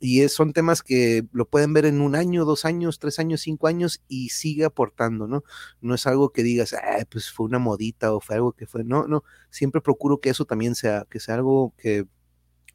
y 0.00 0.26
son 0.28 0.52
temas 0.52 0.82
que 0.82 1.24
lo 1.32 1.44
pueden 1.44 1.74
ver 1.74 1.84
en 1.84 2.00
un 2.00 2.16
año, 2.16 2.44
dos 2.46 2.64
años, 2.64 2.98
tres 2.98 3.18
años, 3.18 3.42
cinco 3.42 3.66
años 3.66 4.02
y 4.08 4.30
sigue 4.30 4.64
aportando, 4.64 5.28
¿no? 5.28 5.44
No 5.82 5.94
es 5.94 6.06
algo 6.06 6.30
que 6.30 6.42
digas, 6.42 6.72
ah, 6.74 7.04
pues 7.10 7.30
fue 7.30 7.46
una 7.46 7.58
modita 7.58 8.14
o 8.14 8.20
fue 8.20 8.36
algo 8.36 8.52
que 8.52 8.66
fue, 8.66 8.82
no, 8.82 9.06
no, 9.06 9.22
siempre 9.50 9.82
procuro 9.82 10.18
que 10.18 10.30
eso 10.30 10.46
también 10.46 10.74
sea, 10.74 11.06
que 11.10 11.20
sea 11.20 11.34
algo 11.34 11.74
que 11.76 12.06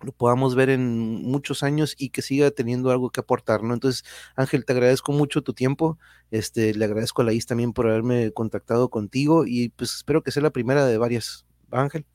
lo 0.03 0.11
podamos 0.11 0.55
ver 0.55 0.69
en 0.69 1.23
muchos 1.23 1.63
años 1.63 1.95
y 1.97 2.09
que 2.09 2.21
siga 2.21 2.51
teniendo 2.51 2.91
algo 2.91 3.09
que 3.09 3.21
aportar, 3.21 3.63
¿no? 3.63 3.73
Entonces, 3.73 4.03
Ángel, 4.35 4.65
te 4.65 4.73
agradezco 4.73 5.11
mucho 5.11 5.41
tu 5.41 5.53
tiempo, 5.53 5.97
este, 6.31 6.75
le 6.75 6.85
agradezco 6.85 7.21
a 7.21 7.25
la 7.25 7.33
IS 7.33 7.47
también 7.47 7.73
por 7.73 7.87
haberme 7.87 8.31
contactado 8.31 8.89
contigo 8.89 9.45
y 9.47 9.69
pues 9.69 9.95
espero 9.95 10.21
que 10.21 10.31
sea 10.31 10.43
la 10.43 10.51
primera 10.51 10.85
de 10.85 10.97
varias, 10.97 11.47
Ángel. 11.71 12.05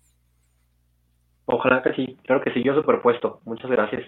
Ojalá 1.47 1.83
que 1.83 1.93
sí, 1.95 2.17
claro 2.25 2.43
que 2.45 2.53
sí, 2.53 2.63
yo 2.63 2.75
superpuesto, 2.75 3.41
muchas 3.45 3.71
gracias. 3.71 4.05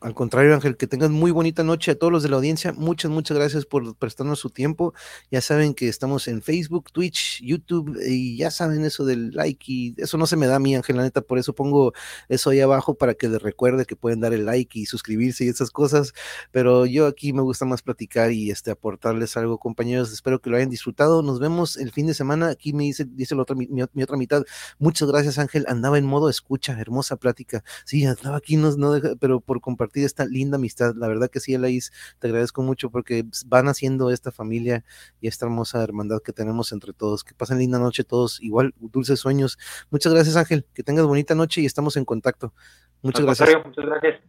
Al 0.00 0.14
contrario, 0.14 0.54
Ángel, 0.54 0.78
que 0.78 0.86
tengan 0.86 1.12
muy 1.12 1.30
bonita 1.30 1.62
noche 1.62 1.90
a 1.90 1.98
todos 1.98 2.10
los 2.10 2.22
de 2.22 2.30
la 2.30 2.36
audiencia. 2.36 2.72
Muchas, 2.72 3.10
muchas 3.10 3.36
gracias 3.36 3.66
por 3.66 3.94
prestarnos 3.96 4.38
su 4.38 4.48
tiempo. 4.48 4.94
Ya 5.30 5.42
saben 5.42 5.74
que 5.74 5.88
estamos 5.88 6.28
en 6.28 6.40
Facebook, 6.40 6.90
Twitch, 6.90 7.42
YouTube 7.42 7.94
y 8.06 8.38
ya 8.38 8.50
saben 8.50 8.86
eso 8.86 9.04
del 9.04 9.32
like 9.32 9.64
y 9.68 9.94
eso 9.98 10.16
no 10.16 10.26
se 10.26 10.36
me 10.36 10.46
da 10.46 10.56
a 10.56 10.58
mí, 10.58 10.74
Ángel, 10.74 10.96
la 10.96 11.02
neta, 11.02 11.20
por 11.20 11.38
eso 11.38 11.54
pongo 11.54 11.92
eso 12.30 12.48
ahí 12.48 12.60
abajo 12.60 12.94
para 12.94 13.12
que 13.14 13.28
les 13.28 13.42
recuerde 13.42 13.84
que 13.84 13.96
pueden 13.96 14.20
dar 14.20 14.32
el 14.32 14.46
like 14.46 14.78
y 14.78 14.86
suscribirse 14.86 15.44
y 15.44 15.48
esas 15.48 15.70
cosas. 15.70 16.14
Pero 16.52 16.86
yo 16.86 17.06
aquí 17.06 17.34
me 17.34 17.42
gusta 17.42 17.66
más 17.66 17.82
platicar 17.82 18.32
y 18.32 18.50
este 18.50 18.70
aportarles 18.70 19.36
algo, 19.36 19.58
compañeros. 19.58 20.10
Espero 20.10 20.40
que 20.40 20.48
lo 20.48 20.56
hayan 20.56 20.70
disfrutado. 20.70 21.22
Nos 21.22 21.38
vemos 21.38 21.76
el 21.76 21.92
fin 21.92 22.06
de 22.06 22.14
semana. 22.14 22.48
Aquí 22.48 22.72
me 22.72 22.84
dice, 22.84 23.04
dice 23.04 23.34
la 23.34 23.42
otra, 23.42 23.54
mi, 23.54 23.68
mi 23.68 24.02
otra 24.02 24.16
mitad. 24.16 24.42
Muchas 24.78 25.06
gracias, 25.10 25.38
Ángel. 25.38 25.66
Andaba 25.68 25.98
en 25.98 26.06
modo 26.06 26.30
escucha, 26.30 26.80
hermosa 26.80 27.16
plática. 27.16 27.62
Sí, 27.84 28.06
andaba 28.06 28.38
aquí, 28.38 28.56
no, 28.56 28.74
no 28.76 28.92
deja, 28.92 29.16
pero 29.20 29.40
por 29.40 29.60
compartir 29.66 30.04
esta 30.04 30.24
linda 30.24 30.56
amistad. 30.56 30.94
La 30.94 31.08
verdad 31.08 31.28
que 31.28 31.40
sí, 31.40 31.52
Elaís, 31.52 31.92
te 32.20 32.28
agradezco 32.28 32.62
mucho 32.62 32.88
porque 32.88 33.24
van 33.46 33.66
haciendo 33.66 34.10
esta 34.10 34.30
familia 34.30 34.84
y 35.20 35.26
esta 35.26 35.44
hermosa 35.44 35.82
hermandad 35.82 36.22
que 36.22 36.32
tenemos 36.32 36.70
entre 36.70 36.92
todos. 36.92 37.24
Que 37.24 37.34
pasen 37.34 37.58
linda 37.58 37.80
noche 37.80 38.04
todos, 38.04 38.40
igual, 38.40 38.74
dulces 38.78 39.18
sueños. 39.18 39.58
Muchas 39.90 40.14
gracias, 40.14 40.36
Ángel. 40.36 40.64
Que 40.72 40.84
tengas 40.84 41.04
bonita 41.04 41.34
noche 41.34 41.62
y 41.62 41.66
estamos 41.66 41.96
en 41.96 42.04
contacto. 42.04 42.54
Muchas 43.02 43.24
gracias. 43.24 43.50
Muchas 43.64 43.84
gracias. 43.84 44.20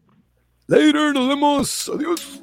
Later, 0.66 1.14
nos 1.14 1.28
vemos. 1.28 1.92
Adiós. 1.94 2.42